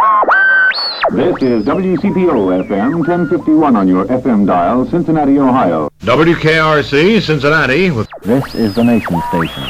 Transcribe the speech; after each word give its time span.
This 0.00 1.36
is 1.42 1.64
WCPO 1.66 2.64
FM 2.64 3.06
1051 3.06 3.76
on 3.76 3.86
your 3.86 4.06
FM 4.06 4.46
dial, 4.46 4.86
Cincinnati, 4.88 5.38
Ohio. 5.38 5.90
WKRC 6.00 7.20
Cincinnati 7.20 7.90
with 7.90 8.08
This 8.22 8.54
is 8.54 8.74
the 8.76 8.82
nation 8.84 9.20
station. 9.28 9.62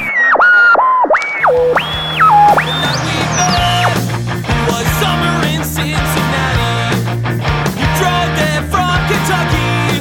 was 4.71 4.87
summer 5.03 5.35
in 5.51 5.65
Cincinnati. 5.65 7.03
You 7.75 7.87
drove 7.99 8.31
there 8.39 8.63
from 8.71 8.95
Kentucky. 9.11 9.99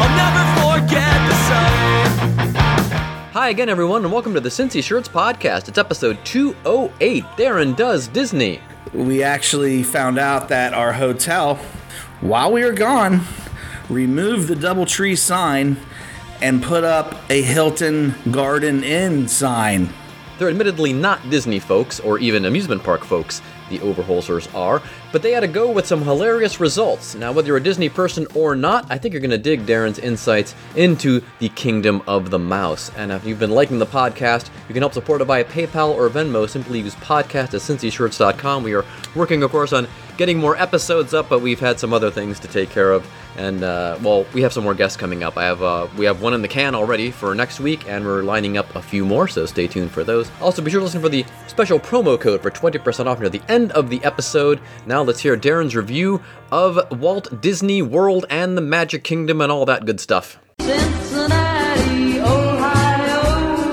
I'll 0.00 0.16
never 0.16 0.44
forget 0.64 1.18
the 1.28 1.36
sight. 1.44 3.32
Hi 3.34 3.48
again, 3.50 3.68
everyone, 3.68 4.02
and 4.04 4.12
welcome 4.12 4.32
to 4.32 4.40
the 4.40 4.48
Cincy 4.48 4.82
Shirts 4.82 5.10
Podcast. 5.10 5.68
It's 5.68 5.76
episode 5.76 6.16
208. 6.24 7.22
Darin 7.36 7.74
Does 7.74 8.08
Disney. 8.08 8.58
We 8.92 9.22
actually 9.22 9.82
found 9.82 10.18
out 10.18 10.48
that 10.48 10.74
our 10.74 10.92
hotel, 10.92 11.56
while 12.20 12.52
we 12.52 12.62
were 12.64 12.72
gone, 12.72 13.22
removed 13.88 14.48
the 14.48 14.54
Doubletree 14.54 15.16
sign 15.16 15.76
and 16.40 16.62
put 16.62 16.84
up 16.84 17.14
a 17.30 17.40
Hilton 17.42 18.14
Garden 18.30 18.84
Inn 18.84 19.28
sign. 19.28 19.88
They're 20.38 20.48
admittedly 20.48 20.92
not 20.92 21.30
Disney 21.30 21.58
folks, 21.58 22.00
or 22.00 22.18
even 22.18 22.44
amusement 22.44 22.82
park 22.82 23.04
folks, 23.04 23.40
the 23.70 23.78
Overholsers 23.78 24.52
are, 24.54 24.82
but 25.12 25.22
they 25.22 25.32
had 25.32 25.40
to 25.40 25.48
go 25.48 25.70
with 25.70 25.86
some 25.86 26.02
hilarious 26.02 26.58
results. 26.58 27.14
Now, 27.14 27.32
whether 27.32 27.48
you're 27.48 27.58
a 27.58 27.62
Disney 27.62 27.88
person 27.88 28.26
or 28.34 28.56
not, 28.56 28.86
I 28.90 28.98
think 28.98 29.12
you're 29.12 29.20
going 29.20 29.30
to 29.30 29.38
dig 29.38 29.66
Darin's 29.66 29.98
insights 29.98 30.54
into 30.74 31.22
the 31.38 31.50
kingdom 31.50 32.02
of 32.06 32.30
the 32.30 32.38
mouse. 32.38 32.90
And 32.96 33.12
if 33.12 33.24
you've 33.24 33.38
been 33.38 33.50
liking 33.50 33.78
the 33.78 33.86
podcast, 33.86 34.50
you 34.68 34.74
can 34.74 34.82
help 34.82 34.94
support 34.94 35.20
it 35.20 35.26
via 35.26 35.44
PayPal 35.44 35.90
or 35.90 36.08
Venmo. 36.08 36.48
Simply 36.48 36.80
use 36.80 36.94
podcast 36.96 37.54
at 37.54 37.60
cincyshirts.com. 37.60 38.62
We 38.62 38.74
are 38.74 38.84
working, 39.14 39.42
of 39.42 39.50
course, 39.50 39.72
on 39.72 39.86
getting 40.16 40.38
more 40.38 40.56
episodes 40.56 41.14
up, 41.14 41.28
but 41.28 41.40
we've 41.40 41.60
had 41.60 41.78
some 41.78 41.92
other 41.92 42.10
things 42.10 42.38
to 42.40 42.48
take 42.48 42.70
care 42.70 42.92
of. 42.92 43.06
And 43.36 43.64
uh, 43.64 43.98
well, 44.02 44.26
we 44.34 44.42
have 44.42 44.52
some 44.52 44.62
more 44.62 44.74
guests 44.74 44.96
coming 44.96 45.22
up. 45.22 45.38
I 45.38 45.44
have 45.44 45.62
uh, 45.62 45.88
we 45.96 46.04
have 46.04 46.20
one 46.20 46.34
in 46.34 46.42
the 46.42 46.48
can 46.48 46.74
already 46.74 47.10
for 47.10 47.34
next 47.34 47.60
week, 47.60 47.88
and 47.88 48.04
we're 48.04 48.22
lining 48.22 48.58
up 48.58 48.74
a 48.74 48.82
few 48.82 49.06
more. 49.06 49.26
So 49.26 49.46
stay 49.46 49.66
tuned 49.66 49.90
for 49.90 50.04
those. 50.04 50.30
Also, 50.40 50.60
be 50.60 50.70
sure 50.70 50.80
to 50.80 50.84
listen 50.84 51.00
for 51.00 51.08
the 51.08 51.24
special 51.46 51.80
promo 51.80 52.20
code 52.20 52.42
for 52.42 52.50
20% 52.50 53.06
off 53.06 53.20
near 53.20 53.30
the 53.30 53.42
end 53.48 53.72
of 53.72 53.88
the 53.88 54.04
episode. 54.04 54.60
Now 54.86 55.01
let's 55.02 55.20
hear 55.20 55.36
Darin's 55.36 55.76
review 55.76 56.22
of 56.50 56.78
Walt 56.98 57.40
Disney 57.40 57.82
World 57.82 58.24
and 58.30 58.56
the 58.56 58.62
Magic 58.62 59.04
Kingdom 59.04 59.40
and 59.40 59.52
all 59.52 59.64
that 59.66 59.84
good 59.84 60.00
stuff. 60.00 60.38
Cincinnati, 60.60 62.20
Ohio. 62.20 63.72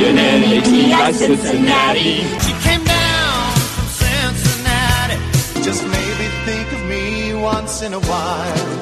Cincinnati. 1.13 2.25
She 2.41 2.53
came 2.63 2.85
down 2.85 3.53
from 3.57 3.89
Cincinnati. 3.89 5.17
Just 5.63 5.85
maybe 5.85 6.29
think 6.45 6.73
of 6.73 6.83
me 6.87 7.35
once 7.35 7.83
in 7.83 7.93
a 7.95 8.01
while. 8.01 8.81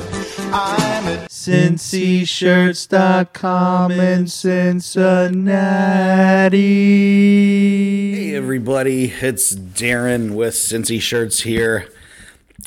I'm 0.55 1.02
a 1.02 1.02
cincyshirts.com 1.43 3.91
in 3.91 4.29
Cincinnati. 4.29 5.25
Hey 8.15 8.37
everybody, 8.37 9.07
it's 9.07 9.51
Darin 9.51 10.37
with 10.37 10.55
Cincy 10.55 11.01
Shirts 11.01 11.41
here. 11.41 11.89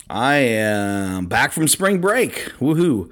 I 0.09 0.36
am 0.36 1.28
back 1.28 1.54
from 1.54 1.70
spring 1.70 2.02
break. 2.02 2.52
Woohoo. 2.59 3.09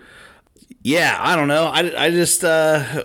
Yeah, 0.82 1.16
I 1.18 1.38
don't 1.38 1.48
know. 1.48 1.68
I, 1.68 2.08
I 2.08 2.10
just 2.10 2.44
uh 2.44 3.04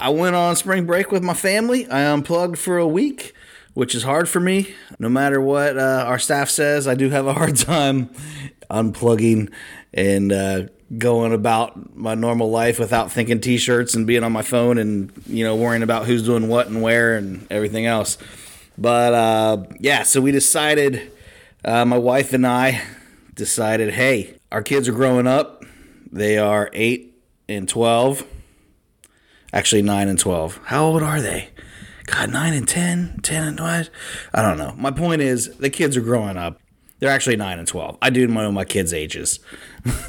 I 0.00 0.08
went 0.08 0.34
on 0.34 0.56
spring 0.56 0.84
break 0.84 1.12
with 1.12 1.22
my 1.22 1.34
family. 1.34 1.88
I 1.88 2.12
unplugged 2.12 2.58
for 2.58 2.78
a 2.78 2.88
week, 2.88 3.34
which 3.74 3.94
is 3.94 4.02
hard 4.02 4.28
for 4.28 4.40
me. 4.40 4.74
No 4.98 5.08
matter 5.08 5.40
what 5.40 5.78
uh, 5.78 6.06
our 6.08 6.18
staff 6.18 6.50
says, 6.50 6.88
I 6.88 6.96
do 6.96 7.08
have 7.10 7.28
a 7.28 7.34
hard 7.34 7.54
time 7.68 8.10
unplugging 8.68 9.52
and 9.94 10.32
uh, 10.32 10.62
going 10.98 11.32
about 11.32 11.96
my 11.96 12.14
normal 12.14 12.50
life 12.50 12.78
without 12.78 13.10
thinking 13.10 13.40
t-shirts 13.40 13.94
and 13.94 14.06
being 14.06 14.22
on 14.22 14.32
my 14.32 14.42
phone 14.42 14.78
and 14.78 15.10
you 15.26 15.44
know 15.44 15.56
worrying 15.56 15.82
about 15.82 16.06
who's 16.06 16.22
doing 16.22 16.48
what 16.48 16.66
and 16.66 16.82
where 16.82 17.16
and 17.16 17.46
everything 17.50 17.86
else. 17.86 18.18
But 18.76 19.14
uh, 19.14 19.64
yeah, 19.80 20.02
so 20.02 20.20
we 20.20 20.32
decided, 20.32 21.12
uh, 21.64 21.84
my 21.84 21.98
wife 21.98 22.32
and 22.32 22.46
I 22.46 22.82
decided, 23.34 23.94
hey, 23.94 24.38
our 24.50 24.62
kids 24.62 24.88
are 24.88 24.92
growing 24.92 25.26
up. 25.26 25.64
They 26.10 26.38
are 26.38 26.70
eight 26.72 27.14
and 27.48 27.68
twelve. 27.68 28.26
Actually 29.54 29.82
9 29.82 30.08
and 30.08 30.18
12 30.18 30.60
how 30.64 30.82
old 30.86 31.02
are 31.02 31.20
they? 31.20 31.50
God 32.06 32.30
9 32.30 32.54
and 32.54 32.66
10 32.66 33.20
10 33.22 33.44
and 33.48 33.58
12 33.58 33.90
i 34.32 34.40
don't 34.40 34.56
know. 34.56 34.72
My 34.78 34.90
point 34.90 35.20
is 35.20 35.58
the 35.58 35.68
kids 35.68 35.94
are 35.94 36.00
growing 36.00 36.38
up 36.38 36.58
they're 37.02 37.10
actually 37.10 37.36
9 37.36 37.58
and 37.58 37.66
12 37.66 37.98
i 38.00 38.08
do 38.08 38.26
know 38.26 38.52
my 38.52 38.64
kids 38.64 38.94
ages 38.94 39.40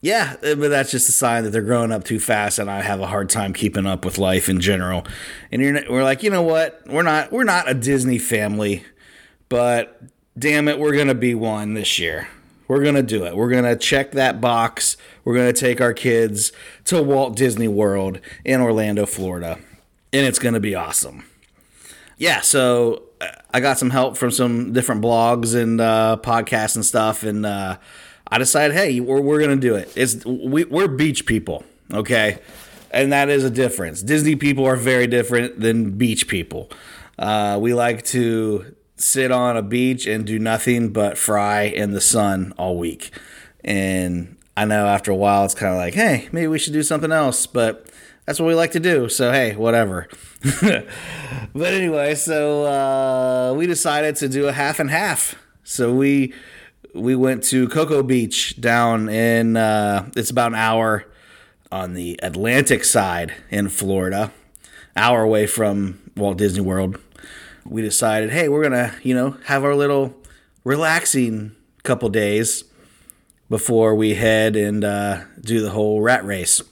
yeah 0.00 0.36
but 0.40 0.68
that's 0.68 0.90
just 0.92 1.08
a 1.08 1.12
sign 1.12 1.42
that 1.42 1.50
they're 1.50 1.60
growing 1.60 1.90
up 1.90 2.04
too 2.04 2.20
fast 2.20 2.58
and 2.58 2.70
i 2.70 2.80
have 2.80 3.00
a 3.00 3.06
hard 3.06 3.28
time 3.28 3.52
keeping 3.52 3.84
up 3.84 4.04
with 4.04 4.16
life 4.16 4.48
in 4.48 4.60
general 4.60 5.04
and 5.50 5.60
you're, 5.60 5.74
we're 5.90 6.04
like 6.04 6.22
you 6.22 6.30
know 6.30 6.42
what 6.42 6.80
we're 6.86 7.02
not 7.02 7.32
we're 7.32 7.44
not 7.44 7.68
a 7.68 7.74
disney 7.74 8.18
family 8.18 8.84
but 9.48 10.00
damn 10.38 10.68
it 10.68 10.78
we're 10.78 10.96
gonna 10.96 11.14
be 11.14 11.34
one 11.34 11.74
this 11.74 11.98
year 11.98 12.28
we're 12.72 12.82
to 12.94 13.02
do 13.02 13.26
it. 13.26 13.36
We're 13.36 13.50
to 13.64 13.76
check 13.76 14.12
that 14.12 14.40
box. 14.40 14.96
We're 15.24 15.34
to 15.52 15.60
take 15.60 15.82
our 15.82 15.92
kids 15.92 16.52
to 16.84 17.02
Walt 17.02 17.36
Disney 17.36 17.68
World 17.68 18.18
in 18.46 18.62
Orlando, 18.62 19.04
Florida. 19.04 19.58
And 20.10 20.26
it's 20.26 20.38
to 20.54 20.60
be 20.60 20.74
awesome. 20.74 21.24
Yeah, 22.16 22.40
so 22.40 23.02
I 23.52 23.60
got 23.60 23.78
some 23.78 23.90
help 23.90 24.16
from 24.16 24.30
some 24.30 24.72
different 24.72 25.02
blogs 25.02 25.54
and 25.54 25.80
uh, 25.80 26.16
podcasts 26.22 26.76
and 26.76 26.84
stuff. 26.84 27.22
And 27.22 27.44
uh, 27.44 27.78
I 28.28 28.38
decided, 28.38 28.76
hey, 28.76 29.00
we're, 29.00 29.20
we're 29.20 29.38
to 29.46 29.56
do 29.56 29.74
it. 29.74 29.92
It's 29.96 30.24
we, 30.24 30.64
We're 30.64 30.88
beach 30.88 31.26
people, 31.26 31.64
okay? 31.92 32.38
And 32.90 33.12
that 33.12 33.28
is 33.28 33.44
a 33.44 33.50
difference. 33.50 34.02
Disney 34.02 34.36
people 34.36 34.64
are 34.66 34.76
very 34.76 35.06
different 35.06 35.60
than 35.60 35.92
beach 35.92 36.28
people. 36.28 36.70
Uh, 37.18 37.58
we 37.60 37.74
like 37.74 38.04
to 38.06 38.74
sit 38.96 39.30
on 39.30 39.56
a 39.56 39.62
beach 39.62 40.06
and 40.06 40.24
do 40.26 40.38
nothing 40.38 40.92
but 40.92 41.18
fry 41.18 41.62
in 41.62 41.92
the 41.92 42.00
sun 42.00 42.52
all 42.56 42.76
week. 42.76 43.10
And 43.64 44.36
I 44.56 44.64
know 44.64 44.86
after 44.86 45.10
a 45.10 45.16
while 45.16 45.44
it's 45.44 45.54
kind 45.54 45.72
of 45.72 45.78
like, 45.78 45.94
hey, 45.94 46.28
maybe 46.32 46.46
we 46.46 46.58
should 46.58 46.72
do 46.72 46.82
something 46.82 47.12
else, 47.12 47.46
but 47.46 47.86
that's 48.26 48.40
what 48.40 48.46
we 48.46 48.54
like 48.54 48.72
to 48.72 48.80
do. 48.80 49.08
So 49.08 49.32
hey, 49.32 49.54
whatever. 49.54 50.08
but 50.62 51.72
anyway, 51.72 52.14
so 52.14 52.64
uh, 52.64 53.54
we 53.54 53.66
decided 53.66 54.16
to 54.16 54.28
do 54.28 54.48
a 54.48 54.52
half 54.52 54.78
and 54.78 54.90
half. 54.90 55.34
So 55.64 55.94
we 55.94 56.34
we 56.94 57.14
went 57.14 57.42
to 57.44 57.68
Cocoa 57.68 58.02
Beach 58.02 58.60
down 58.60 59.08
in 59.08 59.56
uh, 59.56 60.10
it's 60.16 60.30
about 60.30 60.52
an 60.52 60.58
hour 60.58 61.06
on 61.70 61.94
the 61.94 62.18
Atlantic 62.22 62.84
side 62.84 63.32
in 63.50 63.68
Florida, 63.68 64.30
hour 64.96 65.22
away 65.22 65.46
from 65.46 65.98
Walt 66.16 66.36
Disney 66.36 66.60
World 66.60 66.98
we 67.64 67.82
decided, 67.82 68.30
hey, 68.30 68.48
we're 68.48 68.62
gonna, 68.62 68.94
you 69.02 69.14
know, 69.14 69.36
have 69.44 69.64
our 69.64 69.74
little 69.74 70.14
relaxing 70.64 71.54
couple 71.82 72.08
days 72.08 72.64
before 73.48 73.94
we 73.94 74.14
head 74.14 74.56
and 74.56 74.84
uh, 74.84 75.22
do 75.40 75.60
the 75.60 75.70
whole 75.70 76.00
rat 76.00 76.24
race, 76.24 76.62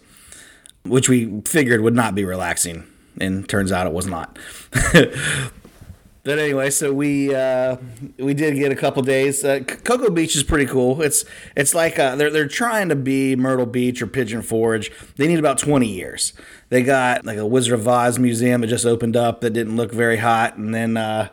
which 0.84 1.08
we 1.08 1.40
figured 1.42 1.80
would 1.80 1.94
not 1.94 2.14
be 2.14 2.24
relaxing, 2.24 2.86
and 3.20 3.48
turns 3.48 3.72
out 3.72 3.86
it 3.86 3.92
was 3.92 4.06
not. 4.06 4.38
but 4.92 6.38
anyway, 6.38 6.70
so 6.70 6.92
we 6.92 7.34
uh, 7.34 7.76
we 8.18 8.34
did 8.34 8.56
get 8.56 8.72
a 8.72 8.76
couple 8.76 9.02
days. 9.02 9.44
Uh, 9.44 9.60
Cocoa 9.60 10.10
Beach 10.10 10.36
is 10.36 10.42
pretty 10.42 10.66
cool. 10.66 11.02
It's 11.02 11.24
it's 11.56 11.74
like 11.74 11.98
uh, 11.98 12.16
they're 12.16 12.30
they're 12.30 12.48
trying 12.48 12.88
to 12.88 12.96
be 12.96 13.36
Myrtle 13.36 13.66
Beach 13.66 14.02
or 14.02 14.06
Pigeon 14.06 14.42
Forge. 14.42 14.90
They 15.16 15.26
need 15.26 15.38
about 15.38 15.58
twenty 15.58 15.88
years. 15.88 16.32
They 16.68 16.82
got 16.82 17.24
like 17.24 17.38
a 17.38 17.46
Wizard 17.46 17.74
of 17.74 17.86
Oz 17.86 18.18
museum 18.18 18.60
that 18.60 18.68
just 18.68 18.86
opened 18.86 19.16
up 19.16 19.40
that 19.40 19.50
didn't 19.50 19.76
look 19.76 19.92
very 19.92 20.18
hot, 20.18 20.56
and 20.56 20.74
then 20.74 20.96
uh, 20.96 21.28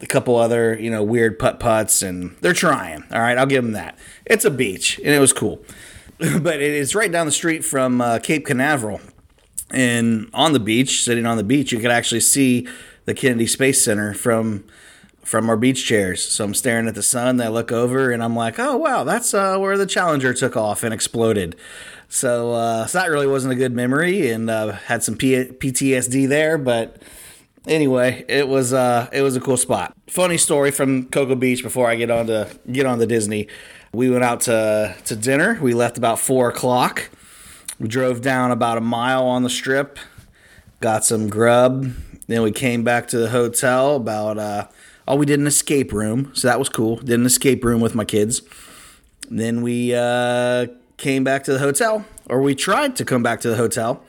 a 0.00 0.06
couple 0.06 0.36
other 0.36 0.78
you 0.78 0.90
know 0.90 1.02
weird 1.02 1.38
putt 1.38 1.60
putts, 1.60 2.02
and 2.02 2.36
they're 2.40 2.52
trying. 2.52 3.04
All 3.10 3.20
right, 3.20 3.38
I'll 3.38 3.46
give 3.46 3.64
them 3.64 3.72
that. 3.72 3.98
It's 4.24 4.44
a 4.44 4.50
beach, 4.50 4.98
and 4.98 5.08
it 5.08 5.20
was 5.20 5.32
cool, 5.32 5.62
but 6.40 6.56
it 6.56 6.72
is 6.74 6.94
right 6.94 7.12
down 7.12 7.26
the 7.26 7.32
street 7.32 7.64
from 7.64 8.00
uh, 8.00 8.18
Cape 8.18 8.46
Canaveral, 8.46 9.00
and 9.70 10.30
on 10.32 10.52
the 10.52 10.60
beach, 10.60 11.02
sitting 11.02 11.26
on 11.26 11.36
the 11.36 11.44
beach, 11.44 11.72
you 11.72 11.78
could 11.78 11.90
actually 11.90 12.20
see 12.20 12.66
the 13.04 13.14
Kennedy 13.14 13.46
Space 13.46 13.84
Center 13.84 14.14
from 14.14 14.64
from 15.22 15.50
our 15.50 15.56
beach 15.56 15.84
chairs. 15.84 16.24
So 16.24 16.44
I'm 16.44 16.54
staring 16.54 16.86
at 16.86 16.94
the 16.94 17.02
sun. 17.02 17.40
I 17.40 17.48
look 17.48 17.72
over 17.72 18.12
and 18.12 18.22
I'm 18.22 18.36
like, 18.36 18.60
oh 18.60 18.76
wow, 18.76 19.02
that's 19.02 19.34
uh, 19.34 19.58
where 19.58 19.76
the 19.76 19.86
Challenger 19.86 20.32
took 20.32 20.56
off 20.56 20.84
and 20.84 20.94
exploded. 20.94 21.56
So, 22.08 22.52
uh, 22.52 22.86
so 22.86 22.98
that 22.98 23.10
really 23.10 23.26
wasn't 23.26 23.52
a 23.52 23.56
good 23.56 23.72
memory, 23.72 24.30
and 24.30 24.48
uh, 24.48 24.72
had 24.72 25.02
some 25.02 25.16
P- 25.16 25.44
PTSD 25.44 26.28
there. 26.28 26.56
But 26.56 27.02
anyway, 27.66 28.24
it 28.28 28.48
was 28.48 28.72
uh, 28.72 29.08
it 29.12 29.22
was 29.22 29.36
a 29.36 29.40
cool 29.40 29.56
spot. 29.56 29.94
Funny 30.08 30.38
story 30.38 30.70
from 30.70 31.06
Cocoa 31.08 31.34
Beach. 31.34 31.62
Before 31.62 31.88
I 31.88 31.96
get 31.96 32.10
on 32.10 32.28
to 32.28 32.48
get 32.70 32.86
on 32.86 32.98
to 33.00 33.06
Disney, 33.06 33.48
we 33.96 34.10
went 34.10 34.24
out 34.24 34.42
to 34.42 34.94
to 35.06 35.16
dinner. 35.16 35.58
We 35.60 35.74
left 35.74 35.98
about 35.98 36.18
four 36.18 36.48
o'clock. 36.48 37.10
We 37.80 37.88
drove 37.88 38.20
down 38.20 38.50
about 38.52 38.78
a 38.78 38.80
mile 38.80 39.24
on 39.24 39.42
the 39.42 39.50
strip 39.50 39.98
got 40.80 41.04
some 41.04 41.28
grub. 41.28 41.92
Then 42.26 42.42
we 42.42 42.52
came 42.52 42.84
back 42.84 43.08
to 43.08 43.18
the 43.18 43.30
hotel 43.30 43.96
about, 43.96 44.38
uh, 44.38 44.68
oh, 45.06 45.16
we 45.16 45.26
did 45.26 45.40
an 45.40 45.46
escape 45.46 45.92
room. 45.92 46.32
So 46.34 46.48
that 46.48 46.58
was 46.58 46.68
cool. 46.68 46.96
Did 46.96 47.20
an 47.20 47.26
escape 47.26 47.64
room 47.64 47.80
with 47.80 47.94
my 47.94 48.04
kids. 48.04 48.42
Then 49.30 49.62
we 49.62 49.94
uh, 49.94 50.66
came 50.96 51.24
back 51.24 51.44
to 51.44 51.52
the 51.52 51.58
hotel, 51.58 52.04
or 52.28 52.40
we 52.40 52.54
tried 52.54 52.96
to 52.96 53.04
come 53.04 53.22
back 53.22 53.40
to 53.40 53.48
the 53.48 53.56
hotel. 53.56 54.04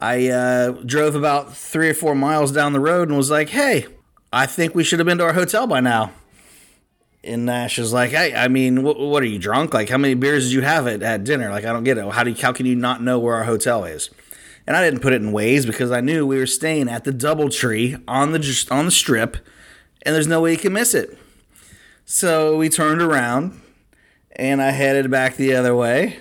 I 0.00 0.28
uh, 0.28 0.70
drove 0.70 1.14
about 1.14 1.56
three 1.56 1.90
or 1.90 1.94
four 1.94 2.14
miles 2.14 2.52
down 2.52 2.72
the 2.72 2.80
road 2.80 3.08
and 3.08 3.16
was 3.16 3.30
like, 3.30 3.50
hey, 3.50 3.86
I 4.32 4.46
think 4.46 4.74
we 4.74 4.84
should 4.84 4.98
have 5.00 5.06
been 5.06 5.18
to 5.18 5.24
our 5.24 5.32
hotel 5.32 5.66
by 5.66 5.80
now. 5.80 6.12
And 7.24 7.46
Nash 7.46 7.78
is 7.78 7.92
like, 7.92 8.10
hey, 8.10 8.34
I 8.34 8.48
mean, 8.48 8.82
what, 8.82 8.98
what 8.98 9.22
are 9.22 9.26
you 9.26 9.38
drunk? 9.38 9.74
Like, 9.74 9.88
how 9.88 9.98
many 9.98 10.14
beers 10.14 10.44
did 10.44 10.52
you 10.52 10.62
have 10.62 10.86
at, 10.86 11.02
at 11.02 11.24
dinner? 11.24 11.50
Like, 11.50 11.64
I 11.64 11.72
don't 11.72 11.84
get 11.84 11.98
it. 11.98 12.12
How 12.12 12.22
do 12.22 12.30
you, 12.30 12.36
how 12.40 12.52
can 12.52 12.64
you 12.64 12.76
not 12.76 13.02
know 13.02 13.18
where 13.18 13.34
our 13.34 13.44
hotel 13.44 13.84
is? 13.84 14.10
And 14.66 14.76
I 14.76 14.84
didn't 14.84 15.00
put 15.00 15.12
it 15.12 15.22
in 15.22 15.32
Waze 15.32 15.66
because 15.66 15.90
I 15.90 16.00
knew 16.00 16.26
we 16.26 16.38
were 16.38 16.46
staying 16.46 16.88
at 16.88 17.04
the 17.04 17.10
DoubleTree 17.10 18.02
on 18.06 18.32
the 18.32 18.68
on 18.70 18.84
the 18.84 18.90
strip, 18.90 19.38
and 20.02 20.14
there's 20.14 20.26
no 20.26 20.42
way 20.42 20.52
you 20.52 20.58
can 20.58 20.74
miss 20.74 20.94
it. 20.94 21.18
So 22.04 22.56
we 22.56 22.68
turned 22.68 23.00
around, 23.00 23.60
and 24.36 24.60
I 24.60 24.70
headed 24.70 25.10
back 25.10 25.36
the 25.36 25.54
other 25.54 25.74
way. 25.74 26.18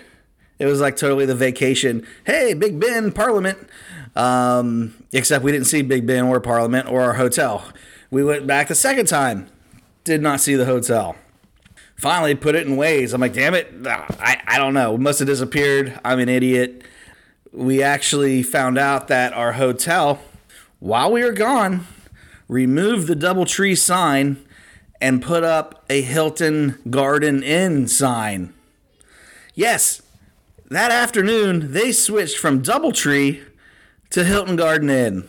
It 0.59 0.65
was 0.65 0.79
like 0.79 0.95
totally 0.95 1.25
the 1.25 1.35
vacation. 1.35 2.07
Hey, 2.25 2.53
Big 2.53 2.79
Ben, 2.79 3.11
Parliament. 3.11 3.57
Um, 4.15 4.95
except 5.13 5.43
we 5.43 5.51
didn't 5.51 5.67
see 5.67 5.81
Big 5.83 6.07
Ben 6.07 6.25
or 6.25 6.39
Parliament 6.39 6.89
or 6.89 7.01
our 7.01 7.13
hotel. 7.13 7.63
We 8.09 8.23
went 8.23 8.47
back 8.47 8.69
the 8.69 8.75
second 8.75 9.07
time, 9.07 9.47
did 10.07 10.21
not 10.21 10.39
see 10.39 10.55
the 10.55 10.65
hotel. 10.65 11.15
Finally, 11.95 12.35
put 12.35 12.55
it 12.55 12.67
in 12.67 12.75
Waze. 12.75 13.13
I'm 13.13 13.21
like, 13.21 13.33
damn 13.33 13.53
it, 13.53 13.73
I, 13.85 14.41
I 14.45 14.57
don't 14.57 14.73
know. 14.73 14.95
It 14.95 15.01
must 15.01 15.19
have 15.19 15.27
disappeared. 15.27 15.99
I'm 16.05 16.19
an 16.19 16.29
idiot. 16.29 16.83
We 17.51 17.81
actually 17.81 18.43
found 18.43 18.77
out 18.77 19.07
that 19.07 19.33
our 19.33 19.53
hotel, 19.53 20.19
while 20.79 21.11
we 21.11 21.23
were 21.23 21.31
gone, 21.31 21.87
removed 22.47 23.07
the 23.07 23.15
DoubleTree 23.15 23.77
sign 23.77 24.37
and 25.01 25.21
put 25.21 25.43
up 25.43 25.85
a 25.89 26.01
Hilton 26.01 26.77
Garden 26.89 27.43
Inn 27.43 27.87
sign. 27.87 28.53
Yes, 29.55 30.01
that 30.69 30.91
afternoon 30.91 31.71
they 31.71 31.91
switched 31.91 32.37
from 32.37 32.61
DoubleTree 32.61 33.43
to 34.11 34.23
Hilton 34.23 34.55
Garden 34.55 34.89
Inn. 34.89 35.27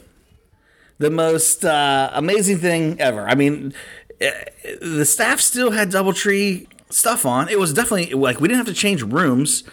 The 0.98 1.10
most 1.10 1.64
uh, 1.64 2.10
amazing 2.12 2.58
thing 2.58 3.00
ever. 3.00 3.26
I 3.26 3.34
mean, 3.36 3.72
the 4.18 5.04
staff 5.04 5.40
still 5.40 5.70
had 5.70 5.90
DoubleTree 5.90 6.66
stuff 6.90 7.26
on. 7.26 7.48
It 7.48 7.58
was 7.58 7.72
definitely 7.72 8.14
like 8.14 8.40
we 8.40 8.48
didn't 8.48 8.58
have 8.58 8.74
to 8.74 8.80
change 8.80 9.02
rooms. 9.02 9.64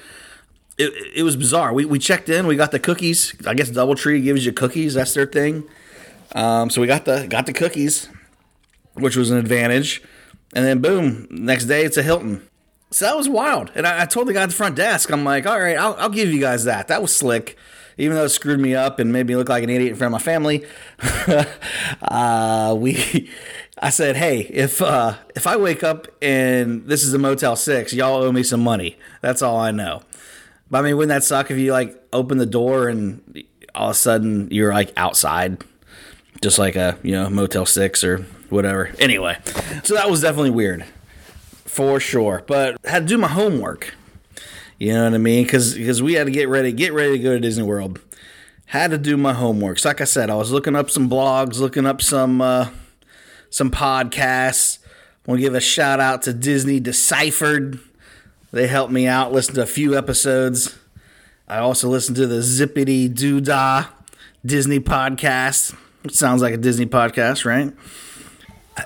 It, 0.77 0.93
it 1.15 1.23
was 1.23 1.35
bizarre. 1.35 1.73
We, 1.73 1.85
we 1.85 1.99
checked 1.99 2.27
in. 2.27 2.47
We 2.47 2.55
got 2.55 2.71
the 2.71 2.79
cookies. 2.79 3.33
I 3.47 3.53
guess 3.53 3.69
DoubleTree 3.69 4.23
gives 4.23 4.45
you 4.45 4.51
cookies. 4.51 4.95
That's 4.95 5.13
their 5.13 5.25
thing. 5.25 5.63
Um, 6.33 6.69
so 6.69 6.81
we 6.81 6.87
got 6.87 7.05
the 7.05 7.27
got 7.27 7.45
the 7.45 7.53
cookies, 7.53 8.09
which 8.93 9.15
was 9.15 9.31
an 9.31 9.37
advantage. 9.37 10.03
And 10.53 10.65
then 10.65 10.81
boom, 10.81 11.27
next 11.29 11.65
day 11.65 11.83
it's 11.83 11.97
a 11.97 12.03
Hilton. 12.03 12.47
So 12.91 13.05
that 13.05 13.17
was 13.17 13.27
wild. 13.27 13.71
And 13.75 13.85
I, 13.85 14.03
I 14.03 14.05
told 14.05 14.27
the 14.27 14.33
guy 14.33 14.43
at 14.43 14.49
the 14.49 14.55
front 14.55 14.75
desk, 14.75 15.11
I'm 15.11 15.23
like, 15.23 15.45
all 15.45 15.59
right, 15.59 15.77
I'll, 15.77 15.95
I'll 15.95 16.09
give 16.09 16.31
you 16.31 16.39
guys 16.39 16.63
that. 16.65 16.87
That 16.87 17.01
was 17.01 17.15
slick. 17.15 17.57
Even 17.97 18.15
though 18.15 18.25
it 18.25 18.29
screwed 18.29 18.59
me 18.59 18.75
up 18.75 18.99
and 18.99 19.11
made 19.11 19.25
me 19.25 19.35
look 19.35 19.47
like 19.47 19.63
an 19.63 19.69
idiot 19.69 19.91
in 19.91 19.97
front 19.97 20.13
of 20.13 20.19
my 20.19 20.23
family, 20.23 20.65
uh, 22.01 22.75
we, 22.77 23.29
I 23.85 23.89
said, 23.89 24.17
hey, 24.17 24.39
if 24.39 24.81
uh, 24.81 25.13
if 25.35 25.45
I 25.45 25.57
wake 25.57 25.83
up 25.83 26.07
and 26.19 26.87
this 26.87 27.03
is 27.03 27.13
a 27.13 27.19
Motel 27.19 27.55
Six, 27.55 27.93
y'all 27.93 28.23
owe 28.23 28.31
me 28.31 28.41
some 28.41 28.61
money. 28.61 28.97
That's 29.21 29.43
all 29.43 29.57
I 29.57 29.69
know. 29.69 30.01
But 30.71 30.79
I 30.79 30.81
mean, 30.81 30.97
wouldn't 30.97 31.09
that 31.09 31.23
suck 31.23 31.51
if 31.51 31.59
you 31.59 31.71
like 31.71 31.95
open 32.11 32.39
the 32.39 32.47
door 32.47 32.89
and 32.89 33.43
all 33.75 33.89
of 33.89 33.91
a 33.91 33.93
sudden 33.93 34.47
you're 34.49 34.73
like 34.73 34.91
outside, 34.97 35.63
just 36.41 36.57
like 36.57 36.75
a 36.75 36.97
you 37.03 37.11
know 37.11 37.29
Motel 37.29 37.67
Six 37.67 38.03
or 38.03 38.25
whatever. 38.49 38.89
Anyway, 38.97 39.37
so 39.83 39.93
that 39.93 40.09
was 40.09 40.21
definitely 40.21 40.49
weird, 40.49 40.83
for 41.65 41.99
sure. 41.99 42.43
But 42.47 42.77
I 42.87 42.89
had 42.89 43.03
to 43.03 43.07
do 43.07 43.19
my 43.19 43.27
homework. 43.27 43.93
You 44.79 44.93
know 44.93 45.03
what 45.03 45.13
I 45.13 45.19
mean? 45.19 45.43
Because 45.43 45.75
because 45.75 46.01
we 46.01 46.13
had 46.13 46.25
to 46.25 46.31
get 46.31 46.49
ready, 46.49 46.71
get 46.71 46.91
ready 46.91 47.19
to 47.19 47.23
go 47.23 47.33
to 47.33 47.39
Disney 47.39 47.61
World. 47.61 47.99
Had 48.65 48.89
to 48.89 48.97
do 48.97 49.15
my 49.15 49.33
homework. 49.33 49.77
So 49.77 49.89
like 49.89 50.01
I 50.01 50.05
said, 50.05 50.31
I 50.31 50.35
was 50.37 50.51
looking 50.51 50.75
up 50.75 50.89
some 50.89 51.07
blogs, 51.07 51.59
looking 51.59 51.85
up 51.85 52.01
some 52.01 52.41
uh, 52.41 52.69
some 53.49 53.71
podcasts. 53.71 54.79
I 55.25 55.31
want 55.31 55.39
to 55.39 55.43
give 55.43 55.55
a 55.55 55.61
shout 55.61 55.99
out 55.99 56.21
to 56.23 56.33
Disney 56.33 56.79
Deciphered. 56.79 57.79
They 58.51 58.67
helped 58.67 58.91
me 58.91 59.07
out. 59.07 59.31
Listened 59.31 59.55
to 59.55 59.63
a 59.63 59.67
few 59.67 59.97
episodes. 59.97 60.77
I 61.47 61.57
also 61.57 61.89
listened 61.89 62.17
to 62.17 62.27
the 62.27 62.39
Zippity 62.39 63.09
Doodah 63.13 63.87
Disney 64.45 64.79
podcast. 64.79 65.75
It 66.03 66.13
sounds 66.13 66.41
like 66.41 66.53
a 66.53 66.57
Disney 66.57 66.85
podcast, 66.85 67.45
right? 67.45 67.73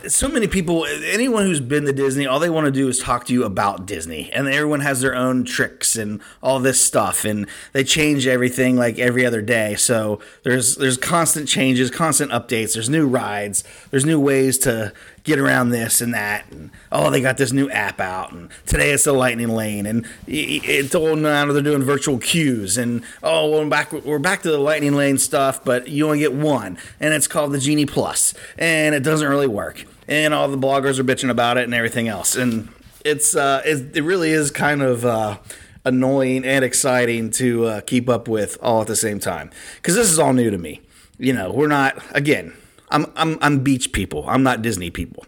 So 0.07 0.27
many 0.27 0.47
people 0.47 0.85
anyone 0.85 1.45
who's 1.45 1.59
been 1.59 1.85
to 1.85 1.91
disney 1.91 2.27
all 2.27 2.39
they 2.39 2.49
want 2.49 2.65
to 2.65 2.71
do 2.71 2.87
is 2.87 2.99
talk 2.99 3.25
to 3.25 3.33
you 3.33 3.43
about 3.43 3.87
disney 3.87 4.31
and 4.31 4.47
everyone 4.47 4.81
has 4.81 5.01
their 5.01 5.15
own 5.15 5.43
tricks 5.43 5.95
and 5.95 6.21
all 6.41 6.59
this 6.59 6.79
stuff 6.79 7.25
and 7.25 7.47
they 7.73 7.83
change 7.83 8.27
everything 8.27 8.75
like 8.75 8.99
every 8.99 9.25
other 9.25 9.41
day. 9.41 9.75
So 9.75 10.19
there's 10.43 10.75
there's 10.75 10.97
constant 10.97 11.47
changes 11.47 11.91
constant 11.91 12.31
updates 12.31 12.73
there's 12.73 12.89
new 12.89 13.07
rides 13.07 13.63
there's 13.91 14.05
new 14.05 14.19
ways 14.19 14.57
to 14.59 14.93
get 15.23 15.39
around 15.39 15.69
this 15.69 16.01
and 16.01 16.13
that 16.13 16.49
and 16.51 16.71
oh 16.91 17.09
they 17.09 17.21
got 17.21 17.37
this 17.37 17.51
new 17.51 17.69
app 17.69 17.99
out 17.99 18.31
and 18.31 18.49
today 18.65 18.91
it's 18.91 19.03
the 19.03 19.13
lightning 19.13 19.49
lane 19.49 19.85
and 19.85 20.05
it's 20.27 20.95
all 20.95 21.15
now 21.15 21.51
they're 21.51 21.61
doing 21.61 21.83
virtual 21.83 22.17
queues 22.17 22.77
and 22.77 23.03
oh 23.23 23.51
we're 23.51 23.69
back 23.69 23.91
we're 23.91 24.19
back 24.19 24.41
to 24.41 24.51
the 24.51 24.57
lightning 24.57 24.93
lane 24.93 25.17
stuff 25.17 25.63
but 25.63 25.87
you 25.87 26.05
only 26.05 26.19
get 26.19 26.33
one 26.33 26.77
and 26.99 27.13
it's 27.13 27.27
called 27.27 27.51
the 27.51 27.59
genie 27.59 27.85
plus 27.85 28.33
and 28.57 28.95
it 28.95 29.03
doesn't 29.03 29.27
really 29.27 29.47
work 29.47 29.85
and 30.07 30.33
all 30.33 30.47
the 30.47 30.57
bloggers 30.57 30.99
are 30.99 31.03
bitching 31.03 31.29
about 31.29 31.57
it 31.57 31.63
and 31.63 31.73
everything 31.73 32.07
else 32.07 32.35
and 32.35 32.69
it's 33.05 33.35
uh 33.35 33.61
it, 33.65 34.03
really 34.03 34.31
is 34.31 34.51
kind 34.51 34.81
of 34.81 35.05
uh 35.05 35.37
annoying 35.85 36.43
and 36.43 36.65
exciting 36.65 37.31
to 37.31 37.65
uh, 37.65 37.81
keep 37.81 38.09
up 38.09 38.27
with 38.27 38.57
all 38.61 38.81
at 38.81 38.87
the 38.87 38.95
same 38.95 39.19
time 39.19 39.49
because 39.77 39.95
this 39.95 40.09
is 40.09 40.19
all 40.19 40.33
new 40.33 40.49
to 40.49 40.57
me 40.57 40.81
you 41.17 41.31
know 41.31 41.51
we're 41.51 41.67
not 41.67 41.97
again 42.11 42.53
I'm 42.91 43.11
I'm 43.15 43.37
I'm 43.41 43.59
beach 43.59 43.91
people. 43.91 44.25
I'm 44.27 44.43
not 44.43 44.61
Disney 44.61 44.89
people. 44.89 45.25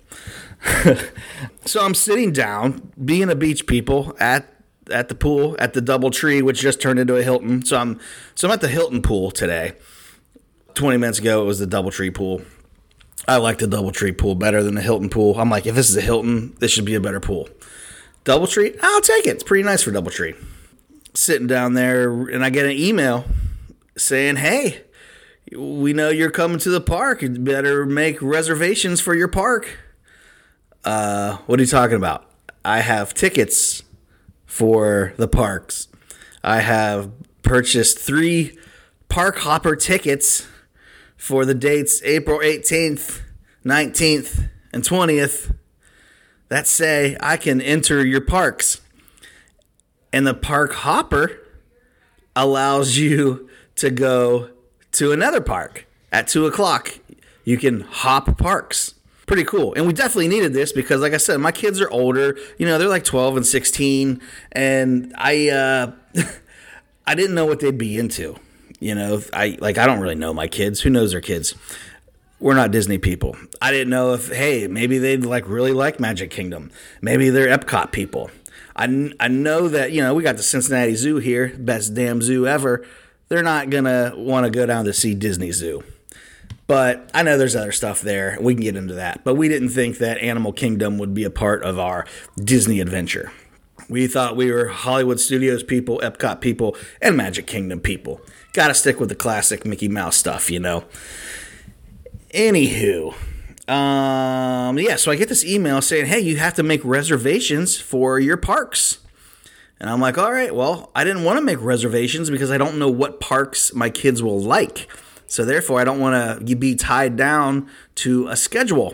so 1.66 1.84
I'm 1.84 1.96
sitting 1.96 2.32
down, 2.32 2.92
being 3.04 3.30
a 3.30 3.36
beach 3.36 3.66
people 3.68 4.16
at 4.20 4.48
at 4.92 5.10
the 5.10 5.16
pool 5.16 5.56
at 5.60 5.74
the 5.74 5.82
Double 5.82 6.12
Tree, 6.12 6.42
which 6.42 6.60
just 6.60 6.82
turned 6.82 7.00
into 7.00 7.16
a 7.16 7.24
Hilton. 7.24 7.64
So 7.64 7.78
I'm 7.78 8.00
so 8.36 8.48
I'm 8.48 8.54
at 8.54 8.62
the 8.62 8.68
Hilton 8.68 9.02
pool 9.02 9.32
today. 9.32 9.74
Twenty 10.74 10.98
minutes 10.98 11.20
ago, 11.20 11.42
it 11.42 11.46
was 11.46 11.60
the 11.60 11.68
Double 11.68 11.92
Tree 11.92 12.12
pool. 12.12 12.42
I 13.28 13.38
like 13.38 13.60
the 13.60 13.68
Double 13.68 13.92
Tree 13.92 14.12
pool 14.12 14.36
better 14.36 14.64
than 14.64 14.76
the 14.76 14.82
Hilton 14.82 15.10
pool. 15.10 15.40
I'm 15.40 15.50
like, 15.50 15.68
if 15.68 15.76
this 15.76 15.90
is 15.90 15.98
a 15.98 16.02
Hilton, 16.02 16.56
this 16.60 16.72
should 16.72 16.86
be 16.86 16.96
a 16.96 17.00
better 17.00 17.20
pool. 17.20 17.50
Double 18.24 18.48
Tree, 18.48 18.76
I'll 18.82 19.02
take 19.02 19.28
it. 19.28 19.32
It's 19.32 19.44
pretty 19.44 19.64
nice 19.64 19.84
for 19.84 19.92
Double 19.92 20.12
Tree. 20.12 20.34
Sitting 21.14 21.48
down 21.48 21.74
there, 21.74 22.12
and 22.30 22.44
I 22.44 22.50
get 22.50 22.66
an 22.66 22.72
email 22.72 23.26
saying, 23.98 24.38
"Hey, 24.38 24.82
we 25.56 25.94
know 25.94 26.10
you're 26.10 26.32
coming 26.32 26.60
to 26.60 26.70
the 26.70 26.82
park. 26.82 27.22
You 27.22 27.30
better 27.30 27.86
make 27.86 28.22
reservations 28.22 29.02
for 29.02 29.16
your 29.16 29.28
park. 29.28 29.80
Uh, 30.84 31.38
what 31.46 31.60
are 31.60 31.64
you 31.64 31.68
talking 31.68 31.98
about? 31.98 32.30
I 32.64 32.82
have 32.82 33.14
tickets 33.14 33.84
for 34.46 35.14
the 35.18 35.28
parks. 35.28 35.88
I 36.44 36.60
have 36.60 37.12
purchased 37.42 38.00
three 38.00 38.58
park 39.10 39.40
hopper 39.40 39.76
tickets 39.76 40.48
for 41.18 41.46
the 41.46 41.54
dates 41.54 42.02
April 42.04 42.40
18th, 42.40 43.22
19th, 43.66 44.50
and 44.74 44.84
20th 44.84 45.56
that 46.50 46.68
say 46.68 47.16
I 47.20 47.38
can 47.38 47.62
enter 47.62 48.06
your 48.06 48.22
parks. 48.22 48.82
And 50.12 50.26
the 50.26 50.34
park 50.34 50.74
hopper 50.74 51.40
allows 52.36 52.98
you 52.98 53.50
to 53.76 53.90
go 53.90 54.50
to 54.94 55.12
another 55.12 55.42
park 55.42 55.86
at 56.12 56.28
two 56.28 56.46
o'clock. 56.46 57.00
You 57.44 57.58
can 57.58 57.82
hop 57.82 58.38
parks. 58.38 58.96
Pretty 59.26 59.44
cool. 59.46 59.74
And 59.76 59.88
we 59.88 59.94
definitely 59.94 60.28
needed 60.28 60.54
this 60.54 60.72
because, 60.72 61.02
like 61.02 61.14
I 61.14 61.18
said, 61.18 61.40
my 61.40 61.52
kids 61.52 61.80
are 61.80 61.90
older. 61.90 62.38
You 62.58 62.66
know, 62.66 62.78
they're 62.78 62.90
like 62.90 63.06
12 63.06 63.38
and 63.38 63.48
16. 63.48 64.22
And 64.52 65.14
I, 65.18 65.50
uh, 65.50 65.92
I 67.08 67.16
didn't 67.16 67.36
know 67.36 67.46
what 67.46 67.62
they'd 67.62 67.78
be 67.78 67.98
into. 67.98 68.36
You 68.80 68.96
know, 68.96 69.22
I 69.32 69.58
like 69.62 69.78
I 69.78 69.86
don't 69.86 70.00
really 70.00 70.16
know 70.16 70.34
my 70.34 70.48
kids. 70.48 70.82
Who 70.82 70.90
knows 70.90 71.12
their 71.12 71.22
kids? 71.22 71.54
We're 72.40 72.56
not 72.56 72.72
Disney 72.72 72.98
people. 72.98 73.38
I 73.62 73.72
didn't 73.72 73.92
know 73.92 74.14
if 74.14 74.30
hey, 74.30 74.68
maybe 74.68 74.98
they'd 74.98 75.24
like 75.24 75.48
really 75.48 75.72
like 75.72 76.00
Magic 76.00 76.32
Kingdom. 76.32 76.72
Maybe 77.00 77.30
they're 77.30 77.56
Epcot 77.56 77.92
people. 77.92 78.32
I, 78.76 79.14
I 79.20 79.28
know 79.28 79.68
that 79.68 79.92
you 79.92 80.02
know 80.02 80.16
we 80.16 80.24
got 80.24 80.38
the 80.38 80.44
Cincinnati 80.44 80.96
Zoo 80.96 81.18
here, 81.18 81.54
best 81.60 81.94
damn 81.94 82.24
zoo 82.24 82.48
ever 82.48 82.84
they're 83.32 83.42
not 83.42 83.70
gonna 83.70 84.12
want 84.18 84.46
to 84.46 84.50
go 84.52 84.66
down 84.66 84.84
to 84.84 84.92
see 84.92 85.16
Disney 85.16 85.54
Zoo. 85.54 85.86
But 86.68 87.10
I 87.14 87.24
know 87.24 87.38
there's 87.38 87.56
other 87.56 87.72
stuff 87.72 88.02
there. 88.02 88.38
We 88.42 88.54
can 88.56 88.62
get 88.62 88.76
into 88.76 88.94
that. 88.96 89.24
But 89.24 89.36
we 89.36 89.48
didn't 89.48 89.70
think 89.70 90.00
that 90.00 90.18
Animal 90.18 90.52
Kingdom 90.52 90.98
would 90.98 91.14
be 91.14 91.24
a 91.24 91.30
part 91.30 91.64
of 91.64 91.80
our 91.80 92.06
Disney 92.38 92.82
adventure. 92.82 93.32
We 93.90 94.08
thought 94.08 94.36
we 94.36 94.52
were 94.52 94.68
Hollywood 94.68 95.22
Studios 95.22 95.64
people, 95.64 96.02
Epcot 96.04 96.42
people, 96.42 96.76
and 97.02 97.16
Magic 97.16 97.48
Kingdom 97.48 97.80
people. 97.80 98.20
got 98.52 98.68
to 98.68 98.74
stick 98.74 99.00
with 99.00 99.08
the 99.08 99.16
classic 99.16 99.66
Mickey 99.66 99.88
Mouse 99.88 100.18
stuff, 100.18 100.52
you 100.52 100.60
know. 100.60 100.84
Anywho, 102.34 103.14
um, 103.70 104.78
yeah, 104.78 104.98
so 104.98 105.10
I 105.10 105.16
get 105.16 105.30
this 105.30 105.46
email 105.46 105.82
saying, 105.82 106.08
hey, 106.08 106.20
you 106.20 106.36
have 106.36 106.56
to 106.56 106.64
make 106.64 106.84
reservations 106.84 107.80
for 107.80 108.20
your 108.20 108.36
parks. 108.36 109.01
And 109.82 109.90
I'm 109.90 110.00
like, 110.00 110.16
all 110.20 110.32
right, 110.32 110.54
well, 110.54 110.92
I 110.94 111.04
didn't 111.04 111.24
want 111.24 111.40
to 111.40 111.42
make 111.44 111.60
reservations 111.60 112.30
because 112.30 112.52
I 112.52 112.60
don't 112.60 112.78
know 112.78 112.88
what 112.88 113.20
parks 113.20 113.74
my 113.74 113.90
kids 113.90 114.22
will 114.22 114.40
like. 114.40 114.88
So 115.26 115.44
therefore, 115.44 115.82
I 115.82 115.84
don't 115.84 116.00
want 116.00 116.48
to 116.48 116.56
be 116.56 116.76
tied 116.76 117.18
down 117.18 117.68
to 117.96 118.28
a 118.28 118.36
schedule. 118.36 118.94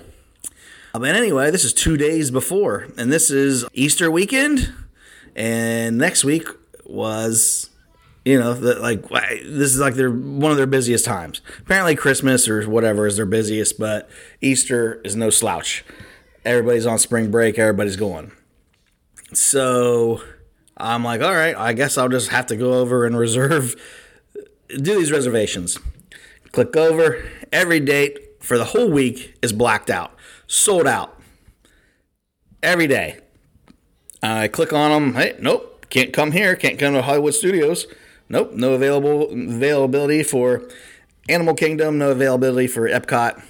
Uh, 0.93 0.99
But 0.99 1.13
anyway, 1.13 1.51
this 1.51 1.65
is 1.65 1.73
two 1.73 1.97
days 1.97 2.31
before, 2.31 2.87
and 2.97 3.11
this 3.11 3.29
is 3.29 3.65
Easter 3.73 4.09
weekend, 4.09 4.73
and 5.35 5.97
next 5.97 6.23
week 6.23 6.47
was, 6.85 7.69
you 8.23 8.39
know, 8.39 8.53
the, 8.53 8.75
like 8.79 9.09
this 9.09 9.73
is 9.73 9.79
like 9.81 9.95
their 9.95 10.09
one 10.09 10.51
of 10.51 10.57
their 10.57 10.67
busiest 10.67 11.03
times. 11.03 11.41
Apparently, 11.59 11.95
Christmas 11.95 12.47
or 12.47 12.63
whatever 12.69 13.05
is 13.05 13.17
their 13.17 13.25
busiest, 13.25 13.77
but 13.77 14.09
Easter 14.39 15.01
is 15.03 15.17
no 15.17 15.29
slouch. 15.29 15.83
Everybody's 16.45 16.85
on 16.85 16.97
spring 16.97 17.29
break. 17.29 17.59
Everybody's 17.59 17.97
going. 17.97 18.31
So 19.33 20.21
I'm 20.77 21.03
like, 21.03 21.21
all 21.21 21.33
right, 21.33 21.55
I 21.55 21.73
guess 21.73 21.97
I'll 21.97 22.09
just 22.09 22.29
have 22.29 22.45
to 22.47 22.55
go 22.55 22.73
over 22.73 23.05
and 23.05 23.17
reserve, 23.17 23.75
do 24.69 24.95
these 24.95 25.11
reservations. 25.11 25.79
Click 26.51 26.75
over. 26.75 27.23
Every 27.51 27.79
date 27.79 28.19
for 28.39 28.57
the 28.57 28.65
whole 28.65 28.89
week 28.89 29.35
is 29.41 29.53
blacked 29.53 29.89
out, 29.89 30.11
sold 30.45 30.87
out. 30.87 31.19
Every 32.63 32.87
day. 32.87 33.19
I 34.21 34.47
click 34.47 34.73
on 34.73 34.91
them. 34.91 35.13
Hey, 35.13 35.35
nope, 35.39 35.85
can't 35.89 36.11
come 36.11 36.31
here. 36.31 36.55
Can't 36.55 36.79
come 36.79 36.93
to 36.93 37.01
Hollywood 37.01 37.33
Studios. 37.33 37.85
Nope, 38.29 38.53
no 38.53 38.73
available 38.73 39.29
availability 39.31 40.23
for 40.23 40.67
Animal 41.29 41.53
Kingdom. 41.53 41.97
No 41.97 42.11
availability 42.11 42.67
for 42.67 42.89
Epcot 42.89 43.41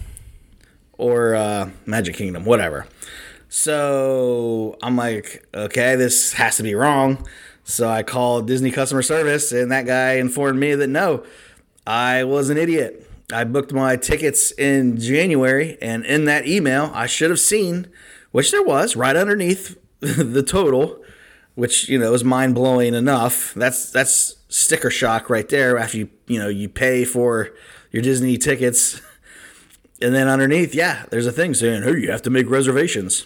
or 0.97 1.35
uh, 1.35 1.69
Magic 1.85 2.15
Kingdom. 2.15 2.45
Whatever. 2.45 2.87
So 3.49 4.77
I'm 4.83 4.95
like, 4.95 5.45
okay, 5.53 5.95
this 5.95 6.33
has 6.33 6.57
to 6.57 6.63
be 6.63 6.75
wrong. 6.75 7.25
So 7.63 7.89
I 7.89 8.03
called 8.03 8.47
Disney 8.47 8.71
customer 8.71 9.01
service, 9.01 9.51
and 9.51 9.71
that 9.71 9.85
guy 9.85 10.13
informed 10.13 10.59
me 10.59 10.75
that 10.75 10.87
no, 10.87 11.23
I 11.85 12.23
was 12.23 12.49
an 12.49 12.57
idiot. 12.57 13.09
I 13.31 13.43
booked 13.43 13.73
my 13.73 13.97
tickets 13.97 14.51
in 14.51 14.97
January, 14.97 15.77
and 15.81 16.05
in 16.05 16.25
that 16.25 16.47
email, 16.47 16.91
I 16.93 17.07
should 17.07 17.29
have 17.29 17.41
seen, 17.41 17.87
which 18.31 18.51
there 18.51 18.63
was 18.63 18.95
right 18.95 19.15
underneath 19.17 19.77
the 19.99 20.43
total, 20.43 21.01
which 21.55 21.89
you 21.89 21.99
know 21.99 22.13
is 22.13 22.23
mind 22.23 22.55
blowing 22.55 22.93
enough. 22.93 23.53
That's 23.53 23.91
that's 23.91 24.37
sticker 24.47 24.89
shock 24.89 25.29
right 25.29 25.47
there. 25.49 25.77
After 25.77 25.97
you 25.97 26.09
you 26.27 26.39
know 26.39 26.47
you 26.47 26.69
pay 26.69 27.03
for 27.03 27.49
your 27.91 28.01
Disney 28.01 28.37
tickets, 28.37 29.01
and 30.01 30.15
then 30.15 30.29
underneath, 30.29 30.73
yeah, 30.73 31.05
there's 31.09 31.27
a 31.27 31.33
thing 31.33 31.53
saying, 31.53 31.83
"Hey, 31.83 31.99
you 31.99 32.11
have 32.11 32.21
to 32.21 32.29
make 32.29 32.49
reservations." 32.49 33.25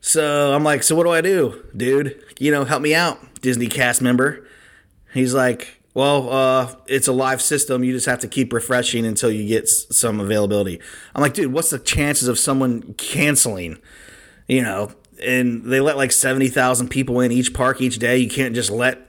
So 0.00 0.54
I'm 0.54 0.64
like, 0.64 0.82
so 0.82 0.94
what 0.94 1.04
do 1.04 1.10
I 1.10 1.20
do, 1.20 1.64
dude? 1.76 2.22
You 2.38 2.52
know, 2.52 2.64
help 2.64 2.82
me 2.82 2.94
out, 2.94 3.40
Disney 3.40 3.66
cast 3.66 4.00
member. 4.00 4.46
He's 5.12 5.34
like, 5.34 5.82
well, 5.94 6.30
uh, 6.30 6.74
it's 6.86 7.08
a 7.08 7.12
live 7.12 7.42
system. 7.42 7.82
You 7.82 7.92
just 7.92 8.06
have 8.06 8.20
to 8.20 8.28
keep 8.28 8.52
refreshing 8.52 9.04
until 9.04 9.30
you 9.32 9.48
get 9.48 9.68
some 9.68 10.20
availability. 10.20 10.80
I'm 11.14 11.22
like, 11.22 11.34
dude, 11.34 11.52
what's 11.52 11.70
the 11.70 11.78
chances 11.78 12.28
of 12.28 12.38
someone 12.38 12.94
canceling? 12.94 13.78
You 14.46 14.62
know, 14.62 14.92
and 15.22 15.64
they 15.64 15.80
let 15.80 15.96
like 15.96 16.12
70,000 16.12 16.88
people 16.88 17.20
in 17.20 17.32
each 17.32 17.52
park 17.52 17.80
each 17.80 17.98
day. 17.98 18.18
You 18.18 18.30
can't 18.30 18.54
just 18.54 18.70
let 18.70 19.08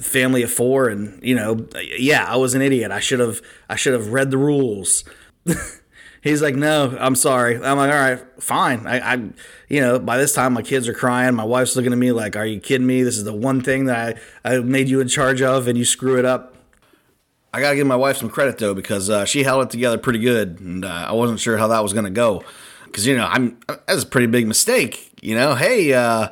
family 0.00 0.42
of 0.42 0.50
four 0.50 0.88
and, 0.88 1.18
you 1.22 1.34
know, 1.34 1.66
yeah, 1.98 2.24
I 2.24 2.36
was 2.36 2.54
an 2.54 2.60
idiot. 2.60 2.90
I 2.90 3.00
should 3.00 3.20
have 3.20 3.40
I 3.70 3.76
should 3.76 3.94
have 3.94 4.08
read 4.08 4.30
the 4.30 4.38
rules. 4.38 5.04
He's 6.26 6.42
like, 6.42 6.56
no, 6.56 6.96
I'm 6.98 7.14
sorry. 7.14 7.54
I'm 7.56 7.76
like, 7.76 7.90
all 7.90 7.98
right, 7.98 8.42
fine. 8.42 8.86
I, 8.86 9.14
I, 9.14 9.14
you 9.68 9.80
know, 9.80 9.98
by 9.98 10.18
this 10.18 10.34
time 10.34 10.54
my 10.54 10.62
kids 10.62 10.88
are 10.88 10.92
crying. 10.92 11.34
My 11.34 11.44
wife's 11.44 11.76
looking 11.76 11.92
at 11.92 11.98
me 11.98 12.10
like, 12.10 12.34
are 12.36 12.44
you 12.44 12.58
kidding 12.58 12.86
me? 12.86 13.02
This 13.02 13.16
is 13.16 13.24
the 13.24 13.32
one 13.32 13.60
thing 13.60 13.86
that 13.86 14.18
I, 14.44 14.56
I 14.56 14.58
made 14.60 14.88
you 14.88 15.00
in 15.00 15.08
charge 15.08 15.40
of, 15.40 15.68
and 15.68 15.78
you 15.78 15.84
screw 15.84 16.18
it 16.18 16.24
up. 16.24 16.56
I 17.52 17.60
gotta 17.60 17.76
give 17.76 17.86
my 17.86 17.96
wife 17.96 18.18
some 18.18 18.28
credit 18.28 18.58
though 18.58 18.74
because 18.74 19.08
uh, 19.08 19.24
she 19.24 19.44
held 19.44 19.62
it 19.62 19.70
together 19.70 19.96
pretty 19.98 20.18
good, 20.18 20.60
and 20.60 20.84
uh, 20.84 21.06
I 21.08 21.12
wasn't 21.12 21.40
sure 21.40 21.56
how 21.56 21.68
that 21.68 21.82
was 21.82 21.92
gonna 21.92 22.10
go. 22.10 22.44
Because 22.84 23.06
you 23.06 23.16
know, 23.16 23.24
I'm 23.24 23.58
that's 23.86 24.02
a 24.02 24.06
pretty 24.06 24.26
big 24.26 24.46
mistake. 24.46 25.12
You 25.22 25.36
know, 25.36 25.54
hey, 25.54 25.94
uh, 25.94 26.30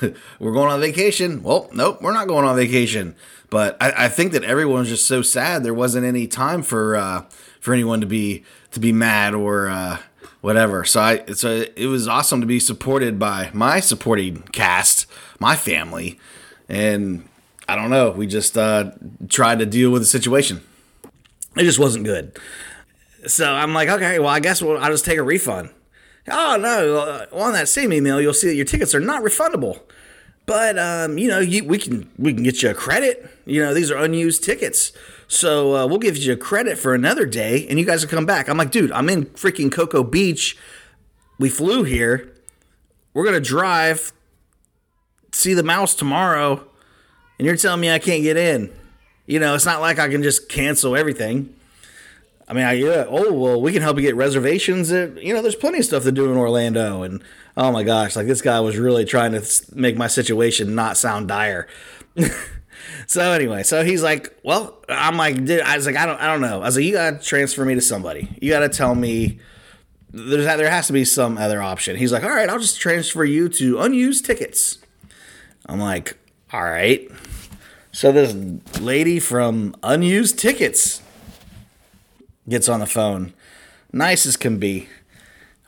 we're 0.38 0.52
going 0.52 0.70
on 0.70 0.80
vacation. 0.80 1.42
Well, 1.42 1.70
nope, 1.72 2.02
we're 2.02 2.12
not 2.12 2.28
going 2.28 2.44
on 2.44 2.56
vacation. 2.56 3.14
But 3.48 3.76
I, 3.80 4.04
I 4.04 4.08
think 4.08 4.32
that 4.32 4.44
everyone 4.44 4.80
was 4.80 4.88
just 4.88 5.06
so 5.06 5.22
sad 5.22 5.62
there 5.62 5.72
wasn't 5.72 6.04
any 6.04 6.26
time 6.26 6.62
for 6.62 6.96
uh, 6.96 7.24
for 7.60 7.72
anyone 7.72 8.00
to 8.00 8.06
be 8.06 8.44
to 8.76 8.80
be 8.80 8.92
mad 8.92 9.34
or 9.34 9.68
uh, 9.68 9.98
whatever. 10.42 10.84
So 10.84 11.00
I 11.00 11.24
so 11.32 11.64
it 11.74 11.86
was 11.86 12.06
awesome 12.06 12.40
to 12.40 12.46
be 12.46 12.60
supported 12.60 13.18
by 13.18 13.50
my 13.52 13.80
supporting 13.80 14.42
cast, 14.52 15.06
my 15.40 15.56
family, 15.56 16.20
and 16.68 17.28
I 17.68 17.74
don't 17.74 17.90
know. 17.90 18.10
We 18.10 18.26
just 18.26 18.56
uh, 18.56 18.92
tried 19.28 19.58
to 19.58 19.66
deal 19.66 19.90
with 19.90 20.02
the 20.02 20.06
situation. 20.06 20.60
It 21.56 21.64
just 21.64 21.78
wasn't 21.78 22.04
good. 22.04 22.38
So 23.26 23.52
I'm 23.52 23.74
like, 23.74 23.88
okay, 23.88 24.18
well, 24.18 24.28
I 24.28 24.40
guess 24.40 24.62
we'll, 24.62 24.78
I'll 24.78 24.90
just 24.90 25.04
take 25.04 25.18
a 25.18 25.22
refund. 25.22 25.70
Oh 26.28 26.58
no! 26.60 26.98
Uh, 26.98 27.26
on 27.32 27.54
that 27.54 27.68
same 27.68 27.92
email, 27.92 28.20
you'll 28.20 28.34
see 28.34 28.48
that 28.48 28.54
your 28.54 28.66
tickets 28.66 28.94
are 28.94 29.00
not 29.00 29.22
refundable. 29.22 29.80
But 30.44 30.78
um, 30.78 31.18
you 31.18 31.28
know, 31.28 31.40
you, 31.40 31.64
we 31.64 31.78
can 31.78 32.10
we 32.18 32.34
can 32.34 32.42
get 32.42 32.62
you 32.62 32.70
a 32.70 32.74
credit. 32.74 33.28
You 33.46 33.62
know, 33.62 33.72
these 33.72 33.90
are 33.90 33.96
unused 33.96 34.44
tickets, 34.44 34.92
so 35.28 35.76
uh, 35.76 35.86
we'll 35.86 35.98
give 35.98 36.16
you 36.16 36.36
credit 36.36 36.78
for 36.78 36.94
another 36.94 37.26
day, 37.26 37.66
and 37.68 37.78
you 37.78 37.84
guys 37.84 38.02
will 38.02 38.10
come 38.10 38.26
back. 38.26 38.48
I'm 38.48 38.56
like, 38.56 38.70
dude, 38.70 38.92
I'm 38.92 39.08
in 39.08 39.26
freaking 39.26 39.70
Cocoa 39.70 40.04
Beach. 40.04 40.56
We 41.38 41.48
flew 41.48 41.82
here. 41.84 42.32
We're 43.12 43.24
gonna 43.24 43.40
drive, 43.40 44.12
see 45.32 45.54
the 45.54 45.62
mouse 45.62 45.94
tomorrow, 45.94 46.66
and 47.38 47.46
you're 47.46 47.56
telling 47.56 47.80
me 47.80 47.90
I 47.90 47.98
can't 47.98 48.22
get 48.22 48.36
in. 48.36 48.72
You 49.26 49.40
know, 49.40 49.54
it's 49.54 49.66
not 49.66 49.80
like 49.80 49.98
I 49.98 50.08
can 50.08 50.22
just 50.22 50.48
cancel 50.48 50.96
everything. 50.96 51.52
I 52.48 52.52
mean, 52.52 52.64
I, 52.64 52.72
yeah, 52.74 53.06
oh, 53.08 53.32
well, 53.32 53.60
we 53.60 53.72
can 53.72 53.82
help 53.82 53.96
you 53.96 54.02
get 54.02 54.14
reservations. 54.14 54.92
At, 54.92 55.20
you 55.20 55.34
know, 55.34 55.42
there's 55.42 55.56
plenty 55.56 55.78
of 55.78 55.84
stuff 55.84 56.04
to 56.04 56.12
do 56.12 56.30
in 56.30 56.36
Orlando. 56.36 57.02
And 57.02 57.22
oh 57.56 57.72
my 57.72 57.82
gosh, 57.82 58.14
like 58.14 58.28
this 58.28 58.40
guy 58.40 58.60
was 58.60 58.76
really 58.78 59.04
trying 59.04 59.32
to 59.32 59.44
make 59.74 59.96
my 59.96 60.06
situation 60.06 60.74
not 60.74 60.96
sound 60.96 61.26
dire. 61.26 61.66
so 63.06 63.32
anyway, 63.32 63.62
so 63.62 63.84
he's 63.84 64.02
like, 64.02 64.36
well, 64.42 64.78
I'm 64.88 65.16
like, 65.16 65.44
dude, 65.44 65.60
I 65.60 65.76
was 65.76 65.86
like, 65.86 65.96
I 65.96 66.06
don't, 66.06 66.20
I 66.20 66.26
don't 66.26 66.40
know. 66.40 66.56
I 66.56 66.66
was 66.66 66.76
like, 66.76 66.84
you 66.84 66.92
gotta 66.92 67.18
transfer 67.18 67.64
me 67.64 67.74
to 67.74 67.80
somebody. 67.80 68.28
You 68.40 68.50
gotta 68.50 68.68
tell 68.68 68.94
me 68.94 69.38
there's 70.10 70.44
there 70.44 70.70
has 70.70 70.86
to 70.88 70.92
be 70.92 71.04
some 71.04 71.38
other 71.38 71.62
option. 71.62 71.96
He's 71.96 72.12
like, 72.12 72.24
all 72.24 72.30
right, 72.30 72.48
I'll 72.48 72.58
just 72.58 72.80
transfer 72.80 73.24
you 73.24 73.48
to 73.50 73.78
unused 73.80 74.24
tickets. 74.24 74.78
I'm 75.66 75.80
like, 75.80 76.16
all 76.52 76.62
right. 76.62 77.10
So 77.92 78.12
this 78.12 78.34
lady 78.80 79.20
from 79.20 79.74
unused 79.82 80.38
tickets 80.38 81.00
gets 82.48 82.68
on 82.68 82.80
the 82.80 82.86
phone, 82.86 83.32
nice 83.92 84.26
as 84.26 84.36
can 84.36 84.58
be. 84.58 84.88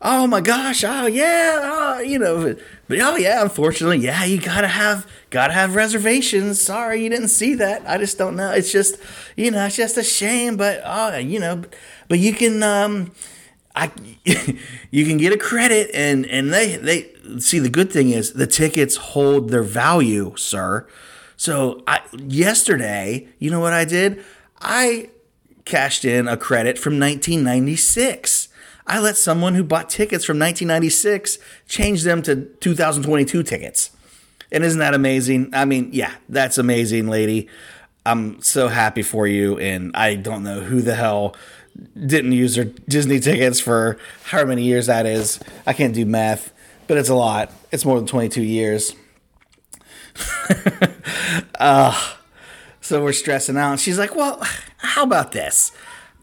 Oh 0.00 0.28
my 0.28 0.40
gosh! 0.40 0.85
Oh 0.85 1.07
yeah! 1.07 1.61
Oh, 1.64 2.00
you 2.00 2.21
know, 2.21 2.55
but 2.87 3.00
oh 3.00 3.17
yeah. 3.17 3.43
Unfortunately, 3.43 3.99
yeah, 3.99 4.25
you 4.25 4.40
gotta 4.40 4.69
have 4.69 5.11
gotta 5.31 5.52
have 5.52 5.75
reservations. 5.75 6.61
Sorry, 6.61 7.02
you 7.02 7.11
didn't 7.11 7.28
see 7.28 7.55
that. 7.55 7.83
I 7.85 7.99
just 7.99 8.17
don't 8.17 8.37
know. 8.37 8.52
It's 8.52 8.71
just, 8.71 8.97
you 9.35 9.50
know, 9.50 9.67
it's 9.67 9.75
just 9.76 9.97
a 9.97 10.05
shame. 10.05 10.57
But 10.57 10.83
oh, 10.85 11.17
you 11.17 11.40
know, 11.40 11.64
but 12.07 12.21
you 12.21 12.33
can 12.33 12.62
um, 12.62 13.11
I 13.75 13.90
you 14.90 15.05
can 15.05 15.17
get 15.17 15.33
a 15.33 15.37
credit 15.37 15.90
and 15.93 16.26
and 16.26 16.52
they 16.52 16.76
they 16.76 17.11
see 17.40 17.59
the 17.59 17.69
good 17.69 17.90
thing 17.93 18.11
is 18.11 18.35
the 18.35 18.47
tickets 18.47 18.97
hold 18.97 19.50
their 19.50 19.62
value, 19.62 20.35
sir. 20.37 20.87
So 21.37 21.83
I 21.87 22.02
yesterday, 22.17 23.28
you 23.38 23.50
know 23.50 23.61
what 23.61 23.73
I 23.73 23.85
did? 23.85 24.25
I 24.61 25.11
cashed 25.64 26.05
in 26.05 26.28
a 26.28 26.37
credit 26.37 26.78
from 26.78 27.00
1996. 27.00 28.48
I 28.88 29.00
let 29.00 29.16
someone 29.16 29.54
who 29.54 29.62
bought 29.62 29.90
tickets 29.90 30.25
from 30.25 30.38
1996 30.38 31.38
change 31.68 32.02
them 32.04 32.23
to 32.23 32.47
2022 32.61 33.42
tickets. 33.42 33.90
And 34.50 34.64
isn't 34.64 34.80
that 34.80 34.95
amazing? 34.95 35.50
I 35.52 35.66
mean, 35.66 35.90
yeah, 35.92 36.14
that's 36.28 36.57
amazing, 36.57 37.07
lady. 37.07 37.49
I'm 38.07 38.40
so 38.40 38.68
happy 38.68 39.02
for 39.02 39.26
you. 39.26 39.59
And 39.59 39.95
I 39.95 40.14
don't 40.14 40.42
know 40.42 40.61
who 40.61 40.80
the 40.80 40.95
hell 40.95 41.37
didn't 41.95 42.33
use 42.33 42.54
their 42.54 42.64
Disney 42.64 43.21
tickets 43.21 43.61
for 43.61 43.99
how 44.25 44.45
many 44.47 44.64
years 44.64 44.87
that 44.87 45.04
is. 45.04 45.38
I 45.66 45.75
can't 45.75 45.95
do 45.95 46.07
math, 46.07 46.52
but 46.87 46.97
it's 46.97 47.11
a 47.11 47.14
lot. 47.14 47.52
It's 47.71 47.85
more 47.85 47.97
than 47.97 48.07
22 48.07 48.42
years. 48.42 48.95
uh, 51.61 52.14
so 52.80 53.04
we're 53.04 53.12
stressing 53.12 53.59
out. 53.59 53.78
She's 53.78 53.99
like, 53.99 54.16
Well, 54.16 54.42
how 54.78 55.02
about 55.02 55.33
this? 55.33 55.73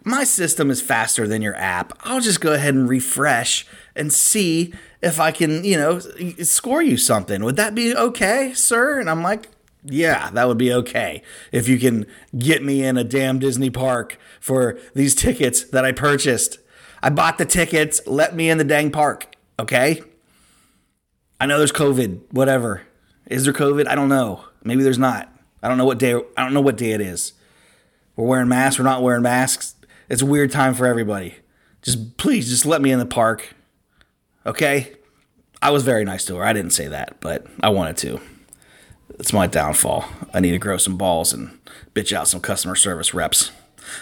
My 0.05 0.24
system 0.24 0.69
is 0.69 0.83
faster 0.83 1.27
than 1.27 1.41
your 1.41 1.55
app. 1.55 1.91
I'll 2.01 2.21
just 2.21 2.39
go 2.39 2.53
ahead 2.53 2.75
and 2.75 2.88
refresh 2.88 3.65
and 3.95 4.13
see 4.13 4.71
if 5.01 5.19
I 5.19 5.31
can, 5.31 5.63
you 5.63 5.77
know, 5.77 6.00
score 6.43 6.83
you 6.83 6.95
something. 6.95 7.43
Would 7.43 7.55
that 7.55 7.74
be 7.74 7.95
okay, 7.95 8.53
sir? 8.53 9.00
And 9.00 9.09
I'm 9.09 9.24
like, 9.24 9.50
Yeah, 9.83 10.29
that 10.31 10.47
would 10.47 10.59
be 10.59 10.71
okay. 10.74 11.24
If 11.51 11.67
you 11.67 11.79
can 11.79 12.05
get 12.38 12.63
me 12.63 12.83
in 12.83 12.97
a 12.97 13.03
damn 13.03 13.39
Disney 13.39 13.71
park 13.71 14.19
for 14.39 14.77
these 14.93 15.15
tickets 15.15 15.63
that 15.63 15.83
I 15.83 15.91
purchased. 15.91 16.59
I 17.01 17.09
bought 17.09 17.38
the 17.38 17.45
tickets, 17.45 18.01
let 18.05 18.35
me 18.35 18.50
in 18.50 18.57
the 18.57 18.63
dang 18.63 18.91
park, 18.91 19.35
okay? 19.59 20.01
I 21.39 21.45
know 21.45 21.57
there's 21.57 21.71
COVID, 21.71 22.21
whatever. 22.31 22.83
Is 23.27 23.45
there 23.45 23.53
COVID? 23.53 23.88
I 23.88 23.95
don't 23.95 24.09
know. 24.09 24.45
Maybe 24.63 24.83
there's 24.83 24.97
not. 24.97 25.31
I 25.62 25.67
don't 25.67 25.77
know 25.77 25.85
what 25.85 26.00
day 26.00 26.13
I 26.13 26.43
don't 26.43 26.53
know 26.53 26.62
what 26.62 26.77
day 26.77 26.91
it 26.91 27.01
is. 27.01 27.33
We're 28.15 28.25
wearing 28.25 28.47
masks, 28.47 28.79
we're 28.79 28.85
not 28.85 29.03
wearing 29.03 29.24
masks. 29.24 29.75
It's 30.09 30.21
a 30.21 30.25
weird 30.25 30.51
time 30.51 30.74
for 30.74 30.85
everybody. 30.85 31.35
Just 31.81 32.17
please 32.17 32.50
just 32.50 32.65
let 32.65 32.81
me 32.81 32.91
in 32.91 33.00
the 33.00 33.05
park. 33.05 33.55
Okay? 34.45 34.93
I 35.62 35.71
was 35.71 35.83
very 35.83 36.05
nice 36.05 36.25
to 36.25 36.35
her. 36.35 36.43
I 36.43 36.53
didn't 36.53 36.74
say 36.74 36.88
that, 36.88 37.19
but 37.21 37.47
I 37.62 37.69
wanted 37.69 37.97
to. 37.97 38.19
It's 39.19 39.33
my 39.33 39.47
downfall. 39.47 40.05
I 40.33 40.39
need 40.39 40.51
to 40.51 40.59
grow 40.59 40.77
some 40.77 40.97
balls 40.97 41.33
and 41.33 41.57
bitch 41.93 42.13
out 42.13 42.27
some 42.27 42.41
customer 42.41 42.75
service 42.75 43.13
reps. 43.13 43.51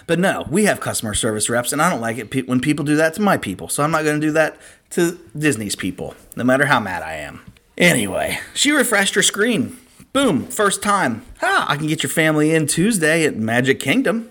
But 0.07 0.19
no, 0.19 0.47
we 0.49 0.65
have 0.65 0.79
customer 0.79 1.13
service 1.13 1.49
reps, 1.49 1.73
and 1.73 1.81
I 1.81 1.89
don't 1.89 2.01
like 2.01 2.17
it 2.17 2.47
when 2.47 2.61
people 2.61 2.85
do 2.85 2.95
that 2.95 3.13
to 3.15 3.21
my 3.21 3.37
people. 3.37 3.69
So 3.69 3.83
I'm 3.83 3.91
not 3.91 4.03
going 4.03 4.19
to 4.19 4.25
do 4.25 4.31
that 4.31 4.57
to 4.91 5.19
Disney's 5.37 5.75
people, 5.75 6.15
no 6.35 6.43
matter 6.43 6.65
how 6.65 6.79
mad 6.79 7.03
I 7.03 7.15
am. 7.15 7.41
Anyway, 7.77 8.39
she 8.53 8.71
refreshed 8.71 9.15
her 9.15 9.23
screen. 9.23 9.77
Boom, 10.13 10.45
first 10.47 10.81
time. 10.81 11.25
Ha, 11.39 11.65
I 11.67 11.75
can 11.75 11.87
get 11.87 12.03
your 12.03 12.09
family 12.09 12.53
in 12.53 12.67
Tuesday 12.67 13.25
at 13.25 13.35
Magic 13.35 13.79
Kingdom. 13.79 14.29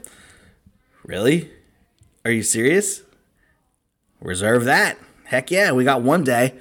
Really? 1.05 1.51
Are 2.25 2.31
you 2.31 2.43
serious? 2.43 3.03
Reserve 4.21 4.65
that. 4.65 4.99
Heck 5.25 5.51
yeah, 5.51 5.73
we 5.73 5.85
got 5.85 6.03
one 6.03 6.23
day. 6.23 6.55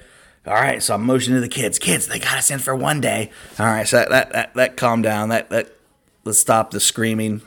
All 0.47 0.55
right, 0.55 0.81
so 0.81 0.95
I'm 0.95 1.05
motioning 1.05 1.37
to 1.37 1.41
the 1.41 1.53
kids. 1.53 1.77
Kids, 1.77 2.07
they 2.07 2.17
got 2.17 2.37
us 2.37 2.49
in 2.49 2.57
for 2.57 2.75
one 2.75 2.99
day. 2.99 3.29
All 3.59 3.67
right, 3.67 3.87
so 3.87 3.97
that 3.97 4.09
that 4.09 4.31
that, 4.33 4.53
that 4.55 4.77
calmed 4.77 5.03
down. 5.03 5.29
That 5.29 5.51
that 5.51 5.75
let's 6.23 6.39
stop 6.39 6.71
the 6.71 6.79
screaming. 6.79 7.43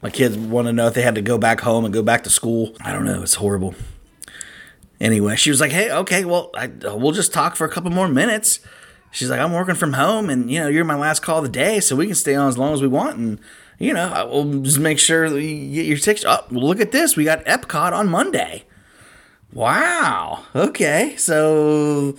My 0.00 0.08
kids 0.08 0.36
want 0.36 0.66
to 0.66 0.72
know 0.72 0.86
if 0.86 0.94
they 0.94 1.02
had 1.02 1.14
to 1.16 1.22
go 1.22 1.36
back 1.36 1.60
home 1.60 1.84
and 1.84 1.92
go 1.92 2.02
back 2.02 2.24
to 2.24 2.30
school. 2.30 2.74
I 2.80 2.92
don't 2.92 3.04
know. 3.04 3.22
It's 3.22 3.34
horrible. 3.34 3.74
Anyway, 4.98 5.36
she 5.36 5.50
was 5.50 5.60
like, 5.60 5.72
"Hey, 5.72 5.90
okay, 5.90 6.24
well, 6.24 6.50
I, 6.54 6.68
we'll 6.68 7.12
just 7.12 7.34
talk 7.34 7.54
for 7.54 7.66
a 7.66 7.70
couple 7.70 7.90
more 7.90 8.08
minutes." 8.08 8.60
She's 9.10 9.28
like, 9.28 9.40
"I'm 9.40 9.52
working 9.52 9.74
from 9.74 9.92
home, 9.92 10.30
and 10.30 10.50
you 10.50 10.60
know, 10.60 10.68
you're 10.68 10.84
my 10.84 10.96
last 10.96 11.20
call 11.20 11.38
of 11.38 11.44
the 11.44 11.50
day, 11.50 11.80
so 11.80 11.96
we 11.96 12.06
can 12.06 12.14
stay 12.14 12.34
on 12.34 12.48
as 12.48 12.56
long 12.56 12.72
as 12.72 12.80
we 12.80 12.88
want, 12.88 13.18
and 13.18 13.38
you 13.78 13.92
know, 13.92 14.08
I 14.12 14.24
will 14.24 14.60
just 14.60 14.78
make 14.78 14.98
sure 14.98 15.26
you 15.38 15.74
get 15.74 15.86
your 15.86 15.98
tickets." 15.98 16.24
Oh, 16.26 16.44
look 16.50 16.80
at 16.80 16.92
this. 16.92 17.16
We 17.16 17.24
got 17.24 17.44
Epcot 17.44 17.92
on 17.92 18.08
Monday. 18.08 18.64
Wow. 19.52 20.44
Okay. 20.54 21.14
So 21.16 22.16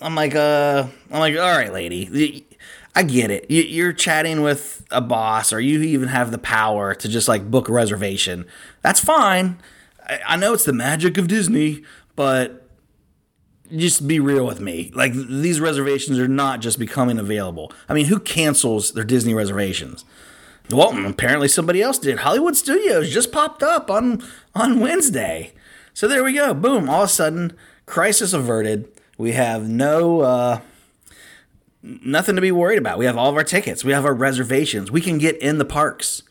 I'm 0.00 0.14
like, 0.14 0.34
uh, 0.34 0.86
I'm 1.10 1.20
like, 1.20 1.34
all 1.36 1.56
right, 1.56 1.72
lady. 1.72 2.46
I 2.94 3.02
get 3.02 3.30
it. 3.30 3.50
You- 3.50 3.62
You're 3.62 3.92
chatting 3.92 4.42
with 4.42 4.84
a 4.90 5.00
boss, 5.00 5.52
or 5.52 5.60
you 5.60 5.80
even 5.82 6.08
have 6.08 6.30
the 6.30 6.38
power 6.38 6.94
to 6.94 7.08
just 7.08 7.26
like 7.26 7.50
book 7.50 7.68
a 7.68 7.72
reservation. 7.72 8.44
That's 8.82 9.00
fine. 9.00 9.58
I 10.26 10.36
know 10.36 10.52
it's 10.52 10.64
the 10.64 10.72
magic 10.72 11.16
of 11.18 11.26
Disney, 11.28 11.82
but 12.14 12.68
just 13.74 14.06
be 14.06 14.20
real 14.20 14.46
with 14.46 14.60
me. 14.60 14.92
Like 14.94 15.12
these 15.14 15.58
reservations 15.60 16.18
are 16.18 16.28
not 16.28 16.60
just 16.60 16.78
becoming 16.78 17.18
available. 17.18 17.72
I 17.88 17.94
mean, 17.94 18.06
who 18.06 18.20
cancels 18.20 18.92
their 18.92 19.02
Disney 19.04 19.34
reservations? 19.34 20.04
Well, 20.70 21.06
apparently 21.06 21.48
somebody 21.48 21.82
else 21.82 21.98
did. 21.98 22.20
Hollywood 22.20 22.56
Studios 22.56 23.12
just 23.12 23.32
popped 23.32 23.62
up 23.62 23.90
on 23.90 24.22
on 24.54 24.80
Wednesday. 24.80 25.52
So 25.92 26.08
there 26.08 26.24
we 26.24 26.32
go. 26.32 26.54
Boom. 26.54 26.88
All 26.88 27.02
of 27.02 27.08
a 27.08 27.12
sudden, 27.12 27.56
crisis 27.86 28.32
averted. 28.32 28.90
We 29.18 29.32
have 29.32 29.68
no 29.68 30.20
uh, 30.22 30.60
nothing 31.82 32.34
to 32.34 32.40
be 32.40 32.50
worried 32.50 32.78
about. 32.78 32.98
We 32.98 33.04
have 33.04 33.16
all 33.16 33.28
of 33.28 33.36
our 33.36 33.44
tickets. 33.44 33.84
We 33.84 33.92
have 33.92 34.04
our 34.04 34.14
reservations. 34.14 34.90
We 34.90 35.00
can 35.00 35.18
get 35.18 35.36
in 35.38 35.58
the 35.58 35.64
parks. 35.64 36.22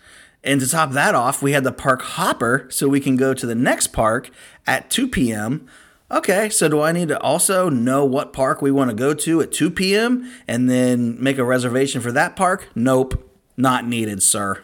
And 0.44 0.60
to 0.60 0.68
top 0.68 0.92
that 0.92 1.16
off, 1.16 1.42
we 1.42 1.54
had 1.54 1.64
the 1.64 1.72
park 1.72 2.02
hopper, 2.02 2.68
so 2.70 2.90
we 2.90 3.00
can 3.00 3.16
go 3.16 3.34
to 3.34 3.46
the 3.46 3.56
next 3.56 3.88
park 3.88 4.30
at 4.68 4.90
2 4.90 5.08
p.m. 5.08 5.68
Okay, 6.12 6.50
so 6.50 6.68
do 6.68 6.82
I 6.82 6.92
need 6.92 7.08
to 7.08 7.20
also 7.22 7.70
know 7.70 8.04
what 8.04 8.34
park 8.34 8.62
we 8.62 8.70
want 8.70 8.90
to 8.90 8.96
go 8.96 9.14
to 9.14 9.42
at 9.42 9.54
2 9.54 9.72
p.m. 9.72 10.30
and 10.46 10.70
then 10.70 11.22
make 11.24 11.38
a 11.38 11.46
reservation 11.46 12.02
for 12.02 12.12
that 12.12 12.36
park? 12.36 12.68
Nope, 12.76 13.33
not 13.58 13.88
needed, 13.88 14.24
sir. 14.24 14.64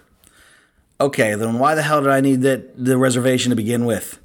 Okay, 1.02 1.36
then 1.36 1.60
why 1.60 1.75
the 1.75 1.82
hell 1.82 2.02
did 2.02 2.10
I 2.10 2.21
need 2.21 2.41
that 2.41 2.84
the 2.84 2.97
reservation 2.97 3.52
to 3.52 3.56
begin 3.56 3.86
with? 3.86 4.19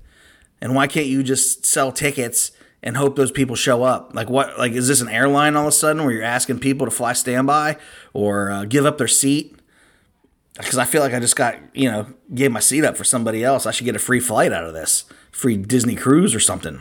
And 0.61 0.74
why 0.74 0.87
can't 0.87 1.07
you 1.07 1.22
just 1.22 1.64
sell 1.64 1.92
tickets 1.92 2.50
and 2.83 2.96
hope 2.96 3.16
those 3.16 3.31
people 3.31 3.55
show 3.55 3.83
up? 3.83 4.14
Like 4.14 4.29
what? 4.29 4.59
Like 4.59 4.72
is 4.72 4.88
this 4.88 5.00
an 5.00 5.09
airline 5.09 5.57
all 5.57 5.64
of 5.64 5.68
a 5.68 5.72
sudden 5.72 6.05
where 6.05 6.12
you're 6.12 6.22
asking 6.22 6.59
people 6.59 6.87
to 6.87 6.90
fly 6.90 7.12
standby 7.12 7.77
or 8.12 8.50
uh, 8.50 8.64
give 8.64 8.87
up 8.87 8.98
their 8.98 9.09
seat? 9.09 9.57
Because 10.57 10.79
I 10.79 10.85
feel 10.85 11.00
like 11.00 11.12
I 11.12 11.20
just 11.20 11.37
got 11.37 11.57
you 11.74 11.90
know 11.90 12.07
gave 12.35 12.50
my 12.50 12.61
seat 12.61 12.85
up 12.85 12.96
for 12.96 13.05
somebody 13.05 13.44
else. 13.44 13.66
I 13.66 13.70
should 13.70 13.85
get 13.85 13.96
a 13.96 14.00
free 14.00 14.20
flight 14.20 14.53
out 14.53 14.64
of 14.64 14.74
this, 14.74 15.05
free 15.31 15.57
Disney 15.57 15.96
cruise 15.96 16.35
or 16.35 16.40
something. 16.40 16.81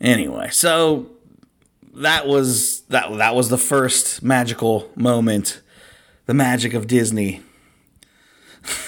Anyway, 0.00 0.48
so 0.50 1.10
that 1.94 2.26
was 2.26 2.80
that 2.88 3.16
that 3.18 3.34
was 3.34 3.48
the 3.48 3.58
first 3.58 4.22
magical 4.22 4.90
moment, 4.96 5.60
the 6.26 6.34
magic 6.34 6.74
of 6.74 6.86
Disney. 6.86 7.42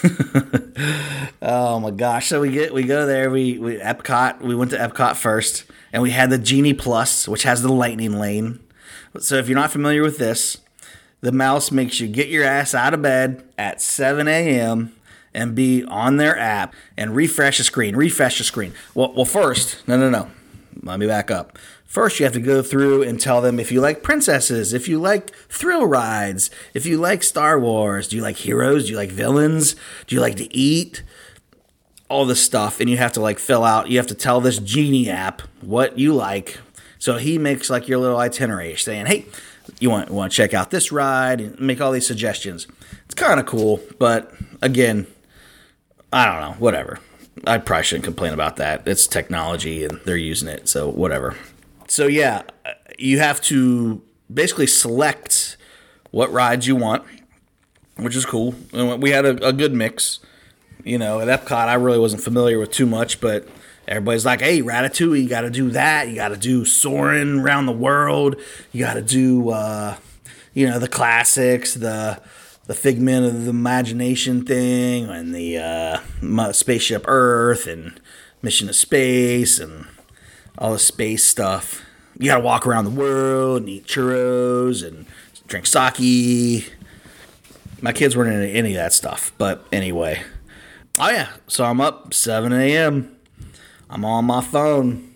oh 1.43 1.79
my 1.81 1.91
gosh! 1.91 2.29
So 2.29 2.41
we 2.41 2.51
get 2.51 2.73
we 2.73 2.85
go 2.85 3.07
there. 3.07 3.31
We 3.31 3.59
we 3.59 3.77
Epcot. 3.79 4.41
We 4.41 4.55
went 4.55 4.71
to 4.71 4.79
Epcot 4.79 5.17
first, 5.17 5.65
and 5.93 6.03
we 6.03 6.13
had 6.13 6.31
the 6.31 6.39
Genie 6.39 6.73
Plus, 6.73 7.29
which 7.29 7.43
has 7.43 7.63
the 7.63 7.73
Lightning 7.73 8.19
Lane. 8.19 8.61
So 9.19 9.37
if 9.37 9.49
you're 9.49 9.59
not 9.59 9.71
familiar 9.71 10.03
with 10.03 10.19
this, 10.19 10.59
the 11.21 11.33
mouse 11.33 11.71
makes 11.71 12.01
you 12.01 12.09
get 12.09 12.29
your 12.29 12.45
ass 12.45 12.75
out 12.75 12.95
of 12.95 13.03
bed 13.03 13.43
at 13.59 13.81
7 13.81 14.29
a.m. 14.29 14.95
and 15.35 15.55
be 15.55 15.85
on 15.85 16.17
their 16.19 16.39
app 16.39 16.75
and 16.97 17.17
refresh 17.17 17.59
the 17.59 17.65
screen. 17.65 17.97
Refresh 17.97 18.39
the 18.39 18.45
screen. 18.45 18.75
Well, 18.95 19.13
well, 19.15 19.25
first, 19.25 19.87
no, 19.89 19.97
no, 19.97 20.11
no. 20.11 20.31
Let 20.83 21.01
me 21.01 21.07
back 21.07 21.31
up. 21.31 21.59
First, 21.97 22.21
you 22.21 22.25
have 22.27 22.35
to 22.35 22.41
go 22.41 22.61
through 22.61 23.05
and 23.05 23.19
tell 23.19 23.41
them 23.41 23.59
if 23.59 23.73
you 23.73 23.81
like 23.81 24.03
princesses, 24.03 24.75
if 24.75 24.87
you 24.87 25.01
like 25.01 25.35
thrill 25.49 25.87
rides, 25.87 26.51
if 26.75 26.85
you 26.85 26.99
like 26.99 27.23
Star 27.23 27.59
Wars, 27.59 28.07
do 28.07 28.17
you 28.17 28.23
like 28.23 28.37
heroes, 28.37 28.85
do 28.85 28.91
you 28.91 28.99
like 28.99 29.09
villains, 29.09 29.77
do 30.07 30.15
you 30.15 30.21
like 30.21 30.37
to 30.37 30.55
eat, 30.55 31.03
all 32.11 32.27
this 32.27 32.43
stuff, 32.43 32.81
and 32.81 32.91
you 32.91 32.99
have 32.99 33.13
to 33.13 33.23
like 33.23 33.39
fill 33.39 33.65
out. 33.65 33.89
You 33.89 33.97
have 33.97 34.07
to 34.09 34.15
tell 34.15 34.43
this 34.43 34.59
genie 34.59 35.09
app 35.09 35.41
what 35.63 35.99
you 35.99 36.13
like. 36.13 36.59
So 36.99 37.17
he 37.17 37.39
makes 37.39 37.71
like 37.71 37.89
your 37.89 37.99
little 37.99 38.19
itinerary, 38.19 38.77
saying, 38.77 39.07
"Hey, 39.07 39.25
you 39.81 39.89
want 39.89 40.11
want 40.11 40.31
to 40.31 40.37
check 40.37 40.53
out 40.53 40.71
this 40.71 40.93
ride?" 40.93 41.41
and 41.41 41.59
make 41.59 41.81
all 41.81 41.93
these 41.93 42.07
suggestions. 42.07 42.67
It's 43.07 43.15
kind 43.15 43.41
of 43.41 43.47
cool, 43.47 43.81
but 43.99 44.35
again, 44.61 45.07
I 46.13 46.27
don't 46.27 46.43
know. 46.43 46.57
Whatever. 46.59 46.99
I 47.47 47.57
probably 47.57 47.85
shouldn't 47.85 48.05
complain 48.05 48.35
about 48.35 48.57
that. 48.57 48.87
It's 48.87 49.07
technology 49.07 49.83
and 49.83 49.99
they're 50.05 50.19
using 50.19 50.49
it, 50.49 50.69
so 50.69 50.91
whatever. 50.91 51.37
So 51.89 52.07
yeah, 52.07 52.43
you 52.99 53.19
have 53.19 53.41
to 53.43 54.03
basically 54.33 54.67
select 54.67 55.57
what 56.11 56.33
rides 56.33 56.67
you 56.67 56.77
want, 56.77 57.05
which 57.97 58.17
is 58.17 58.25
cool. 58.25 58.55
We 58.73 59.11
had 59.11 59.25
a, 59.25 59.49
a 59.49 59.53
good 59.53 59.73
mix. 59.73 60.21
You 60.85 60.99
know, 60.99 61.21
at 61.21 61.29
Epcot, 61.29 61.67
I 61.67 61.75
really 61.75 61.99
wasn't 61.99 62.23
familiar 62.23 62.59
with 62.59 62.71
too 62.71 62.87
much, 62.87 63.21
but 63.21 63.49
everybody's 63.89 64.25
like, 64.25 64.41
"Hey, 64.41 64.63
Ratatouille, 64.63 65.23
you 65.23 65.29
got 65.29 65.41
to 65.41 65.51
do 65.51 65.71
that. 65.71 66.09
You 66.09 66.15
got 66.15 66.29
to 66.29 66.37
do 66.37 66.65
Soarin' 66.65 67.41
around 67.41 67.67
the 67.67 67.73
world. 67.73 68.37
You 68.73 68.85
got 68.85 68.95
to 68.95 69.03
do, 69.03 69.51
uh, 69.51 69.97
you 70.55 70.69
know, 70.69 70.79
the 70.79 70.89
classics, 70.89 71.75
the 71.75 72.21
the 72.67 72.75
Figment 72.75 73.27
of 73.27 73.45
the 73.45 73.51
Imagination 73.51 74.45
thing, 74.45 75.09
and 75.09 75.35
the 75.35 75.59
uh, 75.59 76.53
Spaceship 76.53 77.05
Earth, 77.09 77.67
and 77.67 78.01
Mission 78.43 78.69
to 78.69 78.73
Space, 78.73 79.59
and 79.59 79.87
all 80.59 80.73
the 80.73 80.79
space 80.79 81.25
stuff. 81.25 81.83
You 82.19 82.27
got 82.27 82.37
to 82.37 82.45
walk 82.45 82.67
around 82.67 82.85
the 82.85 82.91
world 82.91 83.63
and 83.63 83.69
eat 83.69 83.87
churros 83.87 84.87
and 84.87 85.07
drink 85.47 85.67
sake. 85.67 86.73
My 87.83 87.93
kids 87.93 88.17
weren't 88.17 88.33
into 88.33 88.49
any 88.49 88.71
of 88.71 88.77
that 88.77 88.93
stuff, 88.93 89.33
but 89.37 89.67
anyway. 89.71 90.23
Oh 90.99 91.11
yeah, 91.11 91.29
so 91.47 91.65
I'm 91.65 91.81
up 91.81 92.15
7 92.15 92.53
a.m. 92.53 93.15
I'm 93.91 94.05
on 94.05 94.25
my 94.25 94.41
phone. 94.41 95.13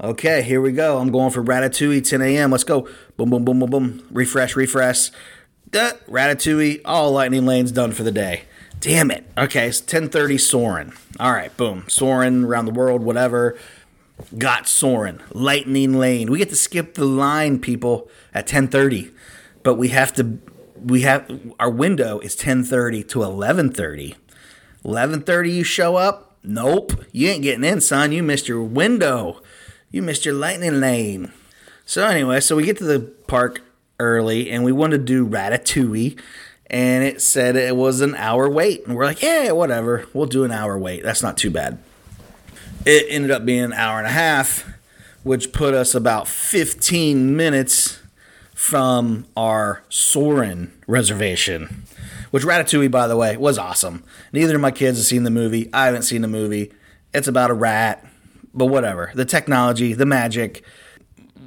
Okay, 0.00 0.42
here 0.42 0.60
we 0.60 0.72
go. 0.72 0.98
I'm 0.98 1.12
going 1.12 1.30
for 1.30 1.44
Ratatouille 1.44 2.08
10 2.08 2.22
a.m. 2.22 2.50
Let's 2.50 2.64
go. 2.64 2.88
Boom, 3.16 3.30
boom, 3.30 3.44
boom, 3.44 3.60
boom, 3.60 3.70
boom. 3.70 4.08
Refresh, 4.10 4.56
refresh. 4.56 5.10
Duh, 5.70 5.92
Ratatouille. 6.08 6.80
All 6.84 7.12
lightning 7.12 7.46
lanes 7.46 7.72
done 7.72 7.92
for 7.92 8.02
the 8.02 8.10
day. 8.10 8.42
Damn 8.80 9.10
it. 9.10 9.24
Okay, 9.36 9.68
it's 9.68 9.80
10:30 9.80 10.40
Soarin'. 10.40 10.92
All 11.20 11.32
right, 11.32 11.54
boom. 11.56 11.84
Soarin' 11.88 12.44
around 12.44 12.66
the 12.66 12.72
world, 12.72 13.02
whatever. 13.02 13.56
Got 14.36 14.66
Soarin'. 14.66 15.20
Lightning 15.32 15.98
lane. 15.98 16.30
We 16.30 16.38
get 16.38 16.48
to 16.50 16.56
skip 16.56 16.94
the 16.94 17.04
line, 17.04 17.58
people, 17.58 18.08
at 18.32 18.46
10:30, 18.46 19.10
but 19.62 19.74
we 19.74 19.88
have 19.88 20.12
to. 20.14 20.38
We 20.84 21.02
have 21.02 21.40
our 21.58 21.70
window 21.70 22.18
is 22.20 22.36
10:30 22.36 23.02
to 23.08 23.22
11:30. 23.22 24.14
11:30 24.84 25.52
you 25.52 25.64
show 25.64 25.96
up? 25.96 26.36
Nope. 26.42 26.92
You 27.12 27.28
ain't 27.28 27.42
getting 27.42 27.64
in, 27.64 27.80
son. 27.80 28.12
You 28.12 28.22
missed 28.22 28.48
your 28.48 28.62
window. 28.62 29.42
You 29.90 30.02
missed 30.02 30.24
your 30.24 30.34
lightning 30.34 30.80
lane. 30.80 31.32
So 31.84 32.04
anyway, 32.04 32.40
so 32.40 32.56
we 32.56 32.64
get 32.64 32.78
to 32.78 32.84
the 32.84 33.00
park 33.00 33.62
early, 33.98 34.50
and 34.50 34.64
we 34.64 34.72
wanted 34.72 34.98
to 34.98 35.04
do 35.04 35.26
Ratatouille, 35.26 36.18
and 36.66 37.04
it 37.04 37.22
said 37.22 37.56
it 37.56 37.76
was 37.76 38.00
an 38.00 38.14
hour 38.16 38.48
wait, 38.48 38.86
and 38.86 38.96
we're 38.96 39.04
like, 39.04 39.22
yeah, 39.22 39.52
whatever, 39.52 40.06
we'll 40.12 40.26
do 40.26 40.44
an 40.44 40.50
hour 40.50 40.78
wait. 40.78 41.02
That's 41.02 41.22
not 41.22 41.36
too 41.36 41.50
bad. 41.50 41.78
It 42.86 43.06
ended 43.08 43.32
up 43.32 43.44
being 43.44 43.64
an 43.64 43.72
hour 43.72 43.98
and 43.98 44.06
a 44.06 44.12
half, 44.12 44.64
which 45.24 45.52
put 45.52 45.74
us 45.74 45.92
about 45.92 46.28
15 46.28 47.36
minutes 47.36 47.98
from 48.54 49.26
our 49.36 49.82
Soarin' 49.88 50.72
reservation. 50.86 51.82
Which 52.30 52.44
Ratatouille, 52.44 52.92
by 52.92 53.08
the 53.08 53.16
way, 53.16 53.36
was 53.36 53.58
awesome. 53.58 54.04
Neither 54.32 54.54
of 54.54 54.60
my 54.60 54.70
kids 54.70 54.98
have 54.98 55.06
seen 55.06 55.24
the 55.24 55.32
movie. 55.32 55.68
I 55.72 55.86
haven't 55.86 56.02
seen 56.02 56.22
the 56.22 56.28
movie. 56.28 56.72
It's 57.12 57.26
about 57.26 57.50
a 57.50 57.54
rat, 57.54 58.06
but 58.54 58.66
whatever. 58.66 59.10
The 59.16 59.24
technology, 59.24 59.92
the 59.92 60.06
magic, 60.06 60.62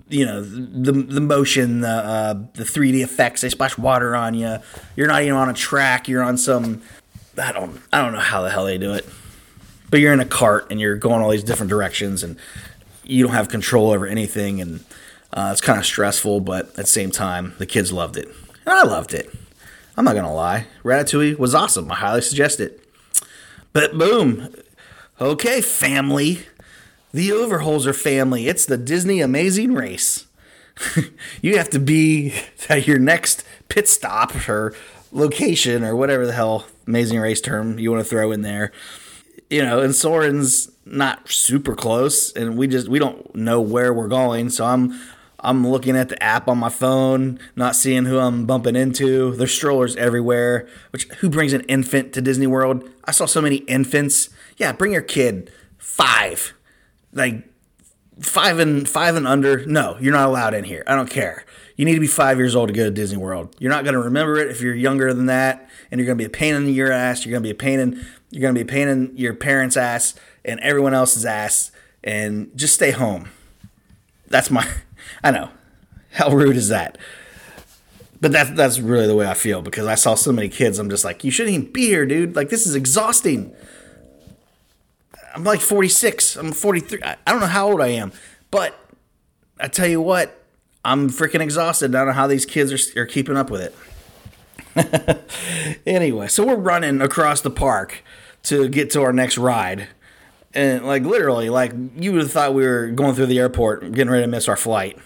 you 0.09 0.25
know, 0.25 0.41
the 0.41 0.91
the 0.91 1.21
motion, 1.21 1.79
the 1.81 1.87
uh, 1.87 2.33
the 2.53 2.63
3D 2.63 3.01
effects. 3.01 3.41
They 3.41 3.49
splash 3.49 3.77
water 3.77 4.13
on 4.13 4.33
you. 4.33 4.57
You're 4.97 5.07
not 5.07 5.21
even 5.21 5.35
on 5.35 5.47
a 5.47 5.53
track. 5.53 6.09
You're 6.09 6.23
on 6.23 6.37
some. 6.37 6.81
I 7.41 7.53
don't. 7.53 7.79
I 7.93 8.01
don't 8.01 8.11
know 8.11 8.19
how 8.19 8.41
the 8.41 8.49
hell 8.49 8.65
they 8.65 8.77
do 8.77 8.93
it. 8.93 9.05
But 9.89 9.99
you're 9.99 10.13
in 10.13 10.19
a 10.19 10.25
cart 10.25 10.67
and 10.69 10.79
you're 10.79 10.95
going 10.95 11.21
all 11.21 11.29
these 11.29 11.43
different 11.43 11.69
directions, 11.69 12.23
and 12.23 12.37
you 13.03 13.23
don't 13.23 13.33
have 13.33 13.49
control 13.49 13.91
over 13.91 14.05
anything, 14.05 14.61
and 14.61 14.83
uh, 15.33 15.49
it's 15.51 15.61
kind 15.61 15.79
of 15.79 15.85
stressful. 15.85 16.41
But 16.41 16.69
at 16.69 16.75
the 16.75 16.85
same 16.85 17.11
time, 17.11 17.53
the 17.57 17.65
kids 17.65 17.91
loved 17.91 18.17
it, 18.17 18.27
and 18.65 18.73
I 18.73 18.83
loved 18.83 19.13
it. 19.13 19.29
I'm 19.97 20.05
not 20.05 20.15
gonna 20.15 20.33
lie. 20.33 20.67
Ratatouille 20.83 21.37
was 21.37 21.53
awesome. 21.53 21.91
I 21.91 21.95
highly 21.95 22.21
suggest 22.21 22.59
it. 22.59 22.83
But 23.73 23.97
boom. 23.97 24.53
Okay, 25.19 25.61
family. 25.61 26.45
The 27.11 27.29
Overholzer 27.29 27.93
family. 27.93 28.47
It's 28.47 28.65
the 28.65 28.77
Disney 28.77 29.19
Amazing 29.19 29.73
Race. 29.73 30.25
you 31.41 31.57
have 31.57 31.69
to 31.71 31.79
be 31.79 32.33
at 32.69 32.87
your 32.87 32.99
next 32.99 33.43
pit 33.67 33.87
stop 33.87 34.47
or 34.47 34.73
location 35.11 35.83
or 35.83 35.95
whatever 35.95 36.25
the 36.25 36.33
hell 36.33 36.65
Amazing 36.87 37.19
Race 37.19 37.41
term 37.41 37.77
you 37.79 37.91
want 37.91 38.03
to 38.03 38.09
throw 38.09 38.31
in 38.31 38.41
there. 38.41 38.71
You 39.49 39.63
know, 39.63 39.79
and 39.79 39.95
Soarin's 39.95 40.69
not 40.85 41.29
super 41.29 41.75
close, 41.75 42.31
and 42.33 42.57
we 42.57 42.67
just 42.67 42.87
we 42.87 42.99
don't 42.99 43.33
know 43.35 43.59
where 43.59 43.93
we're 43.93 44.07
going. 44.07 44.49
So 44.49 44.65
I'm 44.65 44.99
I'm 45.41 45.67
looking 45.67 45.95
at 45.95 46.09
the 46.09 46.21
app 46.21 46.47
on 46.47 46.57
my 46.57 46.69
phone, 46.69 47.39
not 47.55 47.75
seeing 47.75 48.05
who 48.05 48.19
I'm 48.19 48.45
bumping 48.45 48.75
into. 48.75 49.31
There's 49.35 49.53
strollers 49.53 49.95
everywhere. 49.95 50.67
Which 50.91 51.07
who 51.19 51.29
brings 51.29 51.53
an 51.53 51.61
infant 51.61 52.13
to 52.13 52.21
Disney 52.21 52.47
World? 52.47 52.87
I 53.05 53.11
saw 53.11 53.25
so 53.25 53.41
many 53.41 53.57
infants. 53.57 54.29
Yeah, 54.57 54.71
bring 54.71 54.91
your 54.91 55.01
kid. 55.01 55.51
Five, 55.77 56.53
like 57.13 57.47
five 58.19 58.59
and 58.59 58.87
five 58.87 59.15
and 59.15 59.27
under. 59.27 59.65
No, 59.65 59.97
you're 59.99 60.13
not 60.13 60.27
allowed 60.27 60.53
in 60.53 60.63
here. 60.63 60.83
I 60.87 60.95
don't 60.95 61.09
care. 61.09 61.45
You 61.79 61.85
need 61.85 61.93
to 61.93 62.01
be 62.01 62.07
five 62.07 62.37
years 62.37 62.57
old 62.57 62.67
to 62.67 62.73
go 62.73 62.83
to 62.83 62.91
Disney 62.91 63.15
World. 63.15 63.55
You're 63.57 63.71
not 63.71 63.85
going 63.85 63.93
to 63.93 64.01
remember 64.01 64.35
it 64.35 64.51
if 64.51 64.59
you're 64.59 64.75
younger 64.75 65.13
than 65.13 65.27
that, 65.27 65.69
and 65.89 65.97
you're 65.97 66.05
going 66.05 66.17
to 66.17 66.21
be 66.21 66.25
a 66.25 66.29
pain 66.29 66.53
in 66.53 66.67
your 66.67 66.91
ass. 66.91 67.23
You're 67.23 67.31
going 67.31 67.41
to 67.41 67.47
be 67.47 67.51
a 67.51 67.55
pain 67.55 67.79
in 67.79 68.05
you're 68.31 68.41
going 68.41 68.53
to 68.53 68.57
be 68.57 68.69
a 68.69 68.69
pain 68.69 68.89
in 68.89 69.15
your 69.15 69.33
parents' 69.33 69.77
ass 69.77 70.13
and 70.43 70.59
everyone 70.59 70.93
else's 70.93 71.23
ass, 71.23 71.71
and 72.03 72.51
just 72.53 72.73
stay 72.73 72.91
home. 72.91 73.29
That's 74.27 74.51
my. 74.51 74.67
I 75.23 75.31
know. 75.31 75.51
How 76.11 76.29
rude 76.29 76.57
is 76.57 76.67
that? 76.67 76.97
But 78.19 78.33
that's 78.33 78.49
that's 78.49 78.81
really 78.81 79.07
the 79.07 79.15
way 79.15 79.25
I 79.25 79.33
feel 79.33 79.61
because 79.61 79.87
I 79.87 79.95
saw 79.95 80.15
so 80.15 80.33
many 80.33 80.49
kids. 80.49 80.79
I'm 80.79 80.89
just 80.89 81.05
like, 81.05 81.23
you 81.23 81.31
shouldn't 81.31 81.55
even 81.55 81.71
be 81.71 81.85
here, 81.85 82.05
dude. 82.05 82.35
Like 82.35 82.49
this 82.49 82.67
is 82.67 82.75
exhausting. 82.75 83.55
I'm 85.33 85.45
like 85.45 85.61
46. 85.61 86.35
I'm 86.35 86.51
43. 86.51 87.03
I 87.03 87.15
I 87.25 87.31
don't 87.31 87.39
know 87.39 87.47
how 87.47 87.71
old 87.71 87.79
I 87.79 87.87
am, 87.87 88.11
but 88.51 88.77
I 89.61 89.69
tell 89.69 89.87
you 89.87 90.01
what, 90.01 90.38
I'm 90.83 91.09
freaking 91.09 91.41
exhausted. 91.41 91.93
I 91.93 91.99
don't 91.99 92.07
know 92.07 92.13
how 92.13 92.27
these 92.27 92.45
kids 92.45 92.71
are, 92.71 93.01
are 93.01 93.05
keeping 93.05 93.37
up 93.37 93.49
with 93.49 93.61
it. 93.61 93.75
anyway, 95.85 96.27
so 96.27 96.45
we're 96.45 96.55
running 96.55 97.01
across 97.01 97.41
the 97.41 97.51
park 97.51 98.03
to 98.43 98.69
get 98.69 98.89
to 98.91 99.01
our 99.01 99.13
next 99.13 99.37
ride. 99.37 99.87
And 100.53 100.85
like 100.85 101.03
literally, 101.03 101.49
like 101.49 101.73
you 101.95 102.13
would 102.13 102.21
have 102.21 102.31
thought 102.31 102.53
we 102.53 102.65
were 102.65 102.87
going 102.87 103.15
through 103.15 103.27
the 103.27 103.39
airport, 103.39 103.91
getting 103.91 104.09
ready 104.09 104.23
to 104.23 104.27
miss 104.27 104.47
our 104.47 104.55
flight. 104.55 104.97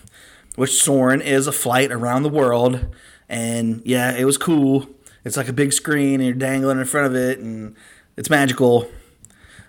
Which 0.55 0.83
Soarin' 0.83 1.21
is 1.21 1.47
a 1.47 1.51
flight 1.51 1.91
around 1.91 2.21
the 2.21 2.29
world, 2.29 2.85
and 3.27 3.81
yeah, 3.85 4.15
it 4.15 4.23
was 4.23 4.37
cool. 4.37 4.87
It's 5.25 5.35
like 5.35 5.47
a 5.47 5.53
big 5.53 5.73
screen, 5.73 6.15
and 6.15 6.25
you're 6.25 6.35
dangling 6.35 6.79
in 6.79 6.85
front 6.85 7.07
of 7.07 7.15
it, 7.15 7.39
and 7.39 7.75
it's 8.15 8.29
magical. 8.29 8.87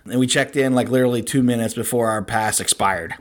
And 0.03 0.19
we 0.19 0.27
checked 0.27 0.55
in 0.55 0.75
like 0.75 0.89
literally 0.89 1.23
two 1.23 1.41
minutes 1.41 1.73
before 1.73 2.09
our 2.09 2.21
pass 2.21 2.59
expired. 2.59 3.15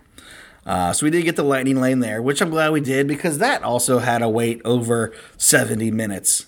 Uh, 0.66 0.92
so 0.92 1.04
we 1.04 1.10
did 1.10 1.24
get 1.24 1.36
the 1.36 1.42
lightning 1.42 1.80
lane 1.80 2.00
there, 2.00 2.22
which 2.22 2.40
I'm 2.40 2.50
glad 2.50 2.72
we 2.72 2.80
did 2.80 3.06
because 3.06 3.38
that 3.38 3.62
also 3.62 3.98
had 3.98 4.22
a 4.22 4.28
wait 4.28 4.62
over 4.64 5.12
70 5.36 5.90
minutes. 5.90 6.46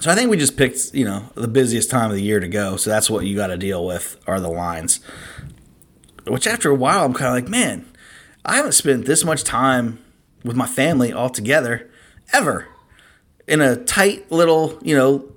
So 0.00 0.10
I 0.10 0.14
think 0.14 0.30
we 0.30 0.36
just 0.36 0.56
picked, 0.56 0.94
you 0.94 1.04
know, 1.04 1.30
the 1.34 1.46
busiest 1.46 1.90
time 1.90 2.10
of 2.10 2.16
the 2.16 2.22
year 2.22 2.40
to 2.40 2.48
go. 2.48 2.76
So 2.76 2.90
that's 2.90 3.10
what 3.10 3.26
you 3.26 3.36
got 3.36 3.48
to 3.48 3.56
deal 3.56 3.84
with 3.84 4.18
are 4.26 4.40
the 4.40 4.48
lines. 4.48 5.00
Which 6.26 6.46
after 6.46 6.70
a 6.70 6.74
while, 6.74 7.04
I'm 7.04 7.12
kind 7.12 7.28
of 7.28 7.34
like, 7.34 7.50
man, 7.50 7.86
I 8.44 8.56
haven't 8.56 8.72
spent 8.72 9.04
this 9.04 9.24
much 9.24 9.44
time 9.44 10.02
with 10.42 10.56
my 10.56 10.66
family 10.66 11.12
all 11.12 11.28
together 11.28 11.90
ever 12.32 12.68
in 13.46 13.60
a 13.60 13.76
tight 13.76 14.30
little, 14.32 14.78
you 14.82 14.96
know, 14.96 15.30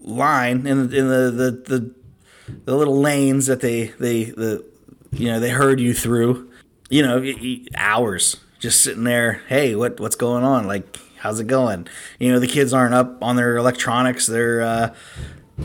line 0.00 0.66
in, 0.66 0.92
in 0.92 1.08
the, 1.08 1.30
the, 1.30 1.50
the, 1.50 1.94
the 2.64 2.76
little 2.76 2.98
lanes 2.98 3.46
that 3.46 3.60
they, 3.60 3.88
they, 4.00 4.24
the, 4.24 4.64
you 5.12 5.28
know, 5.28 5.38
they 5.38 5.50
herd 5.50 5.78
you 5.78 5.94
through, 5.94 6.50
you 6.88 7.02
know, 7.02 7.34
hours 7.76 8.36
just 8.58 8.82
sitting 8.82 9.04
there. 9.04 9.42
Hey, 9.48 9.74
what, 9.74 10.00
what's 10.00 10.16
going 10.16 10.44
on? 10.44 10.66
Like, 10.66 10.98
how's 11.18 11.40
it 11.40 11.46
going? 11.46 11.88
You 12.18 12.32
know, 12.32 12.38
the 12.38 12.46
kids 12.46 12.72
aren't 12.72 12.94
up 12.94 13.22
on 13.22 13.36
their 13.36 13.56
electronics. 13.56 14.26
They're, 14.26 14.62
uh, 14.62 14.94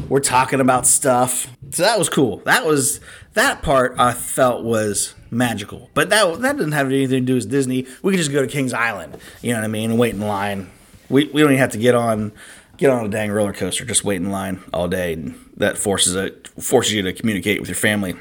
we're 0.07 0.19
talking 0.19 0.59
about 0.59 0.87
stuff. 0.87 1.47
So 1.71 1.83
that 1.83 1.99
was 1.99 2.09
cool. 2.09 2.37
That 2.45 2.65
was 2.65 2.99
that 3.33 3.61
part 3.61 3.95
I 3.99 4.13
felt 4.13 4.63
was 4.63 5.15
magical. 5.29 5.89
But 5.93 6.09
that 6.09 6.41
that 6.41 6.57
didn't 6.57 6.71
have 6.73 6.87
anything 6.87 7.25
to 7.25 7.25
do 7.25 7.35
with 7.35 7.49
Disney. 7.49 7.85
We 8.01 8.11
could 8.11 8.19
just 8.19 8.31
go 8.31 8.41
to 8.41 8.47
Kings 8.47 8.73
Island, 8.73 9.17
you 9.41 9.51
know 9.51 9.59
what 9.59 9.65
I 9.65 9.69
mean, 9.69 9.97
wait 9.97 10.13
in 10.13 10.21
line. 10.21 10.69
We, 11.09 11.25
we 11.25 11.41
don't 11.41 11.51
even 11.51 11.57
have 11.57 11.71
to 11.71 11.77
get 11.77 11.95
on 11.95 12.31
get 12.77 12.89
on 12.89 13.05
a 13.05 13.09
dang 13.09 13.31
roller 13.31 13.53
coaster. 13.53 13.85
Just 13.85 14.03
wait 14.03 14.17
in 14.17 14.31
line 14.31 14.63
all 14.73 14.87
day, 14.87 15.13
and 15.13 15.35
that 15.57 15.77
forces 15.77 16.15
it 16.15 16.47
forces 16.61 16.93
you 16.93 17.01
to 17.03 17.13
communicate 17.13 17.59
with 17.59 17.69
your 17.69 17.75
family. 17.75 18.15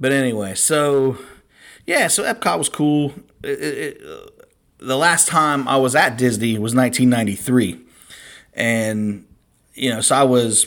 But 0.00 0.12
anyway, 0.12 0.54
so 0.54 1.18
yeah, 1.86 2.08
so 2.08 2.22
Epcot 2.22 2.58
was 2.58 2.68
cool. 2.68 3.12
It, 3.42 3.60
it, 3.60 4.00
it, 4.00 4.44
the 4.78 4.96
last 4.96 5.28
time 5.28 5.66
I 5.68 5.76
was 5.76 5.94
at 5.94 6.16
Disney 6.16 6.58
was 6.58 6.74
1993, 6.74 7.80
and 8.54 9.26
you 9.74 9.90
know, 9.90 10.00
so 10.00 10.16
I 10.16 10.22
was 10.22 10.66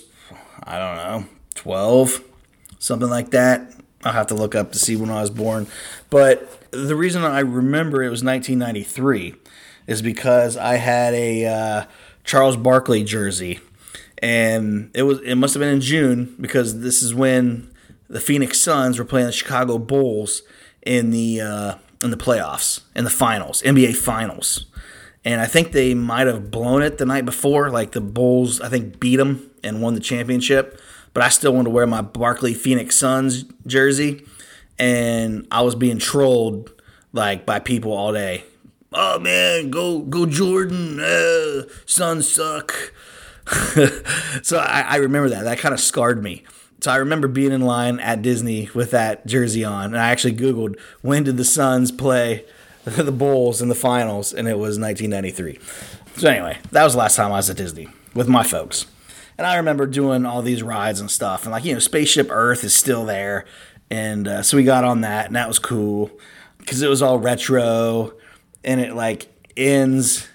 I 0.63 0.77
don't 0.77 0.97
know 0.97 1.29
12, 1.55 2.23
something 2.79 3.09
like 3.09 3.31
that. 3.31 3.73
I'll 4.03 4.13
have 4.13 4.27
to 4.27 4.35
look 4.35 4.55
up 4.55 4.71
to 4.73 4.79
see 4.79 4.95
when 4.95 5.09
I 5.09 5.21
was 5.21 5.29
born. 5.29 5.67
But 6.09 6.71
the 6.71 6.95
reason 6.95 7.23
I 7.23 7.39
remember 7.39 8.03
it 8.03 8.09
was 8.09 8.23
1993 8.23 9.35
is 9.87 10.01
because 10.01 10.55
I 10.55 10.75
had 10.75 11.13
a 11.13 11.45
uh, 11.45 11.85
Charles 12.23 12.57
Barkley 12.57 13.03
jersey, 13.03 13.59
and 14.19 14.91
it 14.93 15.03
was 15.03 15.19
it 15.21 15.35
must 15.35 15.53
have 15.53 15.61
been 15.61 15.73
in 15.73 15.81
June 15.81 16.35
because 16.39 16.81
this 16.81 17.01
is 17.01 17.15
when 17.15 17.71
the 18.09 18.21
Phoenix 18.21 18.59
Suns 18.59 18.99
were 18.99 19.05
playing 19.05 19.27
the 19.27 19.33
Chicago 19.33 19.77
Bulls 19.77 20.43
in 20.87 21.11
the 21.11 21.41
uh, 21.41 21.75
in 22.01 22.11
the 22.11 22.17
playoffs 22.17 22.81
in 22.95 23.03
the 23.03 23.09
finals, 23.09 23.61
NBA 23.61 23.95
Finals. 23.95 24.65
And 25.25 25.41
I 25.41 25.45
think 25.45 25.73
they 25.73 25.93
might 25.93 26.27
have 26.27 26.49
blown 26.49 26.81
it 26.81 26.99
the 26.99 27.05
night 27.05 27.25
before. 27.25 27.69
Like 27.69 27.91
the 27.91 27.99
Bulls, 28.01 28.61
I 28.61 28.69
think 28.69 28.99
beat 28.99 29.17
them 29.17 29.51
and 29.61 29.81
won 29.81 29.93
the 29.93 29.99
championship 29.99 30.79
but 31.17 31.25
I 31.25 31.29
still 31.29 31.51
wanted 31.51 31.63
to 31.63 31.69
wear 31.71 31.87
my 31.87 32.01
Barkley 32.01 32.53
Phoenix 32.53 32.95
Suns 32.95 33.45
jersey, 33.65 34.23
and 34.77 35.47
I 35.49 35.61
was 35.63 35.73
being 35.73 35.97
trolled 35.97 36.71
like 37.11 37.43
by 37.43 37.57
people 37.57 37.91
all 37.91 38.13
day. 38.13 38.43
Oh 38.93 39.17
man, 39.17 39.71
go 39.71 40.01
go 40.01 40.27
Jordan! 40.27 40.99
Uh, 40.99 41.63
Suns 41.87 42.31
suck. 42.31 42.93
so 44.43 44.59
I, 44.59 44.81
I 44.81 44.95
remember 44.97 45.29
that. 45.29 45.45
That 45.45 45.57
kind 45.57 45.73
of 45.73 45.79
scarred 45.79 46.21
me. 46.21 46.43
So 46.81 46.91
I 46.91 46.97
remember 46.97 47.27
being 47.27 47.51
in 47.51 47.61
line 47.61 47.99
at 47.99 48.21
Disney 48.21 48.69
with 48.73 48.91
that 48.91 49.25
jersey 49.25 49.63
on, 49.63 49.85
and 49.85 49.97
I 49.97 50.09
actually 50.09 50.35
Googled 50.35 50.79
when 51.01 51.23
did 51.23 51.37
the 51.37 51.43
Suns 51.43 51.91
play 51.91 52.45
the 52.83 53.11
Bulls 53.11 53.61
in 53.61 53.69
the 53.69 53.75
finals, 53.75 54.33
and 54.33 54.47
it 54.47 54.57
was 54.57 54.79
1993. 54.79 55.59
So 56.17 56.29
anyway, 56.29 56.57
that 56.71 56.83
was 56.83 56.93
the 56.93 56.99
last 56.99 57.15
time 57.15 57.31
I 57.31 57.37
was 57.37 57.49
at 57.49 57.57
Disney 57.57 57.89
with 58.13 58.27
my 58.27 58.43
folks. 58.43 58.85
And 59.37 59.45
I 59.45 59.57
remember 59.57 59.85
doing 59.85 60.25
all 60.25 60.41
these 60.41 60.63
rides 60.63 60.99
and 60.99 61.11
stuff. 61.11 61.43
And 61.43 61.51
like, 61.51 61.63
you 61.63 61.73
know, 61.73 61.79
Spaceship 61.79 62.27
Earth 62.31 62.63
is 62.63 62.73
still 62.73 63.05
there. 63.05 63.45
And 63.91 64.27
uh, 64.27 64.41
so 64.41 64.57
we 64.57 64.63
got 64.63 64.83
on 64.83 65.01
that, 65.01 65.27
and 65.27 65.35
that 65.35 65.47
was 65.47 65.59
cool 65.59 66.11
because 66.57 66.81
it 66.81 66.89
was 66.89 67.01
all 67.01 67.19
retro 67.19 68.13
and 68.63 68.81
it 68.81 68.93
like 68.93 69.27
ends 69.55 70.27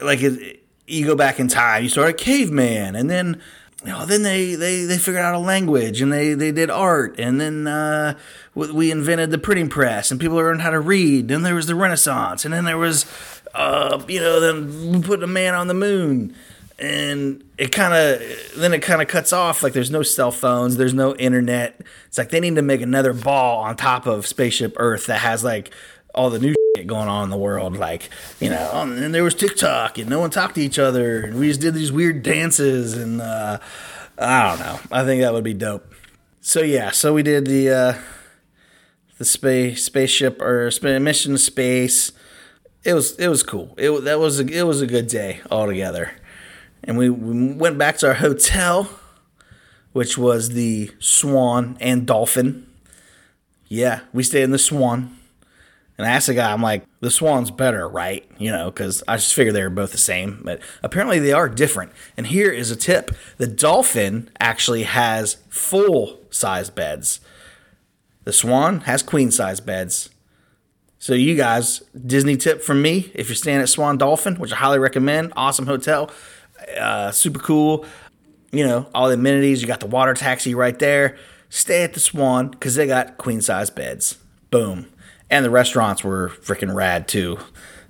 like 0.00 0.22
it, 0.22 0.64
you 0.86 1.04
go 1.04 1.14
back 1.16 1.40
in 1.40 1.48
time. 1.48 1.82
You 1.82 1.88
start 1.88 2.10
a 2.10 2.12
caveman, 2.12 2.94
and 2.94 3.10
then 3.10 3.42
you 3.86 3.92
know, 3.92 4.04
then 4.04 4.22
they, 4.24 4.56
they, 4.56 4.82
they 4.82 4.98
figured 4.98 5.24
out 5.24 5.36
a 5.36 5.38
language 5.38 6.00
and 6.00 6.12
they, 6.12 6.34
they 6.34 6.50
did 6.50 6.70
art. 6.70 7.20
And 7.20 7.40
then 7.40 7.68
uh, 7.68 8.18
we 8.56 8.90
invented 8.90 9.30
the 9.30 9.38
printing 9.38 9.68
press 9.68 10.10
and 10.10 10.20
people 10.20 10.36
learned 10.36 10.62
how 10.62 10.70
to 10.70 10.80
read. 10.80 11.28
Then 11.28 11.42
there 11.42 11.54
was 11.54 11.66
the 11.66 11.76
Renaissance 11.76 12.44
and 12.44 12.52
then 12.52 12.64
there 12.64 12.78
was, 12.78 13.06
uh, 13.54 14.02
you 14.08 14.18
know, 14.18 14.40
then 14.40 14.90
we 14.90 15.00
put 15.00 15.22
a 15.22 15.28
man 15.28 15.54
on 15.54 15.68
the 15.68 15.74
moon. 15.74 16.34
And 16.80 17.44
it 17.56 17.72
kind 17.72 17.94
of 17.94 18.20
then 18.56 18.74
it 18.74 18.80
kind 18.82 19.00
of 19.00 19.08
cuts 19.08 19.32
off 19.32 19.62
like 19.62 19.72
there's 19.72 19.90
no 19.90 20.02
cell 20.02 20.30
phones 20.30 20.76
there's 20.76 20.92
no 20.92 21.16
internet. 21.16 21.80
It's 22.06 22.18
like 22.18 22.28
they 22.28 22.40
need 22.40 22.56
to 22.56 22.62
make 22.62 22.82
another 22.82 23.14
ball 23.14 23.62
on 23.62 23.76
top 23.76 24.04
of 24.04 24.26
spaceship 24.26 24.74
earth 24.76 25.06
that 25.06 25.20
has 25.20 25.42
like 25.42 25.72
all 26.16 26.30
the 26.30 26.38
new 26.38 26.54
shit 26.76 26.86
going 26.86 27.08
on 27.08 27.24
in 27.24 27.30
the 27.30 27.36
world 27.36 27.76
like 27.76 28.10
you 28.40 28.50
know 28.50 28.70
um, 28.72 28.92
and 28.92 29.14
there 29.14 29.24
was 29.24 29.34
tiktok 29.34 29.98
and 29.98 30.08
no 30.08 30.18
one 30.20 30.30
talked 30.30 30.54
to 30.54 30.60
each 30.60 30.78
other 30.78 31.20
and 31.20 31.38
we 31.38 31.48
just 31.48 31.60
did 31.60 31.74
these 31.74 31.92
weird 31.92 32.22
dances 32.22 32.94
and 32.94 33.20
uh, 33.20 33.58
i 34.18 34.48
don't 34.48 34.60
know. 34.60 34.80
I 34.90 35.04
think 35.04 35.20
that 35.22 35.32
would 35.32 35.44
be 35.44 35.54
dope. 35.54 35.92
So 36.40 36.62
yeah 36.62 36.90
so 36.90 37.12
we 37.12 37.22
did 37.22 37.46
the 37.46 37.70
uh 37.70 37.94
the 39.18 39.24
space 39.24 39.84
spaceship 39.84 40.40
or 40.42 40.70
mission 41.00 41.32
to 41.32 41.38
space. 41.38 42.12
It 42.84 42.94
was 42.94 43.12
it 43.18 43.28
was 43.28 43.42
cool. 43.42 43.74
It 43.76 44.04
that 44.04 44.18
was 44.18 44.40
a, 44.40 44.46
it 44.46 44.62
was 44.62 44.80
a 44.80 44.86
good 44.86 45.06
day 45.06 45.40
altogether. 45.50 46.12
And 46.84 46.96
we, 46.96 47.10
we 47.10 47.52
went 47.52 47.78
back 47.78 47.98
to 47.98 48.08
our 48.08 48.14
hotel, 48.14 48.88
which 49.92 50.16
was 50.16 50.50
the 50.50 50.92
Swan 51.00 51.76
and 51.80 52.06
Dolphin. 52.06 52.66
Yeah, 53.66 54.00
we 54.12 54.22
stayed 54.22 54.44
in 54.44 54.52
the 54.52 54.58
Swan. 54.58 55.16
And 55.98 56.06
I 56.06 56.10
asked 56.10 56.26
the 56.26 56.34
guy, 56.34 56.52
I'm 56.52 56.62
like, 56.62 56.84
the 57.00 57.10
Swan's 57.10 57.50
better, 57.50 57.88
right? 57.88 58.28
You 58.38 58.50
know, 58.50 58.70
because 58.70 59.02
I 59.08 59.16
just 59.16 59.34
figured 59.34 59.54
they 59.54 59.62
were 59.62 59.70
both 59.70 59.92
the 59.92 59.98
same. 59.98 60.42
But 60.44 60.60
apparently 60.82 61.18
they 61.18 61.32
are 61.32 61.48
different. 61.48 61.92
And 62.16 62.26
here 62.26 62.50
is 62.50 62.70
a 62.70 62.76
tip 62.76 63.12
the 63.38 63.46
Dolphin 63.46 64.30
actually 64.38 64.82
has 64.82 65.38
full 65.48 66.20
size 66.30 66.70
beds, 66.70 67.20
the 68.24 68.32
Swan 68.32 68.80
has 68.80 69.02
queen 69.02 69.30
size 69.30 69.60
beds. 69.60 70.10
So 70.98 71.14
you 71.14 71.36
guys, 71.36 71.82
Disney 72.06 72.36
tip 72.36 72.62
from 72.62 72.82
me, 72.82 73.12
if 73.14 73.28
you're 73.28 73.36
staying 73.36 73.60
at 73.60 73.68
Swan 73.68 73.96
Dolphin, 73.96 74.36
which 74.36 74.52
I 74.52 74.56
highly 74.56 74.78
recommend, 74.78 75.32
awesome 75.36 75.66
hotel, 75.66 76.10
uh, 76.78 77.12
super 77.12 77.38
cool. 77.38 77.84
You 78.52 78.66
know, 78.66 78.88
all 78.94 79.08
the 79.08 79.14
amenities. 79.14 79.60
You 79.60 79.68
got 79.68 79.80
the 79.80 79.86
water 79.86 80.14
taxi 80.14 80.54
right 80.54 80.78
there. 80.78 81.16
Stay 81.48 81.84
at 81.84 81.94
the 81.94 82.00
Swan 82.00 82.48
because 82.48 82.74
they 82.74 82.86
got 82.86 83.18
queen 83.18 83.40
size 83.40 83.70
beds. 83.70 84.18
Boom. 84.50 84.86
And 85.30 85.44
the 85.44 85.50
restaurants 85.50 86.04
were 86.04 86.28
freaking 86.28 86.74
rad 86.74 87.08
too. 87.08 87.38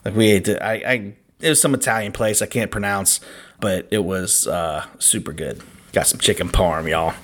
Like 0.04 0.14
we 0.14 0.28
ate, 0.28 0.48
I, 0.48 0.72
I, 0.74 1.12
it 1.40 1.48
was 1.48 1.60
some 1.60 1.74
Italian 1.74 2.12
place 2.12 2.40
I 2.40 2.46
can't 2.46 2.70
pronounce, 2.70 3.20
but 3.60 3.86
it 3.90 4.04
was 4.04 4.46
uh, 4.46 4.86
super 4.98 5.32
good. 5.32 5.62
Got 5.92 6.06
some 6.06 6.20
chicken 6.20 6.48
parm, 6.48 6.88
y'all. 6.88 7.14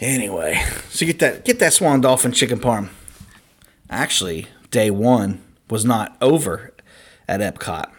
Anyway, 0.00 0.62
so 0.88 1.04
get 1.04 1.18
that 1.18 1.44
get 1.44 1.58
that 1.58 1.74
Swan 1.74 2.00
Dolphin 2.00 2.32
chicken 2.32 2.58
parm. 2.58 2.88
Actually, 3.90 4.46
day 4.70 4.90
one 4.90 5.42
was 5.68 5.84
not 5.84 6.16
over 6.22 6.72
at 7.28 7.40
Epcot 7.40 7.90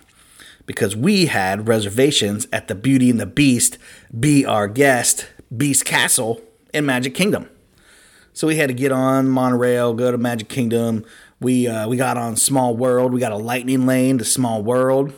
because 0.66 0.96
we 0.96 1.28
had 1.28 1.68
reservations 1.68 2.48
at 2.52 2.68
the 2.68 2.74
Beauty 2.74 3.12
and 3.12 3.20
the 3.20 3.28
Beast, 3.28 3.78
be 4.20 4.46
our 4.46 4.68
guest, 4.68 5.28
Beast 5.56 5.86
Castle 5.86 6.42
in 6.74 6.88
Magic 6.88 7.14
Kingdom. 7.14 7.50
So 8.34 8.48
we 8.48 8.56
had 8.56 8.68
to 8.68 8.74
get 8.74 8.92
on 8.92 9.28
monorail, 9.28 9.94
go 9.94 10.12
to 10.12 10.18
Magic 10.18 10.50
Kingdom. 10.50 11.06
We 11.40 11.68
uh, 11.68 11.88
we 11.88 11.98
got 11.98 12.18
on 12.18 12.36
Small 12.36 12.76
World. 12.76 13.14
We 13.14 13.20
got 13.20 13.32
a 13.32 13.38
lightning 13.38 13.86
lane 13.86 14.18
to 14.20 14.26
Small 14.26 14.62
World, 14.64 15.14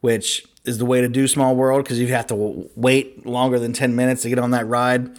which 0.00 0.46
is 0.64 0.78
the 0.78 0.84
way 0.84 1.00
to 1.00 1.08
do 1.08 1.28
Small 1.28 1.54
World 1.54 1.84
because 1.84 2.00
you 2.00 2.08
have 2.08 2.26
to 2.28 2.68
wait 2.74 3.26
longer 3.26 3.58
than 3.58 3.72
ten 3.72 3.94
minutes 3.94 4.22
to 4.22 4.28
get 4.28 4.38
on 4.38 4.50
that 4.52 4.66
ride. 4.66 5.18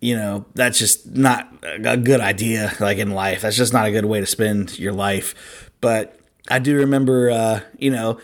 You 0.00 0.16
know 0.16 0.46
that's 0.54 0.78
just 0.78 1.10
not 1.10 1.52
a 1.62 1.96
good 1.96 2.20
idea. 2.20 2.72
Like 2.80 2.98
in 2.98 3.10
life, 3.12 3.42
that's 3.42 3.56
just 3.56 3.72
not 3.72 3.86
a 3.86 3.90
good 3.90 4.04
way 4.04 4.20
to 4.20 4.26
spend 4.26 4.78
your 4.78 4.92
life. 4.92 5.70
But 5.80 6.18
I 6.48 6.58
do 6.58 6.76
remember, 6.76 7.30
uh, 7.30 7.60
you 7.78 7.90
know, 7.90 8.18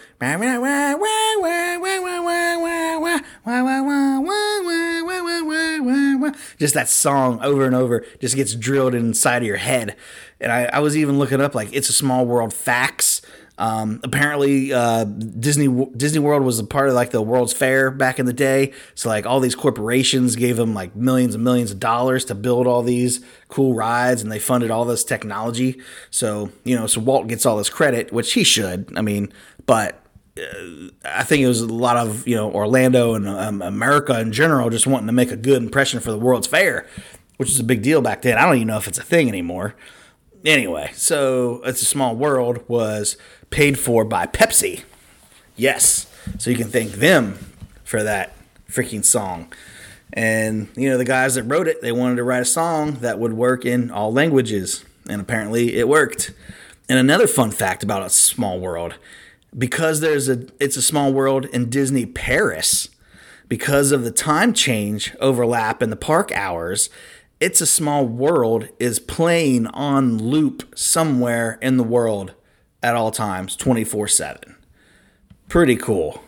just 6.59 6.75
that 6.75 6.89
song 6.89 7.41
over 7.43 7.67
and 7.67 7.75
over 7.75 8.05
just 8.21 8.37
gets 8.37 8.55
drilled 8.55 8.95
inside 8.95 9.39
of 9.39 9.47
your 9.47 9.57
head. 9.57 9.97
And 10.41 10.51
I, 10.51 10.65
I 10.65 10.79
was 10.81 10.97
even 10.97 11.19
looking 11.19 11.41
up 11.41 11.55
like 11.55 11.73
it's 11.73 11.89
a 11.89 11.93
small 11.93 12.27
world 12.27 12.53
facts. 12.53 13.23
Um, 13.61 14.01
apparently, 14.03 14.73
uh, 14.73 15.05
Disney 15.05 15.69
Disney 15.95 16.19
World 16.19 16.43
was 16.43 16.59
a 16.59 16.65
part 16.65 16.89
of 16.89 16.95
like 16.95 17.11
the 17.11 17.21
World's 17.21 17.53
Fair 17.53 17.91
back 17.91 18.19
in 18.19 18.25
the 18.25 18.33
day. 18.33 18.73
So 18.95 19.11
like 19.11 19.27
all 19.27 19.39
these 19.39 19.55
corporations 19.55 20.35
gave 20.35 20.57
them 20.57 20.73
like 20.73 20.97
millions 20.97 21.35
and 21.35 21.45
millions 21.45 21.71
of 21.71 21.79
dollars 21.79 22.25
to 22.27 22.35
build 22.35 22.67
all 22.67 22.83
these 22.83 23.23
cool 23.49 23.75
rides, 23.75 24.23
and 24.23 24.33
they 24.33 24.39
funded 24.39 24.71
all 24.71 24.87
this 24.87 25.05
technology. 25.05 25.79
So 26.11 26.51
you 26.65 26.75
know, 26.75 26.87
so 26.87 27.03
Walt 27.03 27.29
gets 27.29 27.45
all 27.45 27.59
this 27.59 27.69
credit, 27.69 28.15
which 28.15 28.33
he 28.33 28.45
should. 28.45 28.91
I 28.97 29.03
mean, 29.03 29.31
but 29.67 30.03
I 31.05 31.23
think 31.25 31.43
it 31.43 31.49
was 31.49 31.61
a 31.61 31.67
lot 31.67 31.97
of 31.97 32.27
you 32.27 32.37
know 32.37 32.51
Orlando 32.51 33.15
and 33.15 33.29
um, 33.29 33.63
America 33.63 34.19
in 34.21 34.33
general 34.33 34.71
just 34.71 34.87
wanting 34.87 35.07
to 35.07 35.13
make 35.13 35.31
a 35.31 35.37
good 35.37 35.63
impression 35.63 36.01
for 36.01 36.11
the 36.11 36.19
World's 36.19 36.47
Fair, 36.47 36.87
which 37.37 37.51
is 37.51 37.61
a 37.61 37.65
big 37.65 37.83
deal 37.83 38.01
back 38.01 38.23
then. 38.23 38.39
I 38.39 38.43
don't 38.47 38.57
even 38.57 38.69
know 38.69 38.79
if 38.79 38.89
it's 38.89 38.99
a 38.99 39.05
thing 39.05 39.29
anymore. 39.29 39.75
Anyway, 40.45 40.91
so 40.95 41.61
it's 41.65 41.83
a 41.83 41.87
small 41.87 42.17
world 42.17 42.65
was 42.67 43.17
paid 43.51 43.79
for 43.79 44.05
by 44.05 44.27
Pepsi. 44.27 44.85
Yes, 45.55 46.07
so 46.39 46.51
you 46.51 46.57
can 46.57 46.69
thank 46.69 46.93
them 46.93 47.39
for 47.85 48.03
that 48.03 48.35
freaking 48.71 49.05
song. 49.05 49.53
And 50.13 50.69
you 50.77 50.89
know 50.89 50.99
the 50.99 51.05
guys 51.05 51.35
that 51.35 51.45
wrote 51.45 51.69
it, 51.69 51.83
they 51.83 51.93
wanted 51.93 52.17
to 52.17 52.25
write 52.25 52.43
a 52.43 52.47
song 52.47 52.95
that 53.01 53.19
would 53.19 53.35
work 53.35 53.65
in 53.65 53.91
all 53.91 54.13
languages, 54.13 54.85
and 55.09 55.21
apparently 55.21 55.77
it 55.77 55.89
worked. 55.89 56.33
And 56.89 56.99
another 56.99 57.29
fun 57.29 57.53
fact 57.53 57.85
about 57.85 58.03
a 58.03 58.11
small 58.11 58.59
world, 58.59 58.95
because 59.57 60.01
there's 60.01 60.29
a 60.29 60.47
it's 60.59 60.77
a 60.77 60.83
small 60.83 61.13
world 61.13 61.47
in 61.47 61.71
Disney 61.71 62.07
Paris, 62.07 62.89
because 63.49 63.91
of 63.93 64.05
the 64.05 64.13
time 64.13 64.53
change 64.53 65.15
overlap 65.21 65.83
in 65.83 65.91
the 65.91 65.97
park 65.97 66.31
hours, 66.33 66.89
it's 67.41 67.61
a 67.61 67.67
Small 67.67 68.07
World 68.07 68.69
is 68.79 69.01
playing 69.01 69.67
on 69.69 70.19
loop 70.19 70.79
somewhere 70.79 71.59
in 71.63 71.79
the 71.79 71.85
world 71.85 72.35
at 72.83 72.95
all 72.95 73.11
times, 73.11 73.57
24 73.57 74.09
7. 74.09 74.57
Pretty 75.49 75.77
cool. 75.77 76.23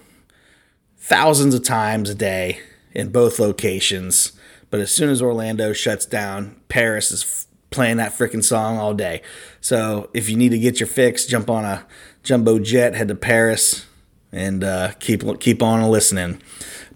Thousands 0.97 1.55
of 1.55 1.63
times 1.63 2.11
a 2.11 2.15
day 2.15 2.61
in 2.93 3.11
both 3.11 3.39
locations. 3.39 4.33
But 4.71 4.81
as 4.81 4.91
soon 4.91 5.11
as 5.11 5.21
Orlando 5.21 5.73
shuts 5.73 6.07
down, 6.07 6.61
Paris 6.69 7.13
is 7.13 7.23
f- 7.23 7.47
playing 7.71 7.99
that 7.99 8.13
freaking 8.13 8.43
song 8.43 8.79
all 8.79 8.95
day. 8.95 9.21
So 9.61 10.09
if 10.15 10.31
you 10.31 10.37
need 10.37 10.51
to 10.51 10.59
get 10.59 10.81
your 10.81 10.87
fix, 10.87 11.27
jump 11.27 11.51
on 11.51 11.65
a 11.65 11.87
jumbo 12.23 12.59
jet, 12.59 12.95
head 12.95 13.09
to 13.09 13.15
Paris, 13.15 13.87
and 14.31 14.65
uh, 14.65 14.93
keep 15.01 15.23
keep 15.41 15.63
on 15.63 15.83
listening 15.91 16.41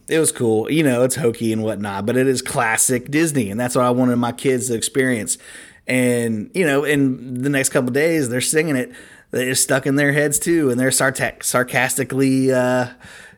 it 0.09 0.19
was 0.19 0.33
cool. 0.33 0.71
You 0.71 0.83
know, 0.83 1.03
it's 1.03 1.17
hokey 1.17 1.53
and 1.53 1.63
whatnot, 1.63 2.07
but 2.07 2.17
it 2.17 2.27
is 2.27 2.43
classic 2.43 3.11
Disney, 3.11 3.51
and 3.51 3.59
that's 3.59 3.75
what 3.75 3.85
I 3.85 3.91
wanted 3.91 4.17
my 4.17 4.33
kids 4.33 4.69
to 4.69 4.75
experience. 4.75 5.39
And 5.87 6.51
you 6.55 6.67
know, 6.67 6.85
in 6.85 7.43
the 7.43 7.49
next 7.49 7.71
couple 7.71 7.91
days, 7.91 8.29
they're 8.29 8.41
singing 8.41 8.77
it. 8.77 8.93
It's 9.33 9.61
stuck 9.61 9.87
in 9.87 9.97
their 9.97 10.13
heads 10.13 10.39
too, 10.39 10.71
and 10.71 10.79
they're 10.79 10.93
sarta- 10.93 11.37
sarcastically, 11.43 12.53
uh, 12.53 12.89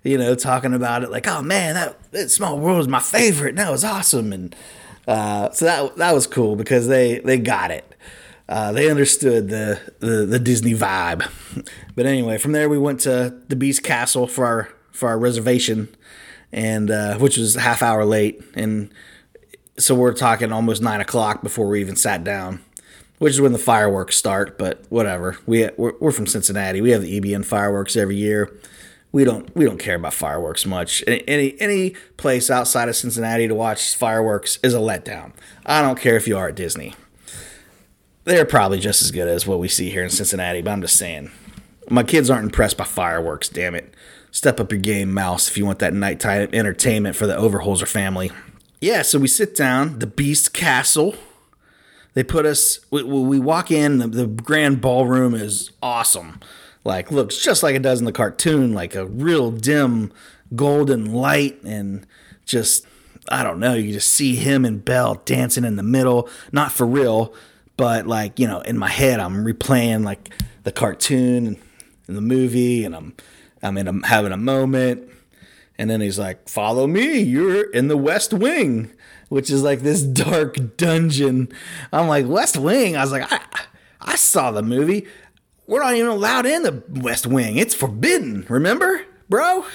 you 0.03 0.19
know, 0.19 0.35
talking 0.35 0.75
about 0.75 1.03
it 1.03 1.11
like, 1.11 1.27
"Oh 1.27 1.43
man, 1.43 1.75
that, 1.75 2.13
that 2.13 2.31
Small 2.31 2.59
World 2.59 2.81
is 2.81 2.89
my 2.89 3.01
favorite. 3.01 3.51
And 3.51 3.59
that 3.59 3.71
was 3.71 3.85
awesome." 3.85 4.33
And 4.33 4.55
uh, 5.07 5.51
so 5.51 5.65
that 5.65 5.97
that 5.97 6.13
was 6.13 6.27
cool 6.27 6.57
because 6.57 6.89
they 6.89 7.21
they 7.21 7.39
got 7.39 7.71
it. 7.71 7.88
Uh, 8.49 8.73
they 8.73 8.91
understood 8.91 9.49
the, 9.49 9.79
the 9.99 10.25
the 10.25 10.39
Disney 10.39 10.75
vibe. 10.75 11.29
But 11.95 12.07
anyway, 12.07 12.39
from 12.39 12.53
there 12.53 12.69
we 12.69 12.79
went 12.79 13.01
to 13.01 13.39
the 13.49 13.57
Beast 13.57 13.83
Castle 13.83 14.27
for 14.27 14.47
our 14.47 14.69
for 14.93 15.09
our 15.09 15.19
reservation 15.19 15.89
and 16.53 16.91
uh, 16.91 17.19
which 17.19 17.37
was 17.37 17.57
a 17.57 17.61
half 17.61 17.83
hour 17.83 18.05
late, 18.05 18.43
and 18.55 18.93
so 19.79 19.95
we're 19.95 20.15
talking 20.15 20.53
almost 20.53 20.83
nine 20.83 21.01
o'clock 21.01 21.43
before 21.43 21.69
we 21.69 21.81
even 21.81 21.97
sat 21.97 22.25
down, 22.25 22.61
which 23.19 23.35
is 23.35 23.41
when 23.41 23.53
the 23.53 23.59
fireworks 23.59 24.17
start. 24.17 24.59
But 24.59 24.85
whatever, 24.89 25.37
we 25.47 25.69
we're, 25.77 25.95
we're 26.01 26.13
from 26.13 26.27
Cincinnati. 26.27 26.81
We 26.81 26.91
have 26.91 27.03
the 27.03 27.21
EBN 27.21 27.45
fireworks 27.45 27.97
every 27.97 28.17
year. 28.17 28.55
We 29.13 29.25
don't 29.25 29.55
we 29.55 29.65
don't 29.65 29.79
care 29.79 29.97
about 29.97 30.15
fireworks 30.15 30.65
much. 30.67 31.05
Any 31.07 31.59
any 31.61 31.91
place 32.17 32.51
outside 32.51 32.89
of 32.89 32.97
Cincinnati 32.97 33.49
to 33.49 33.55
watch 33.55 33.95
fireworks 33.95 34.59
is 34.63 34.75
a 34.75 34.79
letdown. 34.79 35.33
I 35.67 35.83
don't 35.83 35.99
care 35.99 36.17
if 36.17 36.27
you 36.27 36.37
are 36.39 36.49
at 36.49 36.55
Disney. 36.55 36.95
They're 38.29 38.45
probably 38.45 38.79
just 38.79 39.03
as 39.03 39.11
good 39.11 39.27
as 39.27 39.47
what 39.47 39.59
we 39.59 39.69
see 39.69 39.91
here 39.91 40.05
in 40.05 40.11
Cincinnati, 40.11 40.63
but 40.63 40.71
I'm 40.71 40.83
just 40.83 40.97
saying. 40.97 41.31
My 41.91 42.03
kids 42.03 42.29
aren't 42.29 42.45
impressed 42.45 42.77
by 42.77 42.85
fireworks, 42.85 43.49
damn 43.49 43.75
it 43.75 43.95
step 44.31 44.61
up 44.61 44.73
your 44.73 44.81
game, 44.81 45.13
Mouse, 45.13 45.49
if 45.49 45.57
you 45.57 45.67
want 45.67 45.79
that 45.81 45.95
nighttime 45.95 46.49
entertainment 46.53 47.17
for 47.17 47.27
the 47.27 47.35
Overholzer 47.35 47.89
family. 47.89 48.31
Yeah, 48.81 49.03
so 49.03 49.19
we 49.19 49.29
sit 49.29 49.57
down, 49.57 49.99
the 49.99 50.07
Beast 50.07 50.53
Castle. 50.53 51.17
They 52.15 52.23
put 52.23 52.47
us, 52.47 52.81
we, 52.91 53.03
we 53.03 53.39
walk 53.39 53.71
in, 53.71 53.99
the, 53.99 54.07
the 54.07 54.27
grand 54.27 54.81
ballroom 54.81 55.35
is 55.35 55.71
awesome. 55.83 56.41
Like, 56.85 57.11
looks 57.11 57.39
just 57.39 57.63
like 57.63 57.75
it 57.75 57.83
does 57.83 57.99
in 57.99 58.05
the 58.05 58.13
cartoon, 58.13 58.73
like 58.75 58.95
a 58.95 59.07
real 59.07 59.51
dim 59.51 60.13
golden 60.55 61.13
light 61.13 61.63
and 61.63 62.07
just 62.47 62.87
I 63.31 63.43
don't 63.43 63.61
know, 63.61 63.75
you 63.75 63.93
just 63.93 64.09
see 64.09 64.37
him 64.37 64.65
and 64.65 64.83
Belle 64.83 65.17
dancing 65.27 65.65
in 65.65 65.77
the 65.77 65.83
middle, 65.83 66.31
not 66.51 66.73
for 66.73 66.87
real, 66.87 67.35
but 67.79 68.07
like, 68.07 68.39
you 68.39 68.47
know, 68.47 68.61
in 68.61 68.77
my 68.77 68.91
head 68.91 69.21
I'm 69.21 69.47
replaying 69.47 70.05
like 70.05 70.31
the 70.65 70.73
cartoon 70.73 71.57
and 72.07 72.17
the 72.17 72.21
movie 72.21 72.85
and 72.85 72.95
I'm 72.95 73.15
I'm 73.63 73.79
in 73.79 73.89
a, 73.89 74.07
having 74.07 74.33
a 74.33 74.37
moment 74.37 75.11
and 75.79 75.89
then 75.89 76.01
he's 76.01 76.19
like, 76.19 76.49
"Follow 76.49 76.87
me. 76.87 77.21
You're 77.21 77.71
in 77.71 77.89
the 77.89 77.97
West 77.97 78.35
Wing." 78.35 78.91
Which 79.29 79.51
is 79.51 79.63
like 79.63 79.81
this 79.81 80.03
dark 80.03 80.77
dungeon. 80.79 81.53
I'm 81.93 82.09
like, 82.09 82.27
West 82.27 82.57
Wing? 82.57 82.97
I 82.97 83.03
was 83.03 83.13
like, 83.13 83.31
I, 83.31 83.41
I 84.01 84.17
saw 84.17 84.51
the 84.51 84.63
movie. 84.63 85.07
We're 85.67 85.83
not 85.83 85.95
even 85.95 86.09
allowed 86.09 86.47
in 86.47 86.63
the 86.63 86.83
West 86.89 87.27
Wing. 87.27 87.59
It's 87.59 87.75
forbidden. 87.75 88.47
Remember, 88.49 89.03
bro? 89.29 89.67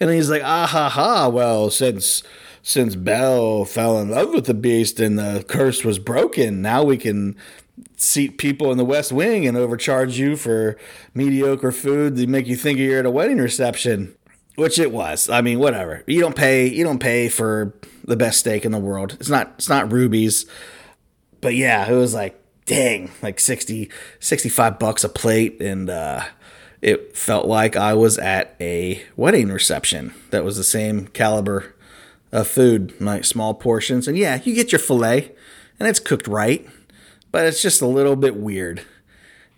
And 0.00 0.10
he's 0.10 0.30
like, 0.30 0.42
ah 0.42 0.66
ha 0.66 0.88
ha. 0.88 1.28
Well, 1.28 1.68
since 1.68 2.22
since 2.68 2.96
Belle 2.96 3.64
fell 3.64 3.98
in 3.98 4.10
love 4.10 4.28
with 4.28 4.44
the 4.44 4.52
beast 4.52 5.00
and 5.00 5.18
the 5.18 5.42
curse 5.48 5.84
was 5.84 5.98
broken, 5.98 6.60
now 6.60 6.84
we 6.84 6.98
can 6.98 7.34
seat 7.96 8.36
people 8.36 8.70
in 8.70 8.76
the 8.76 8.84
West 8.84 9.10
Wing 9.10 9.46
and 9.46 9.56
overcharge 9.56 10.18
you 10.18 10.36
for 10.36 10.76
mediocre 11.14 11.72
food 11.72 12.16
to 12.16 12.26
make 12.26 12.46
you 12.46 12.56
think 12.56 12.78
you're 12.78 12.98
at 12.98 13.06
a 13.06 13.10
wedding 13.10 13.38
reception. 13.38 14.14
Which 14.56 14.78
it 14.78 14.92
was. 14.92 15.30
I 15.30 15.40
mean, 15.40 15.60
whatever. 15.60 16.04
You 16.06 16.20
don't 16.20 16.36
pay. 16.36 16.66
You 16.66 16.84
don't 16.84 16.98
pay 16.98 17.30
for 17.30 17.72
the 18.04 18.16
best 18.16 18.40
steak 18.40 18.66
in 18.66 18.72
the 18.72 18.78
world. 18.78 19.16
It's 19.18 19.30
not. 19.30 19.54
It's 19.56 19.70
not 19.70 19.90
rubies. 19.90 20.44
But 21.40 21.54
yeah, 21.54 21.88
it 21.88 21.94
was 21.94 22.12
like, 22.12 22.38
dang, 22.66 23.12
like 23.22 23.40
60, 23.40 23.88
65 24.20 24.78
bucks 24.78 25.04
a 25.04 25.08
plate, 25.08 25.62
and 25.62 25.88
uh, 25.88 26.22
it 26.82 27.16
felt 27.16 27.46
like 27.46 27.76
I 27.76 27.94
was 27.94 28.18
at 28.18 28.56
a 28.60 29.02
wedding 29.16 29.48
reception. 29.48 30.12
That 30.30 30.44
was 30.44 30.58
the 30.58 30.64
same 30.64 31.06
caliber 31.06 31.74
of 32.32 32.48
food, 32.48 32.94
like 33.00 33.24
small 33.24 33.54
portions. 33.54 34.08
And 34.08 34.16
yeah, 34.16 34.40
you 34.44 34.54
get 34.54 34.72
your 34.72 34.78
fillet, 34.78 35.32
and 35.78 35.88
it's 35.88 36.00
cooked 36.00 36.28
right, 36.28 36.66
but 37.30 37.46
it's 37.46 37.62
just 37.62 37.82
a 37.82 37.86
little 37.86 38.16
bit 38.16 38.36
weird. 38.36 38.82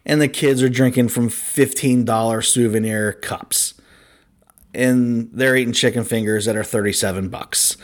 And 0.07 0.21
the 0.21 0.29
kids 0.29 0.63
are 0.63 0.69
drinking 0.69 1.09
from 1.09 1.29
fifteen 1.29 2.05
dollar 2.05 2.43
souvenir 2.43 3.13
cups 3.13 3.75
and 4.75 5.31
they're 5.33 5.57
eating 5.57 5.73
chicken 5.73 6.05
fingers 6.05 6.45
that 6.45 6.57
are 6.57 6.65
37 6.65 7.29
bucks 7.29 7.77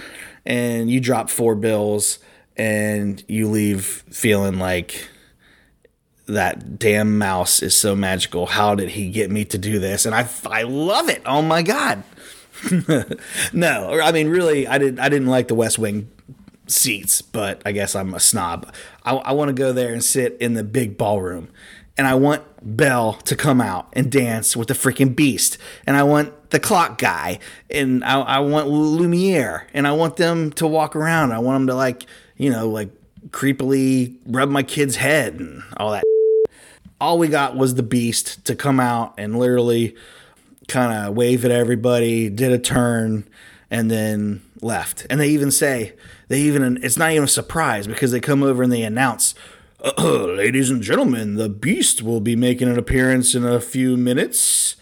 and 0.45 0.91
you 0.91 1.01
drop 1.01 1.31
four 1.31 1.55
bills 1.55 2.19
and 2.57 3.25
you 3.29 3.49
leave 3.49 3.85
feeling 3.85 4.59
like 4.59 5.09
that 6.29 6.79
damn 6.79 7.19
mouse 7.19 7.63
is 7.63 7.75
so 7.75 7.95
magical 7.95 8.47
how 8.47 8.75
did 8.75 8.91
he 8.91 9.11
get 9.11 9.31
me 9.31 9.45
to 9.45 9.59
do 9.59 9.79
this 9.79 10.07
and 10.07 10.15
i 10.15 10.29
i 10.51 10.63
love 10.63 11.09
it 11.09 11.23
oh 11.27 11.43
my 11.43 11.63
god 11.63 12.03
no 13.53 14.01
i 14.01 14.13
mean 14.13 14.29
really 14.29 14.67
i 14.67 14.79
didn't 14.79 14.99
i 14.99 15.09
didn't 15.09 15.29
like 15.29 15.49
the 15.49 15.55
west 15.55 15.79
wing 15.79 16.11
seats 16.67 17.23
but 17.23 17.63
i 17.65 17.73
guess 17.73 17.95
i'm 17.95 18.15
a 18.15 18.21
snob 18.21 18.73
i, 19.05 19.15
I 19.15 19.33
want 19.33 19.49
to 19.49 19.53
go 19.53 19.73
there 19.73 19.93
and 19.93 20.03
sit 20.03 20.37
in 20.41 20.55
the 20.55 20.65
big 20.65 20.97
ballroom 20.97 21.49
and 21.99 22.07
I 22.07 22.15
want 22.15 22.43
Belle 22.63 23.15
to 23.25 23.35
come 23.35 23.61
out 23.61 23.89
and 23.95 24.13
dance 24.13 24.57
with 24.57 24.69
the 24.69 24.75
freaking 24.75 25.17
beast. 25.17 25.57
And 25.87 25.97
I 25.97 26.03
want 26.03 26.51
the 26.51 26.61
clock 26.61 26.99
guy. 26.99 27.39
And 27.71 28.05
I, 28.05 28.21
I 28.21 28.39
want 28.41 28.69
Lumiere. 28.69 29.67
And 29.73 29.87
I 29.87 29.93
want 29.93 30.17
them 30.17 30.53
to 30.53 30.67
walk 30.67 30.95
around. 30.95 31.33
I 31.33 31.39
want 31.39 31.61
them 31.61 31.67
to, 31.69 31.75
like, 31.75 32.05
you 32.37 32.51
know, 32.51 32.69
like 32.69 32.91
creepily 33.29 34.17
rub 34.27 34.51
my 34.51 34.63
kid's 34.63 34.97
head 34.97 35.35
and 35.35 35.63
all 35.79 35.93
that. 35.93 36.05
All 37.01 37.19
we 37.19 37.29
got 37.29 37.57
was 37.57 37.75
the 37.75 37.83
beast 37.83 38.45
to 38.45 38.55
come 38.55 38.79
out 38.79 39.15
and 39.19 39.39
literally 39.39 39.95
kind 40.69 40.93
of 40.93 41.15
wave 41.15 41.45
at 41.45 41.51
everybody, 41.51 42.29
did 42.29 42.53
a 42.53 42.59
turn, 42.59 43.29
and 43.71 43.91
then 43.91 44.43
left. 44.61 45.07
And 45.11 45.21
they 45.21 45.29
even 45.29 45.51
say, 45.51 45.95
they 46.29 46.41
even, 46.41 46.79
it's 46.83 46.97
not 46.97 47.13
even 47.13 47.25
a 47.25 47.29
surprise 47.29 47.87
because 47.87 48.11
they 48.11 48.21
come 48.21 48.43
over 48.43 48.63
and 48.63 48.73
they 48.73 48.83
announce, 48.83 49.35
uh, 49.83 50.25
ladies 50.25 50.71
and 50.71 50.83
gentlemen, 50.83 51.37
the 51.37 51.49
Beast 51.49 52.03
will 52.03 52.21
be 52.21 52.37
making 52.37 52.69
an 52.69 52.79
appearance 52.79 53.35
in 53.35 53.45
a 53.45 53.61
few 53.61 53.97
minutes, 53.97 54.77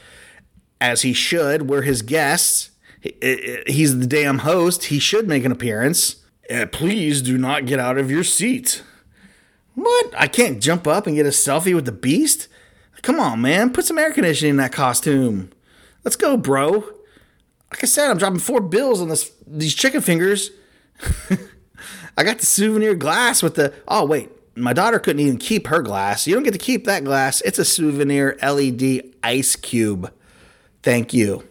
as 0.81 1.03
he 1.03 1.13
should. 1.13 1.69
We're 1.69 1.83
his 1.83 2.03
guests. 2.03 2.71
He's 3.03 3.99
the 3.99 4.07
damn 4.07 4.39
host. 4.39 4.85
He 4.85 4.99
should 4.99 5.29
make 5.29 5.45
an 5.45 5.53
appearance. 5.53 6.17
Uh, 6.51 6.67
please 6.67 7.23
do 7.23 7.39
not 7.39 7.67
get 7.67 7.79
out 7.79 7.99
of 7.99 8.11
your 8.11 8.25
seat. 8.25 8.83
What? 9.75 10.13
I 10.17 10.29
can't 10.29 10.63
jump 10.63 10.87
up 10.87 11.07
and 11.07 11.17
get 11.17 11.27
a 11.27 11.31
selfie 11.31 11.75
with 11.75 11.85
the 11.85 11.93
Beast? 11.93 12.49
Come 13.03 13.19
on, 13.19 13.41
man. 13.41 13.73
Put 13.73 13.85
some 13.85 13.99
air 13.99 14.13
conditioning 14.13 14.51
in 14.51 14.57
that 14.59 14.73
costume. 14.73 15.51
Let's 16.05 16.17
go, 16.17 16.37
bro. 16.37 16.85
Like 17.71 17.83
I 17.83 17.87
said, 17.87 18.11
I'm 18.11 18.19
dropping 18.19 18.39
four 18.39 18.61
bills 18.61 19.01
on 19.01 19.09
this 19.09 19.33
these 19.47 19.75
chicken 19.75 20.01
fingers. 20.01 20.51
I 22.17 22.23
got 22.23 22.39
the 22.39 22.47
souvenir 22.47 22.95
glass 22.95 23.43
with 23.43 23.57
the. 23.57 23.73
Oh 23.89 24.05
wait, 24.05 24.31
my 24.57 24.73
daughter 24.73 24.99
couldn't 24.99 25.21
even 25.21 25.39
keep 25.39 25.67
her 25.69 25.83
glass. 25.83 26.27
You 26.27 26.35
don't 26.35 26.45
get 26.45 26.53
to 26.53 26.59
keep 26.59 26.85
that 26.85 27.05
glass. 27.05 27.41
It's 27.41 27.59
a 27.59 27.65
souvenir 27.65 28.39
LED 28.43 29.15
ice 29.23 29.57
cube. 29.57 30.13
Thank 30.83 31.13
you. 31.13 31.45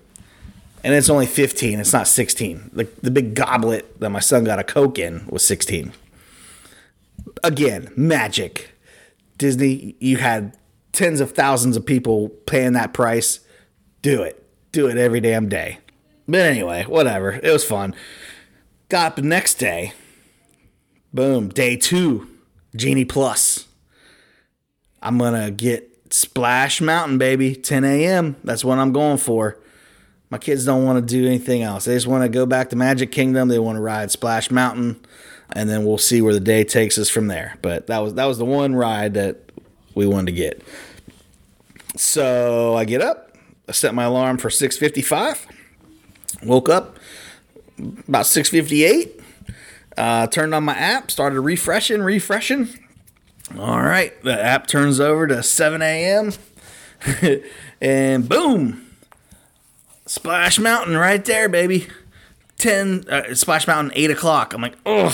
And 0.83 0.93
it's 0.93 1.09
only 1.09 1.25
15. 1.25 1.79
It's 1.79 1.93
not 1.93 2.07
16. 2.07 2.71
The, 2.73 2.87
the 3.01 3.11
big 3.11 3.35
goblet 3.35 3.99
that 4.01 4.09
my 4.09 4.19
son 4.19 4.43
got 4.43 4.59
a 4.59 4.63
Coke 4.63 4.99
in 4.99 5.25
was 5.27 5.45
16. 5.45 5.93
Again, 7.43 7.91
magic. 7.95 8.71
Disney, 9.37 9.95
you 9.99 10.17
had 10.17 10.57
tens 10.91 11.19
of 11.21 11.31
thousands 11.31 11.77
of 11.77 11.85
people 11.85 12.29
paying 12.29 12.73
that 12.73 12.93
price. 12.93 13.39
Do 14.01 14.21
it. 14.21 14.42
Do 14.73 14.87
it 14.87 14.97
every 14.97 15.21
damn 15.21 15.47
day. 15.47 15.77
But 16.27 16.41
anyway, 16.41 16.83
whatever. 16.83 17.31
It 17.31 17.51
was 17.51 17.63
fun. 17.63 17.95
Got 18.89 19.05
up 19.05 19.15
the 19.15 19.21
next 19.21 19.55
day. 19.55 19.93
Boom. 21.13 21.49
Day 21.49 21.77
two 21.77 22.27
Genie 22.75 23.05
Plus. 23.05 23.67
I'm 25.01 25.19
gonna 25.19 25.51
get 25.51 26.11
Splash 26.11 26.81
Mountain, 26.81 27.19
baby. 27.19 27.55
10 27.55 27.83
a.m. 27.83 28.35
That's 28.43 28.65
what 28.65 28.79
I'm 28.79 28.91
going 28.91 29.19
for. 29.19 29.59
My 30.31 30.39
kids 30.39 30.65
don't 30.65 30.85
want 30.85 31.07
to 31.07 31.13
do 31.13 31.27
anything 31.27 31.61
else. 31.61 31.85
They 31.85 31.93
just 31.93 32.07
want 32.07 32.23
to 32.23 32.29
go 32.29 32.47
back 32.47 32.71
to 32.71 32.75
Magic 32.75 33.11
Kingdom. 33.11 33.49
They 33.49 33.59
want 33.59 33.75
to 33.75 33.81
ride 33.81 34.09
Splash 34.09 34.49
Mountain, 34.49 35.05
and 35.51 35.69
then 35.69 35.85
we'll 35.85 35.99
see 35.99 36.19
where 36.19 36.33
the 36.33 36.39
day 36.39 36.63
takes 36.63 36.97
us 36.97 37.09
from 37.09 37.27
there. 37.27 37.59
But 37.61 37.85
that 37.87 37.99
was 37.99 38.15
that 38.15 38.25
was 38.25 38.39
the 38.39 38.45
one 38.45 38.73
ride 38.75 39.13
that 39.13 39.51
we 39.93 40.07
wanted 40.07 40.31
to 40.31 40.31
get. 40.31 40.63
So 41.95 42.75
I 42.75 42.85
get 42.85 43.01
up. 43.01 43.32
I 43.67 43.71
set 43.71 43.93
my 43.93 44.03
alarm 44.03 44.37
for 44.37 44.49
6:55. 44.49 45.47
Woke 46.43 46.69
up 46.69 46.97
about 48.07 48.25
6:58. 48.25 49.19
Uh, 49.95 50.27
turned 50.27 50.55
on 50.55 50.63
my 50.63 50.73
app, 50.73 51.11
started 51.11 51.39
refreshing, 51.39 52.01
refreshing. 52.01 52.67
All 53.57 53.81
right, 53.81 54.19
the 54.23 54.41
app 54.41 54.65
turns 54.67 54.99
over 54.99 55.27
to 55.27 55.43
7 55.43 55.81
a.m. 55.81 56.33
and 57.81 58.27
boom, 58.27 58.87
Splash 60.05 60.57
Mountain 60.59 60.97
right 60.97 61.23
there, 61.23 61.47
baby. 61.47 61.87
10, 62.57 63.05
uh, 63.09 63.35
Splash 63.35 63.67
Mountain, 63.67 63.91
8 63.95 64.11
o'clock. 64.11 64.53
I'm 64.53 64.61
like, 64.61 64.77
ugh, 64.85 65.13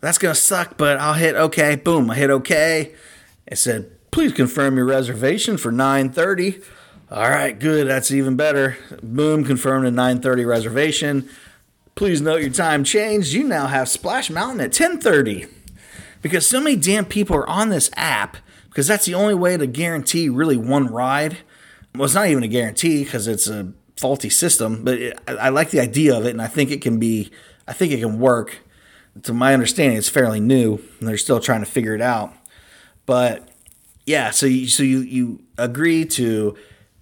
that's 0.00 0.18
to 0.18 0.34
suck, 0.34 0.76
but 0.76 0.98
I'll 0.98 1.14
hit 1.14 1.34
okay. 1.34 1.76
Boom, 1.76 2.10
I 2.10 2.14
hit 2.14 2.30
okay. 2.30 2.94
It 3.46 3.56
said, 3.56 3.90
please 4.10 4.32
confirm 4.32 4.76
your 4.76 4.86
reservation 4.86 5.56
for 5.56 5.72
9.30. 5.72 6.62
All 7.10 7.28
right, 7.28 7.58
good, 7.58 7.88
that's 7.88 8.12
even 8.12 8.36
better. 8.36 8.76
Boom, 9.02 9.42
confirmed 9.42 9.84
a 9.84 9.90
9.30 9.90 10.46
reservation. 10.46 11.28
Please 11.96 12.20
note 12.20 12.40
your 12.40 12.50
time 12.50 12.84
changed. 12.84 13.32
You 13.32 13.42
now 13.42 13.66
have 13.66 13.88
Splash 13.88 14.30
Mountain 14.30 14.60
at 14.60 14.70
10:30. 14.70 15.48
Because 16.22 16.46
so 16.46 16.60
many 16.60 16.76
damn 16.76 17.04
people 17.04 17.34
are 17.34 17.48
on 17.48 17.70
this 17.70 17.90
app 17.96 18.36
because 18.68 18.86
that's 18.86 19.06
the 19.06 19.14
only 19.14 19.34
way 19.34 19.56
to 19.56 19.66
guarantee 19.66 20.28
really 20.28 20.56
one 20.56 20.86
ride. 20.86 21.38
Well, 21.96 22.04
it's 22.04 22.14
not 22.14 22.28
even 22.28 22.44
a 22.44 22.48
guarantee 22.48 23.02
because 23.02 23.26
it's 23.26 23.48
a 23.48 23.72
faulty 23.96 24.30
system, 24.30 24.84
but 24.84 24.98
it, 24.98 25.18
I, 25.26 25.32
I 25.32 25.48
like 25.48 25.70
the 25.70 25.80
idea 25.80 26.16
of 26.16 26.24
it 26.26 26.30
and 26.30 26.40
I 26.40 26.46
think 26.46 26.70
it 26.70 26.80
can 26.80 27.00
be 27.00 27.32
I 27.66 27.72
think 27.72 27.92
it 27.92 28.00
can 28.00 28.20
work. 28.20 28.58
To 29.24 29.34
my 29.34 29.52
understanding, 29.52 29.98
it's 29.98 30.08
fairly 30.08 30.38
new 30.38 30.80
and 31.00 31.08
they're 31.08 31.16
still 31.16 31.40
trying 31.40 31.60
to 31.60 31.66
figure 31.66 31.96
it 31.96 32.00
out. 32.00 32.32
But 33.04 33.48
yeah, 34.06 34.30
so 34.30 34.46
you, 34.46 34.68
so 34.68 34.84
you 34.84 35.00
you 35.00 35.42
agree 35.58 36.04
to 36.04 36.56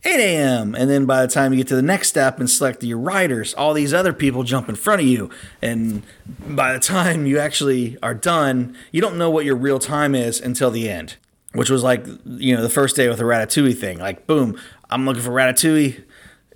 8 0.05 0.21
a.m. 0.21 0.75
And 0.75 0.89
then 0.89 1.07
by 1.07 1.23
the 1.23 1.33
time 1.33 1.53
you 1.53 1.59
get 1.59 1.69
to 1.69 1.77
the 1.77 1.83
next 1.83 2.09
step 2.09 2.39
and 2.39 2.49
select 2.49 2.83
your 2.83 2.99
riders, 2.99 3.53
all 3.55 3.75
these 3.75 3.93
other 3.93 4.13
people 4.13 4.45
jump 4.45 4.69
in 4.69 4.77
front 4.77 5.01
of 5.03 5.09
you. 5.09 5.29
And 5.61 6.03
by 6.41 6.73
the 6.73 6.79
time 6.79 7.27
you 7.27 7.39
actually 7.39 7.97
are 8.03 8.15
done, 8.15 8.77
you 8.93 9.01
don't 9.01 9.19
know 9.19 9.29
what 9.29 9.45
your 9.45 9.57
real 9.57 9.79
time 9.79 10.15
is 10.15 10.41
until 10.41 10.71
the 10.71 10.89
end, 10.89 11.17
which 11.53 11.69
was 11.69 11.83
like, 11.83 12.07
you 12.25 12.55
know, 12.55 12.63
the 12.63 12.69
first 12.69 12.95
day 12.95 13.09
with 13.09 13.19
the 13.19 13.25
Ratatouille 13.25 13.77
thing. 13.77 13.99
Like, 13.99 14.27
boom, 14.27 14.59
I'm 14.89 15.05
looking 15.05 15.23
for 15.23 15.31
Ratatouille. 15.31 16.05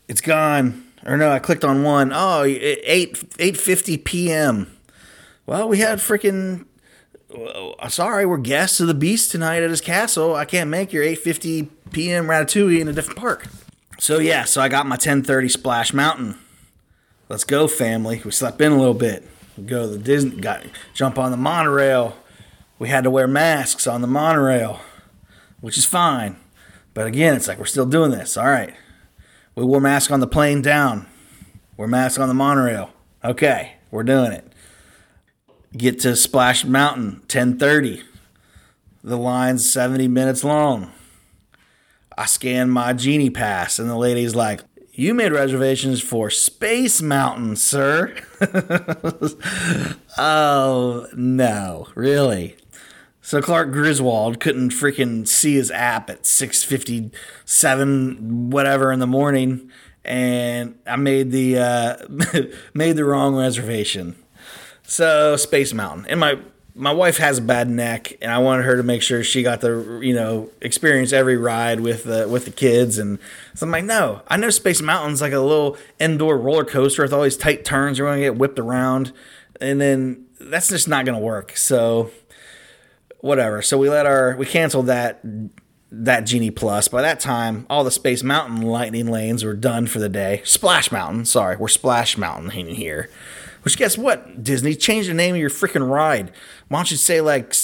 It's 0.09 0.21
gone. 0.21 0.87
Or 1.05 1.17
no, 1.17 1.33
I 1.33 1.41
clicked 1.41 1.65
on 1.65 1.83
one. 1.83 2.13
Oh, 2.15 2.45
8, 2.45 3.15
8.50 3.39 4.05
p.m. 4.05 4.79
Well, 5.47 5.69
we 5.69 5.79
had 5.79 5.99
freaking 5.99 6.67
sorry, 7.89 8.27
we're 8.27 8.39
guests 8.39 8.81
of 8.81 8.87
the 8.87 8.95
Beast 8.95 9.31
tonight 9.31 9.63
at 9.63 9.71
his 9.71 9.81
castle. 9.81 10.35
I 10.35 10.45
can't 10.45 10.71
make 10.71 10.93
your 10.93 11.05
8:50 11.05 11.69
p.m. 11.93 12.27
Ratatouille 12.27 12.81
in 12.81 12.89
a 12.89 12.93
different 12.93 13.19
park. 13.19 13.47
So 13.99 14.19
yeah, 14.19 14.45
so 14.45 14.61
I 14.61 14.69
got 14.69 14.87
my 14.87 14.97
10:30 14.97 15.51
Splash 15.51 15.93
Mountain. 15.93 16.37
let's 17.29 17.45
go, 17.45 17.69
family. 17.69 18.21
We 18.25 18.31
slept 18.31 18.61
in 18.61 18.73
a 18.73 18.79
little 18.79 18.95
bit. 18.95 19.27
We 19.57 19.65
go 19.65 19.83
to 19.83 19.89
the 19.89 19.99
Disney, 19.99 20.41
got 20.41 20.65
jump 20.95 21.19
on 21.19 21.31
the 21.31 21.37
monorail. 21.37 22.17
We 22.79 22.89
had 22.89 23.05
to 23.05 23.11
wear 23.11 23.29
masks 23.29 23.87
on 23.87 24.01
the 24.01 24.09
monorail, 24.09 24.81
which 25.61 25.79
is 25.79 25.85
fine. 25.85 26.37
But 26.95 27.07
again, 27.07 27.35
it's 27.35 27.49
like 27.49 27.59
we're 27.59 27.67
still 27.67 27.87
doing 27.87 28.11
this. 28.11 28.37
All 28.37 28.49
right. 28.49 28.75
We 29.55 29.65
wore 29.65 29.81
masks 29.81 30.11
on 30.11 30.21
the 30.21 30.27
plane 30.27 30.63
down. 30.63 31.07
We're 31.77 31.87
masks 31.87 32.19
on 32.19 32.29
the 32.29 32.35
monorail. 32.35 32.91
Okay, 33.25 33.75
we're 33.91 34.03
doing 34.03 34.33
it. 34.33 34.52
Get 35.77 36.01
to 36.01 36.17
Splash 36.17 36.65
Mountain, 36.65 37.21
1030. 37.23 38.03
The 39.03 39.17
line's 39.17 39.71
70 39.71 40.09
minutes 40.09 40.45
long. 40.45 40.93
I 42.17 42.27
scan 42.27 42.71
my 42.71 42.93
Genie 42.93 43.31
Pass, 43.31 43.79
and 43.79 43.89
the 43.89 43.97
lady's 43.97 44.35
like, 44.35 44.61
You 44.93 45.15
made 45.15 45.33
reservations 45.33 46.03
for 46.03 46.29
Space 46.29 47.01
Mountain, 47.01 47.57
sir. 47.57 48.15
oh, 50.19 51.07
no, 51.15 51.89
really? 51.95 52.57
So 53.23 53.41
Clark 53.41 53.73
Griswold 53.73 54.41
couldn't 54.41 54.73
freaking 54.73 55.27
see 55.27 55.55
his 55.55 55.71
app 55.71 56.11
at 56.11 56.25
6:57 56.25 58.51
whatever 58.51 58.93
in 58.93 58.99
the 58.99 59.07
morning 59.07 59.71
and 60.05 60.79
I 60.87 60.97
made 60.97 61.31
the 61.31 61.59
uh, 61.59 61.97
made 62.75 62.97
the 62.97 63.05
wrong 63.05 63.37
reservation. 63.37 64.17
So 64.93 65.37
Space 65.37 65.73
Mountain. 65.73 66.05
And 66.05 66.21
my 66.21 66.39
my 66.75 66.93
wife 66.93 67.17
has 67.17 67.39
a 67.39 67.43
bad 67.43 67.71
neck 67.71 68.13
and 68.21 68.31
I 68.31 68.39
wanted 68.39 68.65
her 68.65 68.77
to 68.77 68.83
make 68.83 69.01
sure 69.01 69.25
she 69.25 69.43
got 69.43 69.63
the 69.63 70.01
you 70.03 70.15
know 70.15 70.51
experience 70.61 71.15
every 71.15 71.39
ride 71.39 71.81
with 71.81 72.05
the 72.05 72.29
with 72.29 72.45
the 72.45 72.51
kids 72.51 72.99
and 72.99 73.19
so 73.55 73.65
I'm 73.65 73.73
like 73.73 73.85
no 73.85 74.21
I 74.29 74.37
know 74.37 74.51
Space 74.51 74.83
Mountain's 74.83 75.23
like 75.23 75.33
a 75.33 75.41
little 75.41 75.79
indoor 75.99 76.39
roller 76.39 76.65
coaster 76.65 77.03
with 77.03 77.13
all 77.13 77.23
these 77.23 77.37
tight 77.39 77.65
turns 77.65 77.99
you're 77.99 78.09
gonna 78.09 78.21
get 78.21 78.37
whipped 78.37 78.59
around 78.59 79.13
and 79.61 79.81
then 79.81 80.27
that's 80.41 80.69
just 80.69 80.89
not 80.89 81.05
gonna 81.05 81.19
work 81.19 81.57
so 81.57 82.11
whatever 83.21 83.61
so 83.61 83.77
we 83.77 83.91
let 83.91 84.07
our 84.07 84.35
we 84.37 84.47
canceled 84.47 84.87
that 84.87 85.23
that 85.95 86.23
Genie 86.23 86.51
Plus. 86.51 86.89
By 86.89 87.03
that 87.03 87.21
time, 87.21 87.67
all 87.69 87.85
the 87.85 87.91
Space 87.91 88.23
Mountain 88.23 88.63
lightning 88.63 89.09
lanes 89.09 89.45
were 89.45 89.53
done 89.53 89.87
for 89.87 89.99
the 89.99 90.09
day. 90.09 90.41
Splash 90.43 90.91
Mountain, 90.91 91.27
sorry, 91.27 91.57
we're 91.59 91.69
Splash 91.69 92.17
Mountain 92.17 92.51
in 92.53 92.75
here. 92.75 93.11
Which 93.63 93.77
guess 93.77 93.97
what? 93.97 94.43
Disney 94.43 94.75
change 94.75 95.07
the 95.07 95.15
name 95.15 95.35
of 95.35 95.41
your 95.41 95.51
freaking 95.51 95.89
ride. 95.89 96.33
Why 96.69 96.79
don't 96.79 96.91
you 96.91 96.97
say 96.97 97.21
like 97.21 97.55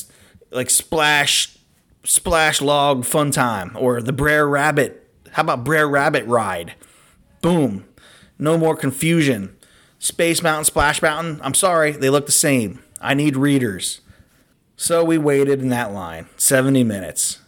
like 0.51 0.71
Splash 0.71 1.57
Splash 2.05 2.61
Log 2.61 3.05
Fun 3.05 3.31
Time 3.31 3.77
or 3.79 4.01
the 4.01 4.13
Brer 4.13 4.49
Rabbit? 4.49 5.09
How 5.33 5.43
about 5.43 5.65
Brer 5.65 5.89
Rabbit 5.89 6.25
Ride? 6.27 6.75
Boom. 7.43 7.85
No 8.39 8.57
more 8.57 8.77
confusion. 8.77 9.57
Space 9.99 10.43
Mountain, 10.43 10.65
Splash 10.65 11.03
Mountain. 11.03 11.41
I'm 11.43 11.55
sorry, 11.55 11.93
they 11.93 12.09
look 12.09 12.27
the 12.27 12.33
same. 12.33 12.83
I 13.01 13.15
need 13.15 13.37
readers. 13.37 14.01
So 14.77 15.05
we 15.05 15.19
waited 15.19 15.61
in 15.61 15.71
that 15.71 15.93
line 15.93 16.29
70 16.37 16.85
minutes. 16.85 17.41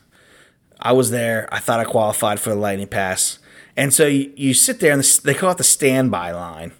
I 0.80 0.92
was 0.92 1.10
there. 1.10 1.48
I 1.52 1.60
thought 1.60 1.78
I 1.78 1.84
qualified 1.84 2.40
for 2.40 2.50
the 2.50 2.56
Lightning 2.56 2.88
Pass. 2.88 3.38
And 3.76 3.94
so 3.94 4.06
you, 4.06 4.32
you 4.36 4.54
sit 4.54 4.80
there 4.80 4.92
and 4.92 5.02
they 5.02 5.34
call 5.34 5.52
it 5.52 5.58
the 5.58 5.64
standby 5.64 6.32
line. 6.32 6.72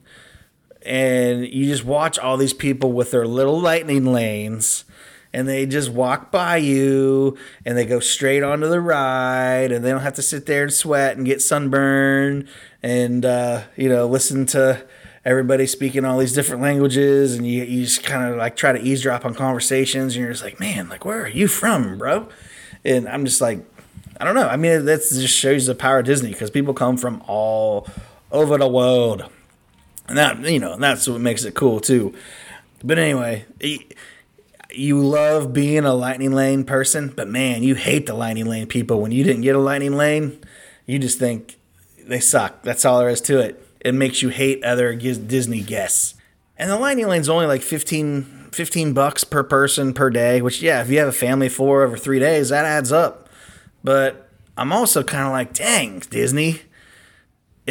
And 0.85 1.47
you 1.47 1.67
just 1.67 1.85
watch 1.85 2.19
all 2.19 2.37
these 2.37 2.55
people 2.55 2.93
with 2.93 3.11
their 3.11 3.27
little 3.27 3.61
lightning 3.61 4.13
lanes 4.13 4.85
and 5.33 5.47
they 5.47 5.65
just 5.67 5.91
walk 5.91 6.33
by 6.33 6.57
you 6.57 7.37
and 7.65 7.77
they 7.77 7.85
go 7.85 8.01
straight 8.01 8.43
onto 8.43 8.69
the 8.69 8.81
ride 8.81 9.71
and 9.71 9.85
they 9.85 9.91
don't 9.91 10.01
have 10.01 10.15
to 10.15 10.23
sit 10.23 10.47
there 10.47 10.65
and 10.65 10.73
sweat 10.73 11.17
and 11.17 11.27
get 11.27 11.41
sunburned 11.41 12.49
and 12.83 13.25
uh, 13.25 13.63
you 13.77 13.89
know 13.89 14.09
listen 14.09 14.45
to 14.47 14.85
everybody 15.25 15.67
speaking 15.67 16.05
all 16.05 16.19
these 16.19 16.33
different 16.33 16.63
languages 16.63 17.37
and 17.37 17.47
you, 17.47 17.63
you 17.63 17.85
just 17.85 18.03
kind 18.03 18.33
of 18.33 18.39
like 18.39 18.57
try 18.57 18.73
to 18.73 18.81
eavesdrop 18.81 19.25
on 19.25 19.35
conversations 19.35 20.17
and 20.17 20.25
you're 20.25 20.33
just 20.33 20.43
like 20.43 20.59
man 20.59 20.89
like 20.89 21.05
where 21.05 21.23
are 21.23 21.29
you 21.29 21.47
from 21.47 21.97
bro 21.99 22.27
and 22.85 23.09
i'm 23.09 23.25
just 23.25 23.41
like 23.41 23.65
I 24.21 24.25
don't 24.25 24.35
know. 24.35 24.49
I 24.49 24.57
mean, 24.57 24.85
that 24.85 24.99
just 25.01 25.35
shows 25.35 25.65
the 25.65 25.75
power 25.75 26.01
of 26.01 26.05
Disney 26.05 26.29
because 26.29 26.51
people 26.51 26.75
come 26.75 26.99
from 26.99 27.23
all 27.27 27.89
over 28.31 28.59
the 28.59 28.69
world, 28.69 29.25
and 30.11 30.19
that 30.19 30.41
you 30.51 30.59
know 30.59 30.77
that's 30.77 31.09
what 31.09 31.21
makes 31.21 31.45
it 31.45 31.55
cool 31.55 31.81
too. 31.81 32.13
But 32.83 32.99
anyway, 32.99 33.47
you 34.71 34.99
love 34.99 35.53
being 35.53 35.85
a 35.85 35.95
lightning 35.95 36.33
lane 36.33 36.65
person, 36.65 37.13
but 37.15 37.29
man, 37.29 37.63
you 37.63 37.77
hate 37.77 38.07
the 38.07 38.15
lightning 38.15 38.47
lane 38.47 38.67
people. 38.67 39.01
When 39.01 39.13
you 39.13 39.23
didn't 39.23 39.43
get 39.43 39.55
a 39.55 39.61
lightning 39.61 39.97
lane, 39.97 40.39
you 40.87 40.99
just 40.99 41.19
think 41.19 41.59
they 42.03 42.19
suck. 42.19 42.63
That's 42.63 42.85
all 42.85 42.99
there 42.99 43.09
is 43.09 43.21
to 43.23 43.39
it. 43.39 43.65
It 43.81 43.95
makes 43.95 44.21
you 44.21 44.31
hate 44.31 44.65
other 44.65 44.95
Disney 44.95 45.63
guests. 45.63 46.15
And 46.59 46.71
the 46.71 46.79
lightning 46.79 47.07
lane's 47.07 47.29
only 47.29 47.47
like 47.47 47.63
15, 47.63 48.49
15 48.53 48.93
bucks 48.93 49.25
per 49.25 49.43
person 49.43 49.95
per 49.95 50.11
day, 50.11 50.43
which 50.43 50.61
yeah, 50.61 50.83
if 50.83 50.91
you 50.91 50.99
have 50.99 51.09
a 51.09 51.13
family 51.13 51.49
four 51.49 51.85
over 51.85 51.97
three 51.97 52.19
days, 52.19 52.49
that 52.49 52.65
adds 52.65 52.91
up. 52.91 53.29
But 53.85 54.29
I'm 54.57 54.73
also 54.73 55.03
kind 55.03 55.27
of 55.27 55.33
like, 55.33 55.55
dang, 55.55 56.01
Disney, 56.01 56.63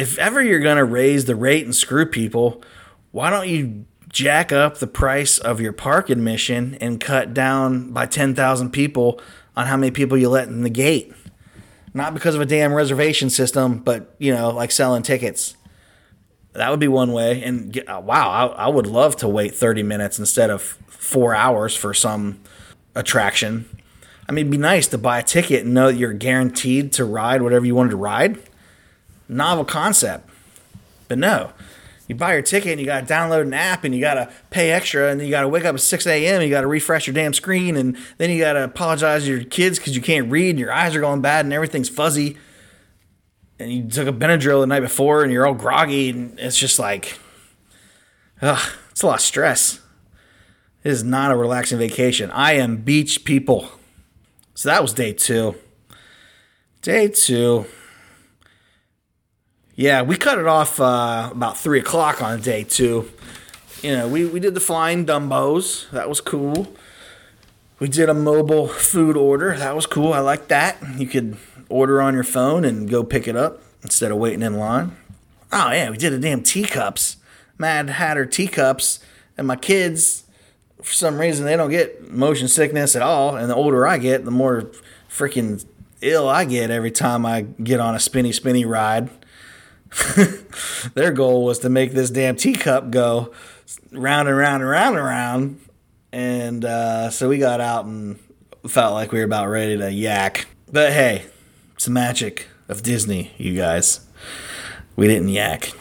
if 0.00 0.18
ever 0.18 0.40
you're 0.40 0.60
going 0.60 0.78
to 0.78 0.84
raise 0.84 1.26
the 1.26 1.36
rate 1.36 1.62
and 1.62 1.76
screw 1.76 2.06
people, 2.06 2.62
why 3.10 3.28
don't 3.28 3.48
you 3.48 3.84
jack 4.08 4.50
up 4.50 4.78
the 4.78 4.86
price 4.86 5.38
of 5.38 5.60
your 5.60 5.74
park 5.74 6.08
admission 6.08 6.78
and 6.80 6.98
cut 6.98 7.34
down 7.34 7.92
by 7.92 8.06
10,000 8.06 8.70
people 8.70 9.20
on 9.54 9.66
how 9.66 9.76
many 9.76 9.90
people 9.90 10.16
you 10.16 10.30
let 10.30 10.48
in 10.48 10.62
the 10.62 10.70
gate? 10.70 11.12
Not 11.92 12.14
because 12.14 12.34
of 12.34 12.40
a 12.40 12.46
damn 12.46 12.72
reservation 12.72 13.28
system, 13.28 13.80
but, 13.80 14.14
you 14.18 14.32
know, 14.34 14.48
like 14.48 14.70
selling 14.70 15.02
tickets. 15.02 15.54
That 16.54 16.70
would 16.70 16.80
be 16.80 16.88
one 16.88 17.12
way. 17.12 17.42
And 17.42 17.70
get, 17.70 17.86
wow, 17.86 18.30
I, 18.30 18.46
I 18.46 18.68
would 18.68 18.86
love 18.86 19.16
to 19.16 19.28
wait 19.28 19.54
30 19.54 19.82
minutes 19.82 20.18
instead 20.18 20.48
of 20.48 20.62
four 20.86 21.34
hours 21.34 21.76
for 21.76 21.92
some 21.92 22.40
attraction. 22.94 23.68
I 24.26 24.32
mean, 24.32 24.46
it'd 24.46 24.52
be 24.52 24.56
nice 24.56 24.86
to 24.88 24.98
buy 24.98 25.18
a 25.18 25.22
ticket 25.22 25.66
and 25.66 25.74
know 25.74 25.88
that 25.88 25.98
you're 25.98 26.14
guaranteed 26.14 26.92
to 26.94 27.04
ride 27.04 27.42
whatever 27.42 27.66
you 27.66 27.74
wanted 27.74 27.90
to 27.90 27.96
ride. 27.96 28.38
Novel 29.30 29.64
concept. 29.64 30.28
But 31.08 31.18
no, 31.18 31.52
you 32.08 32.16
buy 32.16 32.32
your 32.32 32.42
ticket 32.42 32.72
and 32.72 32.80
you 32.80 32.86
got 32.86 33.06
to 33.06 33.14
download 33.14 33.42
an 33.42 33.54
app 33.54 33.84
and 33.84 33.94
you 33.94 34.00
got 34.00 34.14
to 34.14 34.28
pay 34.50 34.72
extra 34.72 35.10
and 35.10 35.20
then 35.20 35.26
you 35.26 35.30
got 35.30 35.42
to 35.42 35.48
wake 35.48 35.64
up 35.64 35.74
at 35.74 35.80
6 35.80 36.06
a.m. 36.08 36.42
You 36.42 36.50
got 36.50 36.62
to 36.62 36.66
refresh 36.66 37.06
your 37.06 37.14
damn 37.14 37.32
screen 37.32 37.76
and 37.76 37.96
then 38.18 38.30
you 38.30 38.40
got 38.40 38.54
to 38.54 38.64
apologize 38.64 39.24
to 39.24 39.30
your 39.30 39.44
kids 39.44 39.78
because 39.78 39.94
you 39.94 40.02
can't 40.02 40.28
read 40.30 40.50
and 40.50 40.58
your 40.58 40.72
eyes 40.72 40.96
are 40.96 41.00
going 41.00 41.20
bad 41.20 41.44
and 41.44 41.54
everything's 41.54 41.88
fuzzy. 41.88 42.36
And 43.60 43.72
you 43.72 43.88
took 43.88 44.08
a 44.08 44.12
Benadryl 44.12 44.60
the 44.60 44.66
night 44.66 44.80
before 44.80 45.22
and 45.22 45.32
you're 45.32 45.46
all 45.46 45.54
groggy 45.54 46.10
and 46.10 46.36
it's 46.40 46.58
just 46.58 46.80
like, 46.80 47.18
ugh, 48.42 48.72
it's 48.90 49.02
a 49.02 49.06
lot 49.06 49.16
of 49.16 49.20
stress. 49.20 49.80
It 50.82 50.90
is 50.90 51.04
not 51.04 51.30
a 51.30 51.36
relaxing 51.36 51.78
vacation. 51.78 52.32
I 52.32 52.54
am 52.54 52.78
beach 52.78 53.24
people. 53.24 53.70
So 54.54 54.68
that 54.68 54.82
was 54.82 54.92
day 54.92 55.12
two. 55.12 55.54
Day 56.82 57.06
two. 57.08 57.66
Yeah, 59.80 60.02
we 60.02 60.18
cut 60.18 60.36
it 60.36 60.46
off 60.46 60.78
uh, 60.78 61.30
about 61.32 61.56
three 61.56 61.78
o'clock 61.78 62.22
on 62.22 62.42
day 62.42 62.64
two. 62.64 63.10
You 63.80 63.96
know, 63.96 64.08
we, 64.08 64.26
we 64.26 64.38
did 64.38 64.52
the 64.52 64.60
flying 64.60 65.06
Dumbos. 65.06 65.88
That 65.88 66.06
was 66.06 66.20
cool. 66.20 66.76
We 67.78 67.88
did 67.88 68.10
a 68.10 68.12
mobile 68.12 68.68
food 68.68 69.16
order. 69.16 69.56
That 69.56 69.74
was 69.74 69.86
cool. 69.86 70.12
I 70.12 70.18
like 70.18 70.48
that. 70.48 70.76
You 70.98 71.06
could 71.06 71.38
order 71.70 72.02
on 72.02 72.12
your 72.12 72.24
phone 72.24 72.66
and 72.66 72.90
go 72.90 73.02
pick 73.02 73.26
it 73.26 73.36
up 73.36 73.62
instead 73.82 74.12
of 74.12 74.18
waiting 74.18 74.42
in 74.42 74.58
line. 74.58 74.98
Oh, 75.50 75.72
yeah, 75.72 75.88
we 75.88 75.96
did 75.96 76.12
the 76.12 76.18
damn 76.18 76.42
teacups. 76.42 77.16
Mad 77.56 77.88
Hatter 77.88 78.26
teacups. 78.26 78.98
And 79.38 79.46
my 79.46 79.56
kids, 79.56 80.24
for 80.82 80.92
some 80.92 81.18
reason 81.18 81.46
they 81.46 81.56
don't 81.56 81.70
get 81.70 82.10
motion 82.10 82.48
sickness 82.48 82.94
at 82.94 83.00
all. 83.00 83.34
And 83.34 83.48
the 83.48 83.54
older 83.54 83.86
I 83.86 83.96
get, 83.96 84.26
the 84.26 84.30
more 84.30 84.70
freaking 85.08 85.64
ill 86.02 86.28
I 86.28 86.44
get 86.44 86.70
every 86.70 86.90
time 86.90 87.24
I 87.24 87.46
get 87.62 87.80
on 87.80 87.94
a 87.94 87.98
spinny 87.98 88.32
spinny 88.32 88.66
ride. 88.66 89.08
Their 90.94 91.12
goal 91.12 91.44
was 91.44 91.58
to 91.60 91.68
make 91.68 91.92
this 91.92 92.10
damn 92.10 92.36
teacup 92.36 92.90
go 92.90 93.32
round 93.92 94.28
and 94.28 94.36
round 94.36 94.62
and 94.62 94.70
round 94.70 94.96
and 94.96 95.04
round. 95.04 95.60
And 96.12 96.64
uh, 96.64 97.10
so 97.10 97.28
we 97.28 97.38
got 97.38 97.60
out 97.60 97.84
and 97.84 98.18
felt 98.68 98.94
like 98.94 99.12
we 99.12 99.18
were 99.18 99.24
about 99.24 99.48
ready 99.48 99.76
to 99.78 99.90
yak. 99.90 100.46
But 100.70 100.92
hey, 100.92 101.26
it's 101.74 101.86
the 101.86 101.90
magic 101.90 102.46
of 102.68 102.82
Disney, 102.82 103.32
you 103.36 103.56
guys. 103.56 104.00
We 104.96 105.06
didn't 105.06 105.28
yak. 105.28 105.72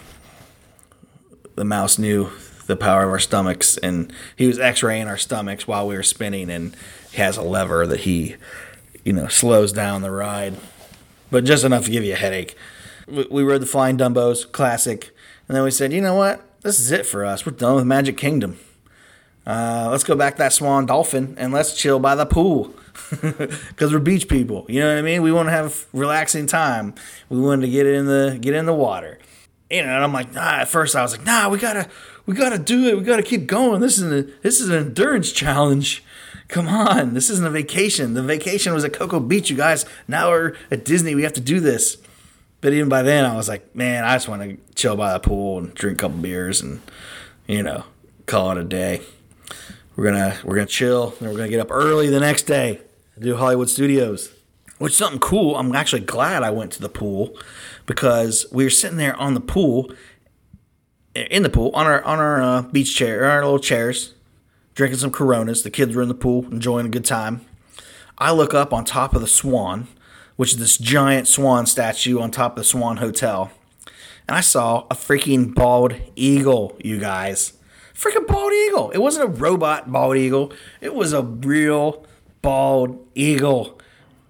The 1.56 1.66
mouse 1.66 2.00
knew 2.00 2.30
the 2.68 2.76
power 2.76 3.04
of 3.04 3.10
our 3.10 3.20
stomachs, 3.20 3.78
and 3.78 4.14
he 4.36 4.48
was 4.48 4.60
X-raying 4.60 5.08
our 5.08 5.18
stomachs 5.18 5.68
while 5.68 5.88
we 5.88 5.96
were 5.96 6.04
spinning, 6.04 6.50
and 6.50 6.76
he 7.12 7.18
has 7.18 7.36
a 7.36 7.42
lever 7.42 7.86
that 7.88 8.02
he, 8.02 8.36
you 9.04 9.12
know, 9.12 9.28
slows 9.28 9.74
down 9.74 10.04
the 10.04 10.12
ride, 10.12 10.56
but 11.32 11.44
just 11.44 11.66
enough 11.66 11.86
to 11.86 11.92
give 11.92 12.04
you 12.04 12.14
a 12.14 12.18
headache. 12.18 12.56
We, 13.10 13.44
rode 13.44 13.62
the 13.62 13.66
Flying 13.66 13.98
Dumbos, 13.98 14.50
classic, 14.52 15.12
and 15.48 15.56
then 15.58 15.64
we 15.64 15.72
said, 15.72 15.92
you 15.92 16.02
know 16.02 16.16
what, 16.16 16.42
this 16.62 16.80
is 16.80 16.92
it 16.92 17.06
for 17.06 17.26
us. 17.26 17.46
We're 17.46 17.54
done 17.54 17.76
with 17.76 17.86
Magic 17.86 18.18
Kingdom. 18.18 18.60
Uh, 19.48 19.88
let's 19.90 20.04
go 20.04 20.16
back 20.16 20.36
to 20.36 20.40
that 20.40 20.54
Swan 20.54 20.86
Dolphin 20.86 21.34
and 21.38 21.52
let's 21.52 21.76
chill 21.76 22.00
by 22.00 22.14
the 22.14 22.26
pool 22.26 22.74
because 23.22 23.92
we're 23.92 24.00
beach 24.00 24.28
people. 24.28 24.66
You 24.70 24.82
know 24.82 24.90
what 24.90 25.00
I 25.00 25.02
mean? 25.02 25.24
We 25.24 25.32
want 25.32 25.48
to 25.48 25.52
have 25.52 25.88
relaxing 25.92 26.46
time. 26.46 26.94
We 27.30 27.40
wanted 27.40 27.66
to 27.66 27.72
get 27.72 27.88
in 27.88 28.06
the 28.06 28.38
get 28.40 28.54
in 28.54 28.66
the 28.66 28.74
water. 28.74 29.18
you 29.72 29.82
know, 29.82 29.90
and 29.90 30.04
I'm 30.04 30.14
like, 30.14 30.34
nah, 30.34 30.60
at 30.62 30.68
first 30.68 30.96
I 30.96 31.02
was 31.02 31.18
like, 31.18 31.26
nah, 31.26 31.50
we 31.50 31.58
gotta, 31.58 31.90
we 32.26 32.36
gotta 32.36 32.60
do 32.60 32.88
it. 32.88 32.98
We 32.98 33.04
gotta 33.04 33.24
keep 33.24 33.48
going. 33.48 33.82
This 33.82 33.98
is 33.98 34.12
a, 34.12 34.24
this 34.44 34.62
is 34.62 34.70
an 34.70 34.76
endurance 34.76 35.32
challenge. 35.32 36.04
Come 36.48 36.68
on, 36.68 37.14
this 37.14 37.30
isn't 37.30 37.46
a 37.46 37.52
vacation. 37.52 38.16
The 38.16 38.24
vacation 38.24 38.74
was 38.74 38.84
at 38.84 38.94
Cocoa 38.94 39.20
Beach, 39.20 39.50
you 39.50 39.58
guys. 39.58 39.86
Now 40.08 40.30
we're 40.30 40.56
at 40.70 40.84
Disney. 40.84 41.16
We 41.16 41.24
have 41.24 41.34
to 41.34 41.42
do 41.42 41.60
this. 41.60 41.98
But 42.62 42.74
even 42.74 42.90
by 42.90 43.04
then, 43.04 43.26
I 43.26 43.36
was 43.36 43.48
like, 43.48 43.76
man, 43.76 44.04
I 44.04 44.16
just 44.16 44.28
want 44.28 44.42
to 44.42 44.58
chill 44.76 44.96
by 44.96 45.14
the 45.14 45.20
pool 45.20 45.60
and 45.60 45.74
drink 45.74 46.00
a 46.00 46.02
couple 46.02 46.18
beers 46.18 46.62
and, 46.62 46.82
you 47.48 47.64
know, 47.64 47.86
call 48.26 48.52
it 48.52 48.58
a 48.58 48.64
day. 48.64 49.02
We're 49.96 50.06
gonna 50.06 50.38
we're 50.46 50.56
gonna 50.56 50.68
chill, 50.68 51.14
and 51.20 51.30
we're 51.30 51.36
gonna 51.36 51.50
get 51.50 51.60
up 51.60 51.72
early 51.72 52.08
the 52.08 52.22
next 52.22 52.44
day 52.44 52.80
do 53.20 53.36
Hollywood 53.36 53.70
Studios. 53.70 54.32
Which 54.78 54.96
something 54.96 55.20
cool. 55.20 55.58
I'm 55.58 55.76
actually 55.76 56.02
glad 56.02 56.42
I 56.42 56.52
went 56.52 56.72
to 56.74 56.82
the 56.82 56.88
pool 56.88 57.38
because 57.86 58.46
we 58.52 58.64
were 58.64 58.70
sitting 58.70 58.98
there 58.98 59.16
on 59.18 59.34
the 59.34 59.42
pool, 59.42 59.92
in 61.14 61.44
the 61.44 61.50
pool 61.50 61.72
on 61.74 61.86
our 61.86 62.02
on 62.06 62.20
our 62.20 62.42
uh, 62.42 62.62
beach 62.62 62.96
chair, 62.96 63.26
our 63.26 63.44
little 63.44 63.60
chairs, 63.60 64.14
drinking 64.76 65.00
some 65.00 65.12
Coronas. 65.12 65.64
The 65.64 65.70
kids 65.70 65.94
were 65.94 66.02
in 66.02 66.08
the 66.08 66.14
pool 66.14 66.46
enjoying 66.46 66.86
a 66.86 66.90
good 66.90 67.04
time. 67.04 67.42
I 68.18 68.32
look 68.32 68.54
up 68.54 68.72
on 68.72 68.86
top 68.86 69.14
of 69.14 69.20
the 69.20 69.28
Swan, 69.28 69.90
which 70.40 70.54
is 70.54 70.58
this 70.58 70.78
giant 70.78 71.28
swan 71.28 71.66
statue 71.66 72.18
on 72.18 72.32
top 72.32 72.54
of 72.54 72.60
the 72.60 72.64
Swan 72.64 72.96
Hotel, 72.96 73.52
and 74.26 74.38
I 74.38 74.40
saw 74.40 74.88
a 74.90 74.96
freaking 74.96 75.54
bald 75.54 75.96
eagle. 76.16 76.78
You 76.82 76.98
guys, 76.98 77.58
freaking 77.94 78.26
bald 78.26 78.54
eagle! 78.54 78.90
It 78.92 79.00
wasn't 79.00 79.26
a 79.26 79.28
robot 79.28 79.92
bald 79.92 80.16
eagle. 80.16 80.54
It 80.80 80.96
was 80.96 81.12
a 81.12 81.24
real 81.24 82.06
bald 82.42 83.06
eagle. 83.16 83.82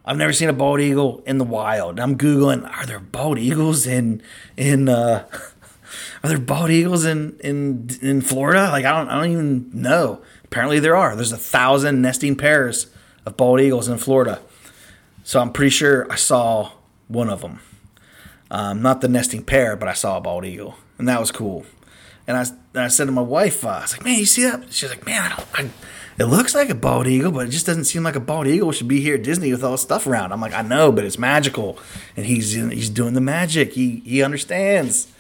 I've 0.04 0.18
never 0.18 0.34
seen 0.34 0.50
a 0.50 0.54
bald 0.54 0.82
eagle 0.82 1.22
in 1.28 1.38
the 1.38 1.44
wild. 1.44 2.00
I'm 2.00 2.18
googling: 2.18 2.68
Are 2.76 2.88
there 2.88 3.00
bald 3.00 3.38
eagles 3.38 3.86
in 3.86 4.24
in? 4.58 4.90
Uh, 4.90 5.28
are 6.24 6.28
there 6.28 6.40
bald 6.40 6.72
eagles 6.72 7.06
in 7.06 7.38
in 7.42 7.88
in 8.02 8.22
Florida? 8.22 8.70
Like 8.72 8.84
I 8.84 8.98
don't 8.98 9.10
I 9.10 9.22
don't 9.22 9.32
even 9.32 9.70
know. 9.76 10.24
Apparently 10.46 10.80
there 10.80 10.96
are. 10.96 11.16
There's 11.16 11.32
a 11.32 11.38
thousand 11.38 12.02
nesting 12.02 12.36
pairs 12.36 12.88
of 13.28 13.38
bald 13.38 13.62
eagles 13.62 13.88
in 13.88 14.00
Florida. 14.00 14.42
So 15.30 15.40
I'm 15.40 15.52
pretty 15.52 15.70
sure 15.70 16.12
I 16.12 16.16
saw 16.16 16.72
one 17.08 17.30
of 17.30 17.42
them. 17.42 17.60
Um, 18.50 18.82
not 18.82 19.02
the 19.02 19.08
nesting 19.08 19.44
pair, 19.44 19.76
but 19.76 19.88
I 19.88 19.94
saw 19.94 20.18
a 20.18 20.22
bald 20.22 20.44
eagle, 20.44 20.74
and 20.98 21.08
that 21.08 21.20
was 21.20 21.32
cool. 21.32 21.68
And 22.26 22.36
I, 22.36 22.46
and 22.74 22.86
I 22.86 22.88
said 22.88 23.06
to 23.06 23.12
my 23.12 23.22
wife, 23.22 23.64
uh, 23.64 23.68
I 23.68 23.82
was 23.82 23.92
like, 23.92 24.04
"Man, 24.04 24.18
you 24.18 24.26
see 24.26 24.42
that?" 24.42 24.74
She's 24.74 24.90
like, 24.90 25.06
"Man, 25.06 25.22
I 25.22 25.36
don't. 25.36 25.48
I, 25.54 25.70
it 26.18 26.26
looks 26.26 26.56
like 26.56 26.72
a 26.72 26.74
bald 26.74 27.06
eagle, 27.06 27.32
but 27.32 27.46
it 27.46 27.52
just 27.52 27.68
doesn't 27.68 27.84
seem 27.84 28.02
like 28.02 28.16
a 28.16 28.20
bald 28.20 28.48
eagle 28.48 28.72
should 28.72 28.88
be 28.88 29.02
here 29.02 29.18
at 29.18 29.24
Disney 29.24 29.52
with 29.52 29.64
all 29.64 29.74
this 29.74 29.84
stuff 29.84 30.08
around." 30.08 30.32
I'm 30.32 30.42
like, 30.42 30.56
"I 30.56 30.64
know, 30.64 30.92
but 30.92 31.06
it's 31.06 31.20
magical, 31.20 31.78
and 32.18 32.26
he's 32.26 32.54
he's 32.54 32.90
doing 32.90 33.14
the 33.14 33.22
magic. 33.22 33.74
He 33.74 34.02
he 34.04 34.24
understands." 34.24 35.14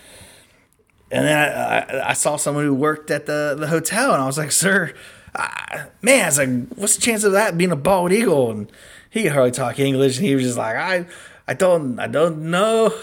And 1.11 1.27
then 1.27 1.37
I, 1.37 1.77
I, 1.81 2.09
I 2.09 2.13
saw 2.13 2.35
someone 2.35 2.65
who 2.65 2.73
worked 2.73 3.11
at 3.11 3.27
the, 3.27 3.55
the 3.59 3.67
hotel, 3.67 4.13
and 4.13 4.23
I 4.23 4.25
was 4.25 4.39
like, 4.39 4.51
"Sir, 4.51 4.91
man, 6.01 6.23
I 6.23 6.25
was 6.25 6.39
like, 6.39 6.49
what's 6.69 6.95
the 6.95 7.01
chance 7.01 7.23
of 7.23 7.33
that 7.33 7.59
being 7.59 7.71
a 7.71 7.75
bald 7.75 8.11
eagle?" 8.11 8.49
And 8.49 8.71
he 9.09 9.23
could 9.23 9.31
hardly 9.31 9.51
talk 9.51 9.79
English, 9.79 10.17
and 10.17 10.25
he 10.25 10.35
was 10.35 10.43
just 10.43 10.57
like, 10.57 10.75
"I, 10.75 11.05
I 11.47 11.53
don't, 11.53 11.99
I 11.99 12.07
don't 12.07 12.49
know. 12.49 12.93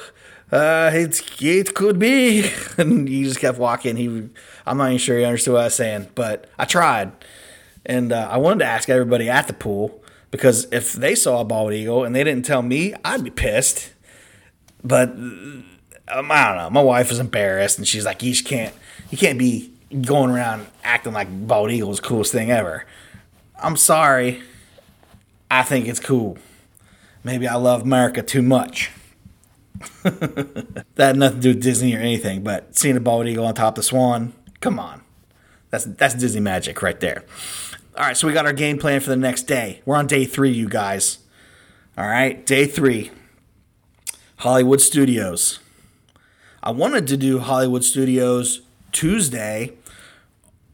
Uh, 0.50 0.90
it, 0.92 1.42
it 1.42 1.74
could 1.74 1.98
be." 1.98 2.50
And 2.78 3.08
he 3.08 3.24
just 3.24 3.40
kept 3.40 3.58
walking. 3.58 3.96
He, 3.96 4.28
I'm 4.66 4.78
not 4.78 4.86
even 4.86 4.98
sure 4.98 5.18
he 5.18 5.24
understood 5.24 5.54
what 5.54 5.62
I 5.62 5.64
was 5.64 5.74
saying, 5.74 6.08
but 6.14 6.48
I 6.58 6.64
tried, 6.64 7.12
and 7.84 8.12
uh, 8.12 8.28
I 8.30 8.36
wanted 8.38 8.60
to 8.60 8.66
ask 8.66 8.88
everybody 8.88 9.28
at 9.28 9.46
the 9.46 9.54
pool 9.54 10.02
because 10.30 10.66
if 10.72 10.92
they 10.92 11.14
saw 11.14 11.40
a 11.40 11.44
bald 11.44 11.72
eagle 11.72 12.04
and 12.04 12.14
they 12.14 12.24
didn't 12.24 12.44
tell 12.44 12.62
me, 12.62 12.94
I'd 13.04 13.24
be 13.24 13.30
pissed. 13.30 13.92
But 14.84 15.10
um, 15.10 15.64
I 16.08 16.48
don't 16.48 16.56
know. 16.56 16.70
My 16.70 16.82
wife 16.82 17.08
was 17.08 17.18
embarrassed, 17.18 17.78
and 17.78 17.88
she's 17.88 18.04
like, 18.04 18.22
"You 18.22 18.34
can't, 18.44 18.74
you 19.10 19.18
can't 19.18 19.38
be 19.38 19.72
going 20.02 20.30
around 20.30 20.66
acting 20.84 21.12
like 21.12 21.28
bald 21.46 21.70
eagle 21.70 21.90
is 21.90 21.96
the 21.96 22.06
coolest 22.06 22.32
thing 22.32 22.50
ever." 22.50 22.84
I'm 23.58 23.76
sorry. 23.76 24.42
I 25.50 25.62
think 25.62 25.86
it's 25.86 26.00
cool. 26.00 26.38
Maybe 27.24 27.46
I 27.46 27.54
love 27.56 27.82
America 27.82 28.22
too 28.22 28.42
much. 28.42 28.90
that 30.02 30.84
had 30.96 31.16
nothing 31.16 31.40
to 31.40 31.42
do 31.42 31.48
with 31.50 31.62
Disney 31.62 31.94
or 31.94 31.98
anything, 31.98 32.42
but 32.42 32.76
seeing 32.76 32.96
a 32.96 33.00
bald 33.00 33.26
eagle 33.26 33.46
on 33.46 33.54
top 33.54 33.72
of 33.72 33.76
the 33.76 33.82
swan, 33.82 34.32
come 34.60 34.78
on. 34.78 35.02
That's 35.70 35.84
that's 35.84 36.14
Disney 36.14 36.40
magic 36.40 36.80
right 36.82 36.98
there. 37.00 37.24
All 37.96 38.04
right, 38.04 38.16
so 38.16 38.26
we 38.26 38.32
got 38.32 38.46
our 38.46 38.52
game 38.52 38.78
plan 38.78 39.00
for 39.00 39.10
the 39.10 39.16
next 39.16 39.42
day. 39.44 39.80
We're 39.84 39.96
on 39.96 40.06
day 40.06 40.24
three, 40.24 40.50
you 40.50 40.68
guys. 40.68 41.18
All 41.98 42.06
right, 42.06 42.44
day 42.46 42.66
three. 42.66 43.10
Hollywood 44.36 44.80
Studios. 44.80 45.60
I 46.62 46.70
wanted 46.70 47.06
to 47.08 47.16
do 47.16 47.38
Hollywood 47.38 47.84
Studios 47.84 48.60
Tuesday 48.92 49.72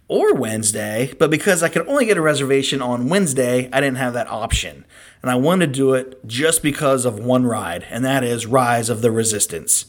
or 0.09 0.35
Wednesday, 0.35 1.13
but 1.19 1.31
because 1.31 1.63
I 1.63 1.69
could 1.69 1.87
only 1.89 2.05
get 2.05 2.17
a 2.17 2.23
reservation 2.23 2.83
on 2.83 3.09
Wednesday, 3.09 3.69
I 3.73 3.81
didn't 3.81 3.97
have 3.97 4.13
that 4.13 4.29
option. 4.29 4.85
And 5.23 5.31
I 5.31 5.37
wanted 5.37 5.67
to 5.67 5.73
do 5.73 5.95
it 5.95 6.27
just 6.27 6.63
because 6.63 7.05
of 7.05 7.19
one 7.19 7.47
ride, 7.47 7.87
and 7.89 8.05
that 8.05 8.25
is 8.25 8.47
Rise 8.47 8.91
of 8.91 9.01
the 9.01 9.11
Resistance 9.11 9.87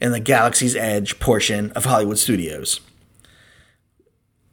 in 0.00 0.12
the 0.12 0.20
Galaxy's 0.20 0.76
Edge 0.76 1.18
portion 1.20 1.70
of 1.72 1.84
Hollywood 1.84 2.18
Studios. 2.18 2.80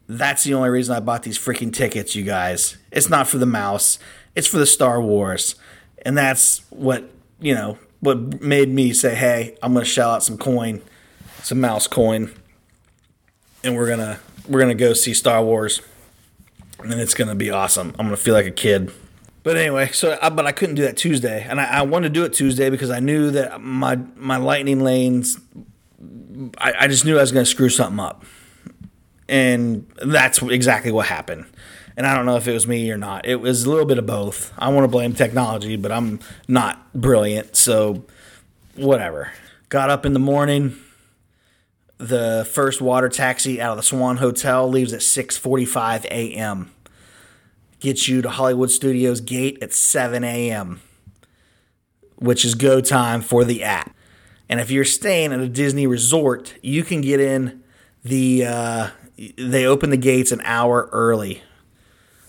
That's 0.07 0.43
the 0.43 0.53
only 0.53 0.70
reason 0.70 0.95
I 0.95 0.99
bought 0.99 1.24
these 1.24 1.38
freaking 1.38 1.74
tickets, 1.74 2.16
you 2.16 2.24
guys. 2.24 2.78
It's 2.91 3.10
not 3.10 3.28
for 3.28 3.38
the 3.38 3.45
mouse, 3.45 3.99
it's 4.36 4.47
for 4.47 4.57
the 4.57 4.66
Star 4.66 5.01
Wars. 5.01 5.55
And 6.03 6.18
that's 6.18 6.62
what, 6.70 7.10
you 7.41 7.53
know, 7.53 7.78
what 7.99 8.41
made 8.41 8.70
me 8.70 8.93
say, 8.93 9.16
hey, 9.16 9.57
I'm 9.62 9.74
going 9.74 9.84
to 9.84 9.89
shell 9.91 10.12
out 10.12 10.24
some 10.24 10.38
coin, 10.38 10.82
some 11.43 11.60
mouse 11.60 11.88
coin, 11.88 12.34
and 13.64 13.76
we're 13.76 13.88
going 13.88 13.99
to 13.99 14.20
we're 14.50 14.60
to 14.70 14.84
go 14.84 14.93
see 14.93 15.14
Star 15.14 15.43
Wars. 15.43 15.82
And 16.80 16.93
it's 16.93 17.14
to 17.30 17.36
be 17.36 17.52
awesome. 17.52 17.89
I'm 18.00 18.08
to 18.18 18.22
feel 18.22 18.34
like 18.34 18.45
a 18.45 18.52
kid. 18.52 18.91
But 19.43 19.58
anyway, 19.58 19.89
so 19.91 20.18
I, 20.22 20.30
but 20.30 20.45
I 20.45 20.52
couldn't 20.52 20.76
do 20.76 20.82
that 20.84 20.97
Tuesday, 20.97 21.45
and 21.47 21.62
I, 21.62 21.80
I 21.80 21.82
wanted 21.84 22.10
to 22.10 22.14
do 22.14 22.26
it 22.26 22.34
Tuesday 22.34 22.70
because 22.70 22.89
I 22.89 23.00
knew 23.00 23.32
that 23.32 23.62
my 23.62 23.95
my 24.16 24.38
lightning 24.38 24.82
lanes, 24.82 25.39
I, 26.58 26.74
I 26.82 26.88
just 26.88 27.06
knew 27.06 27.18
I 27.18 27.22
was 27.22 27.32
to 27.45 27.50
screw 27.50 27.70
something 27.70 28.00
up, 28.00 28.26
and 29.30 29.89
that's 30.06 30.41
exactly 30.41 30.91
what 30.91 31.08
happened. 31.08 31.45
And 31.95 32.06
I 32.06 32.16
don't 32.16 32.26
know 32.26 32.36
if 32.36 32.47
it 32.47 32.54
was 32.54 32.68
me 32.68 32.91
or 32.91 32.97
not. 32.97 33.26
It 33.26 33.38
was 33.38 33.64
a 33.64 33.70
little 33.70 33.86
bit 33.86 33.97
of 33.97 34.06
both. 34.06 34.54
I 34.58 34.70
want 34.70 34.84
to 34.84 34.89
blame 34.89 35.14
technology, 35.14 35.78
but 35.78 35.91
I'm 35.91 36.20
not 36.47 36.93
brilliant, 36.93 37.56
so 37.56 38.06
whatever. 38.76 39.32
Got 39.70 39.89
up 39.89 40.06
in 40.06 40.14
the 40.14 40.20
morning. 40.20 40.76
The 42.00 42.50
first 42.52 42.82
water 42.82 43.10
taxi 43.10 43.62
out 43.62 43.72
of 43.72 43.78
the 43.78 43.84
Swan 43.84 44.18
Hotel 44.18 44.68
leaves 44.68 44.93
at 44.93 45.02
6:45 45.02 46.06
a.m 46.06 46.72
gets 47.80 48.08
you 48.08 48.22
to 48.22 48.30
Hollywood 48.30 48.72
Studios 48.72 49.22
gate 49.22 49.58
at 49.62 49.74
7 49.74 50.24
a.m., 50.24 50.82
which 52.16 52.43
is 52.43 52.56
go 52.56 52.82
time 52.82 53.22
for 53.22 53.43
the 53.43 53.64
app. 53.64 53.95
And 54.50 54.60
if 54.60 54.70
you're 54.72 54.86
staying 54.86 55.32
at 55.32 55.39
a 55.39 55.47
Disney 55.47 55.88
resort, 55.88 56.56
you 56.62 56.84
can 56.84 57.02
get 57.02 57.20
in 57.20 57.64
the, 58.04 58.45
uh, 58.45 58.89
they 59.38 59.66
open 59.66 59.89
the 59.89 59.97
gates 59.97 60.32
an 60.32 60.41
hour 60.43 60.89
early. 60.91 61.43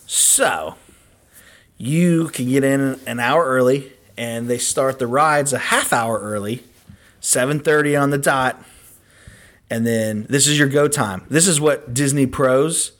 So 0.06 0.76
you 1.76 2.28
can 2.28 2.48
get 2.48 2.62
in 2.62 3.00
an 3.06 3.20
hour 3.20 3.44
early 3.44 3.92
and 4.16 4.48
they 4.48 4.58
start 4.58 4.98
the 4.98 5.06
rides 5.06 5.52
a 5.52 5.58
half 5.58 5.92
hour 5.92 6.18
early, 6.18 6.62
7:30 7.20 7.96
on 7.96 8.10
the 8.10 8.18
dot. 8.18 8.62
And 9.70 9.86
then 9.86 10.26
this 10.28 10.48
is 10.48 10.58
your 10.58 10.68
go 10.68 10.88
time. 10.88 11.24
This 11.30 11.46
is 11.46 11.60
what 11.60 11.94
Disney 11.94 12.26
pros 12.26 12.92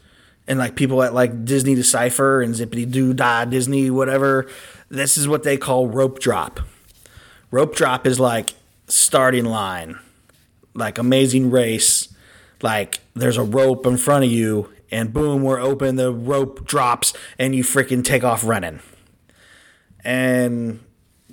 and 0.47 0.59
like 0.59 0.75
people 0.75 1.03
at 1.03 1.15
like 1.15 1.45
Disney 1.45 1.75
Decipher 1.75 2.43
and 2.43 2.55
Zippity 2.55 2.91
Doo 2.91 3.13
Dah 3.13 3.45
Disney, 3.45 3.91
whatever. 3.91 4.49
This 4.89 5.17
is 5.17 5.29
what 5.29 5.43
they 5.43 5.57
call 5.57 5.89
rope 5.89 6.19
drop. 6.19 6.61
Rope 7.51 7.75
drop 7.75 8.07
is 8.07 8.19
like 8.19 8.55
starting 8.89 9.45
line, 9.45 9.99
like 10.75 10.99
amazing 10.99 11.51
race. 11.51 12.09
Like 12.63 12.99
there's 13.15 13.37
a 13.37 13.43
rope 13.43 13.87
in 13.87 13.97
front 13.97 14.25
of 14.25 14.31
you, 14.31 14.71
and 14.91 15.13
boom, 15.13 15.43
we're 15.43 15.61
open. 15.61 15.97
The 15.97 16.13
rope 16.13 16.67
drops, 16.67 17.13
and 17.39 17.55
you 17.55 17.63
freaking 17.63 18.05
take 18.05 18.25
off 18.25 18.45
running. 18.45 18.81
And 20.05 20.81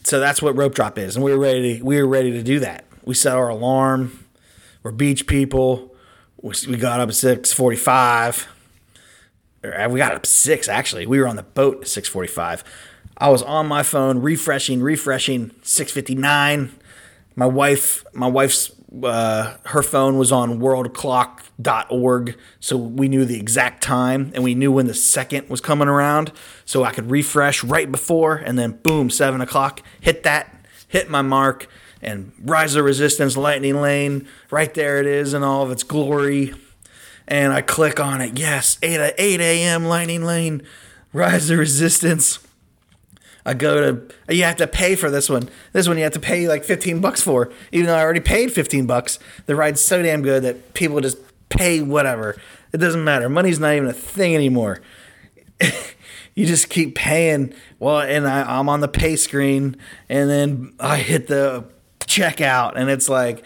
so 0.04 0.20
that's 0.20 0.42
what 0.42 0.56
rope 0.56 0.76
drop 0.76 0.98
is, 0.98 1.16
and 1.16 1.26
we 1.26 1.32
were 1.32 1.40
ready. 1.40 1.80
To, 1.80 1.84
We 1.84 2.02
were 2.02 2.08
ready 2.08 2.32
to 2.32 2.44
do 2.44 2.60
that. 2.60 2.86
We 3.04 3.16
set 3.16 3.36
our 3.36 3.50
alarm. 3.50 4.27
We're 4.88 4.94
beach 4.94 5.28
people. 5.28 5.94
We 6.42 6.78
got 6.78 7.02
up 7.02 7.10
at 7.10 7.16
six 7.16 7.52
forty-five 7.52 8.48
or 9.62 9.90
we 9.90 10.00
got 10.00 10.14
up 10.14 10.26
six 10.26 10.70
actually. 10.70 11.06
We 11.06 11.20
were 11.20 11.28
on 11.28 11.36
the 11.36 11.44
boat 11.44 11.82
at 11.82 11.90
six 11.90 12.08
forty-five. 12.08 12.64
I 13.18 13.28
was 13.28 13.44
on 13.44 13.68
my 13.68 13.84
phone 13.84 14.20
refreshing, 14.20 14.82
refreshing. 14.82 15.52
Six 15.62 15.92
fifty-nine. 15.92 16.72
My 17.36 17.46
wife, 17.46 18.06
my 18.14 18.28
wife's, 18.28 18.72
uh, 19.04 19.58
her 19.66 19.84
phone 19.84 20.18
was 20.18 20.32
on 20.32 20.62
worldclock.org, 20.62 22.38
so 22.62 22.78
we 22.78 23.10
knew 23.10 23.26
the 23.26 23.38
exact 23.38 23.84
time 23.84 24.32
and 24.34 24.42
we 24.42 24.56
knew 24.56 24.72
when 24.72 24.88
the 24.88 24.94
second 24.94 25.50
was 25.50 25.60
coming 25.60 25.90
around, 25.90 26.32
so 26.64 26.86
I 26.86 26.94
could 26.94 27.12
refresh 27.12 27.62
right 27.62 27.92
before, 27.92 28.36
and 28.38 28.58
then 28.58 28.80
boom, 28.84 29.10
seven 29.10 29.42
o'clock, 29.42 29.82
hit 30.00 30.24
that, 30.24 30.66
hit 30.88 31.10
my 31.10 31.22
mark, 31.22 31.68
and 32.02 32.32
Rise 32.40 32.76
of 32.76 32.86
Resistance 32.86 33.38
Lightning 33.38 33.82
Lane. 33.82 34.28
Right 34.50 34.74
there 34.74 35.00
it 35.00 35.06
is 35.06 35.34
in 35.34 35.44
all 35.44 35.64
of 35.64 35.72
its 35.72 35.84
glory. 35.84 36.54
And 37.28 37.52
I 37.52 37.62
click 37.62 38.00
on 38.00 38.22
it. 38.22 38.40
Yes, 38.40 38.78
8 38.82 39.14
8 39.18 39.42
a.m. 39.42 39.86
Lightning 39.86 40.24
Lane, 40.24 40.64
Rise 41.12 41.50
of 41.50 41.60
Resistance. 41.60 42.40
I 43.46 43.54
go 43.54 43.80
to 43.80 44.34
you 44.34 44.44
have 44.44 44.58
to 44.58 44.68
pay 44.68 44.96
for 44.96 45.10
this 45.10 45.30
one. 45.30 45.50
This 45.72 45.88
one 45.88 45.98
you 45.98 46.04
have 46.04 46.14
to 46.14 46.20
pay 46.20 46.48
like 46.50 46.66
15 46.66 47.00
bucks 47.00 47.22
for, 47.22 47.52
even 47.72 47.88
though 47.88 47.96
I 47.96 48.02
already 48.02 48.20
paid 48.20 48.52
15 48.52 48.86
bucks. 48.86 49.20
The 49.46 49.56
ride's 49.56 49.82
so 49.82 50.02
damn 50.02 50.22
good 50.22 50.44
that 50.44 50.74
people 50.74 51.00
just 51.00 51.18
pay 51.48 51.82
whatever. 51.82 52.36
It 52.74 52.78
doesn't 52.78 53.04
matter. 53.04 53.30
Money's 53.30 53.60
not 53.60 53.74
even 53.74 53.88
a 53.88 53.94
thing 53.94 54.36
anymore. 54.36 54.82
you 56.36 56.46
just 56.46 56.70
keep 56.70 56.96
paying. 56.96 57.54
Well, 57.80 58.02
and 58.02 58.28
I, 58.28 58.60
I'm 58.60 58.68
on 58.68 58.82
the 58.82 58.90
pay 58.90 59.16
screen, 59.16 59.78
and 60.10 60.30
then 60.30 60.74
I 60.80 60.98
hit 60.98 61.28
the 61.28 61.66
checkout, 62.08 62.74
and 62.76 62.90
it's 62.90 63.08
like 63.08 63.44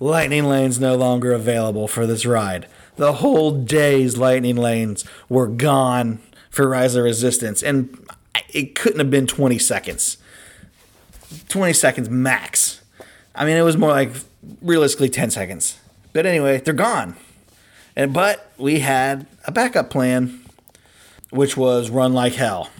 Lightning 0.00 0.44
Lane's 0.44 0.80
no 0.80 0.96
longer 0.96 1.32
available 1.32 1.86
for 1.86 2.06
this 2.06 2.26
ride. 2.26 2.66
The 2.96 3.14
whole 3.14 3.52
day's 3.52 4.16
Lightning 4.16 4.56
Lanes 4.56 5.04
were 5.28 5.46
gone 5.46 6.20
for 6.50 6.68
Rise 6.68 6.96
of 6.96 7.04
Resistance, 7.04 7.62
and 7.62 8.06
it 8.52 8.74
couldn't 8.74 8.98
have 8.98 9.10
been 9.10 9.26
20 9.26 9.58
seconds. 9.58 10.16
20 11.48 11.72
seconds 11.72 12.10
max. 12.10 12.82
I 13.34 13.44
mean, 13.44 13.56
it 13.56 13.62
was 13.62 13.76
more 13.76 13.90
like 13.90 14.12
realistically 14.60 15.08
10 15.08 15.30
seconds. 15.30 15.78
But 16.12 16.26
anyway, 16.26 16.58
they're 16.58 16.74
gone. 16.74 17.16
And 17.94 18.12
but 18.12 18.52
we 18.58 18.80
had 18.80 19.26
a 19.46 19.52
backup 19.52 19.90
plan, 19.90 20.40
which 21.30 21.56
was 21.56 21.90
run 21.90 22.12
like 22.12 22.34
hell. 22.34 22.70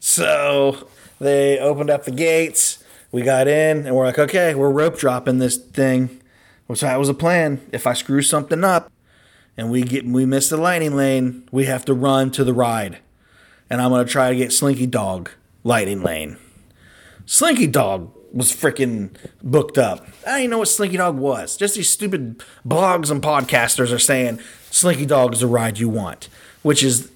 So 0.00 0.88
they 1.20 1.58
opened 1.58 1.90
up 1.90 2.04
the 2.04 2.10
gates. 2.10 2.83
We 3.14 3.22
got 3.22 3.46
in, 3.46 3.86
and 3.86 3.94
we're 3.94 4.06
like, 4.06 4.18
okay, 4.18 4.56
we're 4.56 4.70
rope 4.70 4.98
dropping 4.98 5.38
this 5.38 5.56
thing. 5.56 6.20
Which 6.66 6.80
that 6.80 6.98
was 6.98 7.08
a 7.08 7.14
plan. 7.14 7.64
If 7.70 7.86
I 7.86 7.92
screw 7.92 8.22
something 8.22 8.64
up, 8.64 8.90
and 9.56 9.70
we 9.70 9.82
get 9.82 10.04
we 10.04 10.26
miss 10.26 10.48
the 10.48 10.56
lightning 10.56 10.96
lane, 10.96 11.48
we 11.52 11.66
have 11.66 11.84
to 11.84 11.94
run 11.94 12.32
to 12.32 12.42
the 12.42 12.52
ride. 12.52 12.98
And 13.70 13.80
I'm 13.80 13.92
gonna 13.92 14.04
try 14.04 14.30
to 14.30 14.36
get 14.36 14.52
Slinky 14.52 14.86
Dog 14.86 15.30
lightning 15.62 16.02
lane. 16.02 16.38
Slinky 17.24 17.68
Dog 17.68 18.12
was 18.32 18.50
freaking 18.50 19.10
booked 19.44 19.78
up. 19.78 20.08
I 20.26 20.38
didn't 20.38 20.50
know 20.50 20.58
what 20.58 20.66
Slinky 20.66 20.96
Dog 20.96 21.16
was. 21.16 21.56
Just 21.56 21.76
these 21.76 21.88
stupid 21.88 22.42
blogs 22.66 23.12
and 23.12 23.22
podcasters 23.22 23.94
are 23.94 23.98
saying 24.00 24.40
Slinky 24.72 25.06
Dog 25.06 25.34
is 25.34 25.40
the 25.40 25.46
ride 25.46 25.78
you 25.78 25.88
want, 25.88 26.28
which 26.62 26.82
is 26.82 27.12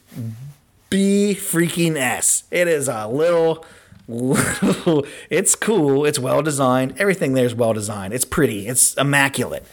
B 0.90 1.34
freaking 1.36 1.96
S. 1.96 2.44
It 2.52 2.68
is 2.68 2.86
a 2.86 3.08
little. 3.08 3.66
It's 5.30 5.54
cool. 5.54 6.06
It's 6.06 6.18
well 6.18 6.42
designed. 6.42 6.94
Everything 6.98 7.34
there 7.34 7.44
is 7.44 7.54
well 7.54 7.74
designed. 7.74 8.14
It's 8.14 8.24
pretty. 8.24 8.66
It's 8.66 8.94
immaculate. 8.94 9.66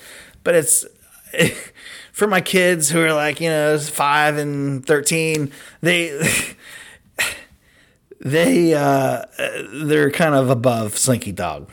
But 0.44 0.56
it's 0.56 0.86
for 2.12 2.28
my 2.28 2.42
kids 2.42 2.90
who 2.90 3.02
are 3.02 3.14
like 3.14 3.40
you 3.40 3.50
know 3.50 3.78
five 3.80 4.38
and 4.38 4.86
thirteen. 4.86 5.52
They 5.82 6.20
they 8.20 8.74
uh 8.74 9.24
they're 9.74 10.12
kind 10.12 10.36
of 10.36 10.50
above 10.50 10.98
Slinky 10.98 11.32
Dog. 11.32 11.70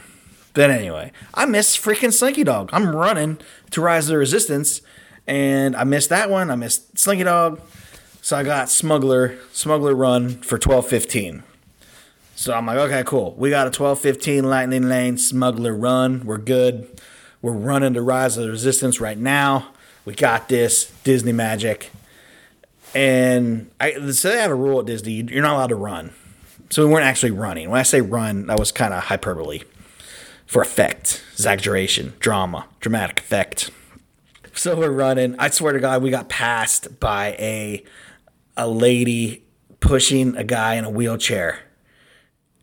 But 0.55 0.71
anyway, 0.71 1.11
I 1.35 1.47
miss 1.47 1.77
freaking 1.77 2.13
Slinky 2.13 2.45
Dog. 2.45 2.71
I'm 2.73 2.95
running 2.95 3.39
to 3.71 3.81
Rise 3.81 4.05
of 4.05 4.13
the 4.13 4.19
Resistance, 4.19 4.83
and 5.27 5.75
I 5.75 5.85
missed 5.85 6.11
that 6.11 6.31
one. 6.31 6.51
I 6.51 6.57
missed 6.57 6.97
Slinky 6.99 7.25
Dog, 7.25 7.61
so 8.21 8.37
I 8.37 8.45
got 8.45 8.69
Smuggler 8.69 9.37
Smuggler 9.53 9.97
Run 9.97 10.29
for 10.43 10.59
twelve 10.59 10.87
fifteen. 10.87 11.43
So 12.43 12.53
I'm 12.53 12.67
like, 12.67 12.79
okay, 12.79 13.05
cool. 13.07 13.37
We 13.39 13.51
got 13.51 13.69
a 13.69 13.71
twelve 13.71 14.01
fifteen 14.01 14.51
Lightning 14.51 14.89
Lane 14.89 15.17
Smuggler 15.17 15.73
Run. 15.73 16.27
We're 16.27 16.39
good. 16.39 17.01
We're 17.41 17.53
running 17.53 17.93
the 17.93 18.03
Rise 18.03 18.37
of 18.37 18.43
the 18.43 18.51
Resistance 18.51 19.01
right 19.01 19.17
now. 19.17 19.69
We 20.05 20.17
got 20.17 20.49
this 20.49 20.91
Disney 21.05 21.31
magic, 21.31 21.93
and 22.97 23.71
I 23.81 23.93
so 24.11 24.31
they 24.31 24.41
have 24.41 24.51
a 24.51 24.57
rule 24.57 24.81
at 24.81 24.87
Disney: 24.87 25.13
you're 25.13 25.41
not 25.41 25.55
allowed 25.55 25.69
to 25.69 25.77
run. 25.77 26.15
So 26.71 26.85
we 26.85 26.93
weren't 26.93 27.05
actually 27.05 27.31
running. 27.31 27.71
When 27.71 27.79
I 27.79 27.85
say 27.85 28.01
run, 28.01 28.49
that 28.49 28.59
was 28.59 28.73
kind 28.73 28.93
of 28.93 29.05
hyperbole 29.05 29.61
for 30.45 30.63
effect, 30.63 31.23
exaggeration, 31.35 32.15
drama, 32.19 32.67
dramatic 32.81 33.21
effect. 33.21 33.71
So 34.53 34.75
we're 34.75 34.91
running. 34.91 35.37
I 35.39 35.49
swear 35.51 35.75
to 35.75 35.79
God, 35.79 36.03
we 36.03 36.11
got 36.11 36.29
passed 36.29 36.99
by 36.99 37.37
a 37.39 37.85
a 38.57 38.67
lady 38.67 39.45
pushing 39.79 40.35
a 40.37 40.43
guy 40.43 40.75
in 40.75 40.85
a 40.85 40.91
wheelchair. 40.91 41.61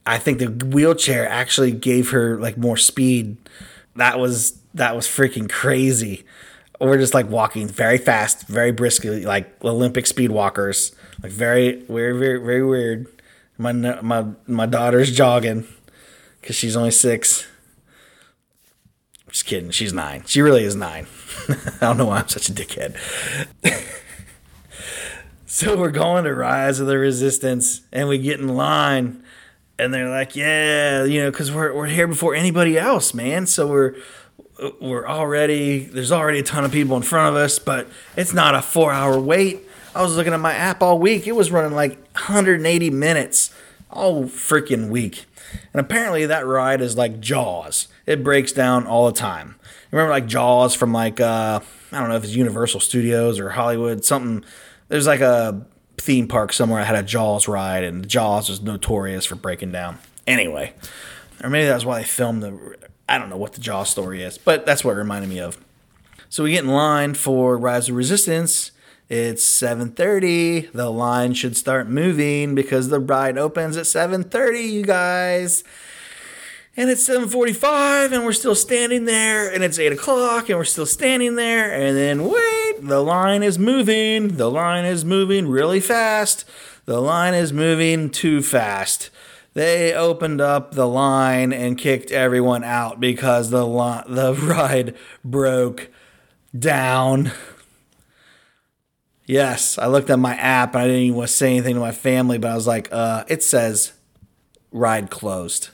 I 0.10 0.18
think 0.18 0.39
the 0.39 0.47
wheelchair 0.47 1.30
actually 1.30 1.72
gave 1.72 2.10
her 2.10 2.39
like 2.39 2.57
more 2.57 2.78
speed. 2.78 3.38
That 3.95 4.18
was 4.18 4.60
that 4.74 4.95
was 4.95 5.05
freaking 5.05 5.47
crazy. 5.47 6.26
We're 6.80 6.97
just 6.97 7.14
like 7.14 7.30
walking 7.30 7.68
very 7.68 7.99
fast, 7.99 8.47
very 8.47 8.72
briskly, 8.72 9.24
like 9.26 9.64
Olympic 9.64 10.07
speed 10.07 10.32
walkers. 10.32 10.95
Like 11.22 11.32
very, 11.32 11.84
very, 11.84 12.18
very, 12.18 12.39
very 12.39 12.66
weird. 12.66 13.05
My 13.60 13.72
my 13.72 14.26
my 14.47 14.66
daughter's 14.66 15.16
jogging 15.16 15.68
because 16.41 16.55
she's 16.55 16.76
only 16.76 16.91
six. 16.91 17.45
Just 19.30 19.45
kidding. 19.45 19.70
She's 19.70 19.93
nine. 19.93 20.24
She 20.26 20.41
really 20.41 20.64
is 20.64 20.76
nine. 20.76 21.05
I 21.49 21.55
don't 21.82 21.97
know 21.97 22.05
why 22.07 22.22
I'm 22.22 22.30
such 22.30 22.49
a 22.49 22.51
dickhead. 22.51 22.95
so 25.45 25.78
we're 25.78 25.91
going 25.91 26.24
to 26.24 26.34
Rise 26.34 26.80
of 26.80 26.88
the 26.88 26.97
Resistance, 26.97 27.82
and 27.91 28.10
we 28.10 28.18
get 28.18 28.39
in 28.39 28.47
line, 28.47 29.22
and 29.80 29.93
they're 29.93 30.09
like, 30.09 30.36
"Yeah, 30.36 31.05
you 31.05 31.21
know, 31.21 31.32
because 31.32 31.51
we're 31.51 31.73
we're 31.73 31.88
here 31.88 32.07
before 32.07 32.36
anybody 32.36 32.77
else, 32.77 33.13
man. 33.13 33.47
So 33.47 33.67
we're 33.67 33.95
we're 34.82 35.07
already 35.07 35.86
there's 35.86 36.11
already 36.11 36.39
a 36.39 36.43
ton 36.43 36.65
of 36.65 36.71
people 36.71 36.97
in 36.97 37.03
front 37.03 37.36
of 37.36 37.41
us, 37.41 37.57
but 37.57 37.88
it's 38.15 38.34
not 38.34 38.53
a 38.53 38.61
four 38.61 38.91
hour 38.91 39.19
wait. 39.19 39.61
I 39.95 40.03
was 40.03 40.15
looking 40.15 40.34
at 40.34 40.39
my 40.39 40.53
app 40.53 40.84
all 40.84 40.99
week; 40.99 41.25
it 41.25 41.36
was 41.36 41.51
running 41.51 41.73
like 41.73 41.97
180 42.13 42.89
minutes 42.89 43.53
all 43.89 44.25
freaking 44.25 44.89
week. 44.89 45.25
And 45.73 45.80
apparently 45.80 46.25
that 46.27 46.45
ride 46.45 46.82
is 46.82 46.95
like 46.95 47.19
Jaws. 47.19 47.88
It 48.05 48.23
breaks 48.23 48.51
down 48.51 48.86
all 48.86 49.07
the 49.07 49.17
time. 49.17 49.55
Remember 49.91 50.11
like 50.11 50.27
Jaws 50.27 50.75
from 50.75 50.91
like 50.91 51.19
uh 51.19 51.61
I 51.91 51.99
don't 51.99 52.09
know 52.09 52.15
if 52.17 52.23
it's 52.23 52.36
Universal 52.36 52.82
Studios 52.82 53.39
or 53.39 53.49
Hollywood, 53.49 54.03
something 54.05 54.43
there's 54.89 55.07
like 55.07 55.21
a 55.21 55.65
theme 56.00 56.28
park 56.28 56.54
somewhere 56.54 56.82
that 56.82 56.88
had 56.88 57.04
a 57.04 57.08
Jaws 57.08 57.47
ride 57.47 57.84
and 57.84 58.08
Jaws 58.08 58.50
was 58.50 58.62
notorious 58.62 59.26
for 59.26 59.36
breaking 59.36 59.72
down. 59.72 60.00
Anyway, 60.26 60.74
or 61.43 61.50
maybe 61.50 61.68
that's 61.68 61.86
why 61.86 62.00
they 62.00 62.06
filmed 62.06 62.43
the 62.43 62.78
I 63.08 63.18
don't 63.18 63.30
know 63.30 63.38
what 63.38 63.54
the 63.54 63.62
Jaws 63.62 63.89
story 63.89 64.22
is, 64.22 64.38
but 64.38 64.66
that's 64.66 64.84
what 64.84 64.91
it 64.91 65.00
reminded 65.00 65.30
me 65.30 65.39
of. 65.39 65.58
So 66.30 66.43
we 66.43 66.52
get 66.52 66.64
in 66.64 66.70
line 66.70 67.16
for 67.16 67.58
Rise 67.58 67.89
of 67.89 67.95
Resistance. 67.95 68.72
It's 69.10 69.43
7:30. 69.43 70.72
The 70.72 70.91
line 70.91 71.34
should 71.34 71.58
start 71.58 71.89
moving 71.89 72.54
because 72.54 72.89
the 72.89 73.00
ride 73.00 73.39
opens 73.39 73.76
at 73.78 73.88
7:30, 73.88 74.72
you 74.72 74.84
guys. 74.84 75.64
And 76.80 76.89
it's 76.89 77.05
7:45, 77.05 78.13
and 78.13 78.23
we're 78.23 78.32
still 78.32 78.55
standing 78.55 79.03
there. 79.03 79.53
And 79.53 79.65
it's 79.65 79.77
8 79.77 79.91
o'clock, 79.91 80.47
and 80.47 80.57
we're 80.57 80.63
still 80.63 80.86
standing 80.86 81.36
there. 81.36 81.69
And 81.73 81.97
then 81.97 82.23
wait, 82.23 82.75
the 82.80 83.01
line 83.01 83.43
is 83.43 83.59
moving. 83.59 84.38
The 84.38 84.49
line 84.49 84.86
is 84.86 85.03
moving 85.03 85.49
really 85.49 85.82
fast. 85.82 86.45
The 86.86 87.01
line 87.01 87.34
is 87.34 87.51
moving 87.51 88.09
too 88.09 88.41
fast. 88.41 89.09
They 89.55 89.93
opened 89.93 90.39
up 90.39 90.73
the 90.73 90.88
line 90.88 91.51
and 91.51 91.77
kicked 91.77 92.11
everyone 92.11 92.63
out 92.63 93.01
because 93.01 93.49
the 93.49 93.65
the 94.07 94.34
ride 94.41 94.95
broke 95.21 95.89
down. 96.57 97.34
Yes, 99.25 99.77
I 99.77 99.88
looked 99.88 100.09
at 100.09 100.17
my 100.17 100.36
app 100.36 100.75
and 100.75 100.84
I 100.84 100.88
didn't 100.88 101.01
even 101.01 101.17
want 101.17 101.27
to 101.27 101.36
say 101.36 101.49
anything 101.49 101.73
to 101.73 101.82
my 101.82 101.91
family, 101.91 102.38
but 102.38 102.51
I 102.51 102.55
was 102.55 102.67
like, 102.67 102.88
uh, 102.89 103.25
it 103.27 103.43
says 103.43 103.91
ride 104.71 105.09
closed. 105.09 105.71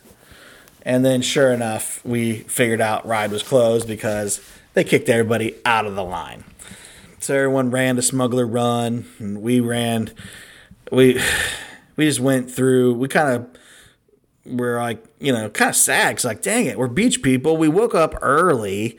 And 0.85 1.03
then 1.03 1.23
sure 1.23 1.51
enough, 1.51 2.05
we 2.05 2.39
figured 2.41 2.79
out 2.79 3.05
ride 3.07 3.31
was 3.31 3.41
closed 3.41 3.87
because 3.87 4.39
they 4.75 4.83
kicked 4.83 5.09
everybody 5.09 5.55
out 5.65 5.87
of 5.87 5.95
the 5.95 6.03
line. 6.03 6.43
So 7.19 7.33
everyone 7.33 7.71
ran 7.71 7.95
to 7.95 8.03
Smuggler 8.03 8.45
Run 8.45 9.07
and 9.17 9.41
we 9.41 9.59
ran 9.59 10.11
we 10.91 11.19
we 11.95 12.05
just 12.05 12.19
went 12.19 12.51
through 12.51 12.93
we 12.93 13.07
kind 13.07 13.35
of 13.35 13.47
were 14.45 14.79
like, 14.79 15.03
you 15.19 15.33
know, 15.33 15.49
kind 15.49 15.69
of 15.69 15.75
sad 15.75 16.17
cuz 16.17 16.25
like 16.25 16.43
dang 16.43 16.67
it, 16.67 16.77
we're 16.77 16.87
beach 16.87 17.23
people. 17.23 17.57
We 17.57 17.67
woke 17.67 17.95
up 17.95 18.13
early 18.21 18.95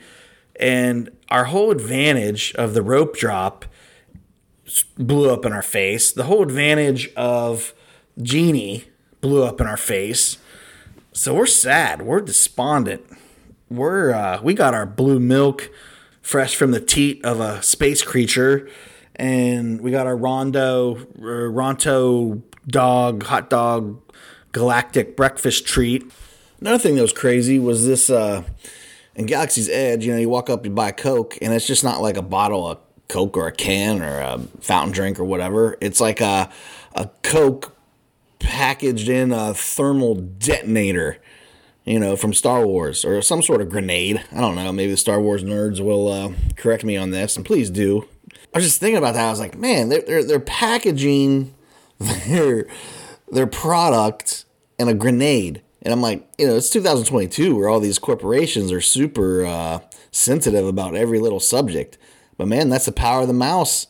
and 0.59 1.09
our 1.29 1.45
whole 1.45 1.71
advantage 1.71 2.53
of 2.55 2.73
the 2.73 2.81
rope 2.81 3.15
drop 3.15 3.63
blew 4.97 5.29
up 5.29 5.45
in 5.45 5.53
our 5.53 5.61
face. 5.61 6.11
The 6.11 6.23
whole 6.23 6.43
advantage 6.43 7.09
of 7.15 7.73
Genie 8.21 8.85
blew 9.21 9.43
up 9.43 9.61
in 9.61 9.67
our 9.67 9.77
face. 9.77 10.37
So 11.17 11.33
we're 11.33 11.47
sad. 11.47 12.03
We're 12.03 12.21
despondent. 12.21 13.03
We're 13.71 14.13
uh, 14.13 14.39
we 14.43 14.53
got 14.53 14.75
our 14.75 14.85
blue 14.85 15.19
milk 15.19 15.71
fresh 16.21 16.55
from 16.55 16.69
the 16.69 16.79
teat 16.79 17.25
of 17.25 17.39
a 17.39 17.59
space 17.63 18.03
creature, 18.03 18.69
and 19.15 19.81
we 19.81 19.89
got 19.89 20.05
our 20.05 20.15
Rondo 20.15 20.95
uh, 20.95 21.49
Ronto 21.49 22.43
dog 22.67 23.23
hot 23.23 23.49
dog 23.49 23.99
galactic 24.51 25.17
breakfast 25.17 25.65
treat. 25.65 26.05
Another 26.61 26.77
thing 26.77 26.93
that 26.97 27.01
was 27.01 27.13
crazy 27.13 27.57
was 27.57 27.87
this 27.87 28.11
uh, 28.11 28.43
in 29.15 29.25
Galaxy's 29.25 29.69
Edge. 29.69 30.05
You 30.05 30.13
know, 30.13 30.19
you 30.19 30.29
walk 30.29 30.51
up, 30.51 30.65
you 30.65 30.71
buy 30.71 30.89
a 30.89 30.93
Coke, 30.93 31.35
and 31.41 31.51
it's 31.51 31.65
just 31.65 31.83
not 31.83 31.99
like 31.99 32.17
a 32.17 32.21
bottle 32.21 32.69
of 32.69 32.77
Coke 33.07 33.35
or 33.37 33.47
a 33.47 33.51
can 33.51 34.03
or 34.03 34.19
a 34.19 34.37
fountain 34.61 34.93
drink 34.93 35.19
or 35.19 35.25
whatever. 35.25 35.77
It's 35.81 35.99
like 35.99 36.21
a 36.21 36.47
a 36.93 37.09
Coke 37.23 37.75
packaged 38.39 39.09
in 39.09 39.31
a 39.31 39.53
thermal 39.53 40.15
detonator. 40.15 41.17
You 41.85 42.01
know, 42.01 42.17
from 42.17 42.33
Star 42.33 42.67
Wars 42.67 43.05
or 43.05 43.21
some 43.21 43.41
sort 43.41 43.61
of 43.61 43.69
grenade. 43.69 44.21
I 44.33 44.41
don't 44.41 44.55
know. 44.55 44.73
Maybe 44.73 44.91
the 44.91 44.97
Star 44.97 45.21
Wars 45.21 45.41
nerds 45.41 45.79
will 45.79 46.09
uh, 46.11 46.33
correct 46.57 46.83
me 46.83 46.97
on 46.97 47.11
this, 47.11 47.37
and 47.37 47.45
please 47.45 47.69
do. 47.69 48.05
I 48.53 48.57
was 48.57 48.65
just 48.65 48.81
thinking 48.81 48.97
about 48.97 49.13
that. 49.13 49.25
I 49.25 49.29
was 49.29 49.39
like, 49.39 49.57
man, 49.57 49.87
they're 49.87 50.01
they're, 50.01 50.23
they're 50.23 50.39
packaging 50.41 51.53
their 51.99 52.67
their 53.31 53.47
product 53.47 54.43
in 54.77 54.89
a 54.89 54.93
grenade, 54.93 55.61
and 55.81 55.93
I'm 55.93 56.01
like, 56.01 56.27
you 56.37 56.47
know, 56.47 56.57
it's 56.57 56.69
2022 56.69 57.55
where 57.55 57.69
all 57.69 57.79
these 57.79 57.99
corporations 57.99 58.71
are 58.71 58.81
super 58.81 59.45
uh, 59.45 59.79
sensitive 60.11 60.67
about 60.67 60.95
every 60.95 61.19
little 61.19 61.39
subject. 61.39 61.97
But 62.37 62.47
man, 62.47 62.69
that's 62.69 62.85
the 62.85 62.91
power 62.91 63.21
of 63.21 63.27
the 63.27 63.33
mouse. 63.33 63.87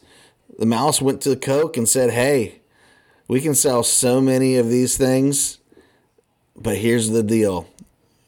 The 0.58 0.66
mouse 0.66 1.02
went 1.02 1.22
to 1.22 1.30
the 1.30 1.36
Coke 1.36 1.78
and 1.78 1.88
said, 1.88 2.12
hey, 2.12 2.62
we 3.28 3.42
can 3.42 3.56
sell 3.56 3.84
so 3.84 4.22
many 4.22 4.56
of 4.56 4.70
these 4.70 4.98
things, 4.98 5.60
but 6.56 6.78
here's 6.78 7.10
the 7.10 7.24
deal: 7.24 7.68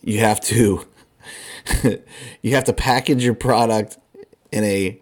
you 0.02 0.20
have 0.20 0.42
to 0.42 0.86
you 2.42 2.56
have 2.56 2.66
to 2.66 2.74
package 2.74 3.24
your 3.24 3.34
product 3.34 3.98
in 4.52 4.64
a 4.64 5.00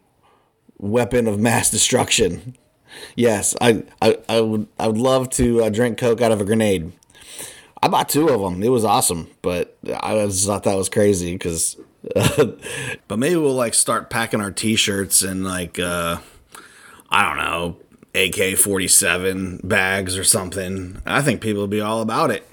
weapon 0.78 1.28
of 1.28 1.40
mass 1.40 1.70
destruction. 1.70 2.56
Yes, 3.16 3.56
I, 3.62 3.84
I, 4.02 4.18
I 4.30 4.42
would 4.42 4.68
I 4.80 4.88
would 4.88 4.98
love 4.98 5.30
to 5.32 5.64
uh, 5.64 5.70
drink 5.70 5.98
Coke 5.98 6.22
out 6.22 6.32
of 6.32 6.42
a 6.42 6.46
grenade. 6.46 6.92
I 7.82 7.88
bought 7.88 8.10
two 8.10 8.30
of 8.30 8.42
them. 8.42 8.64
It 8.64 8.70
was 8.70 8.84
awesome, 8.84 9.30
but 9.42 9.78
I 10.02 10.26
just 10.26 10.46
thought 10.46 10.64
that 10.64 10.78
was 10.78 10.90
crazy 10.90 11.34
because. 11.34 11.78
but 13.08 13.20
maybe 13.20 13.36
we'll 13.36 13.56
like 13.56 13.74
start 13.74 14.10
packing 14.10 14.40
our 14.40 14.52
T-shirts 14.52 15.24
and 15.24 15.44
like 15.44 15.78
uh, 15.78 16.18
I 17.10 17.28
don't 17.28 17.38
know 17.38 17.78
AK 18.18 18.58
forty 18.58 18.88
seven 18.88 19.60
bags 19.64 20.18
or 20.18 20.24
something. 20.24 21.02
I 21.06 21.22
think 21.22 21.42
people 21.42 21.62
would 21.62 21.70
be 21.70 21.82
all 21.82 22.02
about 22.02 22.32
it. 22.32 22.48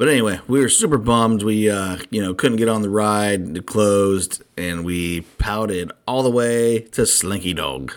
But 0.00 0.08
anyway, 0.08 0.40
we 0.48 0.60
were 0.60 0.70
super 0.70 0.96
bummed. 0.96 1.42
We 1.42 1.68
uh, 1.68 1.98
you 2.10 2.22
know 2.22 2.32
couldn't 2.32 2.56
get 2.56 2.70
on 2.70 2.80
the 2.80 2.88
ride. 2.88 3.56
It 3.56 3.66
closed, 3.66 4.42
and 4.56 4.82
we 4.82 5.20
pouted 5.38 5.92
all 6.08 6.22
the 6.22 6.30
way 6.30 6.80
to 6.92 7.04
Slinky 7.04 7.52
Dog. 7.52 7.92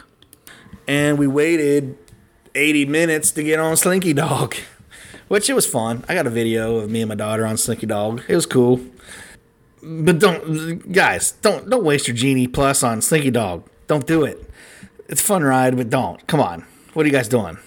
And 0.86 1.18
we 1.18 1.28
waited 1.28 1.98
80 2.56 2.88
minutes 2.88 3.32
to 3.32 3.44
get 3.44 3.58
on 3.58 3.78
Slinky 3.78 4.14
Dog, 4.14 4.56
which 5.30 5.50
it 5.50 5.54
was 5.54 5.66
fun. 5.66 6.04
I 6.10 6.14
got 6.14 6.28
a 6.28 6.30
video 6.30 6.76
of 6.76 6.92
me 6.92 7.02
and 7.02 7.08
my 7.08 7.16
daughter 7.16 7.46
on 7.46 7.56
Slinky 7.56 7.86
Dog. 7.86 8.22
It 8.28 8.36
was 8.36 8.46
cool. 8.46 8.82
But 9.82 10.20
don't, 10.20 10.92
guys, 10.92 11.32
don't 11.42 11.70
don't 11.70 11.86
waste 11.86 12.08
your 12.10 12.18
Genie 12.18 12.48
Plus 12.48 12.84
on 12.84 13.02
Slinky 13.02 13.32
Dog. 13.32 13.68
Don't 13.88 14.06
do 14.06 14.24
it. 14.26 14.50
It's 15.08 15.22
a 15.22 15.24
fun 15.24 15.44
ride, 15.44 15.78
but 15.78 15.90
don't. 15.90 16.26
Come 16.28 16.42
on. 16.42 16.66
What 16.94 17.04
are 17.04 17.10
you 17.10 17.14
guys 17.14 17.28
doing? 17.28 17.58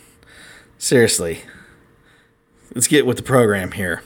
Seriously. 0.79 1.41
Let's 2.75 2.87
get 2.89 3.07
with 3.07 3.17
the 3.17 3.23
program 3.23 3.73
here. 3.73 4.03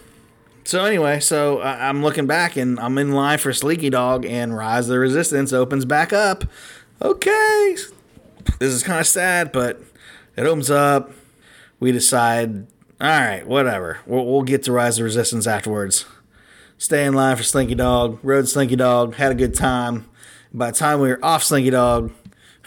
So 0.65 0.85
anyway, 0.85 1.21
so 1.21 1.59
I- 1.61 1.89
I'm 1.89 2.03
looking 2.03 2.27
back 2.27 2.57
and 2.57 2.79
I'm 2.79 2.97
in 2.99 3.13
line 3.13 3.39
for 3.39 3.53
Slinky 3.53 3.91
Dog, 3.91 4.25
and 4.25 4.57
Rise 4.57 4.87
of 4.87 4.93
the 4.93 4.99
Resistance 4.99 5.53
opens 5.53 5.85
back 5.85 6.13
up. 6.13 6.45
Okay, 7.03 7.77
this 8.59 8.73
is 8.73 8.83
kind 8.83 9.01
of 9.01 9.07
sad, 9.07 9.53
but 9.53 9.81
it 10.37 10.45
opens 10.47 10.71
up. 10.71 11.11
We 11.81 11.93
decide, 11.93 12.67
all 13.01 13.09
right, 13.09 13.47
whatever. 13.47 13.99
We'll, 14.07 14.27
we'll 14.27 14.43
get 14.43 14.63
to 14.65 14.73
Rise 14.73 14.95
of 14.95 14.99
the 14.99 15.05
Resistance 15.05 15.47
afterwards. 15.47 16.05
Stay 16.79 17.05
in 17.05 17.15
line 17.15 17.37
for 17.37 17.43
Slinky 17.43 17.75
Dog. 17.75 18.19
Rode 18.23 18.49
Slinky 18.49 18.77
Dog. 18.77 19.15
Had 19.15 19.33
a 19.33 19.35
good 19.35 19.55
time. 19.55 20.09
By 20.53 20.71
the 20.71 20.77
time 20.77 21.01
we 21.01 21.09
were 21.09 21.25
off 21.25 21.43
Slinky 21.43 21.71
Dog, 21.71 22.13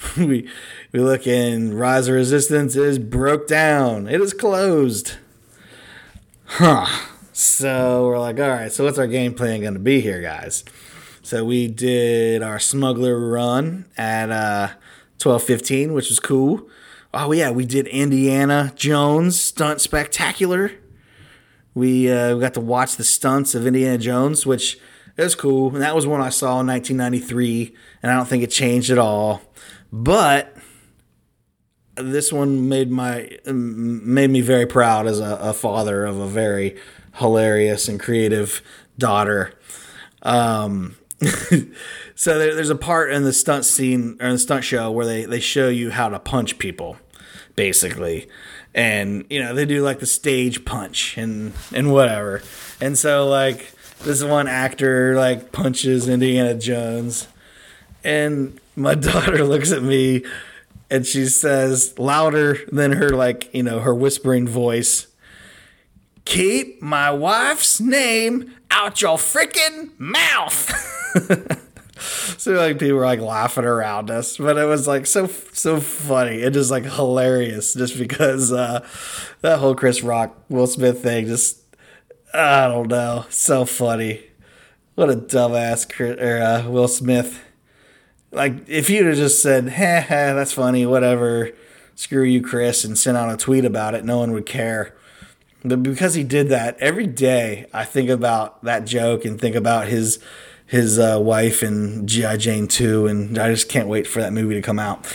we 0.17 0.47
we 0.91 0.99
look 0.99 1.27
in. 1.27 1.73
Rise 1.73 2.07
of 2.07 2.15
Resistance 2.15 2.75
is 2.75 2.99
broke 2.99 3.47
down. 3.47 4.07
It 4.07 4.21
is 4.21 4.33
closed. 4.33 5.13
Huh. 6.45 6.87
So 7.31 8.07
we're 8.07 8.19
like, 8.19 8.39
all 8.39 8.49
right. 8.49 8.71
So 8.71 8.83
what's 8.83 8.99
our 8.99 9.07
game 9.07 9.33
plan 9.33 9.61
going 9.61 9.73
to 9.73 9.79
be 9.79 10.01
here, 10.01 10.21
guys? 10.21 10.63
So 11.23 11.43
we 11.45 11.67
did 11.67 12.43
our 12.43 12.59
smuggler 12.59 13.17
run 13.17 13.85
at 13.97 14.29
uh, 14.29 14.69
twelve 15.17 15.43
fifteen, 15.43 15.93
which 15.93 16.09
was 16.09 16.19
cool. 16.19 16.67
Oh 17.13 17.31
yeah, 17.31 17.51
we 17.51 17.65
did 17.65 17.87
Indiana 17.87 18.73
Jones 18.75 19.39
stunt 19.39 19.81
spectacular. 19.81 20.71
We 21.73 22.11
uh, 22.11 22.35
we 22.35 22.41
got 22.41 22.53
to 22.55 22.61
watch 22.61 22.97
the 22.97 23.03
stunts 23.03 23.55
of 23.55 23.65
Indiana 23.65 23.97
Jones, 23.97 24.45
which 24.45 24.77
is 25.17 25.35
cool. 25.35 25.73
And 25.73 25.81
that 25.81 25.95
was 25.95 26.05
one 26.05 26.21
I 26.21 26.29
saw 26.29 26.59
in 26.59 26.67
1993, 26.67 27.75
and 28.01 28.11
I 28.11 28.15
don't 28.15 28.27
think 28.27 28.43
it 28.43 28.51
changed 28.51 28.91
at 28.91 28.97
all. 28.97 29.41
But 29.93 30.57
this 31.95 32.33
one 32.33 32.67
made 32.67 32.89
my 32.89 33.29
made 33.45 34.31
me 34.31 34.41
very 34.41 34.65
proud 34.65 35.05
as 35.05 35.19
a, 35.19 35.37
a 35.39 35.53
father 35.53 36.03
of 36.03 36.17
a 36.17 36.27
very 36.27 36.75
hilarious 37.17 37.87
and 37.87 37.99
creative 37.99 38.63
daughter. 38.97 39.53
Um, 40.23 40.95
so 42.15 42.39
there, 42.39 42.55
there's 42.55 42.71
a 42.71 42.75
part 42.75 43.11
in 43.11 43.23
the 43.23 43.31
stunt 43.31 43.65
scene 43.65 44.17
or 44.19 44.31
the 44.31 44.39
stunt 44.39 44.63
show 44.63 44.89
where 44.89 45.05
they, 45.05 45.25
they 45.25 45.39
show 45.39 45.69
you 45.69 45.91
how 45.91 46.09
to 46.09 46.17
punch 46.17 46.57
people, 46.57 46.97
basically. 47.55 48.27
And, 48.73 49.25
you 49.29 49.39
know, 49.43 49.53
they 49.53 49.65
do 49.65 49.83
like 49.83 49.99
the 49.99 50.07
stage 50.07 50.65
punch 50.65 51.19
and, 51.19 51.53
and 51.71 51.93
whatever. 51.93 52.41
And 52.81 52.97
so, 52.97 53.27
like, 53.27 53.71
this 53.99 54.23
one 54.23 54.47
actor, 54.47 55.15
like, 55.15 55.51
punches 55.51 56.09
Indiana 56.09 56.55
Jones. 56.55 57.27
And 58.03 58.59
my 58.75 58.95
daughter 59.11 59.43
looks 59.43 59.71
at 59.71 59.83
me 59.83 60.23
and 60.89 61.05
she 61.05 61.25
says, 61.25 61.97
louder 61.97 62.59
than 62.71 62.93
her, 62.93 63.09
like, 63.09 63.53
you 63.53 63.63
know, 63.63 63.79
her 63.79 63.95
whispering 63.95 64.47
voice, 64.47 65.07
Keep 66.25 66.81
my 66.81 67.11
wife's 67.11 67.81
name 67.81 68.53
out 68.71 69.01
your 69.01 69.17
freaking 69.17 69.91
mouth. 69.99 70.71
so 72.37 72.53
like 72.53 72.79
people 72.79 72.97
were 72.97 73.05
like 73.05 73.19
laughing 73.19 73.65
around 73.65 74.09
us, 74.09 74.37
but 74.37 74.57
it 74.57 74.65
was 74.65 74.87
like 74.87 75.05
so 75.05 75.27
so 75.27 75.79
funny 75.79 76.43
and 76.43 76.53
just 76.53 76.71
like 76.71 76.85
hilarious, 76.85 77.73
just 77.73 77.97
because 77.97 78.53
uh, 78.53 78.87
that 79.41 79.59
whole 79.59 79.75
Chris 79.75 80.01
Rock 80.01 80.37
Will 80.49 80.67
Smith 80.67 81.03
thing 81.03 81.25
just 81.25 81.61
I 82.33 82.67
don't 82.67 82.87
know, 82.87 83.25
so 83.29 83.65
funny. 83.65 84.21
What 84.95 85.09
a 85.09 85.15
dumbass 85.15 86.19
or, 86.19 86.41
uh, 86.41 86.69
Will 86.69 86.87
Smith. 86.87 87.41
Like 88.33 88.67
if 88.67 88.89
you'd 88.89 89.05
have 89.05 89.15
just 89.15 89.41
said, 89.41 89.69
"Ha 89.69 90.01
ha, 90.01 90.33
that's 90.33 90.53
funny," 90.53 90.85
whatever. 90.85 91.51
Screw 91.95 92.23
you, 92.23 92.41
Chris, 92.41 92.83
and 92.83 92.97
sent 92.97 93.17
out 93.17 93.31
a 93.31 93.37
tweet 93.37 93.65
about 93.65 93.93
it, 93.93 94.03
no 94.03 94.17
one 94.17 94.31
would 94.31 94.47
care. 94.47 94.95
But 95.63 95.83
because 95.83 96.15
he 96.15 96.23
did 96.23 96.49
that 96.49 96.75
every 96.79 97.05
day, 97.07 97.67
I 97.71 97.85
think 97.85 98.09
about 98.09 98.63
that 98.63 98.85
joke 98.85 99.23
and 99.25 99.39
think 99.39 99.55
about 99.55 99.87
his 99.87 100.19
his 100.65 100.97
uh, 100.97 101.19
wife 101.21 101.61
and 101.61 102.09
GI 102.09 102.37
Jane 102.37 102.67
2, 102.67 103.05
and 103.05 103.37
I 103.37 103.49
just 103.51 103.69
can't 103.69 103.87
wait 103.87 104.07
for 104.07 104.21
that 104.21 104.33
movie 104.33 104.55
to 104.55 104.61
come 104.61 104.79
out. 104.79 105.05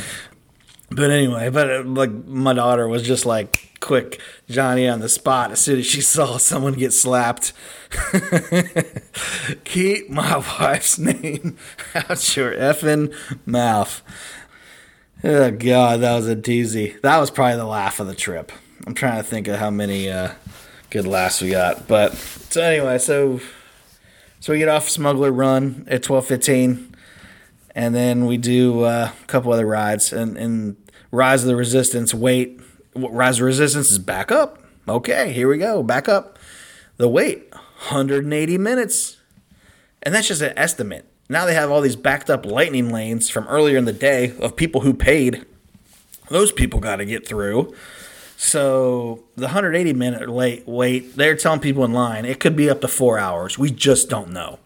But 0.90 1.10
anyway, 1.10 1.50
but 1.50 1.70
uh, 1.70 1.82
like 1.84 2.10
my 2.26 2.54
daughter 2.54 2.88
was 2.88 3.02
just 3.02 3.26
like 3.26 3.76
quick 3.80 4.20
Johnny 4.48 4.88
on 4.88 5.00
the 5.00 5.08
spot 5.08 5.52
as 5.52 5.60
soon 5.60 5.78
as 5.78 5.86
she 5.86 6.00
saw 6.00 6.38
someone 6.38 6.72
get 6.74 6.92
slapped. 6.92 7.52
Keep 9.64 10.10
my 10.10 10.36
wife's 10.60 10.98
name 10.98 11.56
out 11.94 12.36
your 12.36 12.54
effing 12.54 13.14
mouth. 13.46 14.02
Oh 15.22 15.50
god, 15.50 16.00
that 16.00 16.14
was 16.14 16.28
a 16.28 16.36
doozy. 16.36 17.00
That 17.02 17.18
was 17.18 17.30
probably 17.30 17.56
the 17.56 17.64
laugh 17.64 18.00
of 18.00 18.06
the 18.06 18.14
trip. 18.14 18.52
I'm 18.86 18.94
trying 18.94 19.18
to 19.18 19.22
think 19.22 19.48
of 19.48 19.58
how 19.58 19.70
many 19.70 20.08
uh, 20.10 20.32
good 20.90 21.06
laughs 21.06 21.42
we 21.42 21.50
got. 21.50 21.86
But 21.88 22.14
so 22.14 22.62
anyway, 22.62 22.98
so 22.98 23.40
so 24.40 24.52
we 24.52 24.60
get 24.60 24.68
off 24.68 24.88
Smuggler 24.88 25.32
Run 25.32 25.84
at 25.88 26.02
12:15, 26.02 26.87
and 27.78 27.94
then 27.94 28.26
we 28.26 28.38
do 28.38 28.82
uh, 28.82 29.12
a 29.22 29.26
couple 29.26 29.52
other 29.52 29.64
rides. 29.64 30.12
And, 30.12 30.36
and 30.36 30.76
Rise 31.12 31.44
of 31.44 31.48
the 31.48 31.54
Resistance. 31.54 32.12
Wait, 32.12 32.60
Rise 32.96 33.38
of 33.38 33.46
Resistance 33.46 33.92
is 33.92 34.00
back 34.00 34.32
up. 34.32 34.60
Okay, 34.88 35.32
here 35.32 35.48
we 35.48 35.58
go. 35.58 35.84
Back 35.84 36.08
up. 36.08 36.40
The 36.96 37.08
wait, 37.08 37.48
180 37.52 38.58
minutes, 38.58 39.18
and 40.02 40.12
that's 40.12 40.26
just 40.26 40.42
an 40.42 40.54
estimate. 40.58 41.06
Now 41.28 41.46
they 41.46 41.54
have 41.54 41.70
all 41.70 41.80
these 41.80 41.94
backed 41.94 42.28
up 42.28 42.44
lightning 42.44 42.90
lanes 42.90 43.30
from 43.30 43.46
earlier 43.46 43.78
in 43.78 43.84
the 43.84 43.92
day 43.92 44.36
of 44.40 44.56
people 44.56 44.80
who 44.80 44.92
paid. 44.92 45.46
Those 46.30 46.50
people 46.50 46.80
got 46.80 46.96
to 46.96 47.04
get 47.04 47.28
through. 47.28 47.72
So 48.36 49.22
the 49.36 49.46
180 49.46 49.92
minute 49.92 50.28
late 50.28 50.66
wait, 50.66 51.14
they're 51.14 51.36
telling 51.36 51.60
people 51.60 51.84
in 51.84 51.92
line 51.92 52.24
it 52.24 52.40
could 52.40 52.56
be 52.56 52.68
up 52.68 52.80
to 52.80 52.88
four 52.88 53.20
hours. 53.20 53.56
We 53.56 53.70
just 53.70 54.08
don't 54.08 54.32
know. 54.32 54.58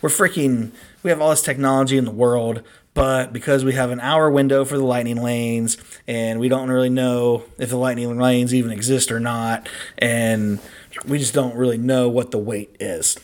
We're 0.00 0.10
freaking. 0.10 0.70
We 1.02 1.10
have 1.10 1.20
all 1.20 1.30
this 1.30 1.42
technology 1.42 1.96
in 1.98 2.04
the 2.04 2.10
world, 2.12 2.62
but 2.94 3.32
because 3.32 3.64
we 3.64 3.72
have 3.72 3.90
an 3.90 4.00
hour 4.00 4.30
window 4.30 4.64
for 4.64 4.76
the 4.78 4.84
lightning 4.84 5.20
lanes, 5.22 5.76
and 6.06 6.38
we 6.38 6.48
don't 6.48 6.68
really 6.68 6.90
know 6.90 7.44
if 7.58 7.70
the 7.70 7.76
lightning 7.76 8.18
lanes 8.18 8.54
even 8.54 8.70
exist 8.70 9.10
or 9.10 9.18
not, 9.18 9.68
and 9.98 10.60
we 11.06 11.18
just 11.18 11.34
don't 11.34 11.56
really 11.56 11.78
know 11.78 12.08
what 12.08 12.30
the 12.30 12.38
wait 12.38 12.76
is. 12.78 13.16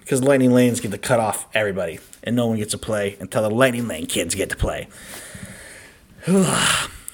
because 0.00 0.24
Lightning 0.24 0.50
Lanes 0.52 0.80
get 0.80 0.90
to 0.90 0.98
cut 0.98 1.20
off 1.20 1.46
everybody, 1.54 2.00
and 2.24 2.34
no 2.34 2.46
one 2.48 2.56
gets 2.56 2.72
to 2.72 2.78
play 2.78 3.16
until 3.20 3.42
the 3.42 3.50
Lightning 3.50 3.86
Lane 3.86 4.06
kids 4.06 4.34
get 4.34 4.50
to 4.50 4.56
play. 4.56 4.88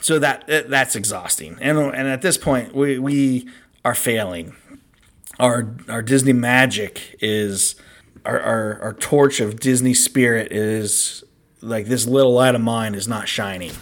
so 0.00 0.18
that 0.18 0.44
that's 0.46 0.96
exhausting, 0.96 1.59
and 1.61 1.78
and 1.78 2.09
at 2.09 2.22
this 2.22 2.38
point, 2.38 2.74
we 2.74 2.98
we 2.98 3.48
are 3.84 3.94
failing. 3.94 4.57
Our 5.38 5.76
our 5.88 6.00
Disney 6.02 6.32
magic 6.32 7.16
is 7.20 7.74
our, 8.27 8.41
our, 8.41 8.81
our 8.83 8.93
torch 8.95 9.41
of 9.41 9.61
Disney 9.61 9.95
spirit 9.95 10.53
is 10.53 11.24
like 11.61 11.87
this 11.87 12.07
little 12.07 12.33
light 12.33 12.55
of 12.55 12.61
mine 12.61 12.95
is 12.95 13.09
not 13.09 13.29
shining. 13.29 13.72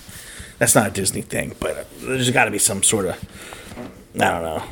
That's 0.58 0.74
not 0.74 0.88
a 0.88 0.90
Disney 0.90 1.22
thing, 1.22 1.54
but 1.58 1.88
there's 2.00 2.30
got 2.30 2.44
to 2.44 2.50
be 2.50 2.58
some 2.58 2.82
sort 2.82 3.06
of 3.06 3.24
I 4.14 4.30
don't 4.30 4.42
know. 4.42 4.64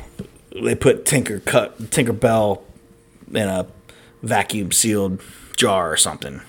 They 0.63 0.75
put 0.75 1.05
Tinker 1.05 1.39
cut 1.39 1.91
Tinker 1.91 2.13
Bell 2.13 2.63
in 3.29 3.47
a 3.47 3.67
vacuum 4.21 4.71
sealed 4.71 5.21
jar 5.57 5.91
or 5.91 5.97
something. 5.97 6.41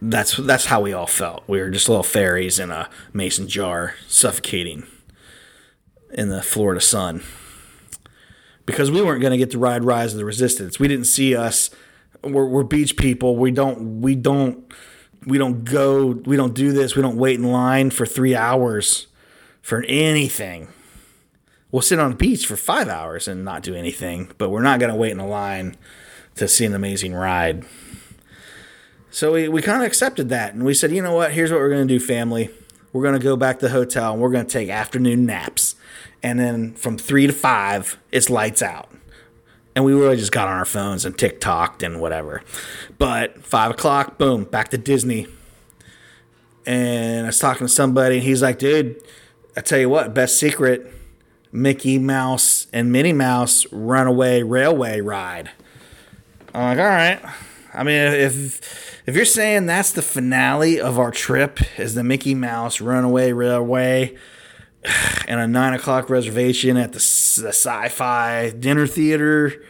That's 0.00 0.36
that's 0.36 0.66
how 0.66 0.80
we 0.80 0.92
all 0.92 1.06
felt. 1.06 1.44
We 1.46 1.60
were 1.60 1.70
just 1.70 1.88
little 1.88 2.02
fairies 2.02 2.58
in 2.58 2.70
a 2.70 2.90
mason 3.12 3.48
jar, 3.48 3.94
suffocating 4.08 4.86
in 6.12 6.28
the 6.28 6.42
Florida 6.42 6.80
sun 6.80 7.22
because 8.66 8.90
we 8.90 9.02
weren't 9.02 9.20
going 9.20 9.32
to 9.32 9.38
get 9.38 9.50
to 9.52 9.58
ride 9.58 9.84
Rise 9.84 10.12
of 10.12 10.18
the 10.18 10.24
Resistance. 10.24 10.78
We 10.78 10.88
didn't 10.88 11.06
see 11.06 11.34
us. 11.36 11.70
We're, 12.22 12.46
we're 12.46 12.62
beach 12.62 12.96
people. 12.96 13.36
We 13.36 13.50
don't. 13.50 14.00
We 14.00 14.14
don't. 14.14 14.72
We 15.26 15.38
don't 15.38 15.64
go. 15.64 16.06
We 16.06 16.36
don't 16.36 16.54
do 16.54 16.72
this. 16.72 16.96
We 16.96 17.02
don't 17.02 17.16
wait 17.16 17.38
in 17.38 17.50
line 17.50 17.90
for 17.90 18.06
three 18.06 18.34
hours 18.34 19.06
for 19.60 19.84
anything. 19.84 20.68
We'll 21.70 21.82
sit 21.82 21.98
on 21.98 22.10
the 22.10 22.16
beach 22.16 22.46
for 22.46 22.56
five 22.56 22.88
hours 22.88 23.26
and 23.26 23.44
not 23.44 23.62
do 23.62 23.74
anything, 23.74 24.30
but 24.36 24.50
we're 24.50 24.62
not 24.62 24.78
going 24.78 24.92
to 24.92 24.98
wait 24.98 25.12
in 25.12 25.20
a 25.20 25.26
line 25.26 25.76
to 26.34 26.46
see 26.46 26.66
an 26.66 26.74
amazing 26.74 27.14
ride. 27.14 27.64
So 29.10 29.32
we, 29.32 29.48
we 29.48 29.62
kind 29.62 29.82
of 29.82 29.86
accepted 29.86 30.28
that 30.28 30.54
and 30.54 30.64
we 30.64 30.74
said, 30.74 30.90
you 30.92 31.02
know 31.02 31.14
what? 31.14 31.32
Here's 31.32 31.50
what 31.50 31.60
we're 31.60 31.70
going 31.70 31.86
to 31.86 31.98
do, 31.98 32.04
family. 32.04 32.50
We're 32.92 33.02
going 33.02 33.18
to 33.18 33.24
go 33.24 33.36
back 33.36 33.58
to 33.60 33.66
the 33.66 33.72
hotel 33.72 34.12
and 34.12 34.20
we're 34.20 34.30
going 34.30 34.44
to 34.44 34.52
take 34.52 34.68
afternoon 34.68 35.24
naps 35.24 35.71
and 36.22 36.38
then 36.38 36.74
from 36.74 36.98
three 36.98 37.26
to 37.26 37.32
five, 37.32 37.98
it's 38.10 38.30
lights 38.30 38.62
out. 38.62 38.90
And 39.74 39.84
we 39.84 39.94
really 39.94 40.16
just 40.16 40.32
got 40.32 40.48
on 40.48 40.58
our 40.58 40.64
phones 40.64 41.04
and 41.04 41.16
TikToked 41.16 41.82
and 41.82 42.00
whatever. 42.00 42.42
But 42.98 43.42
five 43.42 43.70
o'clock, 43.70 44.18
boom, 44.18 44.44
back 44.44 44.68
to 44.68 44.78
Disney. 44.78 45.26
And 46.66 47.24
I 47.24 47.28
was 47.28 47.38
talking 47.38 47.66
to 47.66 47.72
somebody, 47.72 48.16
and 48.16 48.24
he's 48.24 48.42
like, 48.42 48.58
dude, 48.58 49.02
I 49.56 49.60
tell 49.62 49.78
you 49.78 49.88
what, 49.88 50.14
best 50.14 50.38
secret 50.38 50.92
Mickey 51.50 51.98
Mouse 51.98 52.66
and 52.72 52.92
Minnie 52.92 53.12
Mouse 53.12 53.66
Runaway 53.72 54.42
Railway 54.42 55.00
ride. 55.00 55.50
I'm 56.54 56.76
like, 56.76 56.78
all 56.78 56.84
right. 56.84 57.20
I 57.74 57.82
mean, 57.82 57.96
if 57.96 59.02
if 59.06 59.16
you're 59.16 59.24
saying 59.24 59.66
that's 59.66 59.92
the 59.92 60.02
finale 60.02 60.80
of 60.80 60.98
our 60.98 61.10
trip 61.10 61.58
is 61.78 61.94
the 61.94 62.04
Mickey 62.04 62.34
Mouse 62.34 62.80
Runaway 62.80 63.32
Railway, 63.32 64.16
and 65.26 65.40
a 65.40 65.46
nine 65.46 65.74
o'clock 65.74 66.10
reservation 66.10 66.76
at 66.76 66.92
the, 66.92 66.98
the 66.98 67.48
sci-fi 67.48 68.50
dinner 68.50 68.86
theater. 68.86 69.64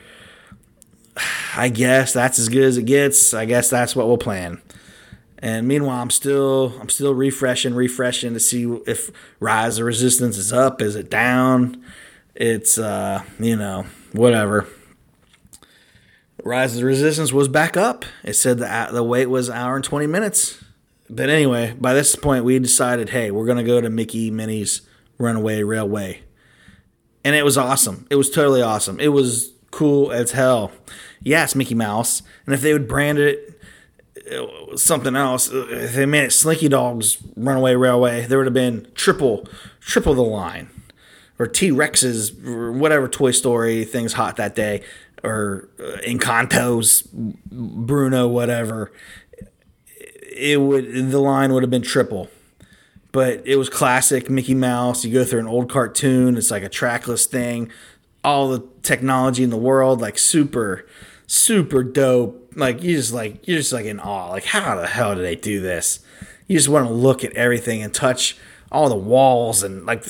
I 1.54 1.68
guess 1.68 2.12
that's 2.12 2.38
as 2.38 2.48
good 2.48 2.64
as 2.64 2.78
it 2.78 2.84
gets. 2.84 3.34
I 3.34 3.44
guess 3.44 3.68
that's 3.68 3.94
what 3.94 4.06
we'll 4.06 4.18
plan. 4.18 4.62
And 5.38 5.66
meanwhile, 5.66 6.00
I'm 6.00 6.10
still 6.10 6.72
I'm 6.80 6.88
still 6.88 7.14
refreshing, 7.14 7.74
refreshing 7.74 8.32
to 8.32 8.40
see 8.40 8.64
if 8.86 9.10
Rise 9.40 9.78
of 9.78 9.86
Resistance 9.86 10.38
is 10.38 10.52
up, 10.52 10.80
is 10.80 10.94
it 10.94 11.10
down? 11.10 11.84
It's 12.34 12.78
uh, 12.78 13.22
you 13.38 13.56
know, 13.56 13.86
whatever. 14.12 14.66
Rise 16.44 16.76
of 16.76 16.82
Resistance 16.84 17.32
was 17.32 17.48
back 17.48 17.76
up. 17.76 18.04
It 18.24 18.34
said 18.34 18.58
the 18.58 18.88
the 18.92 19.02
wait 19.02 19.26
was 19.26 19.48
an 19.48 19.56
hour 19.56 19.74
and 19.76 19.84
twenty 19.84 20.06
minutes. 20.06 20.62
But 21.10 21.28
anyway, 21.28 21.74
by 21.78 21.92
this 21.92 22.16
point, 22.16 22.44
we 22.44 22.58
decided, 22.58 23.10
hey, 23.10 23.30
we're 23.30 23.46
gonna 23.46 23.64
go 23.64 23.80
to 23.80 23.90
Mickey 23.90 24.30
Minnie's 24.30 24.80
Runaway 25.22 25.62
Railway. 25.62 26.22
And 27.24 27.36
it 27.36 27.44
was 27.44 27.56
awesome. 27.56 28.06
It 28.10 28.16
was 28.16 28.28
totally 28.30 28.62
awesome. 28.62 28.98
It 28.98 29.08
was 29.08 29.52
cool 29.70 30.10
as 30.10 30.32
hell. 30.32 30.72
Yes, 31.22 31.54
Mickey 31.54 31.74
Mouse. 31.74 32.22
And 32.46 32.54
if 32.54 32.60
they 32.60 32.72
would 32.72 32.88
brand 32.88 33.18
it 33.18 33.60
uh, 34.30 34.76
something 34.76 35.14
else, 35.14 35.52
uh, 35.52 35.66
if 35.70 35.94
they 35.94 36.06
made 36.06 36.24
it 36.24 36.32
Slinky 36.32 36.68
Dog's 36.68 37.18
Runaway 37.36 37.74
Railway, 37.74 38.26
there 38.26 38.38
would 38.38 38.46
have 38.46 38.54
been 38.54 38.88
triple, 38.94 39.46
triple 39.80 40.14
the 40.14 40.22
line. 40.22 40.68
Or 41.38 41.46
T 41.46 41.70
Rex's, 41.70 42.32
whatever 42.32 43.08
Toy 43.08 43.30
Story 43.30 43.84
thing's 43.84 44.14
hot 44.14 44.36
that 44.36 44.54
day. 44.54 44.82
Or 45.22 45.68
uh, 45.78 45.98
Encanto's 46.04 47.02
Bruno, 47.12 48.26
whatever. 48.26 48.92
It 50.34 50.60
would, 50.60 51.10
the 51.10 51.20
line 51.20 51.52
would 51.52 51.62
have 51.62 51.70
been 51.70 51.82
triple 51.82 52.28
but 53.12 53.42
it 53.46 53.56
was 53.56 53.68
classic 53.68 54.30
Mickey 54.30 54.54
Mouse. 54.54 55.04
You 55.04 55.12
go 55.12 55.24
through 55.24 55.40
an 55.40 55.46
old 55.46 55.70
cartoon, 55.70 56.36
it's 56.36 56.50
like 56.50 56.62
a 56.62 56.68
trackless 56.68 57.26
thing, 57.26 57.70
all 58.24 58.48
the 58.48 58.66
technology 58.82 59.42
in 59.42 59.50
the 59.50 59.56
world, 59.56 60.00
like 60.00 60.18
super, 60.18 60.86
super 61.26 61.84
dope. 61.84 62.52
Like 62.56 62.82
you 62.82 62.96
just 62.96 63.12
like 63.12 63.46
you're 63.46 63.58
just 63.58 63.72
like 63.72 63.86
in 63.86 64.00
awe. 64.00 64.30
Like 64.30 64.44
how 64.44 64.74
the 64.74 64.86
hell 64.86 65.14
did 65.14 65.24
they 65.24 65.36
do 65.36 65.60
this? 65.60 66.00
You 66.48 66.56
just 66.56 66.68
want 66.68 66.86
to 66.88 66.92
look 66.92 67.22
at 67.22 67.32
everything 67.34 67.82
and 67.82 67.94
touch 67.94 68.36
all 68.70 68.88
the 68.88 68.96
walls 68.96 69.62
and 69.62 69.84
like 69.84 70.04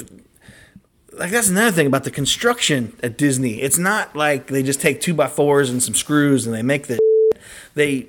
like 1.12 1.30
that's 1.30 1.48
another 1.48 1.72
thing 1.72 1.86
about 1.86 2.04
the 2.04 2.10
construction 2.10 2.96
at 3.02 3.18
Disney. 3.18 3.60
It's 3.60 3.78
not 3.78 4.16
like 4.16 4.46
they 4.46 4.62
just 4.62 4.80
take 4.80 5.00
two 5.00 5.14
by 5.14 5.26
fours 5.26 5.70
and 5.70 5.82
some 5.82 5.94
screws 5.94 6.46
and 6.46 6.54
they 6.54 6.62
make 6.62 6.86
the 6.86 6.98
they 7.74 8.08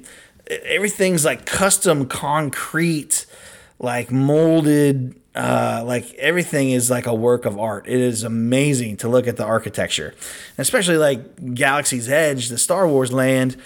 everything's 0.50 1.26
like 1.26 1.46
custom 1.46 2.06
concrete 2.06 3.26
like 3.84 4.12
molded 4.12 5.16
uh, 5.36 5.84
like 5.86 6.14
everything 6.16 6.72
is 6.72 6.92
like 6.92 7.08
a 7.08 7.14
work 7.14 7.46
of 7.46 7.58
art. 7.58 7.88
It 7.88 8.00
is 8.00 8.24
amazing 8.24 8.98
to 8.98 9.10
look 9.10 9.28
at 9.28 9.36
the 9.36 9.44
architecture, 9.44 10.14
especially 10.58 10.98
like 10.98 11.56
Galaxy's 11.56 12.08
Edge, 12.08 12.50
the 12.50 12.58
Star 12.58 12.88
Wars 12.88 13.12
land. 13.12 13.58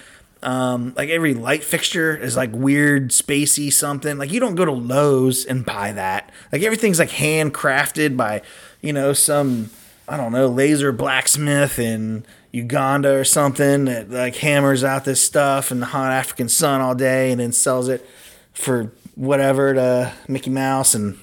Um, 0.44 0.94
like 0.96 1.10
every 1.10 1.34
light 1.34 1.64
fixture 1.64 2.16
is 2.16 2.38
like 2.38 2.52
weird, 2.54 3.10
spacey 3.10 3.74
something. 3.74 4.18
Like 4.18 4.32
you 4.32 4.40
don't 4.40 4.56
go 4.56 4.64
to 4.64 4.72
Lowe's 4.72 5.44
and 5.44 5.66
buy 5.66 5.92
that. 5.92 6.32
Like 6.52 6.62
everything's 6.62 7.00
like 7.00 7.10
handcrafted 7.10 8.16
by, 8.16 8.44
you 8.82 8.94
know, 8.94 9.12
some 9.14 9.70
I 10.08 10.16
don't 10.16 10.32
know 10.32 10.48
laser 10.48 10.94
blacksmith 10.94 11.80
in 11.80 12.24
Uganda 12.54 13.14
or 13.14 13.26
something 13.26 13.86
that 13.86 14.10
like 14.10 14.38
hammers 14.38 14.86
out 14.86 15.04
this 15.04 15.22
stuff 15.22 15.70
in 15.70 15.82
the 15.82 15.88
hot 15.88 16.14
African 16.14 16.48
sun 16.48 16.80
all 16.80 16.96
day 16.96 17.32
and 17.32 17.42
then 17.42 17.52
sells 17.52 17.90
it 17.90 18.08
for 18.54 18.92
whatever 19.18 19.74
to 19.74 20.14
Mickey 20.28 20.52
Mouse 20.52 20.94
and 20.94 21.18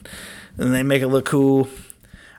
and 0.59 0.74
they 0.74 0.82
make 0.82 1.03
it 1.03 1.09
look 1.09 1.24
cool. 1.24 1.68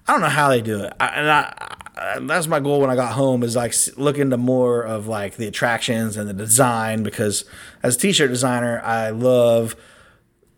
I 0.08 0.12
don't 0.12 0.22
know 0.22 0.30
how 0.30 0.50
they 0.50 0.62
do 0.62 0.84
it. 0.84 0.94
I, 1.00 1.08
and 1.08 1.30
I, 1.30 1.76
I, 1.98 2.20
that's 2.20 2.48
my 2.48 2.60
goal 2.60 2.80
when 2.80 2.90
I 2.90 2.96
got 2.96 3.14
home 3.14 3.42
is 3.44 3.56
like 3.56 3.74
look 3.98 4.18
into 4.18 4.38
more 4.38 4.84
of 4.84 5.08
like 5.08 5.36
the 5.38 5.48
attractions 5.48 6.16
and 6.16 6.30
the 6.30 6.34
design 6.34 7.04
because 7.04 7.46
as 7.82 7.96
a 7.96 8.00
t-shirt 8.00 8.30
designer, 8.30 8.82
I 8.84 9.10
love 9.10 9.76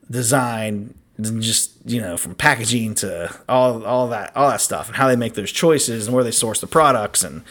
design 0.10 0.94
and 1.18 1.42
just 1.42 1.72
you 1.86 2.00
know 2.00 2.16
from 2.16 2.36
packaging 2.36 2.94
to 2.96 3.36
all 3.50 3.84
all 3.86 4.08
that 4.10 4.36
all 4.36 4.50
that 4.50 4.62
stuff 4.62 4.88
and 4.88 4.96
how 4.96 5.08
they 5.08 5.16
make 5.16 5.34
those 5.34 5.52
choices 5.52 6.06
and 6.06 6.16
where 6.16 6.24
they 6.24 6.32
source 6.32 6.62
the 6.62 6.68
products 6.68 7.24
and 7.24 7.44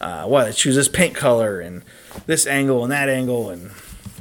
uh, 0.00 0.26
why 0.26 0.44
they 0.44 0.52
choose 0.52 0.76
this 0.76 0.88
paint 0.88 1.14
color 1.14 1.60
and 1.60 1.82
this 2.26 2.46
angle 2.46 2.82
and 2.82 2.92
that 2.92 3.08
angle 3.08 3.50
and 3.50 3.70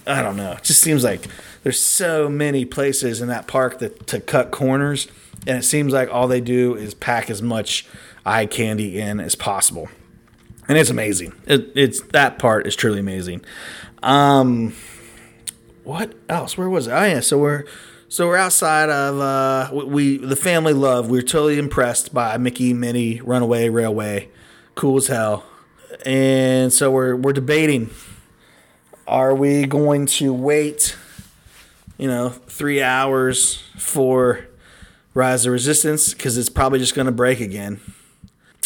I 0.06 0.22
don't 0.22 0.38
know. 0.38 0.54
It 0.54 0.64
just 0.64 0.82
seems 0.82 1.04
like 1.04 1.28
there's 1.64 1.82
so 1.82 2.30
many 2.30 2.66
places 2.66 3.22
in 3.22 3.30
that 3.30 3.48
park 3.48 3.80
that 3.80 4.06
to 4.08 4.20
cut 4.20 4.52
corners, 4.52 5.08
and 5.48 5.58
it 5.58 5.64
seems 5.64 5.94
like 5.94 6.14
all 6.14 6.28
they 6.28 6.42
do 6.42 6.76
is 6.76 6.94
pack 6.94 7.30
as 7.30 7.42
much 7.42 7.88
eye 8.26 8.46
candy 8.46 9.00
in 9.00 9.20
as 9.20 9.36
possible, 9.36 9.90
and 10.68 10.78
it's 10.78 10.90
amazing. 10.90 11.34
It, 11.48 11.72
it's 11.74 12.02
that 12.02 12.38
part 12.38 12.68
is 12.68 12.76
truly 12.76 13.00
amazing. 13.00 13.44
Um, 14.04 14.76
what 15.84 16.14
else? 16.30 16.58
Where 16.58 16.70
was 16.70 16.88
it? 16.88 16.92
Oh 16.92 17.06
yeah, 17.06 17.20
so 17.22 17.38
we're 17.38 17.64
so 18.10 18.28
we're 18.28 18.38
outside 18.38 18.90
of 18.90 19.20
uh, 19.20 19.86
we 19.86 20.18
the 20.18 20.36
family 20.36 20.74
love. 20.74 21.10
We 21.10 21.18
are 21.20 21.24
totally 21.24 21.58
impressed 21.58 22.14
by 22.14 22.38
Mickey 22.38 22.74
Minnie 22.74 23.22
Runaway 23.22 23.70
Railway, 23.70 24.30
cool 24.76 24.98
as 24.98 25.08
hell, 25.08 25.46
and 26.06 26.74
so 26.74 26.92
we're 26.92 27.16
we're 27.16 27.34
debating. 27.34 27.90
Are 29.06 29.36
we 29.36 29.66
going 29.66 30.06
to 30.06 30.34
wait 30.34 30.96
you 32.04 32.10
know, 32.10 32.28
three 32.28 32.82
hours 32.82 33.64
for 33.78 34.46
Rise 35.14 35.46
of 35.46 35.54
Resistance 35.54 36.14
because 36.14 36.38
it's 36.38 36.50
probably 36.50 36.80
just 36.80 36.96
going 36.96 37.06
to 37.06 37.14
break 37.14 37.40
again. 37.40 37.80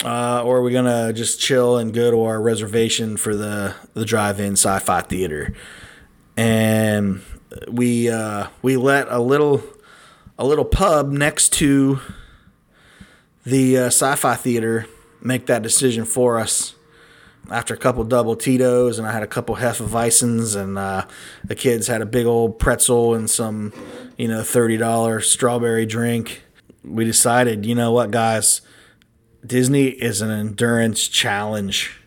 Uh, 0.03 0.41
or 0.43 0.57
are 0.57 0.61
we 0.63 0.71
gonna 0.71 1.13
just 1.13 1.39
chill 1.39 1.77
and 1.77 1.93
go 1.93 2.09
to 2.09 2.23
our 2.23 2.41
reservation 2.41 3.15
for 3.15 3.35
the 3.35 3.75
the 3.93 4.05
drive-in 4.05 4.53
sci-fi 4.53 5.01
theater? 5.01 5.53
And 6.35 7.21
we 7.67 8.09
uh, 8.09 8.47
we 8.63 8.75
let 8.75 9.07
a 9.09 9.19
little 9.19 9.61
a 10.39 10.45
little 10.45 10.65
pub 10.65 11.11
next 11.11 11.53
to 11.53 11.99
the 13.45 13.77
uh, 13.77 13.85
sci-fi 13.87 14.33
theater 14.33 14.87
make 15.21 15.45
that 15.45 15.61
decision 15.61 16.05
for 16.05 16.39
us. 16.39 16.73
After 17.51 17.73
a 17.73 17.77
couple 17.77 18.03
double 18.03 18.35
Tito's, 18.35 18.99
and 18.99 19.07
I 19.07 19.11
had 19.11 19.23
a 19.23 19.27
couple 19.27 19.55
Hefeweizens, 19.55 20.55
and 20.55 20.77
uh, 20.77 21.05
the 21.43 21.55
kids 21.55 21.87
had 21.87 22.01
a 22.01 22.05
big 22.05 22.25
old 22.25 22.59
pretzel 22.59 23.13
and 23.13 23.29
some, 23.29 23.73
you 24.17 24.27
know, 24.27 24.43
thirty 24.43 24.77
dollar 24.77 25.21
strawberry 25.21 25.85
drink. 25.85 26.43
We 26.83 27.05
decided, 27.05 27.65
you 27.65 27.75
know 27.75 27.91
what, 27.91 28.11
guys, 28.11 28.61
Disney 29.45 29.87
is 29.87 30.21
an 30.21 30.29
endurance 30.29 31.07
challenge, 31.07 31.99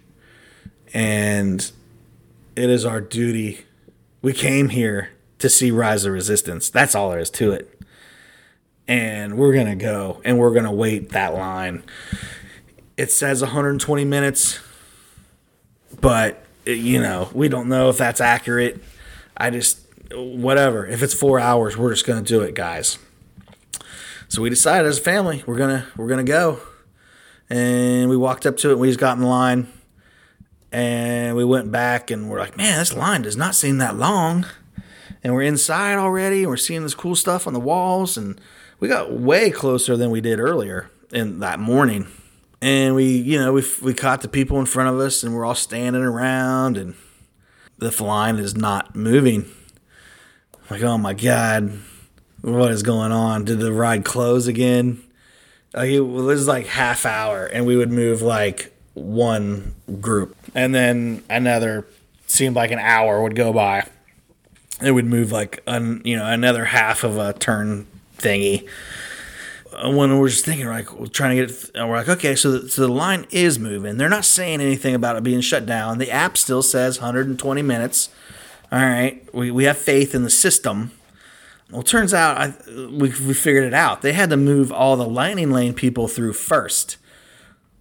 and 0.93 1.71
it 2.57 2.71
is 2.71 2.85
our 2.85 3.01
duty. 3.01 3.65
We 4.23 4.33
came 4.33 4.71
here 4.71 5.11
to 5.39 5.49
see 5.49 5.71
Rise 5.71 6.05
of 6.05 6.13
Resistance. 6.13 6.69
That's 6.69 6.95
all 6.95 7.11
there 7.11 7.21
is 7.21 7.31
to 7.31 7.53
it. 7.53 7.81
And 8.87 9.39
we're 9.39 9.55
gonna 9.55 9.77
go, 9.77 10.21
and 10.25 10.39
we're 10.39 10.53
gonna 10.53 10.73
wait 10.73 11.11
that 11.11 11.35
line. 11.35 11.83
It 12.97 13.11
says 13.11 13.41
120 13.41 14.05
minutes 14.05 14.59
but 16.01 16.45
eh, 16.67 16.73
you 16.73 17.01
know 17.01 17.31
we 17.33 17.49
don't 17.49 17.69
know 17.69 17.89
if 17.89 17.99
that's 17.99 18.21
accurate. 18.21 18.83
I 19.37 19.51
just 19.51 19.81
whatever. 20.13 20.87
If 20.87 21.03
it's 21.03 21.15
four 21.15 21.39
hours 21.39 21.77
we're 21.77 21.93
just 21.93 22.07
gonna 22.07 22.23
do 22.23 22.43
it 22.43 22.55
guys. 22.55 22.99
So 24.29 24.43
we 24.43 24.51
decided 24.51 24.87
as 24.87 24.99
a 24.99 25.03
family 25.03 25.43
we're 25.47 25.59
gonna 25.59 25.87
we're 25.97 26.09
gonna 26.09 26.25
go. 26.25 26.61
And 27.49 28.09
we 28.09 28.17
walked 28.17 28.47
up 28.47 28.57
to 28.59 28.69
it 28.69 28.73
and 28.73 28.81
we 28.81 28.89
just 28.89 29.01
got 29.01 29.17
in 29.17 29.25
line. 29.25 29.67
And 30.73 31.37
we 31.37 31.45
went 31.45 31.73
back 31.73 32.11
and 32.11 32.31
we're 32.31 32.39
like 32.39 32.57
man 32.57 32.79
this 32.79 32.95
line 32.95 33.23
does 33.23 33.37
not 33.37 33.55
seem 33.55 33.79
that 33.79 33.97
long. 33.97 34.47
And 35.23 35.35
we're 35.35 35.43
inside 35.43 35.97
already 35.97 36.43
and 36.43 36.49
we're 36.49 36.57
seeing 36.57 36.83
this 36.83 36.95
cool 36.95 37.15
stuff 37.15 37.47
on 37.47 37.53
the 37.53 37.61
walls 37.61 38.17
and 38.17 38.41
we 38.79 38.89
got 38.89 39.13
way 39.13 39.51
closer 39.51 39.97
than 39.97 40.11
we 40.11 40.21
did 40.23 40.41
earlier 40.41 40.91
in 41.13 41.41
that 41.41 41.59
morning 41.59 42.07
and 42.63 42.95
we 42.95 43.07
you 43.07 43.39
know 43.39 43.53
we 43.53 43.65
we 43.83 43.95
caught 43.95 44.23
the 44.23 44.29
people 44.29 44.59
in 44.59 44.67
front 44.67 44.89
of 44.89 44.99
us 45.01 45.23
and 45.23 45.35
we're 45.35 45.45
all 45.45 45.55
standing 45.55 46.03
around 46.03 46.77
and 46.77 46.95
the 47.79 47.91
line 48.03 48.37
is 48.37 48.57
not 48.57 48.95
moving. 48.95 49.47
Like 50.71 50.83
oh 50.83 50.99
my 50.99 51.15
god 51.15 51.79
what 52.43 52.73
is 52.73 52.83
going 52.83 53.13
on? 53.13 53.45
Did 53.45 53.61
the 53.61 53.73
ride 53.73 54.05
close 54.05 54.47
again? 54.47 55.03
Like 55.75 55.91
it 55.91 56.01
was 56.01 56.49
like 56.49 56.67
half 56.67 57.05
hour 57.05 57.47
and 57.47 57.67
we 57.67 57.77
would 57.77 57.93
move 57.93 58.23
like 58.23 58.75
one 58.95 59.75
group. 60.01 60.35
And 60.55 60.75
then 60.75 61.23
another 61.29 61.87
seemed 62.27 62.57
like 62.57 62.71
an 62.71 62.79
hour 62.79 63.23
would 63.23 63.37
go 63.37 63.53
by 63.53 63.87
it 64.83 64.93
would 64.93 65.07
move 65.07 65.33
like 65.33 65.63
un, 65.67 66.01
you 66.05 66.17
know 66.17 66.27
another 66.27 66.67
half 66.67 67.05
of 67.05 67.19
a 67.19 67.33
turn 67.35 67.87
thingy 68.19 68.67
when 69.85 70.19
we're 70.19 70.29
just 70.29 70.45
thinking, 70.45 70.67
like, 70.67 70.93
we're 70.93 71.07
trying 71.07 71.37
to 71.37 71.47
get 71.47 71.51
it, 71.51 71.71
we're 71.75 71.97
like, 71.97 72.09
okay, 72.09 72.35
so 72.35 72.53
the, 72.53 72.69
so 72.69 72.83
the 72.83 72.93
line 72.93 73.27
is 73.31 73.59
moving. 73.59 73.97
They're 73.97 74.09
not 74.09 74.25
saying 74.25 74.61
anything 74.61 74.95
about 74.95 75.17
it 75.17 75.23
being 75.23 75.41
shut 75.41 75.67
down. 75.67 75.99
The 75.99 76.11
app 76.11 76.37
still 76.37 76.63
says 76.63 76.99
120 76.99 77.63
minutes. 77.63 78.11
All 78.73 78.79
right, 78.79 79.23
we, 79.35 79.51
we 79.51 79.65
have 79.65 79.79
faith 79.79 80.15
in 80.15 80.23
the 80.23 80.31
system. 80.31 80.93
Well, 81.71 81.83
turns 81.83 82.13
out 82.13 82.37
I, 82.37 82.55
we, 82.69 83.09
we 83.09 83.35
figured 83.35 83.65
it 83.65 83.75
out. 83.75 84.03
They 84.03 84.13
had 84.13 84.31
to 84.31 84.37
move 84.37 84.73
all 84.73 84.97
the 84.97 85.07
lightning 85.07 85.51
lane 85.51 85.75
people 85.75 86.09
through 86.09 86.33
first. 86.33 86.97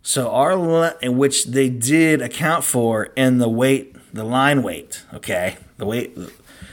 So 0.01 0.29
our 0.31 0.57
which 1.03 1.45
they 1.45 1.69
did 1.69 2.21
account 2.21 2.63
for 2.63 3.05
in 3.15 3.39
the 3.39 3.49
wait, 3.49 3.95
the 4.13 4.23
line 4.23 4.63
wait. 4.63 5.03
Okay, 5.13 5.57
the 5.77 5.85
wait. 5.85 6.17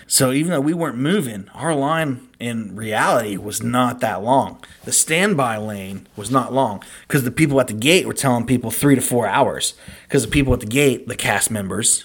So 0.06 0.32
even 0.32 0.52
though 0.52 0.60
we 0.60 0.74
weren't 0.74 0.98
moving, 0.98 1.48
our 1.52 1.74
line 1.74 2.25
in 2.38 2.76
reality 2.76 3.36
was 3.36 3.62
not 3.62 4.00
that 4.00 4.22
long. 4.22 4.62
The 4.84 4.92
standby 4.92 5.56
lane 5.56 6.06
was 6.16 6.30
not 6.30 6.52
long 6.52 6.82
because 7.06 7.24
the 7.24 7.30
people 7.30 7.60
at 7.60 7.68
the 7.68 7.72
gate 7.74 8.06
were 8.06 8.12
telling 8.12 8.46
people 8.46 8.70
three 8.70 8.94
to 8.94 9.00
four 9.00 9.26
hours. 9.26 9.74
Because 10.04 10.24
the 10.24 10.30
people 10.30 10.52
at 10.52 10.60
the 10.60 10.66
gate, 10.66 11.08
the 11.08 11.16
cast 11.16 11.50
members, 11.50 12.04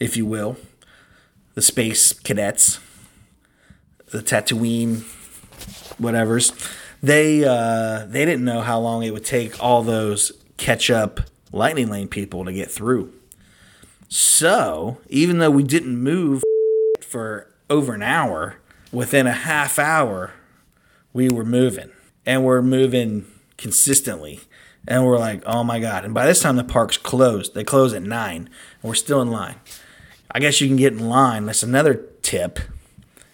if 0.00 0.16
you 0.16 0.24
will, 0.24 0.56
the 1.54 1.62
space 1.62 2.12
cadets, 2.12 2.80
the 4.06 4.18
Tatooine, 4.18 5.02
whatever's, 5.98 6.52
they 7.02 7.44
uh, 7.44 8.06
they 8.06 8.24
didn't 8.24 8.44
know 8.44 8.62
how 8.62 8.80
long 8.80 9.02
it 9.02 9.10
would 9.10 9.24
take 9.24 9.62
all 9.62 9.82
those 9.82 10.32
catch 10.56 10.90
up 10.90 11.20
lightning 11.52 11.90
lane 11.90 12.08
people 12.08 12.44
to 12.44 12.52
get 12.52 12.70
through. 12.70 13.12
So 14.08 14.98
even 15.08 15.38
though 15.38 15.50
we 15.50 15.62
didn't 15.62 15.98
move 15.98 16.42
for 17.00 17.50
over 17.68 17.94
an 17.94 18.02
hour, 18.02 18.56
within 18.96 19.26
a 19.26 19.32
half 19.32 19.78
hour, 19.78 20.32
we 21.12 21.28
were 21.28 21.44
moving 21.44 21.90
and 22.24 22.42
we're 22.42 22.62
moving 22.62 23.26
consistently. 23.58 24.40
And 24.88 25.04
we're 25.04 25.18
like, 25.18 25.42
oh 25.44 25.62
my 25.62 25.80
God. 25.80 26.06
And 26.06 26.14
by 26.14 26.24
this 26.24 26.40
time, 26.40 26.56
the 26.56 26.64
park's 26.64 26.96
closed. 26.96 27.54
They 27.54 27.62
close 27.62 27.92
at 27.92 28.02
nine, 28.02 28.48
and 28.80 28.88
we're 28.88 28.94
still 28.94 29.20
in 29.20 29.30
line. 29.30 29.56
I 30.30 30.38
guess 30.38 30.60
you 30.60 30.68
can 30.68 30.76
get 30.76 30.94
in 30.94 31.10
line. 31.10 31.44
That's 31.44 31.62
another 31.62 32.06
tip. 32.22 32.58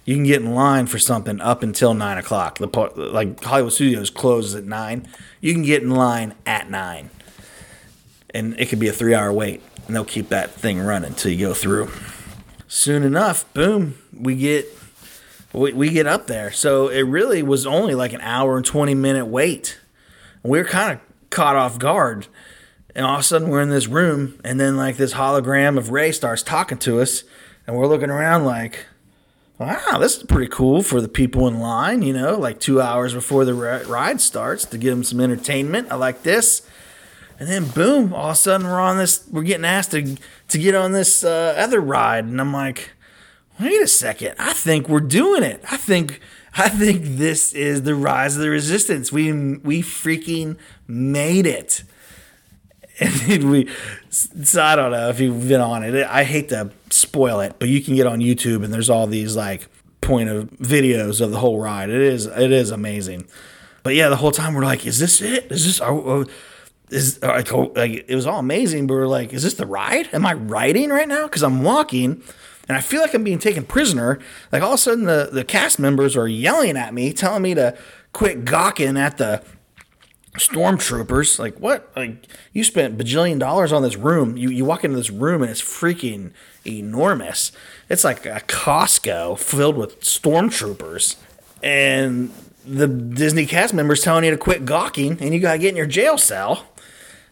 You 0.05 0.17
can 0.17 0.25
get 0.25 0.41
in 0.41 0.53
line 0.53 0.87
for 0.87 0.99
something 0.99 1.41
up 1.41 1.63
until 1.63 1.95
nine 1.95 2.19
o'clock. 2.19 2.59
The 2.59 2.67
par- 2.67 2.91
like 2.97 3.45
Hollywood 3.45 3.73
Studios 3.73 4.11
closes 4.11 4.57
at 4.57 4.65
nine. 4.65 5.07
You 5.41 5.53
can 5.53 5.63
get 5.63 5.83
in 5.83 5.91
line 5.91 6.35
at 6.45 6.71
nine, 6.71 7.11
and 8.31 8.59
it 8.59 8.69
could 8.69 8.81
be 8.81 8.89
a 8.89 8.93
three-hour 8.93 9.33
wait, 9.33 9.63
and 9.87 9.95
they'll 9.95 10.05
keep 10.05 10.31
that 10.31 10.51
thing 10.51 10.81
running 10.81 11.11
until 11.11 11.31
you 11.31 11.49
go 11.49 11.55
through. 11.55 11.91
Soon 12.67 13.05
enough, 13.05 13.53
boom, 13.53 13.99
we 14.13 14.35
get 14.35 14.67
we, 15.53 15.73
we 15.73 15.91
get 15.91 16.07
up 16.07 16.27
there. 16.27 16.51
So 16.51 16.89
it 16.89 17.03
really 17.03 17.43
was 17.43 17.67
only 17.67 17.95
like 17.95 18.13
an 18.13 18.21
hour 18.21 18.57
and 18.57 18.65
20 18.65 18.95
minute 18.95 19.27
wait. 19.27 19.79
We 20.43 20.59
were 20.59 20.65
kind 20.65 20.93
of 20.93 21.31
caught 21.31 21.57
off 21.57 21.79
guard. 21.79 22.27
And 22.95 23.07
all 23.07 23.15
of 23.15 23.21
a 23.21 23.25
sudden 23.25 23.49
we're 23.49 23.63
in 23.63 23.71
this 23.71 23.87
room, 23.87 24.39
and 24.45 24.61
then 24.61 24.77
like 24.77 24.99
this 24.99 25.15
hologram 25.15 25.79
of 25.79 25.91
Ray 25.91 26.13
starts 26.13 26.43
talking 26.43 26.77
to 26.79 27.01
us, 27.01 27.25
and 27.67 27.75
we're 27.75 27.87
looking 27.87 28.11
around 28.11 28.45
like, 28.45 28.85
wow, 29.59 29.99
this 29.99 30.19
is 30.19 30.25
pretty 30.25 30.51
cool 30.51 30.83
for 30.83 31.01
the 31.01 31.09
people 31.09 31.49
in 31.49 31.59
line, 31.59 32.03
you 32.03 32.13
know, 32.13 32.37
like 32.37 32.61
two 32.61 32.83
hours 32.83 33.15
before 33.15 33.47
the 33.47 33.55
ride 33.55 34.21
starts 34.21 34.67
to 34.67 34.77
give 34.77 34.95
them 34.95 35.05
some 35.05 35.21
entertainment. 35.21 35.91
I 35.91 35.95
like 35.95 36.23
this. 36.23 36.69
And 37.39 37.49
then 37.49 37.67
boom, 37.69 38.13
all 38.13 38.31
of 38.31 38.33
a 38.33 38.37
sudden 38.37 38.67
we're 38.67 38.81
on 38.81 38.99
this, 38.99 39.27
we're 39.31 39.43
getting 39.43 39.65
asked 39.65 39.93
to, 39.93 40.17
to 40.49 40.59
get 40.59 40.75
on 40.75 40.93
this 40.93 41.25
uh, 41.25 41.55
other 41.57 41.81
ride. 41.81 42.25
And 42.25 42.41
I'm 42.41 42.53
like, 42.53 42.91
wait 43.61 43.81
a 43.81 43.87
second, 43.89 44.35
I 44.39 44.53
think 44.53 44.89
we're 44.89 45.01
doing 45.01 45.43
it. 45.43 45.63
I 45.71 45.77
think 45.77 46.21
I 46.57 46.69
think 46.69 47.03
this 47.03 47.55
is 47.55 47.83
the 47.83 47.95
rise 47.95 48.37
of 48.37 48.43
the 48.43 48.51
resistance. 48.51 49.11
We 49.13 49.33
we 49.33 49.83
freaking 49.83 50.59
made 50.87 51.47
it. 51.47 51.85
And 53.01 53.51
we 53.51 53.69
so 54.11 54.63
I 54.63 54.77
don't 54.77 54.93
know 54.93 55.09
if 55.09 55.19
you've 55.19 55.49
been 55.49 55.63
on 55.63 55.83
it. 55.83 56.07
I 56.07 56.25
hate 56.25 56.51
to 56.51 56.71
spoil 56.91 57.41
it, 57.41 57.55
but 57.59 57.69
you 57.69 57.81
can 57.81 57.97
get 57.97 58.07
on 58.07 58.21
YouTube 58.21 58.63
and 58.63 58.73
there's 58.73 58.91
all 58.91 59.07
these 59.07 59.35
like 59.35 59.67
point 60.03 60.29
of 60.29 60.51
videos 60.51 61.21
of 61.21 61.31
the 61.31 61.39
whole 61.39 61.59
ride. 61.59 61.89
It 61.89 62.01
is 62.01 62.27
it 62.27 62.53
is 62.53 62.71
amazing. 62.71 63.27
But 63.83 63.95
yeah, 63.95 64.11
the 64.11 64.17
whole 64.17 64.31
time 64.31 64.55
we're 64.55 64.65
like, 64.65 64.87
is 64.87 64.99
this 64.99 65.21
it? 65.21 65.51
Is 65.51 65.65
this 65.65 65.81
our 65.81 66.27
is 66.91 67.21
like, 67.23 67.53
oh, 67.53 67.73
like 67.75 68.05
it 68.07 68.15
was 68.15 68.27
all 68.27 68.39
amazing, 68.39 68.87
but 68.87 68.95
we're 68.95 69.07
like, 69.09 69.33
is 69.33 69.43
this 69.43 69.55
the 69.55 69.67
ride? 69.67 70.09
Am 70.13 70.27
I 70.27 70.35
riding 70.35 70.91
right 70.91 71.09
now? 71.09 71.25
Because 71.25 71.43
I'm 71.43 71.63
walking 71.63 72.23
and 72.69 72.77
I 72.77 72.81
feel 72.81 73.01
like 73.01 73.15
I'm 73.15 73.25
being 73.25 73.39
taken 73.39 73.65
prisoner. 73.65 74.19
Like 74.51 74.63
all 74.63 74.73
of 74.73 74.75
a 74.75 74.79
sudden, 74.79 75.05
the, 75.05 75.29
the 75.33 75.45
cast 75.45 75.79
members 75.79 76.17
are 76.17 76.29
yelling 76.29 76.77
at 76.77 76.95
me, 76.95 77.13
telling 77.13 77.43
me 77.43 77.55
to 77.55 77.77
quit 78.13 78.45
gawking 78.45 78.97
at 78.97 79.19
the 79.19 79.43
stormtroopers. 80.39 81.39
Like, 81.39 81.59
what? 81.59 81.91
Like, 81.97 82.27
you 82.53 82.65
spent 82.65 82.97
bajillion 82.97 83.39
dollars 83.39 83.73
on 83.73 83.83
this 83.83 83.97
room. 83.97 84.37
You, 84.37 84.51
you 84.51 84.65
walk 84.65 84.85
into 84.85 84.97
this 84.97 85.11
room 85.11 85.43
and 85.43 85.51
it's 85.51 85.63
freaking 85.63 86.33
enormous. 86.67 87.53
It's 87.89 88.05
like 88.05 88.25
a 88.27 88.41
Costco 88.47 89.39
filled 89.39 89.77
with 89.77 90.01
stormtroopers. 90.01 91.17
And 91.63 92.33
the 92.65 92.87
Disney 92.87 93.47
cast 93.47 93.75
members 93.75 94.03
telling 94.03 94.25
you 94.25 94.31
to 94.31 94.37
quit 94.37 94.65
gawking 94.65 95.19
and 95.21 95.35
you 95.35 95.41
got 95.41 95.55
to 95.55 95.59
get 95.59 95.71
in 95.71 95.77
your 95.77 95.87
jail 95.87 96.17
cell. 96.17 96.67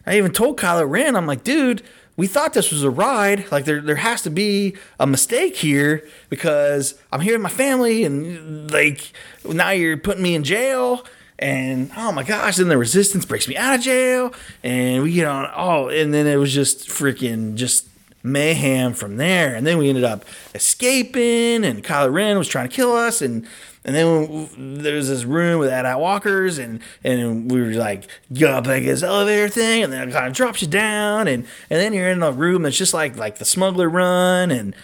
I 0.05 0.17
even 0.17 0.31
told 0.31 0.59
Kylo 0.59 0.89
Ren, 0.89 1.15
I'm 1.15 1.27
like, 1.27 1.43
dude, 1.43 1.83
we 2.17 2.27
thought 2.27 2.53
this 2.53 2.71
was 2.71 2.83
a 2.83 2.89
ride. 2.89 3.51
Like 3.51 3.65
there, 3.65 3.81
there 3.81 3.95
has 3.95 4.21
to 4.23 4.29
be 4.29 4.75
a 4.99 5.07
mistake 5.07 5.55
here 5.55 6.07
because 6.29 6.95
I'm 7.11 7.21
here 7.21 7.33
with 7.33 7.41
my 7.41 7.49
family, 7.49 8.03
and 8.03 8.69
like 8.71 9.11
now 9.45 9.71
you're 9.71 9.97
putting 9.97 10.23
me 10.23 10.35
in 10.35 10.43
jail. 10.43 11.05
And 11.39 11.91
oh 11.97 12.11
my 12.11 12.23
gosh, 12.23 12.57
then 12.57 12.67
the 12.67 12.77
resistance 12.77 13.25
breaks 13.25 13.47
me 13.47 13.57
out 13.57 13.75
of 13.75 13.81
jail, 13.81 14.33
and 14.63 15.01
we 15.01 15.13
get 15.13 15.27
on. 15.27 15.49
Oh, 15.55 15.87
and 15.87 16.13
then 16.13 16.27
it 16.27 16.35
was 16.35 16.53
just 16.53 16.87
freaking 16.87 17.55
just 17.55 17.87
mayhem 18.23 18.93
from 18.93 19.17
there. 19.17 19.55
And 19.55 19.65
then 19.65 19.79
we 19.79 19.89
ended 19.89 20.03
up 20.03 20.23
escaping, 20.53 21.65
and 21.65 21.83
Kylo 21.83 22.13
Ren 22.13 22.37
was 22.37 22.47
trying 22.47 22.69
to 22.69 22.75
kill 22.75 22.93
us, 22.93 23.21
and 23.21 23.47
and 23.83 23.95
then 23.95 24.81
there 24.81 24.95
was 24.95 25.09
this 25.09 25.23
room 25.23 25.59
with 25.59 25.69
AT-AT 25.69 25.99
walkers, 25.99 26.57
and 26.57 26.79
and 27.03 27.51
we 27.51 27.61
were 27.61 27.73
like, 27.73 28.07
go 28.33 28.51
up 28.51 28.67
like 28.67 28.83
this 28.83 29.03
elevator 29.03 29.49
thing, 29.49 29.83
and 29.83 29.91
then 29.91 30.09
it 30.09 30.11
kind 30.11 30.27
of 30.27 30.33
drops 30.33 30.61
you 30.61 30.67
down, 30.67 31.27
and 31.27 31.45
and 31.69 31.79
then 31.79 31.93
you're 31.93 32.09
in 32.09 32.21
a 32.21 32.31
room 32.31 32.63
that's 32.63 32.77
just 32.77 32.93
like 32.93 33.17
like 33.17 33.37
the 33.37 33.45
smuggler 33.45 33.89
run, 33.89 34.51
and 34.51 34.75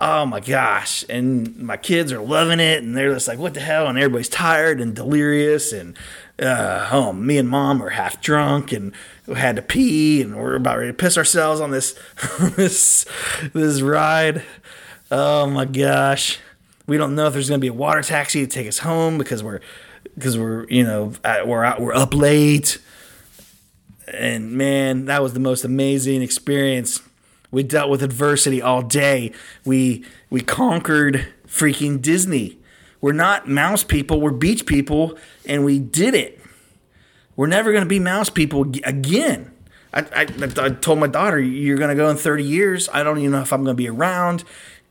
oh 0.00 0.26
my 0.26 0.40
gosh, 0.40 1.04
and 1.08 1.56
my 1.58 1.76
kids 1.76 2.12
are 2.12 2.20
loving 2.20 2.60
it, 2.60 2.82
and 2.82 2.96
they're 2.96 3.12
just 3.12 3.28
like, 3.28 3.38
what 3.38 3.54
the 3.54 3.60
hell, 3.60 3.86
and 3.88 3.98
everybody's 3.98 4.28
tired 4.28 4.80
and 4.80 4.94
delirious, 4.94 5.72
and 5.72 5.96
uh, 6.38 6.88
oh, 6.90 7.12
me 7.12 7.38
and 7.38 7.48
mom 7.48 7.82
are 7.82 7.90
half 7.90 8.20
drunk 8.20 8.72
and 8.72 8.92
had 9.34 9.56
to 9.56 9.62
pee 9.62 10.20
and 10.20 10.36
we're 10.36 10.56
about 10.56 10.78
ready 10.78 10.90
to 10.90 10.94
piss 10.94 11.16
ourselves 11.16 11.60
on 11.60 11.70
this 11.70 11.98
this 12.56 13.06
this 13.52 13.80
ride. 13.80 14.42
Oh 15.10 15.48
my 15.48 15.64
gosh, 15.64 16.40
we 16.86 16.96
don't 16.96 17.14
know 17.14 17.26
if 17.26 17.32
there's 17.32 17.48
gonna 17.48 17.58
be 17.58 17.68
a 17.68 17.72
water 17.72 18.02
taxi 18.02 18.40
to 18.40 18.46
take 18.46 18.66
us 18.68 18.78
home 18.78 19.18
because 19.18 19.42
we're 19.42 19.60
because 20.14 20.38
we're 20.38 20.66
you 20.68 20.84
know 20.84 21.12
we're 21.44 21.64
out, 21.64 21.80
we're 21.80 21.94
up 21.94 22.14
late. 22.14 22.78
And 24.06 24.52
man, 24.52 25.06
that 25.06 25.22
was 25.22 25.32
the 25.32 25.40
most 25.40 25.64
amazing 25.64 26.22
experience. 26.22 27.00
We 27.50 27.62
dealt 27.62 27.88
with 27.88 28.02
adversity 28.02 28.60
all 28.60 28.82
day. 28.82 29.32
We 29.64 30.04
we 30.30 30.40
conquered 30.40 31.26
freaking 31.46 32.02
Disney. 32.02 32.58
We're 33.00 33.12
not 33.12 33.48
mouse 33.48 33.84
people, 33.84 34.20
we're 34.20 34.30
beach 34.30 34.64
people, 34.64 35.18
and 35.46 35.64
we 35.64 35.78
did 35.78 36.14
it. 36.14 36.40
We're 37.36 37.46
never 37.48 37.70
going 37.70 37.84
to 37.84 37.88
be 37.88 37.98
mouse 37.98 38.30
people 38.30 38.62
again. 38.84 39.52
I, 39.92 40.00
I, 40.00 40.26
I 40.40 40.68
told 40.70 40.98
my 40.98 41.06
daughter, 41.06 41.38
You're 41.38 41.76
going 41.76 41.90
to 41.90 41.94
go 41.94 42.08
in 42.08 42.16
30 42.16 42.44
years. 42.44 42.88
I 42.92 43.02
don't 43.02 43.18
even 43.18 43.32
know 43.32 43.42
if 43.42 43.52
I'm 43.52 43.62
going 43.62 43.76
to 43.76 43.80
be 43.80 43.88
around. 43.88 44.44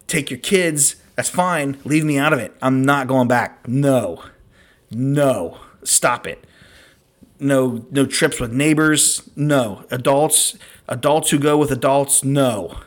Take 0.07 0.29
your 0.29 0.39
kids. 0.39 0.97
That's 1.15 1.29
fine. 1.29 1.77
Leave 1.83 2.03
me 2.03 2.17
out 2.17 2.33
of 2.33 2.39
it. 2.39 2.55
I'm 2.61 2.83
not 2.83 3.07
going 3.07 3.27
back. 3.27 3.67
No. 3.67 4.23
No. 4.91 5.59
Stop 5.83 6.25
it. 6.27 6.45
No 7.39 7.85
no 7.91 8.05
trips 8.05 8.39
with 8.39 8.51
neighbors. 8.51 9.29
No. 9.35 9.85
Adults 9.91 10.57
adults 10.87 11.29
who 11.29 11.39
go 11.39 11.57
with 11.57 11.71
adults. 11.71 12.23
No. 12.23 12.79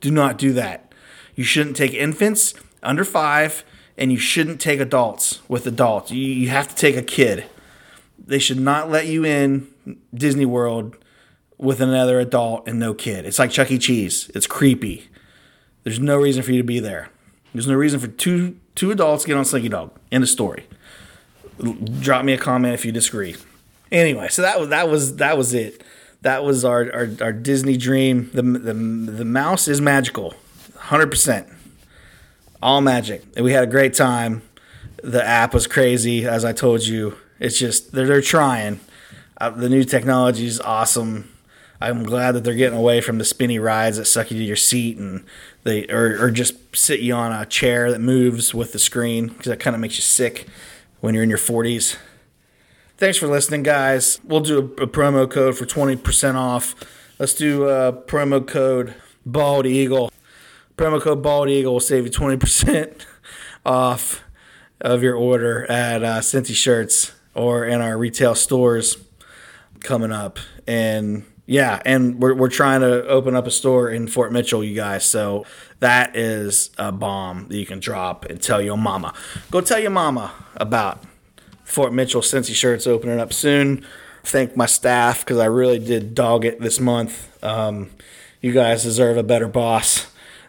Do 0.00 0.10
not 0.10 0.38
do 0.38 0.52
that. 0.54 0.92
You 1.34 1.44
shouldn't 1.44 1.76
take 1.76 1.94
infants 1.94 2.54
under 2.82 3.04
5 3.04 3.64
and 3.96 4.12
you 4.12 4.18
shouldn't 4.18 4.60
take 4.60 4.80
adults 4.80 5.40
with 5.48 5.66
adults. 5.66 6.10
You, 6.10 6.24
you 6.24 6.48
have 6.48 6.68
to 6.68 6.74
take 6.74 6.96
a 6.96 7.02
kid. 7.02 7.44
They 8.18 8.38
should 8.38 8.60
not 8.60 8.90
let 8.90 9.06
you 9.06 9.24
in 9.24 9.68
Disney 10.14 10.46
World 10.46 10.96
with 11.56 11.80
another 11.80 12.20
adult 12.20 12.68
and 12.68 12.78
no 12.78 12.94
kid. 12.94 13.26
It's 13.26 13.38
like 13.38 13.50
Chuck 13.50 13.70
E. 13.70 13.78
Cheese. 13.78 14.30
It's 14.34 14.46
creepy. 14.46 15.08
There's 15.82 15.98
no 15.98 16.16
reason 16.16 16.42
for 16.42 16.52
you 16.52 16.58
to 16.58 16.66
be 16.66 16.80
there. 16.80 17.10
There's 17.52 17.66
no 17.66 17.74
reason 17.74 18.00
for 18.00 18.08
two 18.08 18.56
two 18.74 18.90
adults 18.90 19.24
to 19.24 19.28
get 19.28 19.36
on 19.36 19.44
Slinky 19.44 19.68
Dog. 19.68 19.90
End 20.12 20.22
of 20.22 20.30
story. 20.30 20.66
Drop 22.00 22.24
me 22.24 22.32
a 22.32 22.38
comment 22.38 22.74
if 22.74 22.84
you 22.84 22.92
disagree. 22.92 23.36
Anyway, 23.90 24.28
so 24.28 24.42
that 24.42 24.60
was 24.60 24.68
that 24.68 24.88
was 24.88 25.16
that 25.16 25.36
was 25.36 25.54
it. 25.54 25.82
That 26.22 26.44
was 26.44 26.64
our 26.64 26.92
our, 26.92 27.08
our 27.20 27.32
Disney 27.32 27.76
dream. 27.76 28.30
The, 28.32 28.42
the 28.42 28.74
the 28.74 29.24
mouse 29.24 29.66
is 29.68 29.80
magical, 29.80 30.34
hundred 30.76 31.10
percent, 31.10 31.48
all 32.62 32.80
magic. 32.80 33.24
And 33.36 33.44
we 33.44 33.52
had 33.52 33.64
a 33.64 33.68
great 33.68 33.94
time. 33.94 34.42
The 35.02 35.24
app 35.24 35.54
was 35.54 35.66
crazy, 35.66 36.26
as 36.26 36.44
I 36.44 36.52
told 36.52 36.84
you. 36.84 37.16
It's 37.40 37.58
just 37.58 37.92
they're 37.92 38.06
they're 38.06 38.20
trying. 38.20 38.80
Uh, 39.40 39.50
the 39.50 39.68
new 39.68 39.84
technology 39.84 40.46
is 40.46 40.60
awesome. 40.60 41.32
I'm 41.80 42.02
glad 42.02 42.32
that 42.32 42.44
they're 42.44 42.54
getting 42.54 42.78
away 42.78 43.00
from 43.00 43.18
the 43.18 43.24
spinny 43.24 43.58
rides 43.58 43.98
that 43.98 44.06
suck 44.06 44.30
you 44.30 44.38
to 44.38 44.44
your 44.44 44.56
seat 44.56 44.98
and 44.98 45.24
they 45.62 45.86
or, 45.86 46.20
or 46.20 46.30
just 46.30 46.76
sit 46.76 47.00
you 47.00 47.14
on 47.14 47.32
a 47.32 47.46
chair 47.46 47.90
that 47.90 48.00
moves 48.00 48.52
with 48.52 48.72
the 48.72 48.78
screen 48.78 49.28
because 49.28 49.46
that 49.46 49.60
kind 49.60 49.74
of 49.74 49.80
makes 49.80 49.96
you 49.96 50.02
sick 50.02 50.46
when 51.00 51.14
you're 51.14 51.22
in 51.22 51.28
your 51.28 51.38
40s. 51.38 51.96
Thanks 52.96 53.16
for 53.16 53.28
listening, 53.28 53.62
guys. 53.62 54.20
We'll 54.24 54.40
do 54.40 54.58
a, 54.58 54.82
a 54.82 54.86
promo 54.88 55.30
code 55.30 55.56
for 55.56 55.66
20% 55.66 56.34
off. 56.34 56.74
Let's 57.20 57.34
do 57.34 57.68
a 57.68 57.92
promo 57.92 58.44
code 58.44 58.94
Bald 59.24 59.66
Eagle. 59.66 60.10
Promo 60.76 61.00
code 61.00 61.22
Bald 61.22 61.48
Eagle 61.48 61.74
will 61.74 61.80
save 61.80 62.04
you 62.04 62.10
20% 62.10 63.04
off 63.66 64.24
of 64.80 65.02
your 65.02 65.14
order 65.14 65.70
at 65.70 66.02
uh, 66.02 66.20
Shirts 66.20 67.12
or 67.34 67.64
in 67.64 67.80
our 67.80 67.96
retail 67.96 68.34
stores 68.34 68.96
coming 69.80 70.10
up. 70.10 70.40
And 70.66 71.24
yeah, 71.48 71.80
and 71.86 72.20
we're, 72.20 72.34
we're 72.34 72.50
trying 72.50 72.82
to 72.82 73.06
open 73.06 73.34
up 73.34 73.46
a 73.46 73.50
store 73.50 73.88
in 73.88 74.06
Fort 74.06 74.32
Mitchell, 74.32 74.62
you 74.62 74.74
guys. 74.74 75.06
So 75.06 75.46
that 75.80 76.14
is 76.14 76.68
a 76.76 76.92
bomb 76.92 77.48
that 77.48 77.56
you 77.56 77.64
can 77.64 77.80
drop 77.80 78.26
and 78.26 78.40
tell 78.40 78.60
your 78.60 78.76
mama. 78.76 79.14
Go 79.50 79.62
tell 79.62 79.78
your 79.78 79.90
mama 79.90 80.30
about 80.56 81.02
Fort 81.64 81.94
Mitchell 81.94 82.20
Cincy 82.20 82.54
Shirts 82.54 82.86
opening 82.86 83.18
up 83.18 83.32
soon. 83.32 83.82
Thank 84.24 84.58
my 84.58 84.66
staff 84.66 85.20
because 85.20 85.38
I 85.38 85.46
really 85.46 85.78
did 85.78 86.14
dog 86.14 86.44
it 86.44 86.60
this 86.60 86.78
month. 86.78 87.42
Um, 87.42 87.88
you 88.42 88.52
guys 88.52 88.82
deserve 88.82 89.16
a 89.16 89.22
better 89.22 89.48
boss 89.48 90.06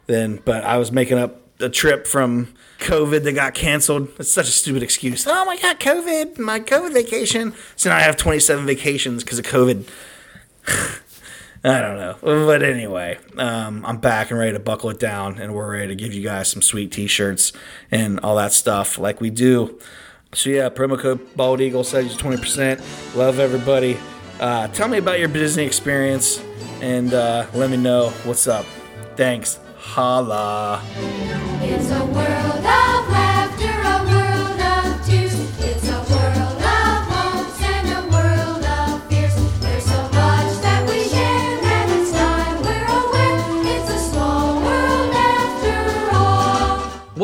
than, 0.08 0.42
but 0.44 0.66
I 0.66 0.76
was 0.76 0.92
making 0.92 1.18
up 1.18 1.42
a 1.62 1.70
trip 1.70 2.08
from 2.08 2.54
COVID 2.80 3.24
that 3.24 3.32
got 3.32 3.54
canceled. 3.54 4.10
It's 4.20 4.34
such 4.34 4.50
a 4.50 4.52
stupid 4.52 4.84
excuse. 4.84 5.26
Oh 5.26 5.46
my 5.46 5.56
God, 5.56 5.80
COVID, 5.80 6.40
my 6.40 6.60
COVID 6.60 6.92
vacation. 6.92 7.54
So 7.78 7.90
now 7.90 7.96
I 7.96 8.02
have 8.02 8.18
27 8.18 8.66
vacations 8.66 9.24
because 9.24 9.40
of 9.40 9.46
COVID. 9.46 9.88
I 11.64 11.82
don't 11.82 11.98
know. 11.98 12.16
But 12.22 12.64
anyway, 12.64 13.18
um, 13.38 13.86
I'm 13.86 13.98
back 13.98 14.32
and 14.32 14.40
ready 14.40 14.54
to 14.54 14.60
buckle 14.60 14.90
it 14.90 15.00
down, 15.00 15.40
and 15.40 15.54
we're 15.54 15.72
ready 15.72 15.88
to 15.90 15.96
give 15.96 16.14
you 16.14 16.24
guys 16.24 16.50
some 16.50 16.62
sweet 16.62 16.92
t 16.92 17.08
shirts 17.08 17.52
and 17.92 18.20
all 18.22 18.38
that 18.38 18.54
stuff 18.54 18.98
like 18.98 19.20
we 19.20 19.30
do. 19.30 19.80
So, 20.34 20.50
yeah, 20.52 20.70
promo 20.70 20.98
code 20.98 21.36
Bald 21.36 21.60
Eagle 21.60 21.84
saves 21.84 22.14
you 22.14 22.20
20%. 22.20 23.16
Love 23.16 23.40
everybody. 23.40 23.98
Uh, 24.40 24.68
tell 24.70 24.88
me 24.88 25.00
about 25.00 25.20
your 25.20 25.28
Disney 25.28 25.66
experience 25.66 26.42
and 26.82 27.14
uh, 27.14 27.46
let 27.54 27.70
me 27.70 27.78
know 27.78 28.10
what's 28.24 28.48
up. 28.48 28.66
Thanks. 29.16 29.60
Holla. 29.78 30.82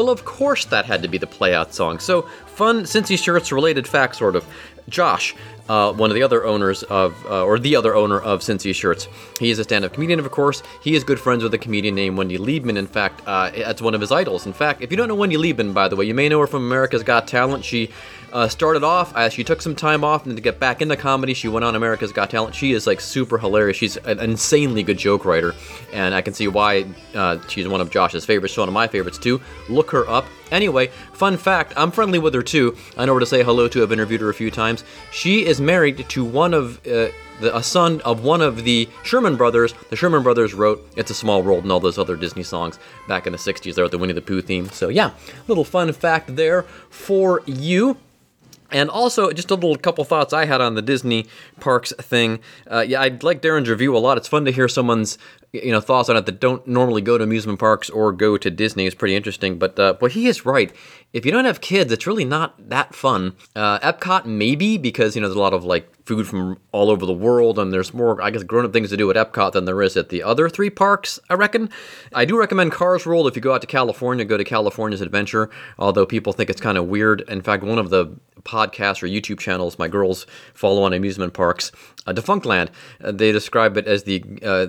Well, 0.06 0.14
of 0.14 0.24
course 0.24 0.66
that 0.66 0.86
had 0.86 1.01
to 1.01 1.08
be 1.08 1.18
the 1.18 1.26
playout 1.26 1.74
song. 1.74 1.97
So, 1.97 2.22
fun 2.45 2.84
Cincy 2.84 3.18
Shirts 3.18 3.51
related 3.51 3.88
fact, 3.88 4.16
sort 4.16 4.36
of. 4.36 4.45
Josh, 4.88 5.34
uh, 5.68 5.93
one 5.93 6.12
of 6.12 6.14
the 6.14 6.22
other 6.22 6.45
owners 6.45 6.84
of, 6.84 7.16
uh, 7.26 7.43
or 7.43 7.58
the 7.58 7.76
other 7.76 7.95
owner 7.95 8.20
of 8.20 8.41
Cincy 8.41 8.72
Shirts, 8.76 9.08
he 9.39 9.49
is 9.49 9.58
a 9.58 9.64
stand 9.64 9.84
up 9.84 9.93
comedian, 9.93 10.20
of 10.20 10.30
course. 10.30 10.62
He 10.84 10.93
is 10.93 11.03
good 11.03 11.20
friends 11.20 11.41
with 11.41 11.56
a 11.56 11.58
comedian 11.58 11.95
named 11.95 12.20
Wendy 12.20 12.38
Liebman. 12.38 12.78
In 12.78 12.86
fact, 12.86 13.24
uh, 13.26 13.49
that's 13.49 13.82
one 13.82 13.95
of 13.95 14.01
his 14.01 14.12
idols. 14.12 14.45
In 14.45 14.53
fact, 14.53 14.84
if 14.84 14.91
you 14.91 14.97
don't 14.97 15.08
know 15.08 15.16
Wendy 15.16 15.38
Liebman, 15.38 15.74
by 15.74 15.88
the 15.88 15.95
way, 15.95 16.06
you 16.06 16.14
may 16.14 16.30
know 16.30 16.39
her 16.39 16.45
from 16.45 16.64
America's 16.64 17.01
Got 17.01 17.28
Talent. 17.28 17.66
She 17.66 17.89
uh, 18.36 18.50
started 18.50 18.84
off, 18.84 19.16
uh, 19.16 19.30
she 19.30 19.46
took 19.46 19.62
some 19.62 19.74
time 19.74 20.04
off, 20.04 20.26
and 20.26 20.36
to 20.36 20.42
get 20.42 20.60
back 20.60 20.82
into 20.82 20.98
comedy, 20.98 21.34
she 21.34 21.48
went 21.48 21.64
on 21.64 21.74
America's 21.74 22.12
Got 22.12 22.30
Talent. 22.30 22.54
She 22.54 22.74
is 22.74 22.86
like 22.86 23.00
super 23.00 23.38
hilarious. 23.38 23.78
She's 23.78 23.96
an 23.96 24.20
insanely 24.20 24.84
good 24.84 24.98
joke 24.98 25.24
writer, 25.24 25.56
and 25.94 26.14
I 26.14 26.22
can 26.22 26.34
see 26.34 26.50
why 26.50 26.86
uh, 27.14 27.40
she's 27.48 27.66
one 27.66 27.80
of 27.80 27.90
Josh's 27.90 28.26
favorites. 28.26 28.52
She's 28.52 28.60
one 28.60 28.68
of 28.68 28.74
my 28.74 28.88
favorites 28.88 29.18
too. 29.18 29.40
Look 29.70 29.90
her 29.92 30.06
up. 30.10 30.26
Anyway, 30.52 30.88
fun 31.14 31.38
fact 31.38 31.72
I'm 31.78 31.92
friendly 31.92 32.20
with 32.20 32.34
her 32.34 32.44
too. 32.44 32.76
I 32.98 33.06
know 33.06 33.14
her 33.14 33.22
to 33.22 33.26
say 33.26 33.42
hello 33.42 33.70
to. 33.70 33.82
I've 33.82 33.94
interviewed 33.94 34.20
her 34.20 34.30
a 34.30 34.34
few 34.34 34.52
times. 34.52 34.84
She 35.14 35.46
is 35.46 35.62
married 35.62 36.08
to 36.10 36.26
one 36.26 36.54
of. 36.54 36.86
Uh, 36.86 37.08
the, 37.42 37.56
a 37.56 37.62
son 37.62 38.00
of 38.06 38.24
one 38.24 38.40
of 38.40 38.64
the 38.64 38.88
Sherman 39.04 39.36
brothers. 39.36 39.74
The 39.89 39.97
Sherman 39.97 40.24
brothers 40.24 40.54
wrote 40.54 40.88
"It's 40.96 41.12
a 41.12 41.14
Small 41.14 41.43
World" 41.43 41.64
and 41.64 41.72
all 41.72 41.82
those 41.82 41.97
other 41.97 42.16
Disney 42.16 42.43
songs 42.43 42.80
back 43.09 43.28
in 43.28 43.34
the 43.34 43.38
'60s. 43.38 43.76
They 43.76 43.82
wrote 43.82 43.92
the 43.92 43.97
Winnie 43.97 44.14
the 44.14 44.22
Pooh 44.22 44.42
theme. 44.42 44.70
So 44.70 44.88
yeah, 44.88 45.12
little 45.50 45.66
fun 45.66 45.92
fact 45.92 46.38
there 46.38 46.64
for 46.89 47.42
you. 47.46 47.97
And 48.71 48.89
also, 48.89 49.32
just 49.32 49.51
a 49.51 49.55
little 49.55 49.75
couple 49.75 50.04
thoughts 50.04 50.33
I 50.33 50.46
had 50.46 50.59
on 50.59 50.75
the 50.75 50.82
Disney 50.82 51.28
parks 51.59 51.93
thing. 52.00 52.39
Uh, 52.70 52.83
yeah, 52.87 53.01
I 53.01 53.17
like 53.21 53.42
Darin's 53.42 53.70
review 53.70 53.96
a 53.96 54.00
lot. 54.00 54.17
It's 54.17 54.28
fun 54.28 54.46
to 54.46 54.51
hear 54.51 54.67
someone's 54.67 55.17
you 55.54 55.71
know 55.71 55.79
thoughts 55.79 56.09
on 56.09 56.17
it 56.17 56.25
that 56.25 56.39
don't 56.39 56.66
normally 56.67 57.01
go 57.01 57.17
to 57.17 57.24
amusement 57.24 57.59
parks 57.59 57.89
or 57.89 58.12
go 58.12 58.37
to 58.37 58.50
Disney. 58.50 58.86
It's 58.86 58.96
pretty 58.96 59.16
interesting. 59.16 59.58
But 59.59 59.79
uh, 59.79 59.93
but 60.00 60.13
he 60.13 60.28
is 60.28 60.46
right. 60.46 60.74
If 61.13 61.25
you 61.25 61.32
don't 61.32 61.46
have 61.46 61.62
kids, 61.62 61.92
it's 61.92 62.08
really 62.08 62.25
not 62.25 62.70
that 62.70 62.96
fun. 62.96 63.36
Uh, 63.55 63.79
Epcot 63.79 64.25
maybe 64.25 64.78
because 64.78 65.16
you 65.16 65.21
know 65.21 65.28
there's 65.28 65.37
a 65.37 65.42
lot 65.42 65.54
of 65.54 65.63
like 65.63 65.87
food 66.06 66.28
from 66.28 66.58
all 66.72 66.90
over 66.90 67.06
the 67.06 67.14
world, 67.14 67.58
and 67.60 67.74
there's 67.74 67.94
more 67.94 68.22
I 68.22 68.30
guess 68.32 68.44
grown 68.44 68.66
up 68.66 68.74
things 68.74 68.90
to 68.90 68.98
do 68.98 69.10
at 69.10 69.16
Epcot 69.16 69.54
than 69.54 69.66
there 69.66 69.82
is 69.82 69.98
at 69.98 70.10
the 70.10 70.24
other 70.24 70.50
three 70.50 70.70
parks. 70.70 71.20
I 71.30 71.34
reckon. 71.34 71.70
I 72.14 72.26
do 72.26 72.38
recommend 72.38 72.72
Cars 72.72 73.06
World 73.06 73.28
if 73.28 73.36
you 73.36 73.42
go 73.42 73.54
out 73.54 73.62
to 73.62 73.68
California. 73.68 74.26
Go 74.26 74.38
to 74.38 74.44
California's 74.44 75.02
Adventure. 75.02 75.50
Although 75.78 76.06
people 76.06 76.34
think 76.34 76.50
it's 76.50 76.62
kind 76.62 76.78
of 76.78 76.88
weird. 76.88 77.22
In 77.22 77.42
fact, 77.42 77.64
one 77.64 77.80
of 77.80 77.90
the 77.90 78.16
podcasts 78.44 79.02
or 79.02 79.08
YouTube 79.08 79.40
channels 79.40 79.80
my 79.80 79.88
girls 79.88 80.28
follow 80.54 80.84
on 80.84 80.94
amusement 80.94 81.34
parks, 81.34 81.72
uh, 82.06 82.14
Defunctland, 82.14 82.70
uh, 83.04 83.12
they 83.12 83.32
describe 83.32 83.76
it 83.76 83.88
as 83.88 84.04
the, 84.04 84.24
uh, 84.44 84.68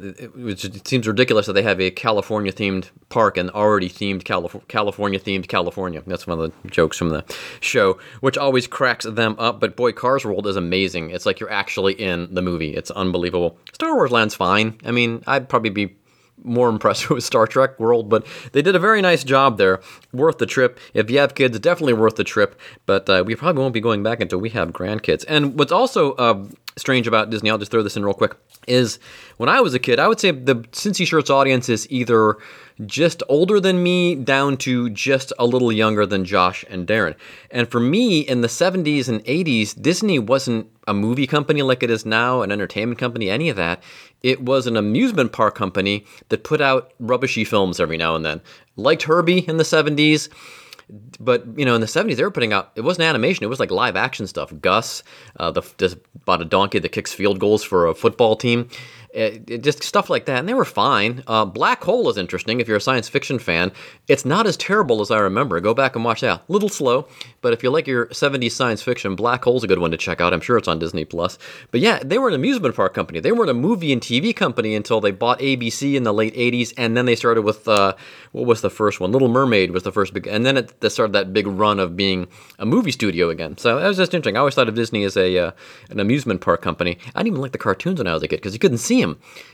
it 0.48 0.88
seems 0.88 1.06
ridiculous 1.06 1.44
that 1.46 1.52
they 1.52 1.62
have 1.62 1.80
a 1.80 1.90
California 1.90 2.50
themed 2.52 2.88
park 3.10 3.36
and 3.36 3.50
already 3.50 3.88
themed 3.88 4.24
Calif- 4.24 4.66
California 4.68 5.20
themed 5.20 5.46
California. 5.48 6.02
That's 6.06 6.26
one 6.26 6.40
of 6.40 6.52
the 6.62 6.70
jokes 6.70 6.96
from 6.96 7.10
the 7.10 7.24
show, 7.60 7.98
which 8.20 8.38
always 8.38 8.66
cracks 8.66 9.04
them 9.04 9.36
up. 9.38 9.60
But 9.60 9.76
boy, 9.76 9.92
Cars 9.92 10.24
World 10.24 10.46
is 10.46 10.56
amazing. 10.56 11.10
It's 11.10 11.25
like 11.26 11.40
you're 11.40 11.50
actually 11.50 11.94
in 11.94 12.32
the 12.32 12.42
movie. 12.42 12.74
It's 12.74 12.90
unbelievable. 12.90 13.58
Star 13.72 13.94
Wars 13.94 14.10
Land's 14.10 14.34
fine. 14.34 14.78
I 14.84 14.90
mean, 14.90 15.22
I'd 15.26 15.48
probably 15.48 15.70
be 15.70 15.96
more 16.42 16.68
impressed 16.76 17.10
with 17.10 17.24
Star 17.24 17.46
Trek 17.46 17.78
World, 17.78 18.08
but 18.08 18.26
they 18.52 18.62
did 18.62 18.76
a 18.76 18.78
very 18.78 19.02
nice 19.02 19.24
job 19.24 19.58
there. 19.58 19.80
Worth 20.12 20.38
the 20.38 20.46
trip. 20.46 20.78
If 20.94 21.10
you 21.10 21.18
have 21.18 21.34
kids, 21.34 21.58
definitely 21.58 21.94
worth 21.94 22.16
the 22.16 22.24
trip. 22.24 22.58
But 22.86 23.08
uh, 23.08 23.24
we 23.26 23.34
probably 23.34 23.62
won't 23.62 23.74
be 23.74 23.80
going 23.80 24.02
back 24.02 24.20
until 24.20 24.38
we 24.38 24.50
have 24.50 24.70
grandkids. 24.70 25.24
And 25.28 25.58
what's 25.58 25.72
also 25.72 26.12
uh, 26.14 26.46
strange 26.78 27.06
about 27.06 27.30
Disney, 27.30 27.50
I'll 27.50 27.58
just 27.58 27.70
throw 27.70 27.82
this 27.82 27.96
in 27.96 28.04
real 28.04 28.14
quick, 28.14 28.36
is 28.66 28.98
when 29.38 29.48
I 29.48 29.62
was 29.62 29.72
a 29.72 29.78
kid, 29.78 29.98
I 29.98 30.08
would 30.08 30.20
say 30.20 30.30
the 30.30 30.56
Cincy 30.56 31.06
Shirts 31.06 31.30
audience 31.30 31.70
is 31.70 31.90
either 31.90 32.36
just 32.84 33.22
older 33.30 33.58
than 33.58 33.82
me 33.82 34.14
down 34.14 34.58
to 34.58 34.90
just 34.90 35.32
a 35.38 35.46
little 35.46 35.72
younger 35.72 36.04
than 36.04 36.26
Josh 36.26 36.66
and 36.68 36.86
Darin. 36.86 37.14
And 37.50 37.70
for 37.70 37.80
me, 37.80 38.20
in 38.20 38.42
the 38.42 38.48
70s 38.48 39.08
and 39.08 39.24
80s, 39.24 39.80
Disney 39.80 40.18
wasn't 40.18 40.70
a 40.86 40.92
movie 40.92 41.26
company 41.26 41.62
like 41.62 41.82
it 41.82 41.90
is 41.90 42.04
now, 42.04 42.42
an 42.42 42.52
entertainment 42.52 42.98
company, 42.98 43.30
any 43.30 43.48
of 43.48 43.56
that. 43.56 43.82
It 44.22 44.42
was 44.42 44.66
an 44.66 44.76
amusement 44.76 45.32
park 45.32 45.54
company 45.54 46.04
that 46.28 46.44
put 46.44 46.60
out 46.60 46.92
rubbishy 47.00 47.46
films 47.46 47.80
every 47.80 47.96
now 47.96 48.14
and 48.14 48.24
then. 48.24 48.42
Liked 48.76 49.04
Herbie 49.04 49.48
in 49.48 49.56
the 49.56 49.64
70s 49.64 50.28
but 51.18 51.44
you 51.56 51.64
know 51.64 51.74
in 51.74 51.80
the 51.80 51.86
70s 51.86 52.16
they 52.16 52.22
were 52.22 52.30
putting 52.30 52.52
out 52.52 52.70
it 52.76 52.82
wasn't 52.82 53.04
animation 53.04 53.42
it 53.42 53.48
was 53.48 53.58
like 53.58 53.70
live 53.70 53.96
action 53.96 54.26
stuff. 54.26 54.52
Gus 54.60 55.02
uh, 55.38 55.50
the 55.50 55.98
about 56.22 56.42
a 56.42 56.44
donkey 56.44 56.78
that 56.78 56.90
kicks 56.90 57.12
field 57.12 57.40
goals 57.40 57.64
for 57.64 57.86
a 57.86 57.94
football 57.94 58.36
team 58.36 58.68
it, 59.10 59.44
it- 59.50 59.62
just 59.62 59.82
stuff 59.82 60.08
like 60.10 60.26
that 60.26 60.38
and 60.38 60.48
they 60.48 60.54
were 60.54 60.64
fine. 60.64 61.22
Uh, 61.26 61.44
black 61.44 61.82
hole 61.82 62.08
is 62.08 62.16
interesting 62.16 62.60
if 62.60 62.68
you're 62.68 62.76
a 62.76 62.80
science 62.80 63.08
fiction 63.08 63.38
fan. 63.38 63.72
It's 64.06 64.24
not 64.24 64.46
as 64.46 64.56
terrible 64.56 65.00
as 65.00 65.10
i 65.10 65.18
remember. 65.18 65.58
Go 65.60 65.74
back 65.74 65.96
and 65.96 66.04
watch 66.04 66.20
that. 66.20 66.42
A 66.48 66.52
little 66.52 66.68
slow 66.68 67.08
but 67.40 67.52
if 67.52 67.62
you 67.62 67.70
like 67.70 67.86
your 67.86 68.06
70s 68.06 68.52
science 68.52 68.82
fiction 68.82 69.14
black 69.16 69.44
hole's 69.44 69.64
a 69.64 69.66
good 69.66 69.78
one 69.78 69.90
to 69.90 69.96
check 69.96 70.20
out. 70.20 70.32
I'm 70.32 70.40
sure 70.40 70.56
it's 70.56 70.68
on 70.68 70.78
disney 70.78 71.04
plus. 71.04 71.38
But 71.70 71.80
yeah 71.80 72.00
they 72.04 72.18
were 72.18 72.28
an 72.28 72.34
amusement 72.34 72.74
park 72.76 72.94
company. 72.94 73.20
They 73.20 73.32
weren't 73.32 73.50
a 73.50 73.54
movie 73.54 73.92
and 73.92 74.00
tv 74.02 74.34
company 74.34 74.74
until 74.74 75.00
they 75.00 75.10
bought 75.10 75.40
abc 75.40 75.94
in 75.94 76.02
the 76.04 76.14
late 76.14 76.34
80s 76.34 76.72
and 76.76 76.96
then 76.96 77.06
they 77.06 77.16
started 77.16 77.42
with 77.42 77.66
uh, 77.66 77.94
what 78.32 78.46
was 78.46 78.60
the 78.60 78.70
first 78.70 79.00
one? 79.00 79.12
Little 79.12 79.28
mermaid 79.28 79.70
was 79.70 79.82
the 79.82 79.92
first 79.92 80.12
big 80.12 80.26
and 80.26 80.44
then 80.44 80.56
it 80.56 80.80
they 80.80 80.88
started 80.88 81.12
that 81.14 81.32
big 81.32 81.46
run 81.46 81.80
of 81.80 81.96
being 81.96 82.28
a 82.58 82.66
movie 82.66 82.92
studio 82.92 83.30
again. 83.30 83.56
So 83.58 83.78
that 83.80 83.86
was 83.88 83.96
just 83.96 84.14
interesting. 84.14 84.36
I 84.36 84.40
always 84.40 84.54
thought 84.54 84.68
of 84.68 84.74
disney 84.74 85.04
as 85.04 85.16
a 85.16 85.38
uh, 85.38 85.50
an 85.90 86.00
amusement 86.00 86.40
park 86.40 86.62
company. 86.62 86.98
I 87.14 87.20
didn't 87.20 87.28
even 87.28 87.40
like 87.42 87.52
the 87.52 87.58
cartoons 87.58 87.98
when 87.98 88.06
i 88.06 88.12
was 88.14 88.22
a 88.22 88.28
kid 88.28 88.36
because 88.36 88.52
you 88.52 88.58
couldn't 88.58 88.78
see 88.78 88.95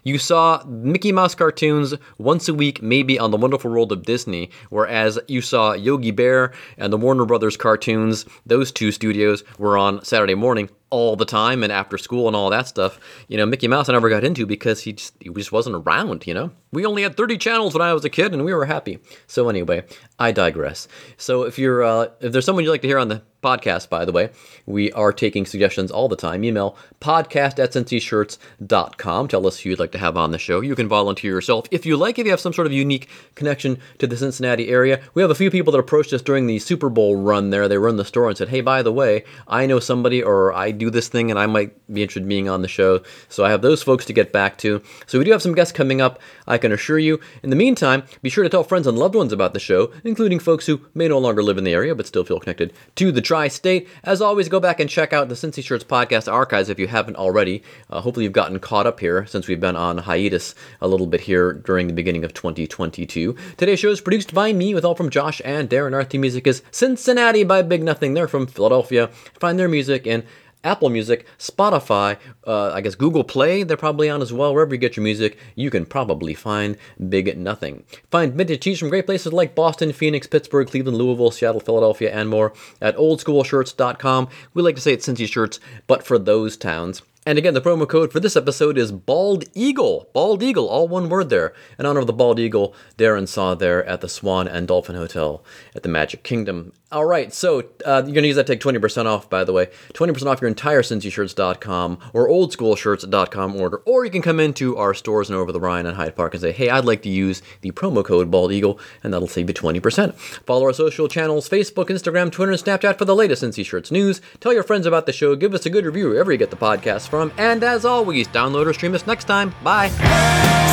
you 0.05 0.19
saw 0.19 0.63
mickey 0.67 1.13
mouse 1.13 1.35
cartoons 1.35 1.95
once 2.19 2.49
a 2.49 2.55
week 2.55 2.83
maybe 2.83 3.19
on 3.19 3.31
the 3.31 3.37
wonderful 3.37 3.71
world 3.71 3.93
of 3.93 4.05
disney 4.05 4.51
whereas 4.71 5.19
you 5.29 5.41
saw 5.41 5.73
yogi 5.73 6.11
bear 6.11 6.53
and 6.77 6.93
the 6.93 6.97
warner 6.97 7.25
brothers 7.25 7.57
cartoons. 7.57 8.25
Those 8.47 8.71
two 8.71 8.93
studios 8.93 9.45
were 9.59 9.77
on 9.77 10.05
saturday 10.05 10.35
morning 10.35 10.69
all 10.93 11.17
the 11.17 11.25
time 11.25 11.65
and 11.65 11.73
after 11.73 11.99
school 11.99 12.27
and 12.27 12.37
all 12.37 12.51
that 12.51 12.69
stuff. 12.69 13.01
You 13.27 13.39
know, 13.39 13.47
Mickey 13.47 13.67
Mouse 13.67 13.89
I 13.89 13.93
never 13.93 14.11
got 14.11 14.23
into 14.23 14.47
because 14.47 14.83
he 14.83 14.93
just, 14.93 15.15
he 15.21 15.31
just 15.31 15.51
wasn't 15.51 15.77
around, 15.77 16.27
you 16.27 16.35
know? 16.35 16.51
We 16.71 16.87
only 16.87 17.03
had 17.03 17.17
30 17.17 17.39
channels 17.39 17.75
when 17.75 17.83
I 17.83 17.93
was 17.93 18.05
a 18.05 18.11
kid 18.11 18.33
and 18.33 18.45
we 18.45 18.55
were 18.55 18.67
happy. 18.67 18.99
So 19.27 19.49
anyway, 19.49 19.85
I 20.19 20.33
digress. 20.33 20.87
So 21.17 21.43
if 21.43 21.59
you're 21.59 21.83
uh, 21.83 22.09
if 22.21 22.33
there's 22.33 22.45
someone 22.45 22.65
you'd 22.65 22.71
like 22.71 22.83
to 22.83 22.89
hear 22.89 22.99
on 22.99 23.09
the 23.09 23.23
podcast, 23.43 23.89
by 23.89 24.05
the 24.05 24.13
way, 24.13 24.31
we 24.67 24.93
are 24.93 25.13
taking 25.13 25.45
suggestions 25.45 25.91
all 25.91 26.09
the 26.09 26.17
time. 26.17 26.45
Email 26.45 26.77
podcast 27.01 27.59
at 27.59 27.73
cincyshirts.com. 27.73 29.29
Tell 29.29 29.47
us 29.47 29.59
who 29.59 29.71
you'd 29.71 29.81
like 29.81 29.93
to 29.93 29.99
have 29.99 30.17
on 30.17 30.31
the 30.31 30.39
show. 30.39 30.61
You 30.61 30.77
can 30.77 30.89
volunteer 30.89 31.33
yourself 31.33 31.67
if 31.71 31.85
you 31.85 31.97
like, 31.97 32.19
if 32.19 32.25
you 32.25 32.31
have 32.31 32.41
some 32.41 32.53
sort 32.53 32.69
of 32.69 32.73
unique 32.73 33.09
connection 33.35 33.79
to 33.99 34.07
the 34.07 34.17
Cincinnati 34.17 34.69
area. 34.69 35.01
We 35.15 35.23
have 35.23 35.31
a 35.31 35.35
few 35.35 35.51
people 35.51 35.73
that 35.73 35.81
approached 35.81 36.13
us 36.13 36.23
during 36.23 36.47
the 36.47 36.61
Super 36.61 36.89
Bowl 36.89 37.17
run 37.17 37.51
there. 37.51 37.69
They 37.69 37.77
in 37.83 37.97
the 37.97 38.05
store 38.05 38.29
and 38.29 38.39
said, 38.39 38.49
hey, 38.49 38.61
by 38.61 38.83
the 38.83 38.93
way, 38.93 39.25
I 39.49 39.67
know 39.67 39.81
somebody 39.81 40.23
or 40.23 40.53
I 40.53 40.71
do 40.85 40.91
this 40.91 41.09
thing 41.09 41.31
and 41.31 41.39
I 41.39 41.47
might 41.47 41.73
be 41.93 42.03
interested 42.03 42.23
in 42.23 42.29
being 42.29 42.49
on 42.49 42.63
the 42.63 42.69
show. 42.69 43.03
So 43.29 43.45
I 43.45 43.51
have 43.51 43.63
those 43.63 43.83
folks 43.83 44.05
to 44.07 44.13
get 44.13 44.33
back 44.33 44.59
to. 44.59 44.83
So 45.07 45.19
we 45.19 45.25
do 45.25 45.33
have 45.33 45.43
some 45.43 45.55
guests 45.55 45.73
coming 45.73 46.01
up, 46.01 46.21
I 46.47 46.59
can 46.59 46.73
assure 46.73 46.99
you. 46.99 47.21
In 47.43 47.51
the 47.51 47.57
meantime, 47.57 48.05
be 48.23 48.31
sure 48.31 48.45
to 48.45 48.51
tell 48.51 48.65
friends 48.65 48.87
and 48.87 48.99
loved 48.99 49.15
ones 49.15 49.33
about 49.33 49.55
the 49.55 49.61
show, 49.61 49.93
including 50.05 50.39
folks 50.39 50.67
who 50.67 50.81
may 50.95 51.09
no 51.09 51.19
longer 51.19 51.43
live 51.43 51.59
in 51.59 51.65
the 51.65 51.73
area 51.73 51.95
but 51.95 52.07
still 52.07 52.25
feel 52.25 52.41
connected 52.41 52.73
to 52.97 53.13
the 53.13 53.21
tri 53.21 53.49
state. 53.49 53.89
As 54.05 54.21
always, 54.21 54.49
go 54.49 54.61
back 54.61 54.81
and 54.81 54.91
check 54.91 55.13
out 55.13 55.29
the 55.29 55.35
Cincy 55.35 55.63
Shirts 55.63 55.85
podcast 55.85 56.31
archives 56.31 56.69
if 56.69 56.79
you 56.79 56.89
haven't 56.89 57.17
already. 57.17 57.63
Uh, 57.91 58.01
hopefully, 58.01 58.25
you've 58.25 58.33
gotten 58.33 58.59
caught 58.59 58.87
up 58.87 59.01
here 59.01 59.27
since 59.27 59.49
we've 59.49 59.61
been 59.61 59.77
on 59.77 59.99
hiatus 59.99 60.55
a 60.81 60.89
little 60.89 61.07
bit 61.07 61.21
here 61.21 61.53
during 61.53 61.87
the 61.87 61.93
beginning 61.93 62.25
of 62.25 62.35
2022. 62.35 63.37
Today's 63.57 63.79
show 63.79 63.91
is 63.91 64.01
produced 64.01 64.35
by 64.35 64.53
me 64.53 64.75
with 64.75 64.85
help 64.85 64.97
from 64.97 65.11
Josh 65.11 65.41
and 65.45 65.69
Darin. 65.69 65.95
Our 65.95 66.05
theme 66.05 66.23
music 66.23 66.47
is 66.47 66.63
Cincinnati 66.71 67.45
by 67.45 67.63
Big 67.63 67.83
Nothing. 67.83 68.15
They're 68.15 68.29
from 68.29 68.47
Philadelphia. 68.47 69.09
Find 69.39 69.59
their 69.59 69.69
music 69.69 70.07
in 70.07 70.25
Apple 70.65 70.91
Music, 70.91 71.27
Spotify, 71.39 72.19
uh, 72.47 72.71
I 72.73 72.81
guess 72.81 72.95
Google 72.95 73.25
Play, 73.25 73.63
they're 73.63 73.77
probably 73.77 74.09
on 74.09 74.23
as 74.23 74.33
well. 74.33 74.55
Wherever 74.55 74.75
you 74.75 74.81
get 74.81 74.97
your 74.97 75.05
music, 75.05 75.39
you 75.55 75.71
can 75.71 75.87
probably 75.87 76.35
find 76.35 76.77
Big 77.09 77.37
Nothing. 77.37 77.85
Find 78.11 78.35
vintage 78.35 78.61
tees 78.61 78.79
from 78.79 78.89
great 78.89 79.07
places 79.07 79.33
like 79.33 79.55
Boston, 79.55 79.93
Phoenix, 79.93 80.27
Pittsburgh, 80.27 80.69
Cleveland, 80.69 80.99
Louisville, 80.99 81.31
Seattle, 81.31 81.61
Philadelphia, 81.61 82.13
and 82.13 82.29
more 82.29 82.53
at 82.81 82.97
oldschoolshirts.com. 82.97 84.29
We 84.55 84.63
like 84.63 84.77
to 84.77 84.81
say 84.81 84.93
it's 84.93 85.07
Cincy 85.07 85.29
Shirts, 85.29 85.61
but 85.87 86.05
for 86.05 86.19
those 86.19 86.57
towns. 86.57 87.03
And 87.25 87.39
again, 87.39 87.55
the 87.55 87.61
promo 87.61 87.89
code 87.89 88.11
for 88.11 88.19
this 88.19 88.35
episode 88.35 88.77
is 88.77 88.91
Bald 88.91 89.45
Eagle. 89.55 90.09
Bald 90.13 90.43
Eagle, 90.43 90.69
all 90.69 90.89
one 90.89 91.09
word 91.09 91.31
there. 91.31 91.53
In 91.79 91.87
honor 91.87 92.01
of 92.01 92.09
the 92.09 92.13
Bald 92.13 92.41
Eagle 92.41 92.75
Darin 92.97 93.29
saw 93.29 93.55
there 93.55 93.85
at 93.85 94.01
the 94.01 94.09
Swan 94.09 94.49
and 94.49 94.67
Dolphin 94.67 94.97
Hotel 94.97 95.45
at 95.77 95.85
the 95.85 95.89
Magic 95.89 96.25
Kingdom. 96.25 96.73
All 96.91 97.07
right, 97.07 97.33
so 97.33 97.61
uh, 97.87 98.03
you're 98.05 98.13
going 98.13 98.17
to 98.17 98.27
use 98.27 98.37
that 98.37 98.47
to 98.49 98.55
take 98.55 98.61
20% 98.61 99.07
off, 99.07 99.31
by 99.31 99.45
the 99.45 99.53
way. 99.53 99.69
20% 99.95 100.27
off 100.27 100.43
your 100.43 100.49
entire 100.49 100.83
CincyShirts.com 100.83 101.99
or 102.13 102.29
OldSchoolShirts.com 102.29 103.57
order. 103.57 103.79
Or 103.87 104.05
you 104.05 104.11
can 104.11 104.21
come 104.21 104.39
into 104.39 104.77
our 104.77 104.93
stores 104.93 105.31
in 105.31 105.37
Over 105.37 105.53
the 105.53 105.61
Rhine 105.61 105.87
and 105.87 105.97
Hyde 105.97 106.17
Park 106.17 106.35
and 106.35 106.43
say, 106.43 106.53
hey, 106.53 106.69
I'd 106.69 106.85
like 106.85 107.01
to 107.03 107.09
use 107.09 107.41
the 107.63 107.71
promo 107.71 108.05
code 108.05 108.31
Bald 108.31 108.53
Eagle, 108.53 108.79
and 109.03 109.15
that'll 109.15 109.27
save 109.27 109.49
you 109.49 109.55
20%. 109.55 110.13
Follow 110.45 110.65
our 110.65 110.75
social 110.75 111.09
channels 111.09 111.49
Facebook, 111.49 111.87
Instagram, 111.87 112.31
Twitter, 112.31 112.53
and 112.53 112.61
Snapchat 112.61 112.99
for 112.99 113.07
the 113.07 113.17
latest 113.17 113.43
Cincy 113.43 113.65
Shirts 113.65 113.91
news. 113.91 114.21
Tell 114.41 114.53
your 114.53 114.63
friends 114.63 114.85
about 114.85 115.07
the 115.07 115.15
show. 115.15 115.35
Give 115.35 115.55
us 115.55 115.65
a 115.65 115.71
good 115.71 115.87
review 115.87 116.11
wherever 116.11 116.31
you 116.31 116.37
get 116.37 116.51
the 116.51 116.57
podcast 116.57 117.09
from. 117.13 117.31
And 117.37 117.63
as 117.63 117.85
always, 117.85 118.27
download 118.29 118.65
or 118.65 118.73
stream 118.73 118.95
us 118.95 119.07
next 119.07 119.25
time. 119.25 119.55
Bye. 119.63 119.91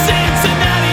Cincinnati, 0.08 0.89